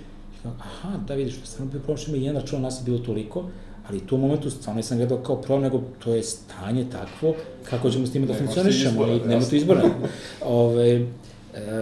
kao, 0.43 0.51
aha 0.59 0.97
da 0.97 1.13
vidiš 1.13 1.35
stvarno 1.43 1.71
bio 1.71 1.79
problem 1.79 1.97
što 1.97 2.11
ima 2.11 2.19
jedan 2.19 2.41
račun 2.41 2.61
nas 2.61 2.79
je 2.79 2.85
bilo 2.85 2.97
toliko 2.97 3.43
ali 3.87 3.97
u 3.97 4.01
tom 4.01 4.21
momentu 4.21 4.49
stvarno 4.49 4.77
nisam 4.77 4.97
gledao 4.97 5.17
kao 5.17 5.41
problem, 5.41 5.61
nego 5.61 5.81
to 6.03 6.13
je 6.13 6.23
stanje 6.23 6.85
takvo, 6.91 7.35
kako 7.69 7.89
ćemo 7.89 8.07
s 8.07 8.11
time 8.11 8.25
da 8.25 8.33
Nema 8.33 8.45
funkcionišemo 8.45 8.91
izbora, 8.91 9.13
i 9.13 9.27
nema 9.27 9.45
tu 9.45 9.55
izbora. 9.55 9.81
Ove, 10.45 11.05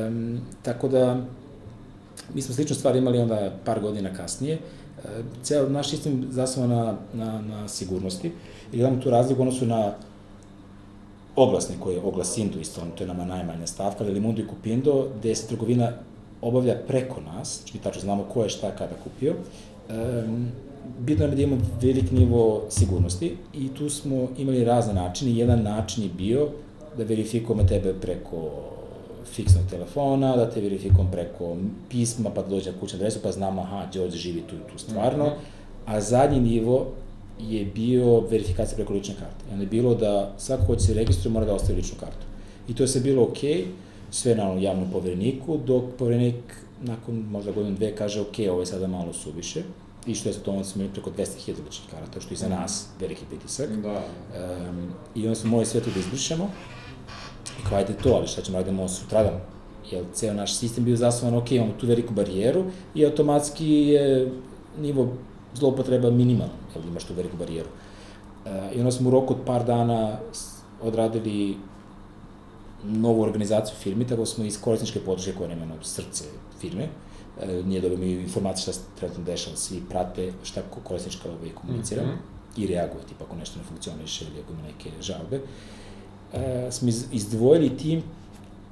um, 0.08 0.40
tako 0.62 0.88
da, 0.88 1.22
mi 2.34 2.42
smo 2.42 2.56
sličnu 2.56 2.76
stvar 2.76 2.96
imali 2.96 3.20
onda 3.20 3.52
par 3.66 3.80
godina 3.80 4.14
kasnije. 4.14 4.54
E, 4.54 5.08
ceo 5.44 5.70
naš 5.70 5.90
sistem 5.90 6.28
zasnovan 6.30 6.70
na, 6.70 6.96
na, 7.14 7.42
na 7.42 7.68
sigurnosti 7.68 8.32
i 8.72 8.78
gledamo 8.78 9.02
tu 9.02 9.10
razliku 9.10 9.42
u 9.42 9.46
odnosu 9.46 9.66
na 9.66 9.94
oglasni 11.36 11.76
koji 11.80 11.96
je 11.96 12.02
oglas 12.02 12.38
Indu 12.38 12.60
isto, 12.60 12.82
on, 12.82 12.92
to 12.92 13.04
je 13.04 13.08
nama 13.08 13.26
najmanja 13.26 13.68
stavka, 13.68 14.04
ali 14.04 14.14
Limundo 14.14 14.42
i 14.42 14.48
Kupindo, 14.48 15.08
gde 15.20 15.36
se 15.36 15.48
trgovina 15.48 15.92
obavlja 16.42 16.76
preko 16.88 17.22
nas, 17.22 17.58
znači 17.58 17.78
mi 17.78 17.84
tačno 17.84 18.02
znamo 18.02 18.24
ko 18.24 18.44
je 18.44 18.50
šta 18.50 18.72
kada 18.72 18.94
kupio, 19.04 19.34
um, 19.90 20.48
bitno 21.00 21.26
je 21.26 21.36
da 21.36 21.42
imamo 21.42 21.62
velik 21.82 22.12
nivo 22.12 22.64
sigurnosti 22.70 23.38
i 23.54 23.68
tu 23.68 23.90
smo 23.90 24.28
imali 24.38 24.64
razne 24.64 24.94
načine. 24.94 25.32
Jedan 25.32 25.64
način 25.64 26.04
je 26.04 26.10
bio 26.18 26.50
da 26.98 27.04
verifikujemo 27.04 27.64
tebe 27.64 27.94
preko 27.94 28.50
fiksnog 29.26 29.64
telefona, 29.70 30.36
da 30.38 30.50
te 30.50 30.62
verifikujemo 30.62 31.12
preko 31.12 31.56
pisma, 31.90 32.30
pa 32.30 32.42
da 32.42 32.48
dođe 32.48 32.72
na 32.72 32.80
kućnu 32.80 32.98
adresu, 32.98 33.20
pa 33.24 33.32
znamo, 33.32 33.62
aha, 33.62 33.86
Đorđe 33.94 34.18
živi 34.18 34.42
tu 34.42 34.56
tu 34.72 34.78
stvarno. 34.78 35.26
Mhm. 35.26 35.36
A 35.86 36.02
zadnji 36.02 36.40
nivo 36.40 36.88
je 37.40 37.66
bio 37.66 38.20
verifikacija 38.20 38.76
preko 38.76 38.94
lične 38.94 39.16
karte. 39.16 39.46
Onda 39.52 39.64
je 39.64 39.70
bilo 39.70 39.96
da 39.96 40.34
svako 40.38 40.66
ko 40.66 40.80
se 40.80 40.94
registruje 40.94 41.34
mora 41.34 41.46
da 41.46 41.54
ostavi 41.54 41.78
ličnu 41.78 41.98
kartu. 42.00 42.26
I 42.68 42.76
to 42.76 42.84
je 42.84 42.88
sve 42.88 43.02
bilo 43.02 43.24
okej, 43.24 43.54
okay, 43.54 43.66
sve 44.12 44.36
na 44.36 44.44
javnom 44.44 44.92
povereniku, 44.92 45.58
dok 45.58 45.84
poverenik 45.98 46.36
nakon 46.84 47.16
možda 47.16 47.52
godinu 47.52 47.76
dve 47.76 47.96
kaže 47.96 48.22
ok, 48.22 48.36
ovo 48.52 48.60
je 48.60 48.66
sada 48.66 48.88
malo 48.88 49.14
suviše, 49.14 49.64
i 50.06 50.16
što 50.16 50.30
je 50.30 50.34
sa 50.34 50.40
tom 50.40 50.64
smo 50.64 50.82
imali 50.82 50.94
preko 50.94 51.10
200.000 51.10 51.48
ličnih 51.66 51.90
karata, 51.92 52.22
što 52.22 52.34
je 52.34 52.38
za 52.38 52.50
nas 52.50 52.88
veliki 53.00 53.26
pritisak. 53.30 53.70
Da. 53.70 53.90
Um, 53.90 54.94
I 55.16 55.28
onda 55.28 55.36
smo 55.36 55.50
morali 55.50 55.66
sve 55.66 55.82
to 55.82 55.90
da 55.94 56.00
izbrišemo. 56.00 56.50
I 57.60 57.70
kao, 57.70 57.78
ajde 57.78 57.94
to, 57.94 58.10
ali 58.10 58.28
šta 58.28 58.42
ćemo, 58.42 58.58
radimo 58.58 58.88
sutradan. 58.88 59.40
Jer 59.92 60.06
ceo 60.14 60.34
naš 60.34 60.58
sistem 60.58 60.86
bio 60.86 60.96
zasnovan, 60.96 61.38
ok, 61.38 61.52
imamo 61.52 61.74
tu 61.80 61.88
veliku 61.88 62.14
barijeru 62.14 62.64
i 62.96 63.06
automatski 63.06 63.68
je 63.68 64.32
nivo 64.80 65.14
zloupotreba 65.54 66.12
minimalan, 66.12 66.56
jer 66.76 66.86
imaš 66.86 67.04
tu 67.04 67.14
veliku 67.14 67.38
barijeru. 67.38 67.70
Uh, 68.46 68.52
I 68.76 68.80
onda 68.80 68.92
smo 68.92 69.10
u 69.10 69.12
roku 69.12 69.34
od 69.34 69.40
par 69.46 69.66
dana 69.66 70.18
odradili 70.82 71.58
novu 72.84 73.22
organizaciju 73.22 73.76
firmi, 73.80 74.08
tako 74.08 74.26
smo 74.26 74.46
iz 74.46 74.62
korisničke 74.62 75.00
podrške 75.00 75.34
koja 75.38 75.50
nema 75.56 75.76
srce 75.82 76.24
firme, 76.60 76.84
e, 76.84 76.90
nije 77.66 77.82
dobro 77.82 77.98
mi 77.98 78.12
informacije 78.12 78.62
šta 78.62 78.74
se 78.74 78.80
trenutno 79.00 79.24
dešava, 79.24 79.56
svi 79.56 79.82
prate 79.90 80.32
šta 80.44 80.62
ko- 80.62 80.80
korisnička 80.84 81.30
ovaj 81.30 81.50
komunicira. 81.56 82.02
Mhm. 82.04 82.12
i 82.58 82.68
reaguje, 82.68 83.04
tipa 83.08 83.24
ako 83.26 83.36
nešto 83.36 83.60
ne 83.60 83.66
funkcioniše 83.66 84.26
ili 84.26 84.40
ako 84.44 84.54
ima 84.54 84.62
neke 84.62 84.90
žalbe, 85.02 85.40
e, 86.34 86.68
smo 86.72 86.90
izdvojili 87.12 87.78
tim 87.78 88.04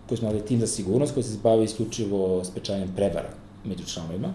koji 0.10 0.18
smo 0.18 0.30
imali 0.30 0.46
tim 0.46 0.60
za 0.60 0.68
sigurnost 0.68 1.14
koji 1.14 1.24
se 1.24 1.38
bavi 1.44 1.64
isključivo 1.64 2.44
sprečavanjem 2.44 2.90
prevara 2.96 3.30
među 3.66 3.84
članovima. 3.86 4.28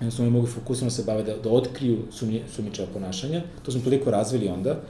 Jednostavno 0.00 0.28
oni 0.28 0.36
mogu 0.38 0.46
fokusno 0.46 0.90
se 0.90 1.02
bave 1.06 1.22
da, 1.22 1.36
da 1.36 1.50
otkriju 1.50 1.98
sumnje, 2.12 2.42
sumničava 2.56 2.88
ponašanja. 2.92 3.42
To 3.62 3.72
smo 3.72 3.80
toliko 3.80 4.10
razvili 4.10 4.48
onda. 4.48 4.80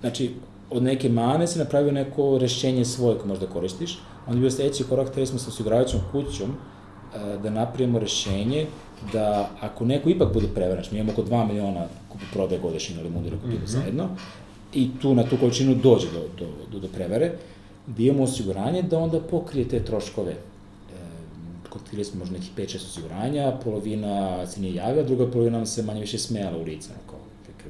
Znači, 0.00 0.34
od 0.70 0.82
neke 0.82 1.08
mane 1.08 1.46
se 1.46 1.58
napravio 1.58 1.92
neko 1.92 2.38
rešenje 2.38 2.84
svoje 2.84 3.18
koje 3.18 3.28
možda 3.28 3.46
koristiš. 3.46 3.98
Onda 4.26 4.36
je 4.36 4.40
bio 4.40 4.50
sledeći 4.50 4.84
korak, 4.84 5.08
hteli 5.08 5.26
smo 5.26 5.38
sa 5.38 5.48
osiguravajućom 5.48 6.00
kućom 6.12 6.50
e, 6.50 6.54
da 7.42 7.50
napravimo 7.50 7.98
rešenje 7.98 8.66
da 9.12 9.50
ako 9.60 9.84
neko 9.84 10.10
ipak 10.10 10.32
bude 10.32 10.48
prevaren, 10.54 10.84
mi 10.90 10.98
imamo 10.98 11.12
oko 11.12 11.22
2 11.22 11.46
miliona 11.46 11.86
kupu 12.08 12.24
prodaje 12.32 12.60
godišnje 12.60 12.96
na 12.96 13.02
Limundira 13.02 13.36
kupidu 13.36 13.56
mm 13.56 13.66
-hmm. 13.66 13.70
zajedno, 13.70 14.08
i 14.72 14.90
tu 15.02 15.14
na 15.14 15.24
tu 15.24 15.36
količinu 15.36 15.74
dođe 15.74 16.06
do, 16.12 16.20
do, 16.38 16.46
do, 16.72 16.78
do 16.78 16.88
prevare, 16.88 17.32
da 17.86 18.02
imamo 18.02 18.22
osiguranje 18.22 18.82
da 18.82 18.98
onda 18.98 19.20
pokrije 19.20 19.68
te 19.68 19.84
troškove. 19.84 20.32
E, 20.32 20.36
kontaktirali 21.68 22.04
smo 22.04 22.18
možda 22.18 22.34
nekih 22.34 22.50
5-6 22.56 22.76
osiguranja, 22.76 23.58
polovina 23.64 24.46
se 24.46 24.60
nije 24.60 24.74
javila, 24.74 25.02
druga 25.02 25.30
polovina 25.30 25.56
nam 25.56 25.66
se 25.66 25.82
manje 25.82 26.00
više 26.00 26.18
smejala 26.18 26.58
u 26.58 26.62
lice, 26.62 26.88
kao, 27.10 27.18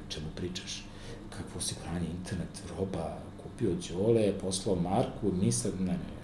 čemu 0.08 0.26
pričaš, 0.36 0.84
kakvo 1.30 1.58
osiguranje, 1.58 2.06
internet, 2.20 2.62
roba, 2.78 3.18
kupio 3.42 3.70
Đole, 3.88 4.32
poslao 4.40 4.76
Marku, 4.76 5.32
mi 5.42 5.52
sad, 5.52 5.80
ne, 5.80 5.86
ne, 5.86 6.18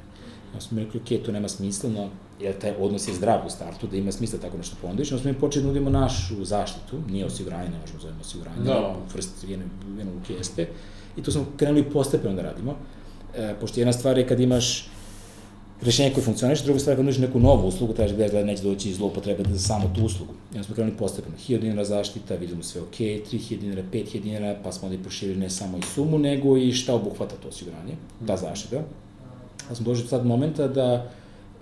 Ja 0.54 0.60
smo 0.60 0.80
rekli, 0.80 1.00
ok, 1.00 1.24
to 1.24 1.32
nema 1.32 1.48
smisla, 1.48 1.90
no, 1.90 2.10
jer 2.40 2.58
taj 2.58 2.72
odnos 2.78 3.08
je 3.08 3.14
zdrav 3.14 3.46
u 3.46 3.50
startu, 3.50 3.86
da 3.86 3.96
ima 3.96 4.12
smisla 4.12 4.38
tako 4.38 4.56
nešto 4.56 4.76
ponuditi, 4.82 5.14
onda 5.14 5.22
smo 5.22 5.32
mi 5.32 5.38
počeli 5.38 5.62
da 5.62 5.68
nudimo 5.68 5.90
našu 5.90 6.44
zaštitu, 6.44 6.96
nije 7.10 7.26
osiguranje, 7.26 7.68
ne 7.68 7.78
možemo 7.78 8.00
zovemo 8.00 8.20
osiguranje, 8.20 8.64
da. 8.64 8.96
vrst 9.14 9.44
jedne, 9.48 9.64
jedne 9.98 10.12
luke 10.12 10.34
jeste, 10.34 10.68
i 11.16 11.22
to 11.22 11.30
smo 11.30 11.46
krenuli 11.56 11.90
postepeno 11.90 12.34
da 12.34 12.42
radimo, 12.42 12.76
e, 13.36 13.54
pošto 13.60 13.80
jedna 13.80 13.92
stvar 13.92 14.18
je 14.18 14.26
kad 14.26 14.40
imaš 14.40 14.88
rešenje 15.82 16.14
koje 16.14 16.24
funkcioniš, 16.24 16.62
druga 16.62 16.80
stvar 16.80 16.92
je 16.92 16.96
kad 16.96 17.04
nudiš 17.04 17.20
neku 17.20 17.40
novu 17.40 17.68
uslugu, 17.68 17.92
da 17.92 18.06
gledaš 18.06 18.32
da 18.32 18.44
neće 18.44 18.62
doći 18.62 18.94
zloupotrebe 18.94 19.44
za 19.50 19.58
samo 19.58 19.90
tu 19.94 20.04
uslugu. 20.04 20.32
I 20.52 20.54
onda 20.54 20.62
smo 20.62 20.74
krenuli 20.74 20.96
postepeno. 20.96 21.36
1000 21.48 21.60
dinara 21.60 21.84
zaštita, 21.84 22.34
vidimo 22.34 22.62
sve 22.62 22.80
ok, 22.80 22.98
3000 22.98 23.58
dinara, 23.58 23.82
5000 23.92 24.22
dinara, 24.22 24.56
pa 24.64 24.72
smo 24.72 24.88
onda 24.88 25.00
i 25.00 25.02
proširili 25.02 25.38
ne 25.38 25.50
samo 25.50 25.78
i 25.78 25.82
sumu, 25.82 26.18
nego 26.18 26.56
i 26.56 26.72
šta 26.72 26.94
obuhvata 26.94 27.36
to 27.42 27.48
osiguranje, 27.48 27.96
ta 28.26 28.36
zaštita. 28.36 28.82
Da 29.68 29.74
smo 29.74 29.84
došli 29.84 30.02
do 30.02 30.08
sad 30.08 30.26
momenta 30.26 30.68
da 30.68 31.10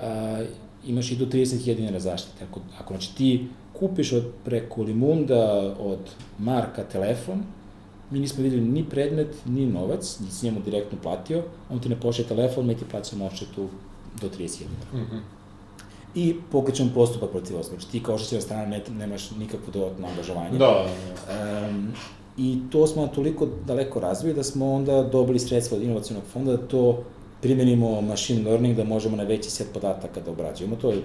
a, 0.01 0.45
imaš 0.87 1.13
i 1.13 1.17
do 1.17 1.27
30.000 1.27 1.77
dinara 1.77 2.01
zaštite. 2.01 2.45
Ako, 2.51 2.61
ako 2.81 2.95
znači 2.95 3.15
ti 3.15 3.47
kupiš 3.73 4.13
od 4.13 4.25
preko 4.45 4.83
Limunda 4.83 5.75
od 5.79 5.99
Marka 6.39 6.85
telefon, 6.85 7.43
mi 8.11 8.19
nismo 8.19 8.43
videli 8.43 8.63
ni 8.63 8.85
predmet, 8.85 9.37
ni 9.47 9.67
novac, 9.67 10.19
ni 10.21 10.31
si 10.31 10.47
njemu 10.47 10.61
direktno 10.65 10.99
platio, 11.03 11.43
on 11.71 11.81
ti 11.81 11.89
ne 11.89 12.01
pošle 12.01 12.25
telefon, 12.25 12.67
mi 12.67 12.77
ti 12.77 12.85
plaćamo 12.91 13.27
odštetu 13.27 13.69
do 14.21 14.29
30.000 14.29 14.59
dinara. 14.59 15.05
Mm 15.05 15.11
-hmm. 15.11 15.21
I 16.15 16.37
pokrećemo 16.51 16.91
postupak 16.95 17.31
protiv 17.31 17.57
osoba. 17.57 17.77
Znači 17.77 17.93
ti 17.93 18.03
kao 18.03 18.15
oštećena 18.15 18.41
strana 18.41 18.67
ne, 18.67 18.83
nemaš 18.91 19.31
nikakvo 19.31 19.73
dodatno 19.73 20.07
angažovanje. 20.07 20.59
Da. 20.59 20.87
Um, 21.69 21.93
I 22.37 22.59
to 22.71 22.87
smo 22.87 23.07
toliko 23.07 23.49
daleko 23.67 24.01
razvili 24.01 24.35
da 24.35 24.43
smo 24.43 24.73
onda 24.73 25.03
dobili 25.03 25.39
sredstva 25.39 25.77
od 25.77 25.83
inovacijonog 25.83 26.25
fonda 26.33 26.57
da 26.57 26.67
to 26.67 27.05
primenimo 27.43 28.01
machine 28.01 28.51
learning 28.51 28.77
da 28.77 28.85
možemo 28.85 29.17
na 29.17 29.23
veći 29.23 29.51
set 29.51 29.73
podataka 29.75 30.21
da 30.21 30.31
obrađujemo. 30.31 30.77
To 30.77 30.91
je, 30.91 31.03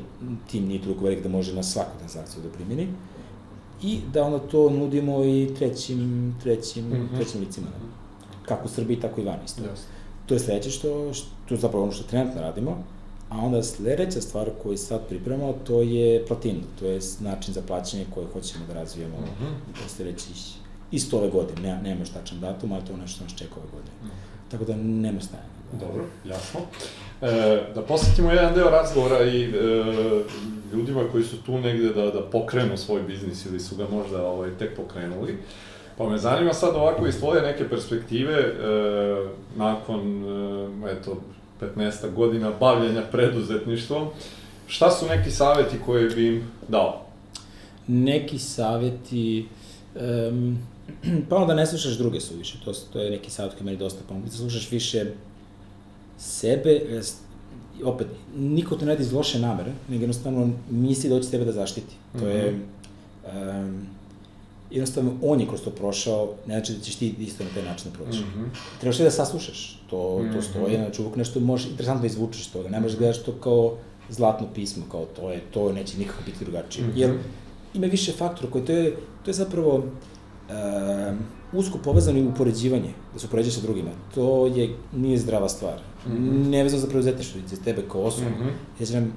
tim 0.51 0.68
nije 0.68 0.81
toliko 0.81 1.03
velik 1.03 1.23
da 1.23 1.30
može 1.30 1.55
na 1.55 1.64
svaku 1.64 1.97
transakciju 1.97 2.43
da 2.43 2.49
primeni. 2.49 2.88
I 3.81 3.99
da 4.14 4.23
onda 4.23 4.39
to 4.39 4.69
nudimo 4.69 5.23
i 5.23 5.49
trećim, 5.57 6.35
trećim, 6.43 6.85
mm 6.85 6.93
-hmm. 6.93 7.15
trećim 7.15 7.41
licima. 7.41 7.68
Kako 8.45 8.65
u 8.65 8.69
Srbiji, 8.69 8.99
tako 8.99 9.22
i 9.22 9.23
van 9.23 9.39
isto. 9.45 9.61
Yes. 9.61 9.81
To 10.26 10.34
je 10.34 10.39
sledeće 10.39 10.69
što, 10.69 11.14
što 11.14 11.53
je 11.53 11.57
zapravo 11.57 11.84
ono 11.84 11.93
što 11.93 12.03
trenutno 12.03 12.41
radimo. 12.41 12.84
A 13.30 13.38
onda 13.38 13.64
sledeća 13.64 14.22
stvar 14.22 14.49
koju 14.64 14.77
sad 14.77 15.07
pripremamo, 15.07 15.53
to 15.53 15.81
je 15.81 16.26
Platindo, 16.26 16.68
to 16.80 16.85
je 16.85 16.99
način 17.19 17.53
za 17.53 17.61
plaćanje 17.68 18.05
koji 18.14 18.27
hoćemo 18.34 18.65
da 18.68 18.73
razvijemo 18.73 19.18
mm 19.18 19.43
-hmm. 19.43 19.81
da 19.84 19.89
sledećih 19.89 20.57
isto 20.91 21.18
ove 21.18 21.30
godine, 21.30 21.61
nema, 21.61 21.81
nema 21.81 21.99
još 21.99 22.09
tačan 22.09 22.39
datum, 22.39 22.72
ali 22.72 22.85
to 22.85 22.91
je 22.91 22.97
nešto 22.97 23.23
nas 23.23 23.34
čeka 23.35 23.55
ove 23.55 23.69
godine. 23.72 23.95
Mm 24.03 24.05
-hmm. 24.05 24.51
Tako 24.51 24.65
da 24.65 24.76
nema 24.76 25.22
stajanja. 25.22 25.57
Dobro, 25.72 26.06
jasno. 26.26 26.60
E, 27.22 27.61
da 27.76 27.81
posjetimo 27.81 28.31
jedan 28.31 28.53
deo 28.53 28.69
razgovora 28.69 29.26
i 29.26 29.44
e, 29.44 29.49
ljudima 30.73 31.03
koji 31.11 31.23
su 31.23 31.44
tu 31.44 31.57
negde 31.57 31.89
da, 31.89 32.11
da 32.11 32.22
pokrenu 32.22 32.77
svoj 32.77 33.02
biznis 33.02 33.45
ili 33.45 33.60
su 33.60 33.76
ga 33.76 33.85
možda 33.91 34.27
ovaj, 34.27 34.49
tek 34.60 34.76
pokrenuli. 34.76 35.38
Pa 35.98 36.10
me 36.10 36.18
zanima 36.18 36.53
sad 36.53 36.76
ovako 36.76 37.07
iz 37.07 37.19
tvoje 37.19 37.41
neke 37.41 37.69
perspektive, 37.69 38.34
e, 38.34 38.53
nakon, 39.56 40.23
e, 40.85 40.91
eto, 40.91 41.18
15 41.61 42.14
godina 42.15 42.52
bavljenja 42.60 43.02
preduzetništvom, 43.11 44.07
šta 44.68 44.91
su 44.91 45.06
neki 45.06 45.31
saveti 45.31 45.77
koje 45.85 46.10
bi 46.10 46.27
im 46.27 46.52
dao? 46.68 47.02
Neki 47.88 48.39
saveti, 48.39 49.48
um, 49.95 50.57
pa 51.30 51.35
onda 51.35 51.53
ne 51.53 51.65
slušaš 51.65 51.98
druge 51.98 52.19
suviše, 52.19 52.57
to, 52.65 52.73
to 52.94 52.99
je 52.99 53.11
neki 53.11 53.31
savjet 53.31 53.53
koji 53.53 53.65
meni 53.65 53.77
dosta 53.77 53.99
pomoći, 54.10 54.38
slušaš 54.38 54.72
više 54.72 55.06
sebe, 56.18 57.02
opet, 57.84 58.07
niko 58.38 58.76
te 58.76 58.85
ne 58.85 58.91
radi 58.91 59.03
iz 59.03 59.14
loše 59.14 59.39
namere, 59.39 59.72
nego 59.89 60.03
jednostavno 60.03 60.49
misli 60.69 61.10
da 61.10 61.15
hoće 61.15 61.30
tebe 61.30 61.45
da 61.45 61.52
zaštiti. 61.52 61.95
To 62.14 62.26
mm 62.26 62.27
-hmm. 62.27 62.35
je, 62.35 62.60
um, 63.64 63.88
jednostavno, 64.72 65.11
on 65.22 65.39
je 65.39 65.48
kroz 65.48 65.61
to 65.61 65.69
prošao, 65.69 66.34
ne 66.48 66.53
znači 66.53 66.73
da 66.73 66.80
ćeš 66.80 66.95
ti 66.95 67.15
isto 67.19 67.44
na 67.44 67.49
taj 67.53 67.64
način 67.64 67.91
da 67.91 67.98
proći. 67.98 68.19
Mm 68.19 68.23
-hmm. 68.23 68.80
Trebaš 68.80 68.98
da 68.98 69.11
saslušaš, 69.11 69.81
to, 69.89 69.98
to 70.18 70.23
mhm. 70.23 70.41
stoji, 70.41 70.76
znači 70.76 71.02
uvijek 71.02 71.15
nešto 71.15 71.39
možeš 71.39 71.69
interesantno 71.69 72.02
da 72.02 72.07
izvučeš 72.07 72.48
toga, 72.48 72.69
ne 72.69 72.80
možeš 72.80 72.94
da 72.94 72.99
gledaš 72.99 73.23
to 73.23 73.31
kao 73.31 73.77
zlatno 74.10 74.48
pismo, 74.56 74.84
kao 74.91 75.06
to 75.06 75.31
je, 75.31 75.41
to 75.52 75.72
neće 75.73 75.98
nikako 75.98 76.23
biti 76.26 76.45
drugačije. 76.45 76.88
Mm 76.88 76.91
-hmm. 76.91 76.99
Jer 76.99 77.14
ima 77.73 77.88
više 77.88 78.11
faktora 78.11 78.52
koji, 78.52 78.65
to 78.65 78.72
je, 78.72 78.95
to 79.26 79.30
je 79.30 79.34
zapravo 79.34 79.84
um, 80.49 81.18
usko 81.53 81.78
povezano 81.78 82.19
i 82.19 82.28
upoređivanje, 82.28 82.94
da 83.14 83.19
se 83.19 83.28
upoređuje 83.28 83.52
sa 83.52 83.61
drugima. 83.61 83.90
To 84.15 84.48
je, 84.48 84.76
nije 84.94 85.18
zdrava 85.18 85.49
stvar. 85.49 85.80
Mm 86.07 86.11
-hmm. 86.11 86.49
Nevezano 86.49 86.82
za 86.82 86.88
preduzetništvo, 86.88 87.41
za 87.48 87.56
tebe 87.56 87.84
kao 87.91 88.02
osobu. 88.02 88.30
Mm 88.30 88.44
-hmm. 88.44 88.52
Ja 88.80 88.86
znam, 88.86 89.14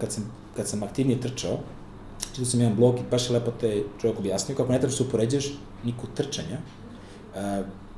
kad 0.00 0.12
sam, 0.12 0.32
kad 0.56 0.68
sam 0.68 0.82
aktivnije 0.82 1.20
trčao, 1.20 1.58
čitao 2.30 2.44
sam 2.44 2.60
jedan 2.60 2.76
blog 2.76 2.98
i 2.98 3.10
baš 3.10 3.30
je 3.30 3.34
lepo 3.34 3.50
te 3.60 3.82
čovjek 4.00 4.18
objasnio, 4.18 4.56
kako 4.56 4.72
ne 4.72 4.78
trebaš 4.78 4.92
da 4.92 4.96
se 4.96 5.08
upoređaš 5.08 5.52
niku 5.84 6.06
trčanja, 6.14 6.58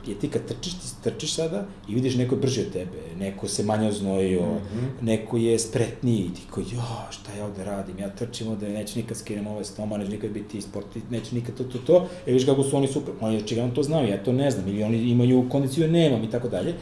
je 0.07 0.15
ti 0.15 0.29
kad 0.29 0.45
trčiš, 0.45 0.73
ti 0.73 0.87
trčiš 1.03 1.35
sada 1.35 1.65
i 1.89 1.95
vidiš 1.95 2.15
neko 2.15 2.37
brže 2.37 2.61
od 2.61 2.73
tebe, 2.73 2.99
neko 3.19 3.49
se 3.49 3.65
manje 3.65 3.89
oznojio, 3.89 4.41
mm 4.41 4.59
-hmm. 4.59 5.05
neko 5.05 5.37
je 5.37 5.59
spretniji, 5.59 6.31
ti 6.35 6.43
ko, 6.51 6.61
jo, 6.61 6.83
šta 7.11 7.33
ja 7.39 7.45
ovde 7.45 7.65
radim, 7.65 7.99
ja 7.99 8.11
trčim 8.11 8.49
ovde, 8.49 8.69
neću 8.69 8.99
nikad 8.99 9.17
skinem 9.17 9.47
ove 9.47 9.65
stoma, 9.65 9.99
neću 9.99 10.11
nikad 10.11 10.31
biti 10.31 10.61
sporti, 10.61 11.03
neću 11.11 11.35
nikad 11.35 11.55
to, 11.55 11.65
to, 11.65 11.79
to, 11.79 12.09
e 12.27 12.33
vidiš 12.33 12.47
kako 12.47 12.63
su 12.63 12.77
oni 12.77 12.87
super, 12.87 13.15
oni 13.21 13.37
očigledno 13.37 13.75
to 13.75 13.83
znaju, 13.83 14.09
ja 14.09 14.23
to 14.23 14.33
ne 14.33 14.51
znam, 14.51 14.69
ili 14.69 14.83
oni 14.83 15.11
imaju 15.11 15.49
kondiciju, 15.51 15.89
nemam 15.89 16.25
i 16.25 16.31
tako 16.31 16.49
dalje, 16.49 16.75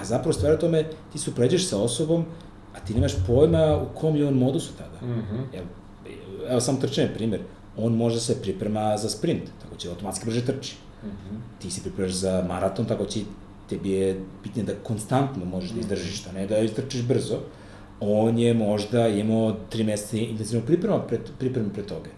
a 0.00 0.04
zapravo 0.04 0.32
stvar 0.32 0.58
tome, 0.58 0.84
ti 1.12 1.18
se 1.18 1.30
upređeš 1.30 1.68
sa 1.68 1.78
osobom, 1.78 2.24
a 2.74 2.80
ti 2.80 2.94
nemaš 2.94 3.12
pojma 3.26 3.82
u 3.82 3.98
kom 3.98 4.16
je 4.16 4.26
on 4.26 4.34
modusu 4.34 4.72
tada. 4.78 5.12
Mm 5.12 5.20
-hmm. 5.20 5.58
Evo, 5.58 5.66
evo 6.48 6.60
sam 6.60 6.80
trčanje, 6.80 7.08
primjer, 7.14 7.40
on 7.76 7.96
može 7.96 8.20
se 8.20 8.42
priprema 8.42 8.96
za 8.96 9.08
sprint, 9.08 9.42
tako 9.62 9.76
će 9.76 9.88
automatski 9.88 10.26
brže 10.26 10.46
trči. 10.46 10.74
Mm 10.74 10.89
-hmm. 11.08 11.38
Ti 11.58 11.70
se 11.70 11.80
pripremaš 11.80 12.12
za 12.12 12.44
maraton, 12.48 12.86
tako 12.86 13.04
će 13.04 13.20
tebi 13.68 13.90
je 13.90 14.20
bitnije 14.42 14.66
da 14.66 14.74
konstantno 14.82 15.44
možeš 15.44 15.70
da 15.70 15.80
izdržiš, 15.80 16.26
a 16.26 16.32
ne 16.32 16.46
da 16.46 16.58
istrčiš 16.58 17.02
brzo. 17.02 17.38
On 18.00 18.38
je 18.38 18.54
možda 18.54 19.08
imao 19.08 19.56
tri 19.70 19.84
meseca 19.84 20.16
intenzivno 20.16 20.66
priprema 20.66 20.98
pred, 20.98 21.20
priprema 21.38 21.68
pre 21.68 21.82
toga. 21.82 22.10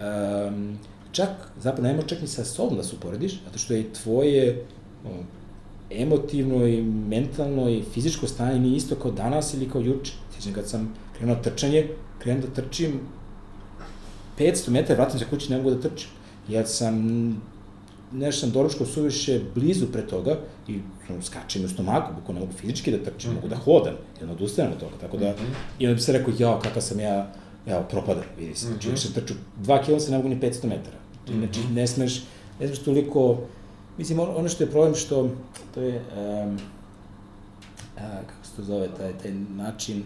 Um, 0.00 0.78
čak, 1.12 1.28
zapravo, 1.60 1.88
nema 1.88 2.02
čak 2.02 2.20
ni 2.20 2.26
sa 2.26 2.44
sobom 2.44 2.76
da 2.76 2.82
se 2.82 2.96
uporediš, 2.96 3.40
zato 3.44 3.58
što 3.58 3.74
je 3.74 3.92
tvoje 3.92 4.64
o, 5.04 5.08
emotivno 5.90 6.66
i 6.66 6.82
mentalno 6.82 7.68
i 7.70 7.82
fizičko 7.94 8.26
stanje 8.26 8.60
nije 8.60 8.76
isto 8.76 8.94
kao 8.94 9.10
danas 9.10 9.54
ili 9.54 9.70
kao 9.70 9.80
juče. 9.80 10.12
Sjećam 10.34 10.52
kad 10.52 10.68
sam 10.68 10.94
krenuo 11.16 11.36
trčanje, 11.36 11.88
krenuo 12.18 12.42
da 12.46 12.62
trčim 12.62 13.00
500 14.38 14.70
metara, 14.70 15.02
vratim 15.02 15.18
se 15.20 15.26
kući, 15.30 15.50
ne 15.50 15.56
mogu 15.56 15.70
da 15.70 15.80
trčim. 15.80 16.08
Ja 16.48 16.66
sam 16.66 16.96
nešto 18.12 18.40
sam 18.40 18.50
doručkao 18.50 18.86
suviše 18.86 19.40
blizu 19.54 19.86
pre 19.92 20.06
toga 20.06 20.38
i 20.68 20.80
skačem 21.22 21.64
u 21.64 21.68
stomaku, 21.68 22.14
buko 22.20 22.32
ne 22.32 22.40
mogu 22.40 22.52
fizički 22.52 22.90
da 22.90 22.98
trčim, 23.04 23.30
mm 23.30 23.32
-hmm. 23.32 23.36
mogu 23.36 23.48
da 23.48 23.56
hodam, 23.56 23.94
jedno 24.20 24.34
odustajem 24.34 24.72
od 24.72 24.78
toga, 24.78 24.92
tako 25.00 25.16
da, 25.16 25.30
mm 25.30 25.34
-hmm. 25.34 25.54
i 25.78 25.86
onda 25.86 25.94
bi 25.94 26.00
se 26.00 26.12
rekao, 26.12 26.34
jao, 26.38 26.60
kakav 26.60 26.82
sam 26.82 27.00
ja, 27.00 27.32
evo, 27.66 27.84
propada, 27.90 28.20
vidi 28.38 28.54
se, 28.54 28.66
znači, 28.66 28.88
mm 28.88 28.92
-hmm. 28.92 29.14
trču, 29.14 29.34
dva 29.56 29.82
kila 29.82 30.00
se 30.00 30.10
ne 30.10 30.16
mogu 30.16 30.28
ni 30.28 30.40
500 30.40 30.68
metara, 30.68 30.96
znači, 31.26 31.60
ne 31.72 31.86
smeš, 31.86 32.22
ne 32.60 32.66
smeš 32.66 32.78
toliko, 32.78 33.38
mislim, 33.98 34.20
ono 34.20 34.48
što 34.48 34.64
je 34.64 34.70
problem 34.70 34.94
što, 34.94 35.30
to 35.74 35.80
je, 35.80 35.96
um, 35.96 36.58
a, 37.98 38.20
kako 38.26 38.46
se 38.46 38.56
to 38.56 38.62
zove, 38.62 38.88
taj, 38.96 39.12
taj 39.12 39.32
način, 39.56 40.02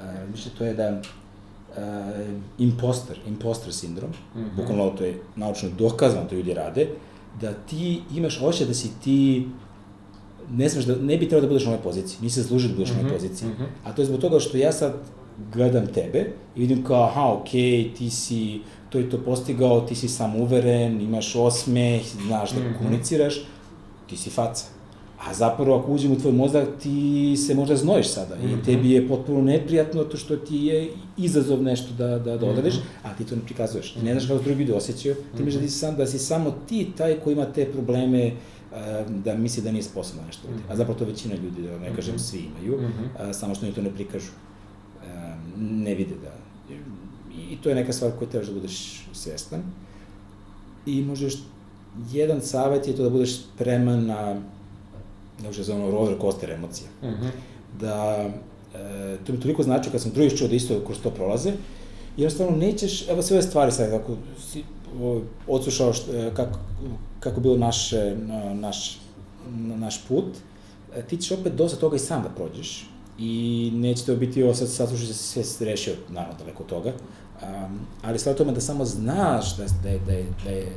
a, 0.00 0.26
mislim, 0.32 0.54
to 0.58 0.64
je 0.64 0.74
da, 0.74 1.00
uh, 1.70 1.76
imposter, 2.58 3.18
imposter 3.26 3.72
sindrom, 3.72 4.10
mm 4.10 4.38
-hmm. 4.38 4.56
bukvalno 4.56 4.90
to 4.90 5.04
je 5.04 5.18
naučno 5.36 5.68
dokazano, 5.78 6.28
to 6.28 6.34
ljudi 6.34 6.54
rade, 6.54 6.88
da 7.40 7.52
ti 7.52 8.00
imaš 8.14 8.40
osjećaj 8.42 8.66
da 8.66 8.74
si 8.74 8.88
ti 9.04 9.46
ne 10.50 10.68
znaš 10.68 10.84
da, 10.84 10.96
ne 10.96 11.16
bi 11.16 11.28
trebao 11.28 11.40
da 11.40 11.48
budeš 11.48 11.64
na 11.64 11.72
ovoj 11.72 11.82
poziciji, 11.82 12.18
nisi 12.22 12.42
zaslužio 12.42 12.68
da 12.68 12.74
budeš 12.74 12.90
mm 12.90 12.92
-hmm. 12.92 12.96
na 12.96 13.08
ovoj 13.08 13.16
mhm, 13.16 13.26
poziciji. 13.26 13.48
Mm 13.48 13.52
-hmm. 13.52 13.66
A 13.84 13.92
to 13.92 14.02
je 14.02 14.06
zbog 14.06 14.20
toga 14.20 14.40
što 14.40 14.56
ja 14.56 14.72
sad 14.72 14.94
gledam 15.52 15.86
tebe 15.86 16.32
i 16.56 16.60
vidim 16.60 16.84
kao, 16.84 17.04
aha, 17.04 17.32
okej, 17.32 17.60
okay, 17.60 17.96
ti 17.96 18.10
si 18.10 18.60
to 18.90 19.00
i 19.00 19.10
to 19.10 19.18
postigao, 19.18 19.80
ti 19.80 19.94
si 19.94 20.08
samouveren, 20.08 21.00
imaš 21.00 21.36
osmeh, 21.36 22.02
znaš 22.26 22.50
da 22.50 22.60
mm 22.60 22.62
-hmm. 22.62 22.78
komuniciraš, 22.78 23.34
ti 24.06 24.16
si 24.16 24.30
faca. 24.30 24.79
A 25.26 25.34
zapravo 25.34 25.78
ako 25.78 25.92
uđem 25.92 26.12
u 26.12 26.18
tvoj 26.18 26.32
mozak, 26.32 26.68
ti 26.82 27.36
se 27.36 27.54
možda 27.54 27.76
znojiš 27.76 28.08
sada 28.08 28.36
mm 28.36 28.38
-hmm. 28.38 28.52
i 28.52 28.54
mhm. 28.54 28.64
tebi 28.64 28.90
je 28.90 29.08
potpuno 29.08 29.42
neprijatno 29.42 30.04
to 30.04 30.16
što 30.16 30.36
ti 30.36 30.56
je 30.56 30.90
izazov 31.16 31.62
nešto 31.62 31.92
da, 31.98 32.18
da, 32.18 32.36
da 32.36 32.46
odradiš, 32.46 32.74
mm 32.74 32.78
-hmm. 32.78 33.10
a 33.10 33.14
ti 33.14 33.24
to 33.24 33.36
ne 33.36 33.42
prikazuješ. 33.42 33.94
Ti 33.94 34.02
ne 34.02 34.12
znaš 34.12 34.28
kako 34.28 34.42
drugi 34.42 34.60
ljudi 34.60 34.72
osjećaju, 34.72 35.14
ti 35.36 35.42
misliš 35.42 35.54
da, 35.54 35.60
ti 35.60 35.72
sam, 35.72 35.96
da 35.96 36.06
si 36.06 36.18
samo 36.18 36.54
ti 36.68 36.88
taj 36.96 37.20
koji 37.20 37.34
ima 37.34 37.44
te 37.44 37.64
probleme, 37.64 38.32
da 39.24 39.34
misli 39.34 39.62
da 39.62 39.72
nije 39.72 39.82
sposobno 39.82 40.22
nešto 40.26 40.48
Mm 40.48 40.54
-hmm. 40.54 40.72
A 40.72 40.76
zapravo 40.76 40.98
to 40.98 41.04
većina 41.04 41.34
ljudi, 41.34 41.62
da 41.62 41.78
ne 41.78 41.96
kažem 41.96 42.18
svi 42.18 42.38
imaju, 42.38 42.82
mm 42.82 42.92
-hmm. 42.92 43.32
samo 43.32 43.54
što 43.54 43.66
oni 43.66 43.74
to 43.74 43.82
ne 43.82 43.90
prikažu. 43.90 44.30
Ne 45.58 45.94
vide 45.94 46.14
da... 46.22 46.32
I 47.50 47.56
to 47.62 47.68
je 47.68 47.74
neka 47.74 47.92
stvar 47.92 48.12
koju 48.18 48.28
trebaš 48.28 48.48
da 48.48 48.54
budeš 48.54 49.06
svestan. 49.12 49.62
I 50.86 51.02
možeš, 51.02 51.34
jedan 52.12 52.40
savjet 52.40 52.88
je 52.88 52.96
to 52.96 53.02
da 53.02 53.10
budeš 53.10 53.36
spreman 53.36 54.06
na 54.06 54.42
ne 55.42 55.52
se 55.52 55.62
zove 55.62 55.90
roller 55.90 56.18
coaster 56.20 56.50
emocija. 56.50 56.88
Mm 57.02 57.06
-hmm. 57.06 57.30
Da, 57.80 58.30
e, 58.74 59.16
to 59.26 59.32
mi 59.32 59.40
toliko 59.40 59.62
znači 59.62 59.90
kad 59.90 60.00
sam 60.00 60.12
drugi 60.12 60.36
čuo 60.36 60.48
da 60.48 60.54
isto 60.54 60.80
kroz 60.86 60.98
to 61.02 61.10
prolaze, 61.10 61.52
jednostavno 62.16 62.56
nećeš, 62.56 63.08
evo 63.08 63.22
sve 63.22 63.36
ove 63.36 63.42
stvari 63.42 63.72
sad, 63.72 63.92
ako 63.92 64.16
si 64.50 64.64
odslušao 65.48 65.92
što, 65.92 66.12
e, 66.12 66.30
kako, 66.34 66.58
kako 67.20 67.40
bilo 67.40 67.56
naše, 67.56 68.16
naš, 68.54 68.98
naš 69.76 70.04
put, 70.08 70.24
e, 70.96 71.02
ti 71.02 71.16
ćeš 71.16 71.32
opet 71.32 71.52
dosta 71.52 71.78
toga 71.78 71.96
i 71.96 71.98
sam 71.98 72.22
da 72.22 72.28
prođeš 72.28 72.90
i 73.18 73.70
neće 73.74 74.04
to 74.04 74.16
biti 74.16 74.42
ovo 74.42 74.54
sad 74.54 74.68
saslušaj 74.70 75.06
da 75.06 75.12
si 75.12 75.44
sve 75.44 75.66
rešio, 75.66 75.94
naravno 76.08 76.38
daleko 76.38 76.62
od 76.62 76.68
toga, 76.68 76.92
um, 77.42 77.80
ali 78.02 78.18
stvar 78.18 78.36
tome 78.36 78.52
da 78.52 78.60
samo 78.60 78.84
znaš 78.84 79.56
da, 79.56 79.64
da, 79.82 79.88
je, 79.88 79.98
da, 80.06 80.12
je, 80.12 80.26
da 80.44 80.50
je 80.50 80.72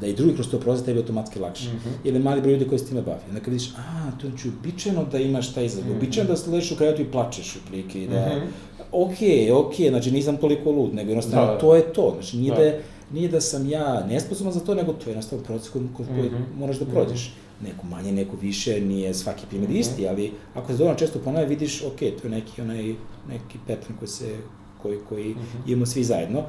da 0.00 0.06
i 0.06 0.14
drugi 0.14 0.34
kroz 0.34 0.48
to 0.48 0.58
prolaze, 0.58 0.84
tebi 0.84 0.98
automatski 0.98 1.38
lakše. 1.38 1.68
Mm 1.68 1.72
-hmm. 1.72 2.08
Ili 2.08 2.18
mali 2.18 2.40
broj 2.40 2.52
ljudi 2.52 2.68
koji 2.68 2.78
se 2.78 2.86
time 2.86 3.02
bavi. 3.02 3.20
Onda 3.28 3.40
kad 3.40 3.52
vidiš, 3.52 3.70
a, 3.76 4.10
to 4.20 4.26
je 4.26 4.30
znači 4.30 4.48
uobičajeno 4.48 5.04
da 5.04 5.18
imaš 5.18 5.54
taj 5.54 5.64
izgled, 5.64 5.86
mm 5.86 5.88
-hmm. 5.88 5.94
uobičajeno 5.94 6.34
da 6.34 6.52
ležiš 6.52 6.72
u 6.72 6.76
krevetu 6.76 7.02
i 7.02 7.10
plačeš 7.10 7.56
u 7.56 7.58
plike, 7.68 8.06
da, 8.06 8.26
mm 8.26 8.40
-hmm. 8.40 8.46
okej, 8.92 9.52
ok, 9.52 9.74
znači 9.88 10.10
nisam 10.10 10.36
toliko 10.36 10.70
lud, 10.70 10.94
nego 10.94 11.10
jednostavno 11.10 11.46
da, 11.46 11.58
to 11.58 11.76
je 11.76 11.92
to, 11.92 12.12
znači 12.18 12.36
nije 12.36 12.54
da, 12.54 12.64
da 12.64 12.72
nije 13.12 13.28
da 13.28 13.40
sam 13.40 13.68
ja 13.68 14.06
nesposoban 14.06 14.52
za 14.52 14.60
to, 14.60 14.74
nego 14.74 14.92
to 14.92 15.06
je 15.06 15.10
jednostavno 15.10 15.44
proces 15.44 15.70
koji, 15.70 15.84
koji 15.96 16.08
mm 16.08 16.34
-hmm. 16.34 16.58
moraš 16.58 16.78
da 16.78 16.84
prođeš. 16.84 17.28
Mm 17.28 17.30
-hmm. 17.30 17.68
Neko 17.68 17.86
manje, 17.86 18.12
neko 18.12 18.36
više, 18.36 18.80
nije 18.80 19.14
svaki 19.14 19.46
primjer 19.48 19.70
mm 19.70 19.74
-hmm. 19.74 19.80
isti, 19.80 20.08
ali 20.08 20.32
ako 20.54 20.72
se 20.72 20.78
dovoljno 20.78 20.98
često 20.98 21.18
ponove, 21.18 21.46
vidiš, 21.46 21.82
ok, 21.82 21.98
to 21.98 22.04
je 22.24 22.30
neki, 22.30 22.62
onaj, 22.62 22.94
neki 23.28 23.58
pattern 23.66 23.98
koji 23.98 24.08
se, 24.08 24.36
koji, 24.82 24.98
koji 25.08 25.28
mm 25.28 25.38
-hmm. 25.38 25.70
imamo 25.70 25.86
svi 25.86 26.04
zajedno. 26.04 26.42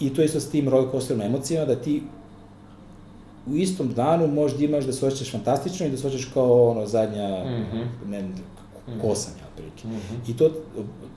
I 0.00 0.14
to 0.14 0.22
isto 0.22 0.40
s 0.40 0.50
tim 0.50 0.68
roller 0.68 0.90
coasterom 0.90 1.22
emocijama, 1.22 1.66
da 1.66 1.76
ti 1.76 2.02
u 3.50 3.56
istom 3.56 3.94
danu 3.94 4.26
možda 4.26 4.64
imaš 4.64 4.84
da 4.84 4.92
se 4.92 5.06
osjećaš 5.06 5.32
fantastično 5.32 5.86
i 5.86 5.90
da 5.90 5.96
se 5.96 6.06
osjećaš 6.06 6.30
kao 6.34 6.70
ono 6.70 6.86
zadnja, 6.86 7.44
mm 7.44 7.76
-hmm. 7.76 8.10
ne, 8.10 8.22
mhm. 8.22 9.00
kosanja, 9.00 9.44
otprilike. 9.50 9.88
Mm 9.88 9.90
-hmm. 9.90 10.30
I 10.30 10.36
to, 10.36 10.48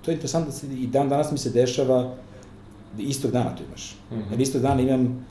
to 0.02 0.12
je 0.12 0.16
interesantno 0.16 0.52
da 0.52 0.58
se, 0.58 0.68
i 0.68 0.88
dan 0.88 1.10
danas 1.10 1.32
mi 1.32 1.38
se 1.38 1.49
dešava, 1.49 2.16
da 2.98 3.03
istog 3.03 3.32
dana 3.32 3.56
to 3.56 3.64
imaš. 3.64 3.95
Mm 4.12 4.16
-hmm. 4.16 4.32
Jer 4.32 4.41
istog 4.41 4.62
dana 4.62 4.82
imam, 4.82 5.26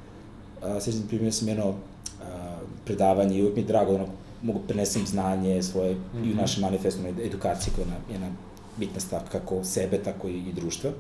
a, 0.63 0.81
sećam 0.81 1.03
primjer 1.09 1.33
sam 1.33 1.49
jedno 1.49 1.75
a, 2.23 2.59
predavanje 2.85 3.39
i 3.39 3.41
uvijek 3.41 3.57
mi 3.57 3.63
je 3.63 3.67
drago, 3.67 3.95
ono, 3.95 4.07
mogu 4.43 4.61
prenesem 4.69 5.07
znanje 5.07 5.63
svoje 5.63 5.95
mm 5.95 5.99
-hmm. 6.15 6.19
i 6.19 6.27
u 6.27 6.31
mhm. 6.31 6.39
našem 6.39 6.63
manifestu 6.63 7.01
edukaciji 7.25 7.73
koja 7.77 7.87
je 7.87 7.93
jedna 8.13 8.29
bitna 8.77 9.01
stavka 9.01 9.39
kako 9.39 9.65
sebe, 9.65 9.99
tako 9.99 10.29
i, 10.29 10.39
i 10.39 10.53
društva. 10.53 10.91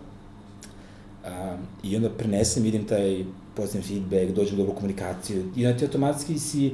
Um, 1.24 1.58
I 1.82 1.96
onda 1.96 2.10
prenesem, 2.10 2.62
vidim 2.62 2.84
taj 2.84 3.24
pozitivan 3.60 3.86
feedback, 3.88 4.36
dođem 4.36 4.56
do 4.56 4.62
dobru 4.62 4.74
komunikaciju 4.74 5.44
i 5.56 5.66
onda 5.66 5.78
ti 5.78 5.84
automatski 5.84 6.38
si 6.38 6.72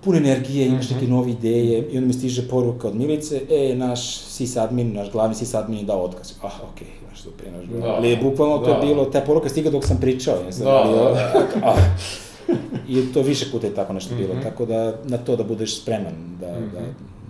pun 0.00 0.16
energije, 0.16 0.66
imaš 0.66 0.90
neke 0.90 1.04
mhm. 1.04 1.14
nove 1.14 1.30
ideje 1.30 1.88
i 1.90 1.96
onda 1.96 2.06
mi 2.06 2.12
stiže 2.12 2.48
poruka 2.48 2.88
od 2.88 2.96
Milice, 2.96 3.40
e, 3.50 3.74
naš 3.76 4.20
sysadmin, 4.20 4.92
naš 4.92 5.10
glavni 5.12 5.34
sysadmin 5.34 5.78
je 5.78 5.84
dao 5.84 6.04
otkaz. 6.04 6.32
Ah, 6.42 6.50
okej, 6.72 6.86
okay, 6.86 7.08
znaš, 7.08 7.22
super, 7.22 7.46
naš, 7.52 7.82
da, 7.82 7.88
ali 7.88 8.18
bukvalno 8.22 8.58
da. 8.58 8.64
to 8.64 8.70
je 8.70 8.86
bilo, 8.86 9.04
ta 9.04 9.20
poruka 9.20 9.48
stiga 9.48 9.70
dok 9.70 9.84
sam 9.84 9.98
pričao, 10.00 10.34
ja 10.46 10.52
sam 10.52 10.64
da, 10.64 10.84
bio, 10.86 11.04
da, 11.04 11.12
da. 11.12 11.66
ah, 11.70 11.76
I 12.88 13.12
to 13.14 13.22
više 13.22 13.50
puta 13.52 13.66
je 13.66 13.74
tako 13.74 13.92
nešto 13.92 14.14
bilo, 14.14 14.34
mm 14.34 14.38
-hmm. 14.38 14.42
tako 14.42 14.66
da 14.66 14.94
na 15.04 15.18
to 15.18 15.36
da 15.36 15.44
budeš 15.44 15.82
spreman, 15.82 16.36
da, 16.40 16.46
mm 16.46 16.62
-hmm. 16.62 16.72
da, 16.72 16.80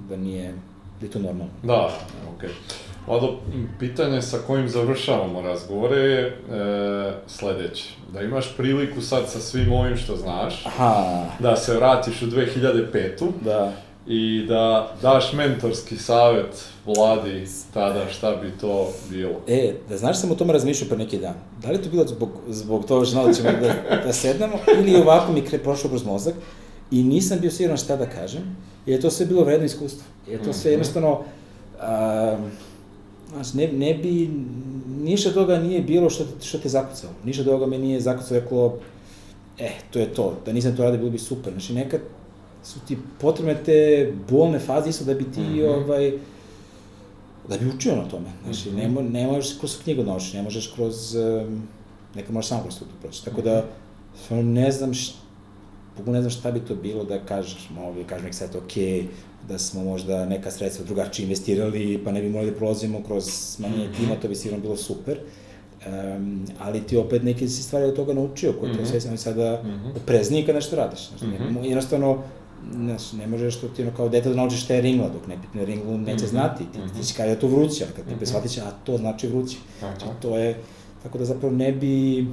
da 0.09 0.23
nije, 0.23 0.55
da 1.01 1.07
je 1.07 1.11
to 1.11 1.19
normalno. 1.19 1.53
Da, 1.63 1.91
okej. 2.37 2.49
Okay. 2.49 2.86
Vlado, 3.07 3.37
pitanje 3.79 4.23
sa 4.23 4.39
kojim 4.47 4.69
završavamo 4.69 5.41
razgovore 5.41 5.97
je 5.97 6.27
e, 6.27 6.33
sledeće. 7.27 7.85
Da 8.13 8.23
imaš 8.23 8.57
priliku 8.57 9.01
sad 9.01 9.31
sa 9.31 9.41
svim 9.41 9.73
ovim 9.73 9.97
što 9.97 10.17
znaš, 10.17 10.67
Aha. 10.67 11.25
da 11.39 11.57
se 11.57 11.77
vratiš 11.77 12.23
u 12.23 12.27
2005. 12.27 13.31
Da. 13.45 13.73
I 14.07 14.45
da 14.49 14.95
daš 15.03 15.33
mentorski 15.33 15.97
savet 15.97 16.65
vladi 16.87 17.47
tada 17.75 18.09
šta 18.09 18.37
bi 18.37 18.51
to 18.61 18.93
bilo. 19.11 19.41
E, 19.49 19.75
da 19.89 19.97
znaš 19.97 20.21
sam 20.21 20.31
o 20.31 20.35
tome 20.35 20.53
razmišljao 20.53 20.89
pre 20.89 20.99
neki 20.99 21.19
dan. 21.19 21.35
Da 21.63 21.71
li 21.71 21.83
to 21.83 21.91
bilo 21.91 22.07
zbog, 22.07 22.31
zbog 22.49 22.85
toga 22.85 23.05
što 23.05 23.11
znao 23.11 23.27
da 23.27 23.33
ćemo 23.33 23.51
da, 23.51 23.97
da 24.05 24.13
sednemo 24.13 24.59
ili 24.79 24.97
ovako 24.97 25.33
mi 25.33 25.43
kre, 25.43 25.59
prošlo 25.59 25.91
kroz 25.91 26.05
mozak 26.05 26.35
i 26.91 27.03
nisam 27.03 27.39
bio 27.41 27.51
siguran 27.51 27.77
šta 27.77 27.97
da 27.97 28.07
kažem, 28.07 28.57
jer 28.87 28.99
je 28.99 29.03
to 29.03 29.11
sve 29.11 29.27
bilo 29.27 29.45
vredno 29.45 29.67
iskustvo. 29.67 30.05
Jer 30.29 30.45
to 30.45 30.53
sve 30.53 30.71
mhm. 30.71 30.73
jednostavno... 30.73 31.21
Um, 31.81 32.51
Znaš, 33.37 33.55
ne, 33.55 33.69
ne 33.73 33.95
bi, 33.95 34.31
ništa 35.03 35.31
toga 35.31 35.59
nije 35.59 35.81
bilo 35.83 36.11
što, 36.11 36.25
što 36.43 36.59
te 36.59 36.69
zakucalo. 36.69 37.13
Ništa 37.25 37.45
toga 37.45 37.67
me 37.67 37.79
nije 37.79 38.01
zakucalo, 38.01 38.41
reklo, 38.41 38.79
eh, 39.59 39.73
to 39.91 39.99
je 39.99 40.15
to, 40.15 40.39
da 40.47 40.53
nisam 40.53 40.77
to 40.77 40.83
radio, 40.83 40.99
bilo 40.99 41.11
bi 41.11 41.19
super. 41.19 41.53
Znači, 41.53 41.75
nekad 41.75 42.01
su 42.65 42.81
ti 42.89 42.99
potrebne 43.21 43.57
te 43.65 44.13
bolne 44.31 44.59
faze 44.59 44.91
isto 44.91 45.05
da 45.05 45.15
bi 45.15 45.25
ti, 45.25 45.41
mm 45.41 45.55
-hmm. 45.55 45.85
ovaj, 45.85 46.13
da 47.49 47.59
bi 47.59 47.69
učio 47.77 47.97
na 47.97 48.09
tome. 48.09 48.31
Znači, 48.45 48.71
mm 48.71 48.77
-hmm. 48.77 49.13
ne, 49.13 49.21
ne 49.21 49.27
možeš 49.27 49.59
kroz 49.59 49.79
knjigu 49.83 50.03
da 50.03 50.11
naučiš, 50.11 50.33
ne 50.33 50.43
možeš 50.43 50.73
kroz, 50.75 51.15
um, 51.15 51.63
nekad 52.15 52.35
možeš 52.35 52.49
samo 52.49 52.63
kroz 52.63 52.79
to 52.79 52.85
proći. 53.03 53.25
Tako 53.25 53.43
da, 53.43 53.65
mhm. 54.31 54.53
ne 54.53 54.73
znam 54.73 54.95
šta, 54.95 55.26
ne 56.07 56.21
znam 56.21 56.31
šta 56.31 56.51
bi 56.51 56.61
to 56.61 56.75
bilo 56.75 57.05
da 57.05 57.19
kažeš, 57.19 57.71
mogu 57.71 57.99
kažeš 58.07 58.25
nek 58.25 58.35
sad, 58.35 58.55
okay, 58.55 59.05
da 59.49 59.59
smo 59.59 59.85
možda 59.85 60.27
neka 60.27 60.51
sredstva 60.51 60.85
drugačije 60.85 61.25
investirali, 61.25 62.01
pa 62.05 62.13
ne 62.13 62.23
bi 62.23 62.29
morali 62.29 62.51
da 62.51 62.57
prolazimo 62.57 63.03
kroz 63.03 63.25
smanjenje 63.25 63.89
tima, 63.97 64.15
to 64.23 64.29
bi 64.29 64.35
sigurno 64.35 64.63
bilo 64.63 64.77
super. 64.77 65.19
Um, 65.87 66.47
ali 66.59 66.81
ti 66.81 66.97
opet 66.97 67.23
neke 67.23 67.49
si 67.49 67.63
stvari 67.63 67.85
od 67.85 67.97
toga 67.97 68.15
naučio, 68.15 68.53
koje 68.53 68.73
mm 68.73 68.77
-hmm. 68.77 68.93
to 68.93 69.01
sve 69.01 69.17
sada 69.17 69.63
mm 69.65 69.69
-hmm. 69.69 69.97
oprezniji 69.97 70.47
kad 70.47 70.55
nešto 70.55 70.77
radiš. 70.77 71.09
Znači, 71.09 71.27
mm 71.27 71.31
-hmm. 71.31 71.65
jednostavno, 71.65 72.23
znači, 72.75 73.17
ne 73.17 73.27
možeš 73.27 73.57
to 73.57 73.69
ti 73.69 73.83
ono 73.83 73.91
kao 73.97 74.09
dete 74.09 74.29
da 74.29 74.35
naučiš 74.35 74.65
šta 74.65 74.75
je 74.75 74.81
ringla, 74.81 75.09
dok 75.09 75.27
ne 75.27 75.37
pitne 75.43 75.65
ringlu 75.65 75.99
neće 75.99 76.25
mm 76.25 76.27
-hmm. 76.27 76.31
znati. 76.31 76.65
Ti, 76.73 76.79
mm 76.79 76.83
-hmm. 76.83 77.01
ti 77.01 77.07
će 77.07 77.15
kada 77.17 77.31
je 77.31 77.41
to 77.41 77.47
vruće, 77.47 77.85
a 77.85 77.97
kad 77.97 78.05
ti 78.05 78.15
mm 78.15 78.19
-hmm. 78.19 78.27
shvatiš, 78.27 78.59
a 78.59 78.71
to 78.85 78.99
znači 78.99 79.27
vruće. 79.29 79.57
Znači, 79.79 80.05
to 80.23 80.39
je, 80.39 80.57
tako 81.03 81.19
da 81.19 81.25
zapravo 81.25 81.55
ne 81.55 81.73
bi, 81.73 82.27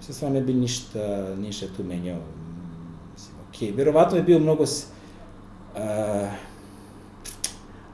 se 0.00 0.12
stvarno 0.12 0.38
ne 0.38 0.46
bi 0.46 0.54
ništa, 0.54 1.34
ništa 1.38 1.66
tu 1.76 1.84
menjao. 1.84 2.20
Okay. 3.56 3.76
verovatno 3.76 4.16
je 4.16 4.22
bio 4.22 4.38
mnogo, 4.38 4.64
Uh, 5.76 5.82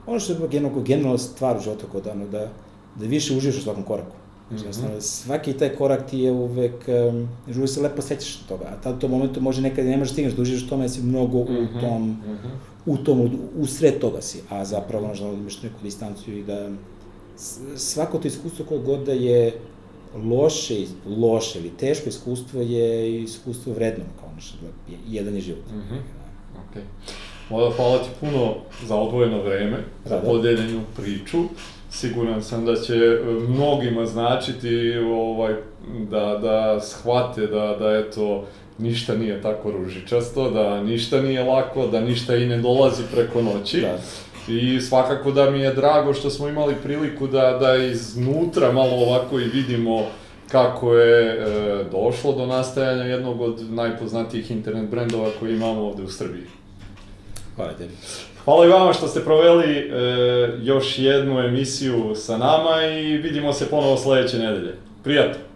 ono 0.07 0.21
što 0.21 0.33
je 0.33 0.39
generalno, 0.49 0.83
generalno 0.83 1.19
stvar 1.19 1.57
u 1.57 1.61
životu 1.61 1.87
kod 1.93 2.07
ono, 2.07 2.27
da, 2.29 2.49
da 2.97 3.07
više 3.07 3.37
uživaš 3.37 3.57
u 3.57 3.63
svakom 3.63 3.83
koraku. 3.83 4.17
Znači, 4.51 4.79
mm 4.79 4.83
-hmm. 4.83 5.01
svaki 5.01 5.53
taj 5.53 5.77
korak 5.77 6.11
ti 6.11 6.19
je 6.19 6.33
uvek, 6.33 6.89
um, 7.11 7.29
uvek 7.57 7.71
se 7.71 7.81
lepo 7.81 8.03
sećaš 8.03 8.37
toga, 8.37 8.65
a 8.65 8.81
tad 8.83 8.97
u 8.97 8.99
tom 8.99 9.11
momentu 9.11 9.41
može 9.41 9.63
nekad 9.63 9.87
ne 9.87 9.97
možeš 9.97 10.11
da 10.11 10.13
stigneš 10.13 10.35
da 10.35 10.43
uživaš 10.43 10.63
u 10.63 10.69
tome, 10.69 10.89
si 10.89 11.03
mnogo 11.03 11.39
mm 11.39 11.47
-hmm. 11.47 11.79
u 11.79 11.81
tom, 11.81 12.09
mm 12.09 12.19
-hmm. 12.25 12.93
u 12.93 12.97
tom, 12.97 13.21
u, 13.21 13.31
u 13.59 13.67
sred 13.67 13.99
toga 13.99 14.23
si, 14.23 14.41
a 14.49 14.65
zapravo 14.65 15.07
možda 15.07 15.27
da 15.27 15.33
imaš 15.33 15.63
neku 15.63 15.77
distanciju 15.83 16.39
i 16.39 16.45
da 16.45 16.71
svako 17.77 18.19
to 18.19 18.29
iskustvo 18.29 18.65
koje 18.65 18.81
god 18.81 19.01
da 19.01 19.13
je 19.13 19.53
loše, 20.25 20.87
loše 21.07 21.59
ili 21.59 21.71
teško 21.71 22.09
iskustvo 22.09 22.61
je 22.61 23.23
iskustvo 23.23 23.73
vredno, 23.73 24.05
kao 24.51 24.69
nešto, 24.89 25.07
jedan 25.09 25.35
je 25.35 25.41
život. 25.41 25.65
Mm 25.71 25.79
-hmm. 25.79 26.01
Okay. 26.55 26.83
Moda, 27.51 27.71
hvala 27.77 27.99
ti 27.99 28.09
puno 28.21 28.55
za 28.85 28.97
odvojeno 28.97 29.43
vreme, 29.43 29.77
za 30.05 30.17
da. 30.17 30.23
podeljenju 30.23 30.81
priču. 30.97 31.39
Siguran 31.91 32.43
sam 32.43 32.65
da 32.65 32.77
će 32.77 32.95
e, 32.95 33.21
mnogima 33.49 34.07
značiti 34.07 34.97
ovaj, 34.97 35.55
da, 36.11 36.39
da 36.43 36.81
shvate 36.81 37.47
da, 37.47 37.77
da 37.79 37.91
eto, 37.91 38.47
ništa 38.79 39.17
nije 39.17 39.43
tako 39.43 39.71
ružičasto, 39.71 40.51
da 40.51 40.83
ništa 40.83 41.23
nije 41.23 41.45
lako, 41.45 41.87
da 41.87 42.01
ništa 42.01 42.37
i 42.37 42.47
ne 42.47 42.59
dolazi 42.59 43.03
preko 43.15 43.43
noći. 43.43 43.81
Da. 43.81 43.99
I 44.49 44.81
svakako 44.81 45.31
da 45.31 45.51
mi 45.51 45.61
je 45.61 45.75
drago 45.75 46.15
što 46.15 46.31
smo 46.31 46.49
imali 46.49 46.75
priliku 46.83 47.27
da, 47.27 47.59
da 47.61 47.77
iznutra 47.77 48.73
malo 48.73 48.93
ovako 48.93 49.41
i 49.41 49.45
vidimo 49.45 50.07
kako 50.53 50.95
je 50.95 51.33
e, 51.33 51.85
došlo 51.91 52.33
do 52.33 52.47
nastajanja 52.47 53.05
jednog 53.05 53.41
od 53.41 53.73
najpoznatijih 53.73 54.51
internet 54.51 54.91
brendova 54.91 55.31
koji 55.41 55.53
imamo 55.53 55.81
ovde 55.81 56.03
u 56.03 56.09
Srbiji. 56.09 56.45
Hvala 57.57 57.73
tebi. 57.73 57.93
Hvala 58.45 58.67
i 58.67 58.69
vama 58.69 58.93
što 58.93 59.09
ste 59.09 59.25
proveli 59.25 59.77
e, 59.77 59.91
još 60.63 60.99
jednu 60.99 61.41
emisiju 61.41 62.15
sa 62.15 62.39
nama 62.39 62.85
i 62.87 63.17
vidimo 63.17 63.53
se 63.53 63.71
ponovo 63.71 63.97
sledeće 63.97 64.39
nedelje. 64.39 64.75
Prijatno! 65.05 65.52